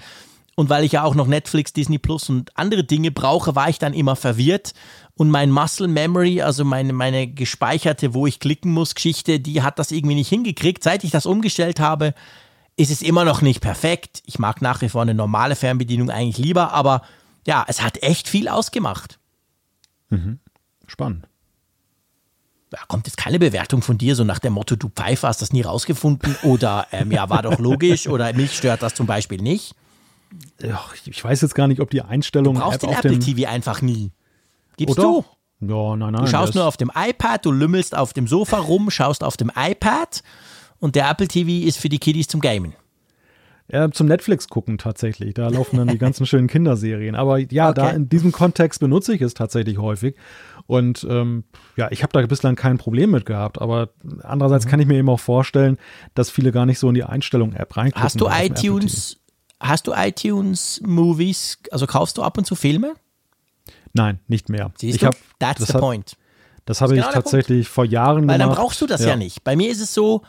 Und 0.60 0.68
weil 0.70 0.84
ich 0.84 0.92
ja 0.92 1.04
auch 1.04 1.16
noch 1.16 1.28
Netflix, 1.28 1.72
Disney 1.72 2.00
Plus 2.00 2.28
und 2.28 2.52
andere 2.58 2.84
Dinge 2.84 3.12
brauche, 3.12 3.56
war 3.56 3.70
ich 3.70 3.80
dann 3.80 3.94
immer 3.94 4.18
verwirrt. 4.18 4.74
Und 5.16 5.30
mein 5.30 5.52
Muscle 5.52 5.88
Memory, 5.88 6.42
also 6.42 6.66
meine, 6.66 6.92
meine 6.92 7.28
gespeicherte, 7.30 8.14
wo 8.14 8.28
ich 8.28 8.42
klicken 8.42 8.74
muss, 8.74 8.94
Geschichte, 8.94 9.40
die 9.40 9.62
hat 9.62 9.80
das 9.80 9.92
irgendwie 9.92 10.16
nicht 10.16 10.28
hingekriegt. 10.28 10.84
Seit 10.84 11.06
ich 11.06 11.12
das 11.12 11.26
umgestellt 11.26 11.80
habe, 11.80 12.14
ist 12.76 12.92
es 12.92 13.02
immer 13.02 13.24
noch 13.24 13.42
nicht 13.42 13.62
perfekt. 13.62 14.22
Ich 14.26 14.38
mag 14.38 14.62
nach 14.62 14.82
wie 14.82 14.90
vor 14.90 15.02
eine 15.02 15.14
normale 15.14 15.56
Fernbedienung 15.56 16.10
eigentlich 16.10 16.46
lieber, 16.46 16.74
aber 16.74 17.04
ja, 17.48 17.64
es 17.70 17.82
hat 17.82 18.04
echt 18.04 18.28
viel 18.28 18.50
ausgemacht. 18.50 19.18
Spannend. 20.88 21.26
Da 22.70 22.80
kommt 22.90 23.08
jetzt 23.08 23.16
keine 23.16 23.40
Bewertung 23.40 23.82
von 23.82 23.98
dir, 23.98 24.14
so 24.14 24.26
nach 24.26 24.40
dem 24.40 24.52
Motto, 24.52 24.76
du 24.76 24.90
Pfeife 24.90 25.26
hast 25.26 25.42
das 25.42 25.54
nie 25.54 25.62
rausgefunden 25.62 26.36
oder 26.44 26.86
ähm, 26.92 27.14
ja, 27.14 27.30
war 27.30 27.44
doch 27.44 27.60
logisch 27.60 28.08
oder 28.10 28.34
mich 28.34 28.58
stört 28.58 28.82
das 28.82 28.94
zum 28.94 29.08
Beispiel 29.08 29.42
nicht. 29.42 29.74
Ich- 31.06 31.24
weiß 31.24 31.42
jetzt 31.42 31.56
gar 31.56 31.68
nicht, 31.68 31.82
ob 31.82 31.90
die 31.90 32.02
Einstellung 32.02 32.56
Du 32.56 32.62
brauchst 32.62 32.84
App 32.84 33.02
den 33.02 33.14
Apple. 33.14 33.20
TV 33.20 33.50
einfach 33.50 33.82
nie. 33.82 34.12
Gibst 34.78 34.98
Oder? 35.00 35.24
du? 35.62 35.68
Ja, 35.68 35.96
nein, 35.96 36.14
nein. 36.14 36.22
Du 36.26 36.28
schaust 36.28 36.56
nur 36.56 36.66
auf 36.66 36.78
dem 36.78 36.92
iPad, 36.96 37.46
du 37.46 37.52
lümmelst 37.52 37.96
auf 37.98 38.14
dem 38.14 38.28
Sofa 38.28 38.58
rum, 38.58 38.90
schaust 38.92 39.24
auf 39.24 39.36
dem 39.36 39.52
iPad 39.56 40.22
und 40.80 40.96
der 40.96 41.10
Apple 41.10 41.28
TV 41.28 41.68
ist 41.68 41.78
für 41.78 41.90
die 41.90 42.00
Kiddies 42.00 42.28
zum 42.28 42.40
Gamen. 42.40 42.74
Ja, 43.72 43.92
zum 43.92 44.08
Netflix 44.08 44.48
gucken 44.48 44.80
tatsächlich. 44.80 45.36
Da 45.36 45.48
laufen 45.50 45.78
dann 45.78 45.90
die 45.90 45.98
ganzen 46.00 46.26
schönen 46.26 46.48
Kinderserien. 46.48 47.14
Aber 47.16 47.38
ja, 47.38 47.72
da 47.72 47.88
Okay. 47.88 47.96
in 47.98 48.10
diesem 48.10 48.32
Kontext 48.32 48.80
benutze 48.80 49.14
ich 49.14 49.22
es 49.22 49.36
tatsächlich 49.36 49.78
häufig. 49.78 50.16
Und 50.66 51.06
ähm, 51.10 51.44
ja, 51.76 51.88
ich 51.92 52.02
habe 52.02 52.14
da 52.20 52.26
bislang 52.26 52.56
kein 52.56 52.78
Problem 52.80 53.12
mit 53.12 53.26
gehabt. 53.28 53.62
Aber 53.62 53.90
andererseits 54.24 54.66
Mhm. 54.66 54.70
kann 54.70 54.80
ich 54.80 54.88
mir 54.88 54.96
eben 54.98 55.10
auch 55.10 55.20
vorstellen, 55.20 55.78
dass 56.16 56.32
viele 56.32 56.52
gar 56.52 56.66
nicht 56.66 56.80
so 56.80 56.88
in 56.90 56.96
die 56.96 57.04
Einstellung-App 57.04 57.78
reingucken. 57.78 58.02
Hast 58.04 58.20
du 58.22 58.28
iTunes, 58.28 59.19
hast 59.60 59.88
du 59.88 59.94
iTunes 59.94 60.82
Movies, 60.86 61.60
also 61.72 61.88
kaufst 61.88 62.18
du 62.18 62.24
ab 62.24 62.38
und 62.38 62.46
zu 62.46 62.56
Filme? 62.56 62.94
Nein, 63.94 64.20
nicht 64.28 64.50
mehr. 64.50 64.72
Siehst 64.78 64.96
ich 64.96 65.02
du? 65.02 65.08
hab, 65.08 65.16
That's 65.40 65.60
das 65.60 65.70
the 65.70 65.74
hab- 65.76 65.82
point. 65.82 66.16
Das 66.66 66.82
habe 66.82 66.96
ich 66.96 67.02
genau 67.02 67.14
tatsächlich 67.14 67.68
vor 67.68 67.86
Jahren 67.86 68.28
Weil 68.28 68.38
gemacht. 68.38 68.40
dann 68.42 68.64
brauchst 68.64 68.80
du 68.82 68.86
das 68.86 69.02
ja, 69.02 69.16
nicht. 69.16 69.44
Bei 69.44 69.56
mir 69.56 69.72
ist 69.72 69.82
es 69.82 69.94
so, 69.94 70.22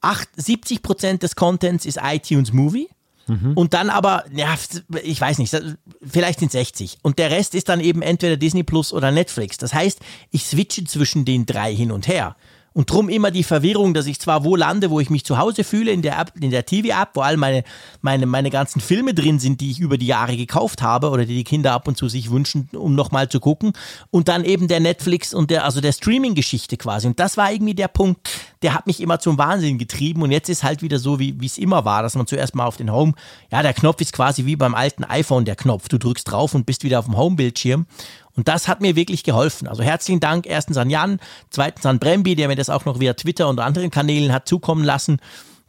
8, 0.00 0.28
70 0.36 0.82
Prozent 0.82 1.22
des 1.24 1.34
Contents 1.34 1.84
ist 1.84 1.98
iTunes 2.02 2.52
Movie 2.52 2.88
Mhm. 3.28 3.52
Und 3.54 3.74
dann 3.74 3.90
aber, 3.90 4.24
ja, 4.34 4.54
ich 5.02 5.20
weiß 5.20 5.38
nicht, 5.38 5.54
vielleicht 6.02 6.40
sind 6.40 6.50
60. 6.50 6.98
Und 7.02 7.18
der 7.18 7.30
Rest 7.30 7.54
ist 7.54 7.68
dann 7.68 7.80
eben 7.80 8.02
entweder 8.02 8.36
Disney 8.36 8.62
Plus 8.62 8.92
oder 8.92 9.10
Netflix. 9.10 9.58
Das 9.58 9.74
heißt, 9.74 10.00
ich 10.30 10.44
switche 10.46 10.84
zwischen 10.84 11.24
den 11.24 11.46
drei 11.46 11.74
hin 11.74 11.92
und 11.92 12.08
her. 12.08 12.36
Und 12.78 12.92
drum 12.92 13.08
immer 13.08 13.32
die 13.32 13.42
Verwirrung, 13.42 13.92
dass 13.92 14.06
ich 14.06 14.20
zwar 14.20 14.44
wo 14.44 14.54
lande, 14.54 14.88
wo 14.88 15.00
ich 15.00 15.10
mich 15.10 15.24
zu 15.24 15.36
Hause 15.36 15.64
fühle, 15.64 15.90
in 15.90 16.00
der 16.00 16.16
App, 16.16 16.34
in 16.40 16.52
der 16.52 16.64
TV-App, 16.64 17.08
wo 17.14 17.22
all 17.22 17.36
meine, 17.36 17.64
meine, 18.02 18.24
meine 18.24 18.50
ganzen 18.50 18.78
Filme 18.78 19.14
drin 19.14 19.40
sind, 19.40 19.60
die 19.60 19.72
ich 19.72 19.80
über 19.80 19.98
die 19.98 20.06
Jahre 20.06 20.36
gekauft 20.36 20.80
habe 20.80 21.10
oder 21.10 21.26
die 21.26 21.34
die 21.34 21.42
Kinder 21.42 21.72
ab 21.72 21.88
und 21.88 21.96
zu 21.96 22.08
sich 22.08 22.30
wünschen, 22.30 22.68
um 22.72 22.94
nochmal 22.94 23.28
zu 23.28 23.40
gucken. 23.40 23.72
Und 24.12 24.28
dann 24.28 24.44
eben 24.44 24.68
der 24.68 24.78
Netflix 24.78 25.34
und 25.34 25.50
der, 25.50 25.64
also 25.64 25.80
der 25.80 25.90
Streaming-Geschichte 25.90 26.76
quasi. 26.76 27.08
Und 27.08 27.18
das 27.18 27.36
war 27.36 27.50
irgendwie 27.50 27.74
der 27.74 27.88
Punkt, 27.88 28.30
der 28.62 28.74
hat 28.74 28.86
mich 28.86 29.00
immer 29.00 29.20
zum 29.20 29.38
Wahnsinn 29.38 29.78
getrieben. 29.78 30.22
Und 30.22 30.30
jetzt 30.30 30.48
ist 30.48 30.64
halt 30.64 30.82
wieder 30.82 30.98
so, 30.98 31.18
wie 31.18 31.36
es 31.44 31.58
immer 31.58 31.84
war, 31.84 32.02
dass 32.02 32.14
man 32.14 32.26
zuerst 32.26 32.54
mal 32.54 32.66
auf 32.66 32.76
den 32.76 32.92
Home, 32.92 33.14
ja, 33.50 33.62
der 33.62 33.74
Knopf 33.74 34.00
ist 34.00 34.12
quasi 34.12 34.46
wie 34.46 34.56
beim 34.56 34.74
alten 34.74 35.04
iPhone 35.04 35.44
der 35.44 35.56
Knopf. 35.56 35.88
Du 35.88 35.98
drückst 35.98 36.30
drauf 36.30 36.54
und 36.54 36.66
bist 36.66 36.84
wieder 36.84 36.98
auf 36.98 37.04
dem 37.04 37.16
Home-Bildschirm. 37.16 37.86
Und 38.34 38.48
das 38.48 38.68
hat 38.68 38.80
mir 38.80 38.96
wirklich 38.96 39.24
geholfen. 39.24 39.66
Also 39.68 39.82
herzlichen 39.82 40.20
Dank 40.20 40.46
erstens 40.46 40.76
an 40.76 40.90
Jan, 40.90 41.18
zweitens 41.50 41.86
an 41.86 41.98
Brembi, 41.98 42.36
der 42.36 42.48
mir 42.48 42.56
das 42.56 42.70
auch 42.70 42.84
noch 42.84 43.00
via 43.00 43.14
Twitter 43.14 43.48
und 43.48 43.58
anderen 43.58 43.90
Kanälen 43.90 44.32
hat 44.32 44.48
zukommen 44.48 44.84
lassen. 44.84 45.18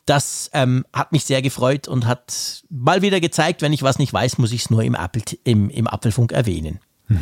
Das 0.06 0.49
ähm, 0.53 0.86
hat 0.94 1.11
mich 1.11 1.26
sehr 1.26 1.41
gefreut 1.41 1.88
und 1.88 2.07
hat 2.07 2.64
mal 2.70 3.02
wieder 3.02 3.20
gezeigt, 3.20 3.61
wenn 3.61 3.74
ich 3.74 3.84
was 3.84 3.99
nicht 3.99 4.11
weiß, 4.11 4.40
muss 4.40 4.52
ich 4.52 4.61
es 4.61 4.70
nur 4.70 4.84
im, 4.84 4.95
Apple, 4.95 5.22
im, 5.44 5.70
im 5.70 5.88
Apfelfunk 5.88 6.32
erwähnen. 6.32 6.80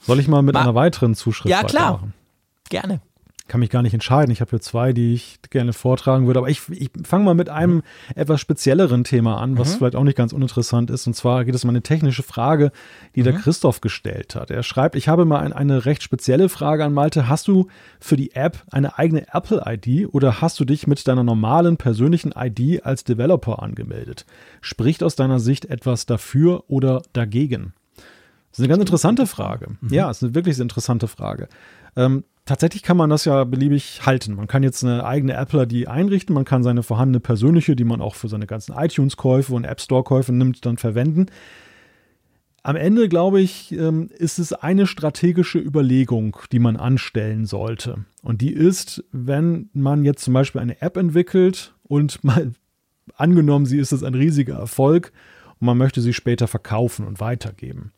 Soll 0.00 0.20
ich 0.20 0.28
mal 0.28 0.42
mit 0.42 0.54
Ma 0.54 0.62
einer 0.62 0.74
weiteren 0.74 1.14
Zuschrift 1.14 1.48
Ja, 1.48 1.62
klar. 1.62 2.08
Gerne 2.68 3.00
kann 3.48 3.60
mich 3.60 3.70
gar 3.70 3.82
nicht 3.82 3.94
entscheiden. 3.94 4.30
Ich 4.30 4.40
habe 4.40 4.50
hier 4.50 4.60
zwei, 4.60 4.92
die 4.92 5.14
ich 5.14 5.38
gerne 5.50 5.72
vortragen 5.72 6.26
würde. 6.26 6.38
Aber 6.38 6.48
ich, 6.48 6.62
ich 6.70 6.90
fange 7.04 7.24
mal 7.24 7.34
mit 7.34 7.48
einem 7.48 7.76
mhm. 7.76 7.82
etwas 8.14 8.40
spezielleren 8.40 9.04
Thema 9.04 9.40
an, 9.40 9.58
was 9.58 9.72
mhm. 9.72 9.78
vielleicht 9.78 9.96
auch 9.96 10.04
nicht 10.04 10.16
ganz 10.16 10.32
uninteressant 10.32 10.90
ist. 10.90 11.06
Und 11.06 11.14
zwar 11.14 11.44
geht 11.44 11.54
es 11.54 11.64
um 11.64 11.70
eine 11.70 11.82
technische 11.82 12.22
Frage, 12.22 12.72
die 13.14 13.20
mhm. 13.20 13.24
der 13.24 13.32
Christoph 13.34 13.80
gestellt 13.80 14.34
hat. 14.34 14.50
Er 14.50 14.62
schreibt, 14.62 14.94
ich 14.94 15.08
habe 15.08 15.24
mal 15.24 15.40
ein, 15.40 15.52
eine 15.52 15.84
recht 15.84 16.02
spezielle 16.02 16.48
Frage 16.48 16.84
an 16.84 16.92
Malte. 16.92 17.28
Hast 17.28 17.48
du 17.48 17.66
für 18.00 18.16
die 18.16 18.34
App 18.34 18.62
eine 18.70 18.98
eigene 18.98 19.26
Apple-ID 19.32 20.14
oder 20.14 20.40
hast 20.40 20.60
du 20.60 20.64
dich 20.64 20.86
mit 20.86 21.06
deiner 21.08 21.24
normalen 21.24 21.76
persönlichen 21.76 22.32
ID 22.36 22.84
als 22.86 23.04
Developer 23.04 23.62
angemeldet? 23.62 24.24
Spricht 24.60 25.02
aus 25.02 25.16
deiner 25.16 25.40
Sicht 25.40 25.64
etwas 25.64 26.06
dafür 26.06 26.64
oder 26.68 27.02
dagegen? 27.12 27.74
Das 28.50 28.58
ist 28.58 28.64
eine 28.64 28.68
ganz 28.68 28.80
interessante 28.80 29.26
Frage. 29.26 29.76
Mhm. 29.80 29.92
Ja, 29.92 30.10
es 30.10 30.18
ist 30.18 30.24
eine 30.24 30.34
wirklich 30.34 30.58
interessante 30.58 31.08
Frage. 31.08 31.48
Ähm, 31.96 32.24
Tatsächlich 32.44 32.82
kann 32.82 32.96
man 32.96 33.08
das 33.08 33.24
ja 33.24 33.44
beliebig 33.44 34.04
halten. 34.04 34.34
Man 34.34 34.48
kann 34.48 34.64
jetzt 34.64 34.82
eine 34.82 35.04
eigene 35.04 35.34
Apple-ID 35.34 35.86
einrichten, 35.86 36.34
man 36.34 36.44
kann 36.44 36.64
seine 36.64 36.82
vorhandene 36.82 37.20
persönliche, 37.20 37.76
die 37.76 37.84
man 37.84 38.00
auch 38.00 38.16
für 38.16 38.28
seine 38.28 38.46
ganzen 38.46 38.74
iTunes-Käufe 38.76 39.54
und 39.54 39.64
App 39.64 39.80
Store-Käufe 39.80 40.32
nimmt, 40.32 40.66
dann 40.66 40.76
verwenden. 40.76 41.26
Am 42.64 42.76
Ende, 42.76 43.08
glaube 43.08 43.40
ich, 43.40 43.72
ähm, 43.72 44.08
ist 44.16 44.38
es 44.38 44.52
eine 44.52 44.86
strategische 44.86 45.58
Überlegung, 45.58 46.36
die 46.50 46.58
man 46.58 46.76
anstellen 46.76 47.44
sollte. 47.44 48.04
Und 48.22 48.40
die 48.40 48.52
ist, 48.52 49.04
wenn 49.12 49.68
man 49.72 50.04
jetzt 50.04 50.24
zum 50.24 50.34
Beispiel 50.34 50.60
eine 50.60 50.80
App 50.80 50.96
entwickelt 50.96 51.74
und 51.84 52.22
mal 52.24 52.52
angenommen, 53.16 53.66
sie 53.66 53.78
ist 53.78 53.92
es 53.92 54.02
ein 54.02 54.14
riesiger 54.14 54.58
Erfolg 54.58 55.12
und 55.60 55.66
man 55.66 55.78
möchte 55.78 56.00
sie 56.00 56.12
später 56.12 56.48
verkaufen 56.48 57.06
und 57.06 57.20
weitergeben, 57.20 57.92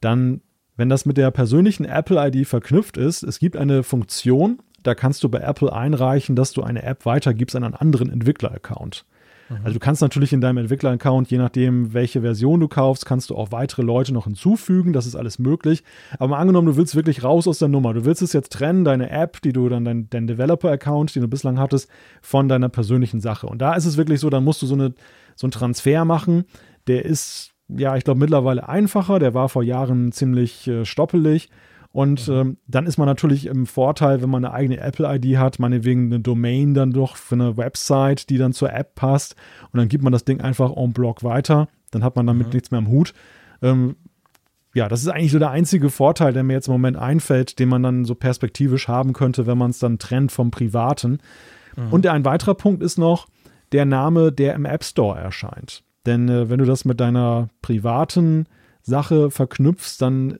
dann 0.00 0.42
wenn 0.78 0.88
das 0.88 1.04
mit 1.04 1.16
der 1.16 1.30
persönlichen 1.32 1.84
Apple-ID 1.84 2.46
verknüpft 2.46 2.96
ist, 2.96 3.24
es 3.24 3.40
gibt 3.40 3.56
eine 3.56 3.82
Funktion, 3.82 4.60
da 4.84 4.94
kannst 4.94 5.24
du 5.24 5.28
bei 5.28 5.40
Apple 5.40 5.72
einreichen, 5.72 6.36
dass 6.36 6.52
du 6.52 6.62
eine 6.62 6.84
App 6.84 7.04
weitergibst 7.04 7.56
an 7.56 7.64
einen 7.64 7.74
anderen 7.74 8.10
Entwickler-Account. 8.10 9.04
Mhm. 9.48 9.56
Also 9.64 9.72
du 9.74 9.80
kannst 9.80 10.02
natürlich 10.02 10.32
in 10.32 10.40
deinem 10.40 10.58
Entwickler-Account, 10.58 11.32
je 11.32 11.38
nachdem, 11.38 11.94
welche 11.94 12.20
Version 12.20 12.60
du 12.60 12.68
kaufst, 12.68 13.06
kannst 13.06 13.30
du 13.30 13.34
auch 13.34 13.50
weitere 13.50 13.82
Leute 13.82 14.14
noch 14.14 14.24
hinzufügen. 14.24 14.92
Das 14.92 15.04
ist 15.04 15.16
alles 15.16 15.40
möglich. 15.40 15.82
Aber 16.20 16.28
mal 16.28 16.38
angenommen, 16.38 16.68
du 16.68 16.76
willst 16.76 16.94
wirklich 16.94 17.24
raus 17.24 17.48
aus 17.48 17.58
der 17.58 17.68
Nummer. 17.68 17.92
Du 17.92 18.04
willst 18.04 18.22
es 18.22 18.32
jetzt 18.32 18.52
trennen, 18.52 18.84
deine 18.84 19.10
App, 19.10 19.42
die 19.42 19.52
du 19.52 19.68
dann, 19.68 19.84
dein, 19.84 20.08
dein 20.10 20.28
Developer-Account, 20.28 21.12
den 21.16 21.22
du 21.22 21.28
bislang 21.28 21.58
hattest, 21.58 21.90
von 22.22 22.48
deiner 22.48 22.68
persönlichen 22.68 23.20
Sache. 23.20 23.48
Und 23.48 23.60
da 23.60 23.74
ist 23.74 23.84
es 23.84 23.96
wirklich 23.96 24.20
so, 24.20 24.30
dann 24.30 24.44
musst 24.44 24.62
du 24.62 24.66
so, 24.66 24.74
eine, 24.74 24.94
so 25.34 25.46
einen 25.46 25.52
Transfer 25.52 26.04
machen. 26.04 26.44
Der 26.86 27.04
ist 27.04 27.52
ja, 27.68 27.96
ich 27.96 28.04
glaube, 28.04 28.20
mittlerweile 28.20 28.68
einfacher. 28.68 29.18
Der 29.18 29.34
war 29.34 29.48
vor 29.48 29.62
Jahren 29.62 30.12
ziemlich 30.12 30.66
äh, 30.68 30.84
stoppelig. 30.84 31.48
Und 31.90 32.28
mhm. 32.28 32.34
ähm, 32.34 32.56
dann 32.66 32.86
ist 32.86 32.98
man 32.98 33.06
natürlich 33.06 33.46
im 33.46 33.66
Vorteil, 33.66 34.22
wenn 34.22 34.30
man 34.30 34.44
eine 34.44 34.54
eigene 34.54 34.78
Apple-ID 34.78 35.38
hat, 35.38 35.58
meinetwegen 35.58 36.06
eine 36.06 36.20
Domain 36.20 36.74
dann 36.74 36.92
doch 36.92 37.16
für 37.16 37.34
eine 37.34 37.56
Website, 37.56 38.30
die 38.30 38.38
dann 38.38 38.52
zur 38.52 38.72
App 38.72 38.94
passt. 38.94 39.36
Und 39.72 39.78
dann 39.78 39.88
gibt 39.88 40.04
man 40.04 40.12
das 40.12 40.24
Ding 40.24 40.40
einfach 40.40 40.76
en 40.76 40.92
bloc 40.92 41.24
weiter. 41.24 41.68
Dann 41.90 42.04
hat 42.04 42.16
man 42.16 42.26
damit 42.26 42.48
mhm. 42.48 42.52
nichts 42.52 42.70
mehr 42.70 42.78
am 42.78 42.88
Hut. 42.88 43.14
Ähm, 43.62 43.96
ja, 44.74 44.88
das 44.88 45.00
ist 45.00 45.08
eigentlich 45.08 45.32
so 45.32 45.38
der 45.38 45.50
einzige 45.50 45.88
Vorteil, 45.88 46.32
der 46.32 46.44
mir 46.44 46.52
jetzt 46.52 46.68
im 46.68 46.72
Moment 46.72 46.98
einfällt, 46.98 47.58
den 47.58 47.68
man 47.68 47.82
dann 47.82 48.04
so 48.04 48.14
perspektivisch 48.14 48.86
haben 48.86 49.14
könnte, 49.14 49.46
wenn 49.46 49.58
man 49.58 49.70
es 49.70 49.78
dann 49.78 49.98
trennt 49.98 50.30
vom 50.30 50.50
Privaten. 50.50 51.18
Mhm. 51.74 51.92
Und 51.92 52.06
ein 52.06 52.24
weiterer 52.24 52.54
Punkt 52.54 52.82
ist 52.82 52.98
noch 52.98 53.26
der 53.72 53.86
Name, 53.86 54.30
der 54.30 54.54
im 54.54 54.66
App 54.66 54.84
Store 54.84 55.18
erscheint. 55.18 55.82
Denn 56.06 56.28
äh, 56.28 56.48
wenn 56.48 56.58
du 56.58 56.64
das 56.64 56.84
mit 56.84 57.00
deiner 57.00 57.48
privaten 57.62 58.46
Sache 58.82 59.30
verknüpfst, 59.30 59.98
dann 60.00 60.38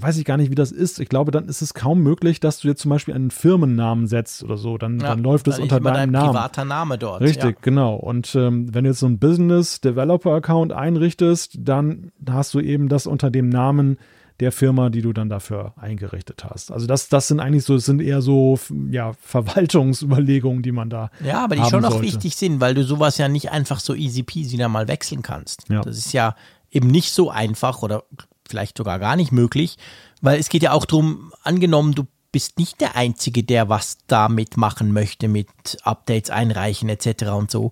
weiß 0.00 0.16
ich 0.16 0.24
gar 0.24 0.36
nicht, 0.36 0.50
wie 0.50 0.54
das 0.54 0.72
ist. 0.72 1.00
Ich 1.00 1.08
glaube, 1.08 1.30
dann 1.30 1.44
ist 1.46 1.60
es 1.60 1.74
kaum 1.74 2.02
möglich, 2.02 2.40
dass 2.40 2.60
du 2.60 2.68
jetzt 2.68 2.80
zum 2.80 2.90
Beispiel 2.90 3.14
einen 3.14 3.30
Firmennamen 3.30 4.06
setzt 4.06 4.42
oder 4.42 4.56
so. 4.56 4.78
Dann, 4.78 4.98
ja, 4.98 5.08
dann 5.08 5.22
läuft 5.22 5.48
es 5.48 5.58
unter 5.58 5.80
deinem 5.80 6.12
Namen. 6.12 6.28
privater 6.28 6.64
Name 6.64 6.96
dort. 6.98 7.20
Richtig, 7.20 7.56
ja. 7.56 7.60
genau. 7.60 7.94
Und 7.96 8.34
ähm, 8.34 8.74
wenn 8.74 8.84
du 8.84 8.90
jetzt 8.90 9.00
so 9.00 9.06
einen 9.06 9.18
Business-Developer-Account 9.18 10.72
einrichtest, 10.72 11.58
dann 11.58 12.10
hast 12.28 12.54
du 12.54 12.60
eben 12.60 12.88
das 12.88 13.06
unter 13.06 13.30
dem 13.30 13.48
Namen 13.48 13.98
der 14.42 14.52
Firma, 14.52 14.90
die 14.90 15.02
du 15.02 15.12
dann 15.12 15.28
dafür 15.28 15.72
eingerichtet 15.76 16.44
hast. 16.44 16.72
Also 16.72 16.86
das, 16.86 17.08
das 17.08 17.28
sind 17.28 17.40
eigentlich 17.40 17.64
so, 17.64 17.76
es 17.76 17.86
sind 17.86 18.02
eher 18.02 18.20
so 18.20 18.58
ja, 18.90 19.12
Verwaltungsüberlegungen, 19.22 20.62
die 20.62 20.72
man 20.72 20.90
da. 20.90 21.10
Ja, 21.24 21.44
aber 21.44 21.56
die 21.56 21.64
schon 21.64 21.84
auch 21.84 22.02
wichtig 22.02 22.36
sind, 22.36 22.60
weil 22.60 22.74
du 22.74 22.84
sowas 22.84 23.18
ja 23.18 23.28
nicht 23.28 23.50
einfach 23.52 23.80
so 23.80 23.94
easy 23.94 24.22
peasy 24.22 24.56
da 24.56 24.68
mal 24.68 24.88
wechseln 24.88 25.22
kannst. 25.22 25.68
Ja. 25.68 25.80
Das 25.80 25.96
ist 25.96 26.12
ja 26.12 26.34
eben 26.70 26.88
nicht 26.88 27.12
so 27.12 27.30
einfach 27.30 27.82
oder 27.82 28.02
vielleicht 28.48 28.76
sogar 28.76 28.98
gar 28.98 29.16
nicht 29.16 29.30
möglich, 29.30 29.78
weil 30.20 30.38
es 30.38 30.48
geht 30.48 30.62
ja 30.62 30.72
auch 30.72 30.84
darum, 30.84 31.32
angenommen, 31.42 31.94
du 31.94 32.04
bist 32.32 32.58
nicht 32.58 32.80
der 32.80 32.96
Einzige, 32.96 33.44
der 33.44 33.68
was 33.68 33.98
damit 34.08 34.56
machen 34.56 34.92
möchte, 34.92 35.28
mit 35.28 35.48
Updates 35.82 36.30
einreichen 36.30 36.88
etc. 36.88 37.24
und 37.30 37.50
so, 37.50 37.70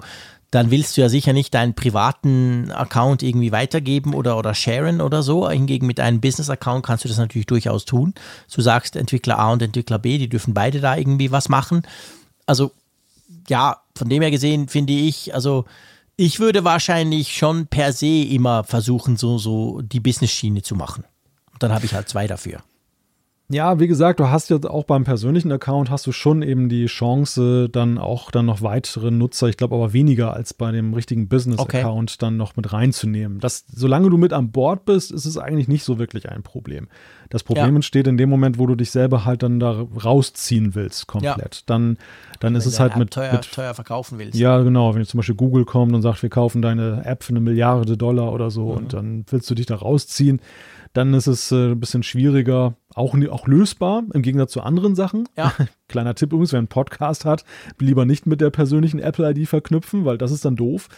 dann 0.50 0.70
willst 0.70 0.96
du 0.96 1.00
ja 1.00 1.08
sicher 1.08 1.32
nicht 1.32 1.54
deinen 1.54 1.74
privaten 1.74 2.72
Account 2.72 3.22
irgendwie 3.22 3.52
weitergeben 3.52 4.14
oder, 4.14 4.36
oder 4.36 4.54
sharen 4.54 5.00
oder 5.00 5.22
so. 5.22 5.48
Hingegen 5.48 5.86
mit 5.86 6.00
einem 6.00 6.20
Business-Account 6.20 6.84
kannst 6.84 7.04
du 7.04 7.08
das 7.08 7.18
natürlich 7.18 7.46
durchaus 7.46 7.84
tun. 7.84 8.14
Du 8.52 8.60
sagst, 8.60 8.96
Entwickler 8.96 9.38
A 9.38 9.52
und 9.52 9.62
Entwickler 9.62 10.00
B, 10.00 10.18
die 10.18 10.28
dürfen 10.28 10.52
beide 10.52 10.80
da 10.80 10.96
irgendwie 10.96 11.30
was 11.30 11.48
machen. 11.48 11.82
Also, 12.46 12.72
ja, 13.48 13.80
von 13.96 14.08
dem 14.08 14.22
her 14.22 14.32
gesehen 14.32 14.68
finde 14.68 14.92
ich, 14.92 15.34
also 15.34 15.66
ich 16.16 16.40
würde 16.40 16.64
wahrscheinlich 16.64 17.36
schon 17.36 17.68
per 17.68 17.92
se 17.92 18.24
immer 18.24 18.64
versuchen, 18.64 19.16
so, 19.16 19.38
so 19.38 19.80
die 19.82 20.00
Business-Schiene 20.00 20.62
zu 20.62 20.74
machen. 20.74 21.04
Und 21.52 21.62
dann 21.62 21.72
habe 21.72 21.86
ich 21.86 21.94
halt 21.94 22.08
zwei 22.08 22.26
dafür. 22.26 22.60
Ja, 23.52 23.80
wie 23.80 23.88
gesagt, 23.88 24.20
du 24.20 24.30
hast 24.30 24.48
jetzt 24.48 24.64
auch 24.64 24.84
beim 24.84 25.02
persönlichen 25.02 25.50
Account 25.50 25.90
hast 25.90 26.06
du 26.06 26.12
schon 26.12 26.42
eben 26.42 26.68
die 26.68 26.86
Chance, 26.86 27.68
dann 27.68 27.98
auch 27.98 28.30
dann 28.30 28.46
noch 28.46 28.62
weitere 28.62 29.10
Nutzer, 29.10 29.48
ich 29.48 29.56
glaube 29.56 29.74
aber 29.74 29.92
weniger 29.92 30.34
als 30.34 30.54
bei 30.54 30.70
dem 30.70 30.94
richtigen 30.94 31.26
Business-Account, 31.26 32.10
okay. 32.12 32.18
dann 32.20 32.36
noch 32.36 32.54
mit 32.54 32.72
reinzunehmen. 32.72 33.40
Das, 33.40 33.64
solange 33.66 34.08
du 34.08 34.18
mit 34.18 34.32
an 34.32 34.52
Bord 34.52 34.84
bist, 34.84 35.10
ist 35.10 35.24
es 35.26 35.36
eigentlich 35.36 35.66
nicht 35.66 35.82
so 35.82 35.98
wirklich 35.98 36.28
ein 36.28 36.44
Problem. 36.44 36.86
Das 37.28 37.42
Problem 37.42 37.70
ja. 37.70 37.74
entsteht 37.74 38.06
in 38.06 38.16
dem 38.16 38.30
Moment, 38.30 38.58
wo 38.58 38.68
du 38.68 38.76
dich 38.76 38.92
selber 38.92 39.24
halt 39.24 39.42
dann 39.42 39.58
da 39.58 39.84
rausziehen 40.04 40.76
willst, 40.76 41.08
komplett. 41.08 41.56
Ja. 41.56 41.62
Dann, 41.66 41.98
dann 42.38 42.54
ist 42.54 42.66
es 42.66 42.78
halt 42.78 42.96
mit 42.96 43.10
teuer, 43.10 43.32
mit 43.32 43.50
teuer 43.50 43.74
verkaufen 43.74 44.20
willst. 44.20 44.38
Ja, 44.38 44.60
genau. 44.62 44.94
Wenn 44.94 45.00
jetzt 45.00 45.10
zum 45.10 45.18
Beispiel 45.18 45.34
Google 45.34 45.64
kommt 45.64 45.92
und 45.92 46.02
sagt, 46.02 46.22
wir 46.22 46.30
kaufen 46.30 46.62
deine 46.62 47.04
App 47.04 47.24
für 47.24 47.30
eine 47.30 47.40
Milliarde 47.40 47.96
Dollar 47.96 48.32
oder 48.32 48.52
so 48.52 48.66
mhm. 48.66 48.76
und 48.76 48.92
dann 48.92 49.24
willst 49.28 49.50
du 49.50 49.56
dich 49.56 49.66
da 49.66 49.74
rausziehen 49.74 50.40
dann 50.92 51.14
ist 51.14 51.26
es 51.26 51.52
äh, 51.52 51.72
ein 51.72 51.80
bisschen 51.80 52.02
schwieriger, 52.02 52.74
auch, 52.94 53.14
auch 53.30 53.46
lösbar, 53.46 54.02
im 54.12 54.22
Gegensatz 54.22 54.52
zu 54.52 54.62
anderen 54.62 54.94
Sachen. 54.94 55.28
Ja. 55.36 55.52
Kleiner 55.88 56.14
Tipp 56.14 56.32
übrigens, 56.32 56.52
wer 56.52 56.58
einen 56.58 56.68
Podcast 56.68 57.24
hat, 57.24 57.44
lieber 57.78 58.04
nicht 58.04 58.26
mit 58.26 58.40
der 58.40 58.50
persönlichen 58.50 58.98
Apple-ID 58.98 59.48
verknüpfen, 59.48 60.04
weil 60.04 60.18
das 60.18 60.32
ist 60.32 60.44
dann 60.44 60.56
doof. 60.56 60.88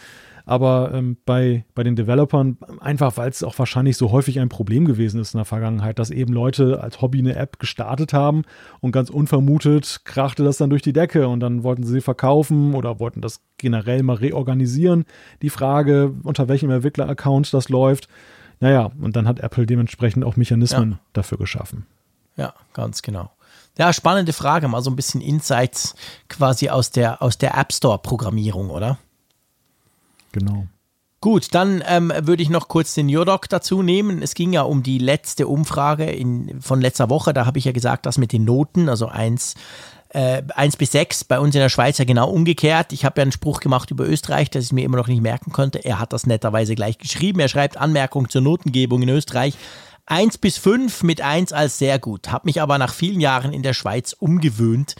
Aber 0.45 0.91
ähm, 0.93 1.17
bei, 1.25 1.63
bei 1.73 1.83
den 1.83 1.95
Developern, 1.95 2.57
einfach 2.81 3.15
weil 3.15 3.29
es 3.29 3.43
auch 3.43 3.57
wahrscheinlich 3.57 3.95
so 3.95 4.11
häufig 4.11 4.39
ein 4.39 4.49
Problem 4.49 4.85
gewesen 4.85 5.21
ist 5.21 5.33
in 5.33 5.37
der 5.37 5.45
Vergangenheit, 5.45 5.99
dass 5.99 6.09
eben 6.09 6.33
Leute 6.33 6.83
als 6.83 7.01
Hobby 7.01 7.19
eine 7.19 7.35
App 7.35 7.59
gestartet 7.59 8.11
haben 8.11 8.43
und 8.81 8.91
ganz 8.91 9.09
unvermutet 9.09 10.01
krachte 10.03 10.43
das 10.43 10.57
dann 10.57 10.69
durch 10.69 10.81
die 10.81 10.91
Decke 10.91 11.29
und 11.29 11.39
dann 11.39 11.63
wollten 11.63 11.83
sie 11.83 11.93
sie 11.93 12.01
verkaufen 12.01 12.73
oder 12.73 12.99
wollten 12.99 13.21
das 13.21 13.41
generell 13.57 14.03
mal 14.03 14.17
reorganisieren. 14.17 15.05
Die 15.41 15.49
Frage, 15.49 16.13
unter 16.23 16.49
welchem 16.49 16.71
Entwickler-Account 16.71 17.53
das 17.53 17.69
läuft. 17.69 18.09
Naja, 18.59 18.91
und 18.99 19.15
dann 19.15 19.27
hat 19.27 19.39
Apple 19.39 19.65
dementsprechend 19.65 20.23
auch 20.23 20.35
Mechanismen 20.35 20.91
ja. 20.91 20.99
dafür 21.13 21.37
geschaffen. 21.37 21.85
Ja, 22.37 22.53
ganz 22.73 23.01
genau. 23.01 23.31
Ja, 23.77 23.91
spannende 23.91 24.33
Frage, 24.33 24.67
mal 24.67 24.81
so 24.81 24.91
ein 24.91 24.95
bisschen 24.95 25.21
Insights 25.21 25.95
quasi 26.29 26.69
aus 26.69 26.91
der, 26.91 27.21
aus 27.21 27.37
der 27.37 27.57
App 27.57 27.73
Store-Programmierung, 27.73 28.69
oder? 28.69 28.97
Genau. 30.31 30.67
Gut, 31.21 31.55
dann 31.55 31.81
ähm, 31.87 32.11
würde 32.23 32.43
ich 32.43 32.49
noch 32.49 32.67
kurz 32.67 32.93
den 32.95 33.07
Jodok 33.07 33.47
dazu 33.47 33.81
nehmen. 33.81 34.21
Es 34.21 34.33
ging 34.33 34.51
ja 34.51 34.63
um 34.63 34.83
die 34.83 34.97
letzte 34.97 35.47
Umfrage 35.47 36.03
in, 36.03 36.59
von 36.61 36.81
letzter 36.81 37.09
Woche. 37.09 37.33
Da 37.33 37.45
habe 37.45 37.57
ich 37.57 37.65
ja 37.65 37.71
gesagt, 37.71 38.05
das 38.05 38.17
mit 38.17 38.33
den 38.33 38.43
Noten, 38.43 38.89
also 38.89 39.07
eins, 39.07 39.55
äh, 40.13 40.43
1 40.55 40.77
bis 40.77 40.91
6, 40.91 41.23
bei 41.23 41.39
uns 41.39 41.55
in 41.55 41.61
der 41.61 41.69
Schweiz 41.69 41.97
ja 41.97 42.05
genau 42.05 42.29
umgekehrt. 42.29 42.93
Ich 42.93 43.03
habe 43.03 43.19
ja 43.19 43.23
einen 43.23 43.31
Spruch 43.31 43.59
gemacht 43.59 43.89
über 43.91 44.07
Österreich, 44.07 44.49
das 44.49 44.65
ich 44.65 44.71
mir 44.71 44.85
immer 44.85 44.97
noch 44.97 45.07
nicht 45.07 45.21
merken 45.21 45.51
konnte. 45.51 45.83
Er 45.83 45.99
hat 45.99 46.13
das 46.13 46.27
netterweise 46.27 46.75
gleich 46.75 46.99
geschrieben. 46.99 47.39
Er 47.39 47.49
schreibt 47.49 47.77
Anmerkung 47.77 48.29
zur 48.29 48.41
Notengebung 48.41 49.01
in 49.01 49.09
Österreich. 49.09 49.55
1 50.05 50.37
bis 50.37 50.57
5 50.57 51.03
mit 51.03 51.21
1 51.21 51.51
als 51.51 51.79
sehr 51.79 51.97
gut. 51.97 52.31
Habe 52.31 52.45
mich 52.45 52.61
aber 52.61 52.77
nach 52.77 52.93
vielen 52.93 53.21
Jahren 53.21 53.53
in 53.53 53.63
der 53.63 53.73
Schweiz 53.73 54.13
umgewöhnt. 54.13 54.95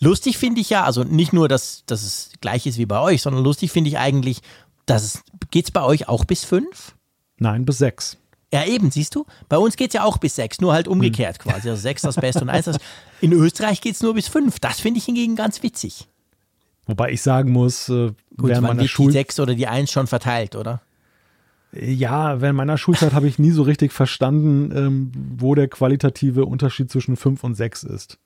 Lustig 0.00 0.36
finde 0.36 0.60
ich 0.60 0.70
ja, 0.70 0.84
also 0.84 1.02
nicht 1.02 1.32
nur, 1.32 1.48
dass, 1.48 1.84
dass 1.86 2.02
es 2.02 2.32
gleich 2.40 2.66
ist 2.66 2.78
wie 2.78 2.86
bei 2.86 3.00
euch, 3.00 3.22
sondern 3.22 3.42
lustig 3.42 3.72
finde 3.72 3.88
ich 3.88 3.98
eigentlich, 3.98 4.42
das 4.86 5.22
geht 5.50 5.66
es 5.66 5.70
bei 5.70 5.82
euch 5.82 6.08
auch 6.08 6.24
bis 6.24 6.44
fünf? 6.44 6.94
Nein, 7.38 7.64
bis 7.64 7.78
sechs. 7.78 8.18
Ja, 8.52 8.64
eben, 8.64 8.90
siehst 8.90 9.14
du? 9.14 9.26
Bei 9.48 9.58
uns 9.58 9.76
geht 9.76 9.90
es 9.90 9.94
ja 9.94 10.04
auch 10.04 10.16
bis 10.18 10.36
sechs, 10.36 10.60
nur 10.60 10.72
halt 10.72 10.88
umgekehrt 10.88 11.38
hm. 11.42 11.50
quasi. 11.50 11.68
Also 11.68 11.80
sechs 11.82 12.02
das 12.02 12.16
Beste 12.16 12.40
und 12.40 12.48
eins 12.48 12.64
das. 12.64 12.78
In 13.20 13.32
Österreich 13.32 13.80
geht 13.80 13.94
es 13.94 14.02
nur 14.02 14.14
bis 14.14 14.28
fünf. 14.28 14.58
Das 14.58 14.80
finde 14.80 14.98
ich 14.98 15.04
hingegen 15.04 15.36
ganz 15.36 15.62
witzig. 15.62 16.08
Wobei 16.86 17.12
ich 17.12 17.20
sagen 17.20 17.52
muss, 17.52 17.90
äh, 17.90 18.12
Gut, 18.36 18.50
während 18.50 18.66
meiner 18.66 18.88
Schul 18.88 19.08
die 19.08 19.12
sechs 19.12 19.38
oder 19.38 19.54
die 19.54 19.66
eins 19.66 19.92
schon 19.92 20.06
verteilt, 20.06 20.56
oder? 20.56 20.80
Ja, 21.72 22.40
während 22.40 22.56
meiner 22.56 22.78
Schulzeit 22.78 23.12
habe 23.12 23.28
ich 23.28 23.38
nie 23.38 23.50
so 23.50 23.62
richtig 23.62 23.92
verstanden, 23.92 24.72
ähm, 24.74 25.12
wo 25.36 25.54
der 25.54 25.68
qualitative 25.68 26.46
Unterschied 26.46 26.90
zwischen 26.90 27.16
fünf 27.16 27.44
und 27.44 27.56
sechs 27.56 27.82
ist. 27.82 28.18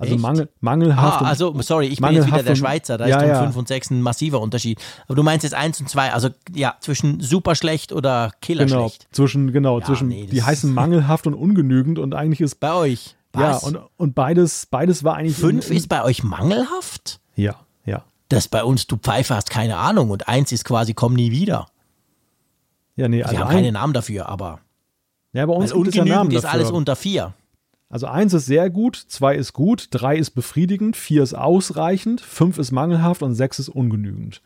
Also 0.00 0.16
mangel, 0.16 0.48
mangelhaft. 0.60 1.20
Ah, 1.20 1.26
also, 1.26 1.60
sorry, 1.60 1.86
ich 1.88 2.00
bin 2.00 2.14
jetzt 2.14 2.26
wieder 2.26 2.42
der 2.42 2.56
Schweizer, 2.56 2.96
da 2.96 3.06
ja, 3.06 3.20
ist 3.20 3.28
ja. 3.28 3.42
5 3.42 3.54
und 3.54 3.68
6 3.68 3.90
ein 3.90 4.00
massiver 4.00 4.40
Unterschied. 4.40 4.80
Aber 5.04 5.14
du 5.14 5.22
meinst 5.22 5.44
jetzt 5.44 5.52
1 5.52 5.78
und 5.80 5.90
2, 5.90 6.14
also 6.14 6.30
ja, 6.54 6.76
zwischen 6.80 7.20
super 7.20 7.54
schlecht 7.54 7.92
oder 7.92 8.32
killer 8.40 8.64
genau, 8.64 8.88
schlecht. 8.88 9.08
Zwischen, 9.12 9.52
genau, 9.52 9.78
ja, 9.78 9.84
zwischen, 9.84 10.08
nee, 10.08 10.24
die 10.24 10.42
heißen 10.42 10.72
mangelhaft 10.72 11.26
und 11.26 11.34
ungenügend 11.34 11.98
und 11.98 12.14
eigentlich 12.14 12.40
ist. 12.40 12.60
Bei 12.60 12.72
euch. 12.72 13.14
Was? 13.34 13.62
Ja, 13.62 13.68
und, 13.68 13.78
und 13.98 14.14
beides, 14.14 14.66
beides 14.66 15.04
war 15.04 15.16
eigentlich. 15.16 15.36
5 15.36 15.70
ist 15.70 15.90
bei 15.90 16.02
euch 16.02 16.24
mangelhaft? 16.24 17.20
Ja, 17.36 17.56
ja. 17.84 18.02
Das 18.30 18.48
bei 18.48 18.64
uns, 18.64 18.86
du 18.86 18.96
Pfeife 18.96 19.34
hast 19.34 19.50
keine 19.50 19.76
Ahnung 19.76 20.08
und 20.08 20.28
1 20.28 20.50
ist 20.52 20.64
quasi 20.64 20.94
komm 20.94 21.12
nie 21.12 21.30
wieder. 21.30 21.66
Ja, 22.96 23.06
nee, 23.06 23.22
also. 23.22 23.36
Wir 23.36 23.40
haben 23.40 23.50
keinen 23.50 23.74
Namen 23.74 23.92
dafür, 23.92 24.30
aber. 24.30 24.60
Ja, 25.34 25.44
bei 25.44 25.52
uns 25.52 25.74
gibt 25.74 25.88
es 25.88 25.94
ja 25.94 26.06
Namen 26.06 26.30
ist 26.30 26.44
dafür. 26.44 26.58
alles 26.58 26.70
unter 26.70 26.96
4. 26.96 27.34
Also 27.90 28.06
eins 28.06 28.32
ist 28.32 28.46
sehr 28.46 28.70
gut, 28.70 28.96
zwei 28.96 29.34
ist 29.34 29.52
gut, 29.52 29.88
drei 29.90 30.16
ist 30.16 30.30
befriedigend, 30.30 30.96
vier 30.96 31.24
ist 31.24 31.34
ausreichend, 31.34 32.20
fünf 32.20 32.56
ist 32.56 32.70
mangelhaft 32.70 33.20
und 33.22 33.34
sechs 33.34 33.58
ist 33.58 33.68
ungenügend. 33.68 34.40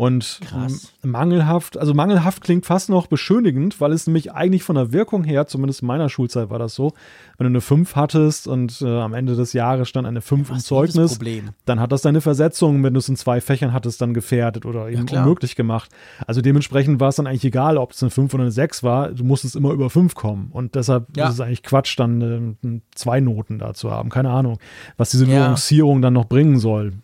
Und 0.00 0.40
Krass. 0.42 0.94
mangelhaft, 1.02 1.76
also 1.76 1.92
mangelhaft 1.92 2.42
klingt 2.42 2.64
fast 2.64 2.88
noch 2.88 3.06
beschönigend, 3.06 3.82
weil 3.82 3.92
es 3.92 4.06
nämlich 4.06 4.32
eigentlich 4.32 4.62
von 4.62 4.76
der 4.76 4.94
Wirkung 4.94 5.24
her, 5.24 5.46
zumindest 5.46 5.82
in 5.82 5.88
meiner 5.88 6.08
Schulzeit 6.08 6.48
war 6.48 6.58
das 6.58 6.74
so, 6.74 6.94
wenn 7.36 7.44
du 7.44 7.50
eine 7.50 7.60
5 7.60 7.96
hattest 7.96 8.48
und 8.48 8.80
äh, 8.80 8.86
am 8.86 9.12
Ende 9.12 9.36
des 9.36 9.52
Jahres 9.52 9.90
stand 9.90 10.06
eine 10.06 10.22
5 10.22 10.48
im 10.48 10.58
Zeugnis, 10.60 11.18
dann 11.66 11.80
hat 11.80 11.92
das 11.92 12.00
deine 12.00 12.22
Versetzung, 12.22 12.82
wenn 12.82 12.94
du 12.94 12.98
es 12.98 13.10
in 13.10 13.16
zwei 13.16 13.42
Fächern 13.42 13.74
hattest, 13.74 14.00
dann 14.00 14.14
gefährdet 14.14 14.64
oder 14.64 14.88
eben 14.88 15.06
ja, 15.06 15.20
unmöglich 15.20 15.54
gemacht. 15.54 15.90
Also 16.26 16.40
dementsprechend 16.40 16.98
war 16.98 17.10
es 17.10 17.16
dann 17.16 17.26
eigentlich 17.26 17.44
egal, 17.44 17.76
ob 17.76 17.92
es 17.92 18.02
eine 18.02 18.08
5 18.08 18.32
oder 18.32 18.44
eine 18.44 18.52
6 18.52 18.82
war, 18.82 19.10
du 19.10 19.22
musstest 19.22 19.54
immer 19.54 19.72
über 19.72 19.90
5 19.90 20.14
kommen. 20.14 20.48
Und 20.50 20.76
deshalb 20.76 21.14
ja. 21.14 21.28
ist 21.28 21.34
es 21.34 21.40
eigentlich 21.40 21.62
Quatsch, 21.62 21.98
dann 21.98 22.56
äh, 22.64 22.80
zwei 22.94 23.20
Noten 23.20 23.58
da 23.58 23.74
zu 23.74 23.90
haben. 23.90 24.08
Keine 24.08 24.30
Ahnung, 24.30 24.60
was 24.96 25.10
diese 25.10 25.26
ja. 25.26 25.40
Nuancierung 25.40 26.00
dann 26.00 26.14
noch 26.14 26.24
bringen 26.24 26.58
soll. 26.58 26.94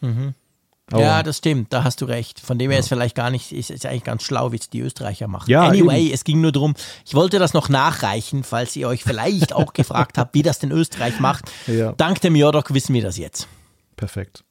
Mhm. 0.00 0.34
Aber 0.92 1.02
ja, 1.02 1.22
das 1.22 1.38
stimmt, 1.38 1.72
da 1.72 1.84
hast 1.84 2.00
du 2.00 2.04
recht. 2.04 2.40
Von 2.40 2.58
dem 2.58 2.70
her 2.70 2.78
ja. 2.78 2.80
ist 2.80 2.88
vielleicht 2.88 3.14
gar 3.14 3.30
nicht, 3.30 3.52
ist, 3.52 3.70
ist 3.70 3.86
eigentlich 3.86 4.04
ganz 4.04 4.22
schlau, 4.22 4.52
wie 4.52 4.56
es 4.56 4.70
die 4.70 4.80
Österreicher 4.80 5.28
machen. 5.28 5.48
Ja, 5.48 5.62
anyway, 5.62 6.06
eben. 6.06 6.14
es 6.14 6.24
ging 6.24 6.40
nur 6.40 6.52
darum, 6.52 6.74
ich 7.06 7.14
wollte 7.14 7.38
das 7.38 7.54
noch 7.54 7.68
nachreichen, 7.68 8.42
falls 8.42 8.74
ihr 8.76 8.88
euch 8.88 9.04
vielleicht 9.04 9.52
auch 9.52 9.72
gefragt 9.74 10.18
habt, 10.18 10.34
wie 10.34 10.42
das 10.42 10.58
denn 10.58 10.72
Österreich 10.72 11.20
macht. 11.20 11.50
Ja. 11.66 11.92
Dank 11.92 12.20
dem 12.20 12.34
Jodok 12.34 12.74
wissen 12.74 12.94
wir 12.94 13.02
das 13.02 13.18
jetzt. 13.18 13.46
Perfekt. 13.96 14.44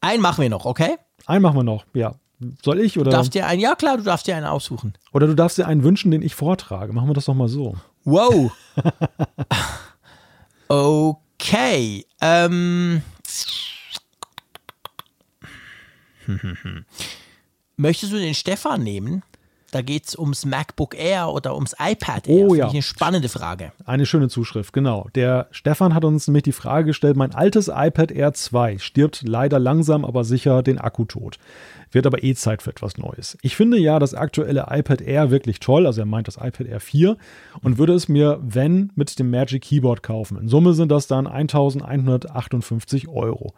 Einen 0.00 0.20
machen 0.20 0.42
wir 0.42 0.50
noch, 0.50 0.66
okay? 0.66 0.96
Einen 1.24 1.42
machen 1.42 1.56
wir 1.56 1.64
noch, 1.64 1.84
ja. 1.94 2.14
Soll 2.62 2.80
ich 2.80 2.98
oder? 2.98 3.10
Du 3.10 3.16
darfst 3.16 3.34
dir 3.34 3.46
einen, 3.46 3.60
ja 3.60 3.74
klar, 3.74 3.96
du 3.96 4.02
darfst 4.02 4.26
dir 4.26 4.36
einen 4.36 4.46
aussuchen. 4.46 4.92
Oder 5.12 5.26
du 5.26 5.34
darfst 5.34 5.56
dir 5.56 5.66
einen 5.66 5.82
wünschen, 5.82 6.10
den 6.10 6.20
ich 6.20 6.34
vortrage. 6.34 6.92
Machen 6.92 7.08
wir 7.08 7.14
das 7.14 7.24
doch 7.24 7.34
mal 7.34 7.48
so. 7.48 7.76
Wow. 8.04 8.52
okay. 10.68 12.04
Ähm. 12.20 13.02
Möchtest 17.76 18.12
du 18.12 18.18
den 18.18 18.34
Stefan 18.34 18.82
nehmen? 18.82 19.22
Da 19.72 19.82
geht 19.82 20.06
es 20.06 20.16
ums 20.16 20.46
MacBook 20.46 20.94
Air 20.96 21.28
oder 21.28 21.54
ums 21.54 21.74
iPad 21.78 22.28
Air. 22.28 22.46
Oh 22.48 22.54
ja. 22.54 22.68
Eine 22.68 22.82
spannende 22.82 23.28
Frage. 23.28 23.72
Eine 23.84 24.06
schöne 24.06 24.28
Zuschrift, 24.28 24.72
genau. 24.72 25.08
Der 25.14 25.48
Stefan 25.50 25.92
hat 25.92 26.04
uns 26.04 26.28
nämlich 26.28 26.44
die 26.44 26.52
Frage 26.52 26.86
gestellt: 26.86 27.16
Mein 27.16 27.34
altes 27.34 27.68
iPad 27.68 28.12
Air 28.12 28.32
2 28.32 28.78
stirbt 28.78 29.22
leider 29.26 29.58
langsam, 29.58 30.04
aber 30.04 30.24
sicher 30.24 30.62
den 30.62 30.78
Akku 30.78 31.04
tot. 31.04 31.38
Wird 31.92 32.06
aber 32.06 32.22
eh 32.22 32.34
Zeit 32.34 32.62
für 32.62 32.70
etwas 32.70 32.98
Neues. 32.98 33.38
Ich 33.42 33.56
finde 33.56 33.78
ja 33.78 33.98
das 33.98 34.14
aktuelle 34.14 34.66
iPad 34.70 35.00
Air 35.00 35.30
wirklich 35.30 35.60
toll, 35.60 35.86
also 35.86 36.00
er 36.00 36.06
meint 36.06 36.28
das 36.28 36.36
iPad 36.36 36.66
Air 36.66 36.80
4 36.80 37.16
und 37.62 37.78
würde 37.78 37.94
es 37.94 38.08
mir, 38.08 38.40
wenn, 38.42 38.92
mit 38.94 39.18
dem 39.18 39.30
Magic 39.30 39.62
Keyboard 39.62 40.02
kaufen. 40.02 40.38
In 40.38 40.48
Summe 40.48 40.74
sind 40.74 40.90
das 40.90 41.06
dann 41.06 41.26
1158 41.26 43.08
Euro. 43.08 43.54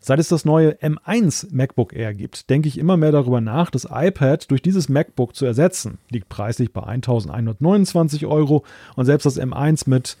Seit 0.00 0.20
es 0.20 0.28
das 0.28 0.44
neue 0.44 0.72
M1 0.74 1.48
MacBook 1.50 1.92
Air 1.92 2.14
gibt, 2.14 2.50
denke 2.50 2.68
ich 2.68 2.78
immer 2.78 2.96
mehr 2.96 3.12
darüber 3.12 3.40
nach, 3.40 3.70
das 3.70 3.86
iPad 3.90 4.50
durch 4.50 4.62
dieses 4.62 4.88
MacBook 4.88 5.34
zu 5.34 5.44
ersetzen. 5.44 5.98
Liegt 6.08 6.28
preislich 6.28 6.72
bei 6.72 6.82
1129 6.82 8.26
Euro 8.26 8.64
und 8.96 9.04
selbst 9.04 9.26
das 9.26 9.38
M1 9.38 9.88
mit, 9.88 10.16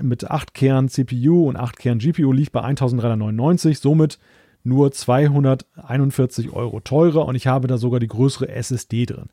mit 0.00 0.30
8 0.30 0.52
Kern 0.52 0.88
CPU 0.88 1.48
und 1.48 1.56
8 1.56 1.78
Kern 1.78 1.98
GPU 1.98 2.32
liegt 2.32 2.52
bei 2.52 2.62
1399, 2.62 3.78
somit 3.78 4.18
nur 4.62 4.92
241 4.92 6.52
Euro 6.52 6.80
teurer 6.80 7.26
und 7.26 7.34
ich 7.34 7.46
habe 7.46 7.68
da 7.68 7.78
sogar 7.78 8.00
die 8.00 8.08
größere 8.08 8.48
SSD 8.48 9.06
drin. 9.06 9.28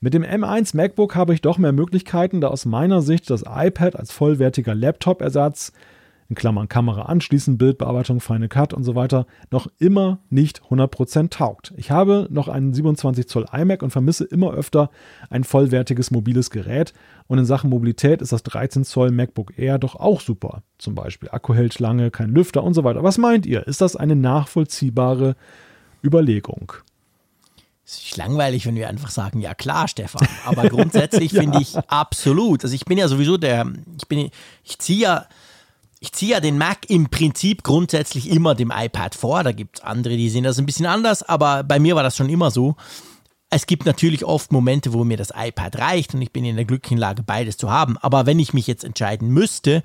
Mit 0.00 0.14
dem 0.14 0.24
M1 0.24 0.76
MacBook 0.76 1.14
habe 1.14 1.34
ich 1.34 1.40
doch 1.40 1.58
mehr 1.58 1.72
Möglichkeiten, 1.72 2.40
da 2.40 2.48
aus 2.48 2.66
meiner 2.66 3.00
Sicht 3.02 3.30
das 3.30 3.44
iPad 3.48 3.96
als 3.96 4.12
vollwertiger 4.12 4.74
Laptop-Ersatz 4.74 5.72
in 6.28 6.34
Klammern 6.34 6.68
Kamera 6.68 7.02
anschließen, 7.02 7.58
Bildbearbeitung, 7.58 8.20
Final 8.20 8.48
Cut 8.48 8.72
und 8.74 8.84
so 8.84 8.94
weiter, 8.94 9.26
noch 9.50 9.68
immer 9.78 10.18
nicht 10.28 10.62
100% 10.62 11.30
taugt. 11.30 11.72
Ich 11.76 11.90
habe 11.90 12.26
noch 12.30 12.48
einen 12.48 12.74
27 12.74 13.28
Zoll 13.28 13.46
iMac 13.52 13.82
und 13.82 13.90
vermisse 13.90 14.24
immer 14.24 14.52
öfter 14.52 14.90
ein 15.30 15.44
vollwertiges 15.44 16.10
mobiles 16.10 16.50
Gerät 16.50 16.92
und 17.28 17.38
in 17.38 17.44
Sachen 17.44 17.70
Mobilität 17.70 18.22
ist 18.22 18.32
das 18.32 18.42
13 18.42 18.84
Zoll 18.84 19.10
MacBook 19.10 19.58
Air 19.58 19.78
doch 19.78 19.96
auch 19.96 20.20
super. 20.20 20.62
Zum 20.78 20.94
Beispiel 20.94 21.28
Akku 21.30 21.54
hält 21.54 21.78
lange, 21.78 22.10
kein 22.10 22.30
Lüfter 22.30 22.62
und 22.62 22.74
so 22.74 22.84
weiter. 22.84 23.02
Was 23.02 23.18
meint 23.18 23.46
ihr? 23.46 23.66
Ist 23.66 23.80
das 23.80 23.96
eine 23.96 24.16
nachvollziehbare 24.16 25.36
Überlegung? 26.04 26.72
Es 27.84 27.98
ist 27.98 28.16
langweilig, 28.16 28.66
wenn 28.66 28.74
wir 28.74 28.88
einfach 28.88 29.10
sagen, 29.10 29.40
ja 29.40 29.54
klar, 29.54 29.86
Stefan. 29.86 30.26
Aber 30.44 30.68
grundsätzlich 30.68 31.30
ja. 31.32 31.42
finde 31.42 31.60
ich 31.60 31.76
absolut. 31.86 32.64
Also 32.64 32.74
ich 32.74 32.84
bin 32.84 32.98
ja 32.98 33.06
sowieso 33.06 33.36
der, 33.36 33.64
ich 33.96 34.08
bin, 34.08 34.30
ich 34.64 34.78
ziehe 34.80 35.02
ja 35.02 35.26
ich 36.00 36.12
ziehe 36.12 36.32
ja 36.32 36.40
den 36.40 36.58
Mac 36.58 36.88
im 36.88 37.08
Prinzip 37.08 37.62
grundsätzlich 37.62 38.30
immer 38.30 38.54
dem 38.54 38.72
iPad 38.74 39.14
vor. 39.14 39.42
Da 39.42 39.52
gibt 39.52 39.78
es 39.78 39.84
andere, 39.84 40.16
die 40.16 40.28
sehen 40.28 40.44
das 40.44 40.58
ein 40.58 40.66
bisschen 40.66 40.86
anders, 40.86 41.22
aber 41.22 41.64
bei 41.64 41.78
mir 41.78 41.96
war 41.96 42.02
das 42.02 42.16
schon 42.16 42.28
immer 42.28 42.50
so. 42.50 42.76
Es 43.48 43.66
gibt 43.66 43.86
natürlich 43.86 44.24
oft 44.24 44.52
Momente, 44.52 44.92
wo 44.92 45.04
mir 45.04 45.16
das 45.16 45.32
iPad 45.34 45.78
reicht 45.78 46.14
und 46.14 46.22
ich 46.22 46.32
bin 46.32 46.44
in 46.44 46.56
der 46.56 46.64
glücklichen 46.64 46.98
Lage, 46.98 47.22
beides 47.22 47.56
zu 47.56 47.70
haben. 47.70 47.96
Aber 47.98 48.26
wenn 48.26 48.38
ich 48.38 48.52
mich 48.52 48.66
jetzt 48.66 48.84
entscheiden 48.84 49.28
müsste, 49.28 49.82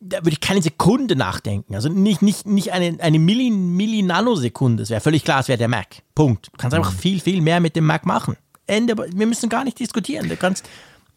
da 0.00 0.18
würde 0.18 0.32
ich 0.32 0.40
keine 0.40 0.60
Sekunde 0.60 1.16
nachdenken. 1.16 1.74
Also 1.74 1.88
nicht, 1.88 2.20
nicht, 2.20 2.46
nicht 2.46 2.72
eine, 2.72 2.98
eine 3.00 3.18
Milli, 3.18 3.50
Milli 3.50 4.02
Nanosekunde. 4.02 4.82
Es 4.82 4.90
wäre 4.90 5.00
völlig 5.00 5.24
klar, 5.24 5.40
es 5.40 5.48
wäre 5.48 5.58
der 5.58 5.68
Mac. 5.68 6.02
Punkt. 6.14 6.48
Du 6.48 6.58
kannst 6.58 6.74
einfach 6.74 6.92
mhm. 6.92 6.98
viel, 6.98 7.20
viel 7.20 7.40
mehr 7.40 7.60
mit 7.60 7.76
dem 7.76 7.86
Mac 7.86 8.04
machen. 8.04 8.36
Ende. 8.66 8.96
Wir 8.96 9.26
müssen 9.26 9.48
gar 9.48 9.64
nicht 9.64 9.78
diskutieren. 9.78 10.28
Du 10.28 10.36
kannst 10.36 10.68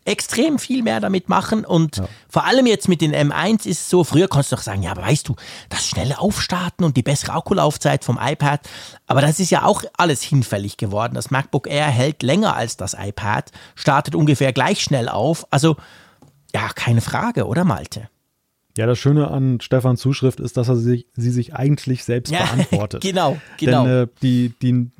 extrem 0.06 0.60
viel 0.60 0.82
mehr 0.82 1.00
damit 1.00 1.30
machen 1.30 1.66
und 1.66 1.98
ja. 1.98 2.08
vor 2.30 2.46
allem 2.46 2.66
jetzt 2.66 2.88
mit 2.88 3.02
den 3.02 3.14
M1 3.14 3.68
ist 3.68 3.82
es 3.82 3.90
so, 3.90 4.04
früher 4.04 4.28
konntest 4.28 4.52
du 4.52 4.56
doch 4.56 4.64
sagen, 4.64 4.82
ja, 4.82 4.92
aber 4.92 5.04
weißt 5.04 5.28
du, 5.28 5.36
das 5.70 5.88
schnelle 5.88 6.20
Aufstarten 6.20 6.84
und 6.84 6.98
die 6.98 7.04
bessere 7.04 7.34
Akkulaufzeit 7.34 8.04
vom 8.04 8.18
iPad, 8.22 8.62
aber 9.08 9.22
das 9.22 9.40
ist 9.40 9.50
ja 9.52 9.64
auch 9.64 9.84
alles 9.98 10.24
hinfällig 10.24 10.78
geworden. 10.78 11.14
Das 11.14 11.32
MacBook 11.32 11.68
Air 11.68 11.88
hält 11.88 12.24
länger 12.24 12.56
als 12.56 12.78
das 12.78 12.96
iPad, 12.98 13.52
startet 13.76 14.16
ungefähr 14.16 14.54
gleich 14.54 14.82
schnell 14.82 15.10
auf, 15.10 15.46
also 15.52 15.76
ja, 16.54 16.70
keine 16.74 17.02
Frage, 17.02 17.46
oder 17.46 17.64
Malte? 17.64 18.10
Ja, 18.78 18.86
das 18.86 18.98
Schöne 18.98 19.30
an 19.30 19.60
Stefans 19.62 20.00
Zuschrift 20.00 20.40
ist, 20.40 20.58
dass 20.58 20.70
er 20.70 20.76
sich, 20.76 21.08
sie 21.14 21.32
sich 21.32 21.54
eigentlich 21.54 22.04
selbst 22.04 22.32
ja, 22.32 22.46
beantwortet. 22.56 23.02
genau, 23.02 23.38
genau. 23.58 23.84
Denn 23.84 24.04
äh, 24.04 24.08
die, 24.22 24.54
die 24.62 24.92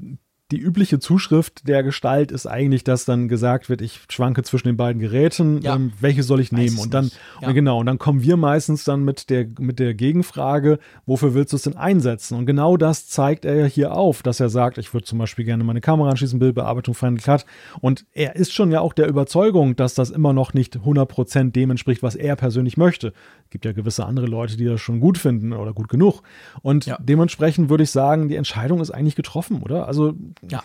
die 0.52 0.58
übliche 0.58 1.00
Zuschrift 1.00 1.68
der 1.68 1.84
Gestalt 1.84 2.32
ist 2.32 2.48
eigentlich, 2.48 2.84
dass 2.84 3.06
dann 3.06 3.28
gesagt 3.28 3.70
wird, 3.70 3.82
ich 3.82 4.00
schwanke 4.10 4.42
zwischen 4.44 4.68
den 4.68 4.78
beiden 4.78 5.00
Geräten, 5.00 5.62
Ja. 5.62 5.76
ähm, 5.76 5.94
welche 6.00 6.24
soll 6.24 6.40
ich 6.40 6.52
nehmen? 6.52 6.80
Und 6.80 6.94
dann. 6.94 7.12
Ja. 7.42 7.50
und 7.50 7.54
genau, 7.54 7.80
und 7.80 7.86
dann 7.86 8.00
kommen 8.00 8.24
wir 8.24 8.36
meistens 8.36 8.84
dann 8.84 9.04
mit 9.06 9.30
der, 9.30 9.46
mit 9.60 9.78
der 9.78 9.94
Gegenfrage, 9.94 10.80
wofür 11.06 11.34
willst 11.36 11.54
du 11.54 11.58
es 11.58 11.64
denn 11.64 11.78
einsetzen? 11.78 12.36
Und 12.38 12.46
genau 12.48 12.78
das 12.78 13.08
zeigt 13.08 13.46
er 13.46 13.56
ja 13.56 13.66
hier 13.66 13.94
auf, 13.96 14.24
dass 14.24 14.40
er 14.40 14.50
sagt, 14.50 14.78
ich 14.80 14.92
würde 14.94 15.06
zum 15.06 15.20
Beispiel 15.20 15.46
gerne 15.46 15.64
meine 15.64 15.82
Kamera 15.82 16.10
anschließen, 16.10 16.40
Bildbearbeitung, 16.40 16.96
Final 16.96 17.20
Cut. 17.20 17.46
Und 17.82 18.06
er 18.14 18.36
ist 18.36 18.52
schon 18.52 18.72
ja 18.72 18.82
auch 18.82 18.94
der 18.94 19.08
Überzeugung, 19.08 19.76
dass 19.76 19.94
das 19.94 20.10
immer 20.10 20.34
noch 20.34 20.54
nicht 20.56 20.78
100% 20.78 21.52
dem 21.52 21.70
entspricht, 21.72 22.02
was 22.02 22.16
er 22.16 22.36
persönlich 22.36 22.76
möchte. 22.78 23.14
Gibt 23.52 23.66
ja 23.66 23.72
gewisse 23.72 24.06
andere 24.06 24.26
Leute, 24.26 24.58
die 24.58 24.66
das 24.66 24.82
schon 24.82 25.00
gut 25.00 25.18
finden 25.18 25.54
oder 25.54 25.74
gut 25.74 25.90
genug. 25.90 26.22
Und 26.64 26.86
Ja. 26.88 26.98
dementsprechend 27.00 27.70
würde 27.70 27.84
ich 27.84 27.92
sagen, 27.92 28.30
die 28.30 28.36
Entscheidung 28.36 28.82
ist 28.82 28.92
eigentlich 28.92 29.16
getroffen, 29.16 29.62
oder? 29.62 29.88
Also 29.88 30.14
Ja. 30.48 30.64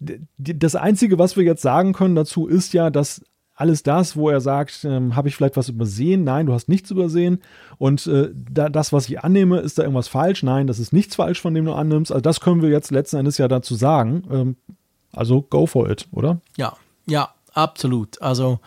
d- 0.00 0.20
das 0.38 0.74
Einzige, 0.74 1.18
was 1.18 1.36
wir 1.36 1.44
jetzt 1.44 1.62
sagen 1.62 1.92
können 1.92 2.14
dazu, 2.14 2.46
ist 2.46 2.72
ja, 2.74 2.90
dass 2.90 3.22
alles 3.58 3.82
das, 3.82 4.16
wo 4.16 4.28
er 4.28 4.42
sagt, 4.42 4.84
ähm, 4.84 5.16
habe 5.16 5.28
ich 5.28 5.36
vielleicht 5.36 5.56
was 5.56 5.70
übersehen? 5.70 6.24
Nein, 6.24 6.44
du 6.44 6.52
hast 6.52 6.68
nichts 6.68 6.90
übersehen. 6.90 7.40
Und 7.78 8.06
äh, 8.06 8.28
da, 8.34 8.68
das, 8.68 8.92
was 8.92 9.08
ich 9.08 9.20
annehme, 9.24 9.60
ist 9.60 9.78
da 9.78 9.82
irgendwas 9.82 10.08
falsch? 10.08 10.42
Nein, 10.42 10.66
das 10.66 10.78
ist 10.78 10.92
nichts 10.92 11.16
falsch, 11.16 11.40
von 11.40 11.54
dem 11.54 11.64
du 11.64 11.72
annimmst. 11.72 12.12
Also 12.12 12.20
das 12.20 12.40
können 12.40 12.60
wir 12.60 12.68
jetzt 12.68 12.90
letzten 12.90 13.16
Endes 13.16 13.38
ja 13.38 13.48
dazu 13.48 13.74
sagen. 13.74 14.24
Ähm, 14.30 14.56
also 15.12 15.40
go 15.40 15.66
for 15.66 15.88
it, 15.88 16.06
oder? 16.12 16.38
Ja, 16.58 16.76
ja, 17.06 17.30
absolut. 17.54 18.20
Also 18.20 18.60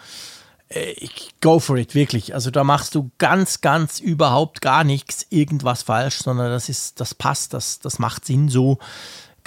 äh, 0.70 0.96
go 1.40 1.60
for 1.60 1.78
it, 1.78 1.94
wirklich. 1.94 2.34
Also 2.34 2.50
da 2.50 2.64
machst 2.64 2.96
du 2.96 3.12
ganz, 3.20 3.62
ganz 3.62 4.00
überhaupt 4.00 4.60
gar 4.62 4.84
nichts, 4.84 5.28
irgendwas 5.30 5.84
falsch, 5.84 6.16
sondern 6.18 6.50
das 6.50 6.68
ist, 6.68 7.00
das 7.00 7.14
passt, 7.14 7.54
das, 7.54 7.78
das 7.78 8.00
macht 8.00 8.26
Sinn 8.26 8.50
so. 8.50 8.80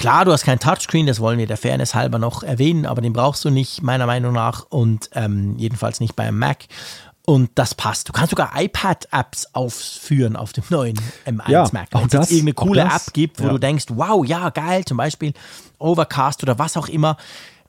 Klar, 0.02 0.24
du 0.24 0.32
hast 0.32 0.42
kein 0.42 0.58
Touchscreen, 0.58 1.06
das 1.06 1.20
wollen 1.20 1.38
wir 1.38 1.46
der 1.46 1.56
Fairness 1.56 1.94
halber 1.94 2.18
noch 2.18 2.42
erwähnen, 2.42 2.86
aber 2.86 3.00
den 3.00 3.12
brauchst 3.12 3.44
du 3.44 3.50
nicht, 3.50 3.82
meiner 3.82 4.04
Meinung 4.06 4.32
nach, 4.32 4.66
und 4.68 5.08
ähm, 5.12 5.54
jedenfalls 5.58 6.00
nicht 6.00 6.16
beim 6.16 6.36
Mac. 6.40 6.64
Und 7.24 7.50
das 7.54 7.76
passt. 7.76 8.08
Du 8.08 8.12
kannst 8.12 8.30
sogar 8.30 8.50
iPad-Apps 8.60 9.50
aufführen 9.52 10.34
auf 10.34 10.52
dem 10.52 10.64
neuen 10.70 11.00
M1 11.24 11.48
Ja, 11.48 11.68
Mac. 11.72 11.86
auch 11.92 12.00
Wenn 12.10 12.20
es 12.20 12.32
irgendeine 12.32 12.54
coole 12.54 12.80
App 12.82 13.12
gibt, 13.12 13.40
wo 13.40 13.44
ja. 13.44 13.50
du 13.50 13.58
denkst, 13.58 13.84
wow, 13.90 14.26
ja, 14.26 14.50
geil, 14.50 14.84
zum 14.84 14.96
Beispiel 14.96 15.34
Overcast 15.78 16.42
oder 16.42 16.58
was 16.58 16.76
auch 16.76 16.88
immer, 16.88 17.16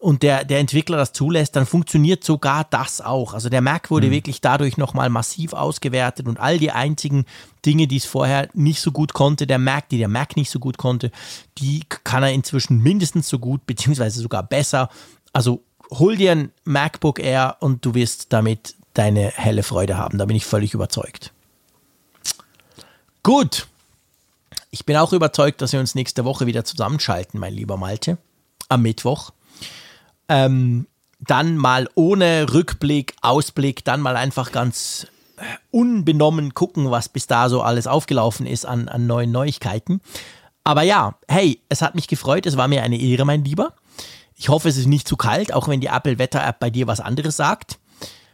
und 0.03 0.21
der, 0.21 0.43
der 0.43 0.59
Entwickler 0.59 0.97
das 0.97 1.13
zulässt, 1.13 1.55
dann 1.55 1.65
funktioniert 1.65 2.25
sogar 2.25 2.65
das 2.65 2.99
auch. 2.99 3.33
Also 3.33 3.47
der 3.47 3.61
Mac 3.61 3.89
wurde 3.89 4.11
wirklich 4.11 4.41
dadurch 4.41 4.75
nochmal 4.75 5.09
massiv 5.09 5.53
ausgewertet 5.53 6.27
und 6.27 6.41
all 6.41 6.59
die 6.59 6.71
einzigen 6.71 7.23
Dinge, 7.65 7.87
die 7.87 7.95
es 7.95 8.03
vorher 8.03 8.49
nicht 8.53 8.81
so 8.81 8.91
gut 8.91 9.13
konnte, 9.13 9.47
der 9.47 9.59
Mac, 9.59 9.87
die 9.87 9.97
der 9.97 10.09
Mac 10.09 10.35
nicht 10.35 10.51
so 10.51 10.59
gut 10.59 10.77
konnte, 10.77 11.09
die 11.57 11.85
kann 12.03 12.21
er 12.21 12.33
inzwischen 12.33 12.79
mindestens 12.79 13.29
so 13.29 13.39
gut, 13.39 13.65
beziehungsweise 13.65 14.19
sogar 14.19 14.43
besser. 14.43 14.89
Also 15.31 15.63
hol 15.89 16.17
dir 16.17 16.33
ein 16.33 16.51
MacBook 16.65 17.19
Air 17.19 17.55
und 17.61 17.85
du 17.85 17.93
wirst 17.93 18.33
damit 18.33 18.75
deine 18.93 19.31
helle 19.33 19.63
Freude 19.63 19.97
haben. 19.97 20.17
Da 20.17 20.25
bin 20.25 20.35
ich 20.35 20.45
völlig 20.45 20.73
überzeugt. 20.73 21.31
Gut. 23.23 23.67
Ich 24.69 24.85
bin 24.85 24.97
auch 24.97 25.13
überzeugt, 25.13 25.61
dass 25.61 25.71
wir 25.71 25.79
uns 25.79 25.95
nächste 25.95 26.25
Woche 26.25 26.45
wieder 26.45 26.65
zusammenschalten, 26.65 27.39
mein 27.39 27.53
lieber 27.53 27.77
Malte. 27.77 28.17
Am 28.67 28.81
Mittwoch. 28.81 29.31
Ähm, 30.33 30.87
dann 31.19 31.57
mal 31.57 31.87
ohne 31.93 32.51
Rückblick, 32.51 33.15
Ausblick, 33.21 33.85
dann 33.85 34.01
mal 34.01 34.17
einfach 34.17 34.51
ganz 34.51 35.05
äh, 35.37 35.43
unbenommen 35.69 36.55
gucken, 36.55 36.89
was 36.89 37.07
bis 37.07 37.27
da 37.27 37.49
so 37.49 37.61
alles 37.61 37.85
aufgelaufen 37.85 38.47
ist 38.47 38.65
an, 38.65 38.87
an 38.87 39.05
neuen 39.05 39.31
Neuigkeiten. 39.31 40.01
Aber 40.63 40.81
ja, 40.81 41.15
hey, 41.27 41.61
es 41.69 41.83
hat 41.83 41.93
mich 41.93 42.07
gefreut, 42.07 42.47
es 42.47 42.57
war 42.57 42.67
mir 42.67 42.81
eine 42.81 42.99
Ehre, 42.99 43.25
mein 43.25 43.45
Lieber. 43.45 43.73
Ich 44.35 44.49
hoffe, 44.49 44.69
es 44.69 44.77
ist 44.77 44.87
nicht 44.87 45.07
zu 45.07 45.17
kalt, 45.17 45.53
auch 45.53 45.67
wenn 45.67 45.81
die 45.81 45.87
Apple 45.87 46.17
Wetter 46.17 46.43
App 46.43 46.59
bei 46.59 46.71
dir 46.71 46.87
was 46.87 46.99
anderes 46.99 47.37
sagt. 47.37 47.77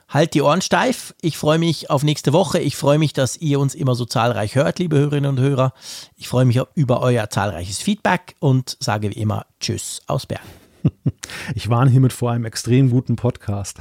Halt 0.08 0.34
die 0.34 0.42
Ohren 0.42 0.62
steif. 0.62 1.14
Ich 1.22 1.38
freue 1.38 1.60
mich 1.60 1.90
auf 1.90 2.04
nächste 2.04 2.32
Woche. 2.32 2.60
Ich 2.60 2.78
freue 2.78 2.98
mich, 2.98 3.12
dass 3.12 3.38
ihr 3.38 3.60
uns 3.60 3.76
immer 3.76 3.94
so 3.94 4.06
zahlreich 4.06 4.56
hört, 4.56 4.80
liebe 4.80 4.98
Hörerinnen 4.98 5.32
und 5.32 5.40
Hörer. 5.40 5.74
Ich 6.16 6.30
freue 6.30 6.46
mich 6.46 6.62
über 6.76 7.02
euer 7.02 7.30
zahlreiches 7.30 7.80
Feedback 7.80 8.36
und 8.40 8.78
sage 8.80 9.10
wie 9.12 9.20
immer 9.20 9.46
Tschüss 9.60 10.02
aus 10.08 10.26
Bern. 10.26 10.59
Ich 11.56 11.70
warne 11.70 11.90
hiermit 11.90 12.14
vor 12.14 12.32
einem 12.32 12.46
extrem 12.46 12.90
guten 12.90 13.16
Podcast. 13.16 13.80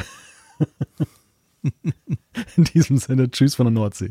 In 2.57 2.65
diesem 2.65 2.99
Sinne, 2.99 3.31
tschüss 3.31 3.55
von 3.57 3.66
der 3.66 3.73
Nordsee. 3.73 4.11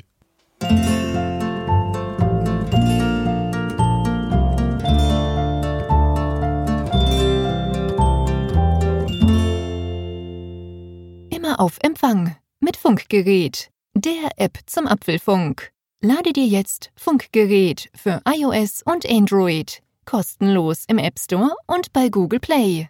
Immer 11.29 11.59
auf 11.59 11.77
Empfang 11.81 12.35
mit 12.59 12.77
Funkgerät, 12.77 13.69
der 13.93 14.31
App 14.37 14.59
zum 14.65 14.87
Apfelfunk. 14.87 15.71
Lade 16.01 16.33
dir 16.33 16.45
jetzt 16.45 16.91
Funkgerät 16.95 17.89
für 17.95 18.21
iOS 18.27 18.83
und 18.83 19.09
Android 19.09 19.81
kostenlos 20.07 20.85
im 20.87 20.97
App 20.97 21.19
Store 21.19 21.51
und 21.67 21.93
bei 21.93 22.09
Google 22.09 22.39
Play. 22.39 22.89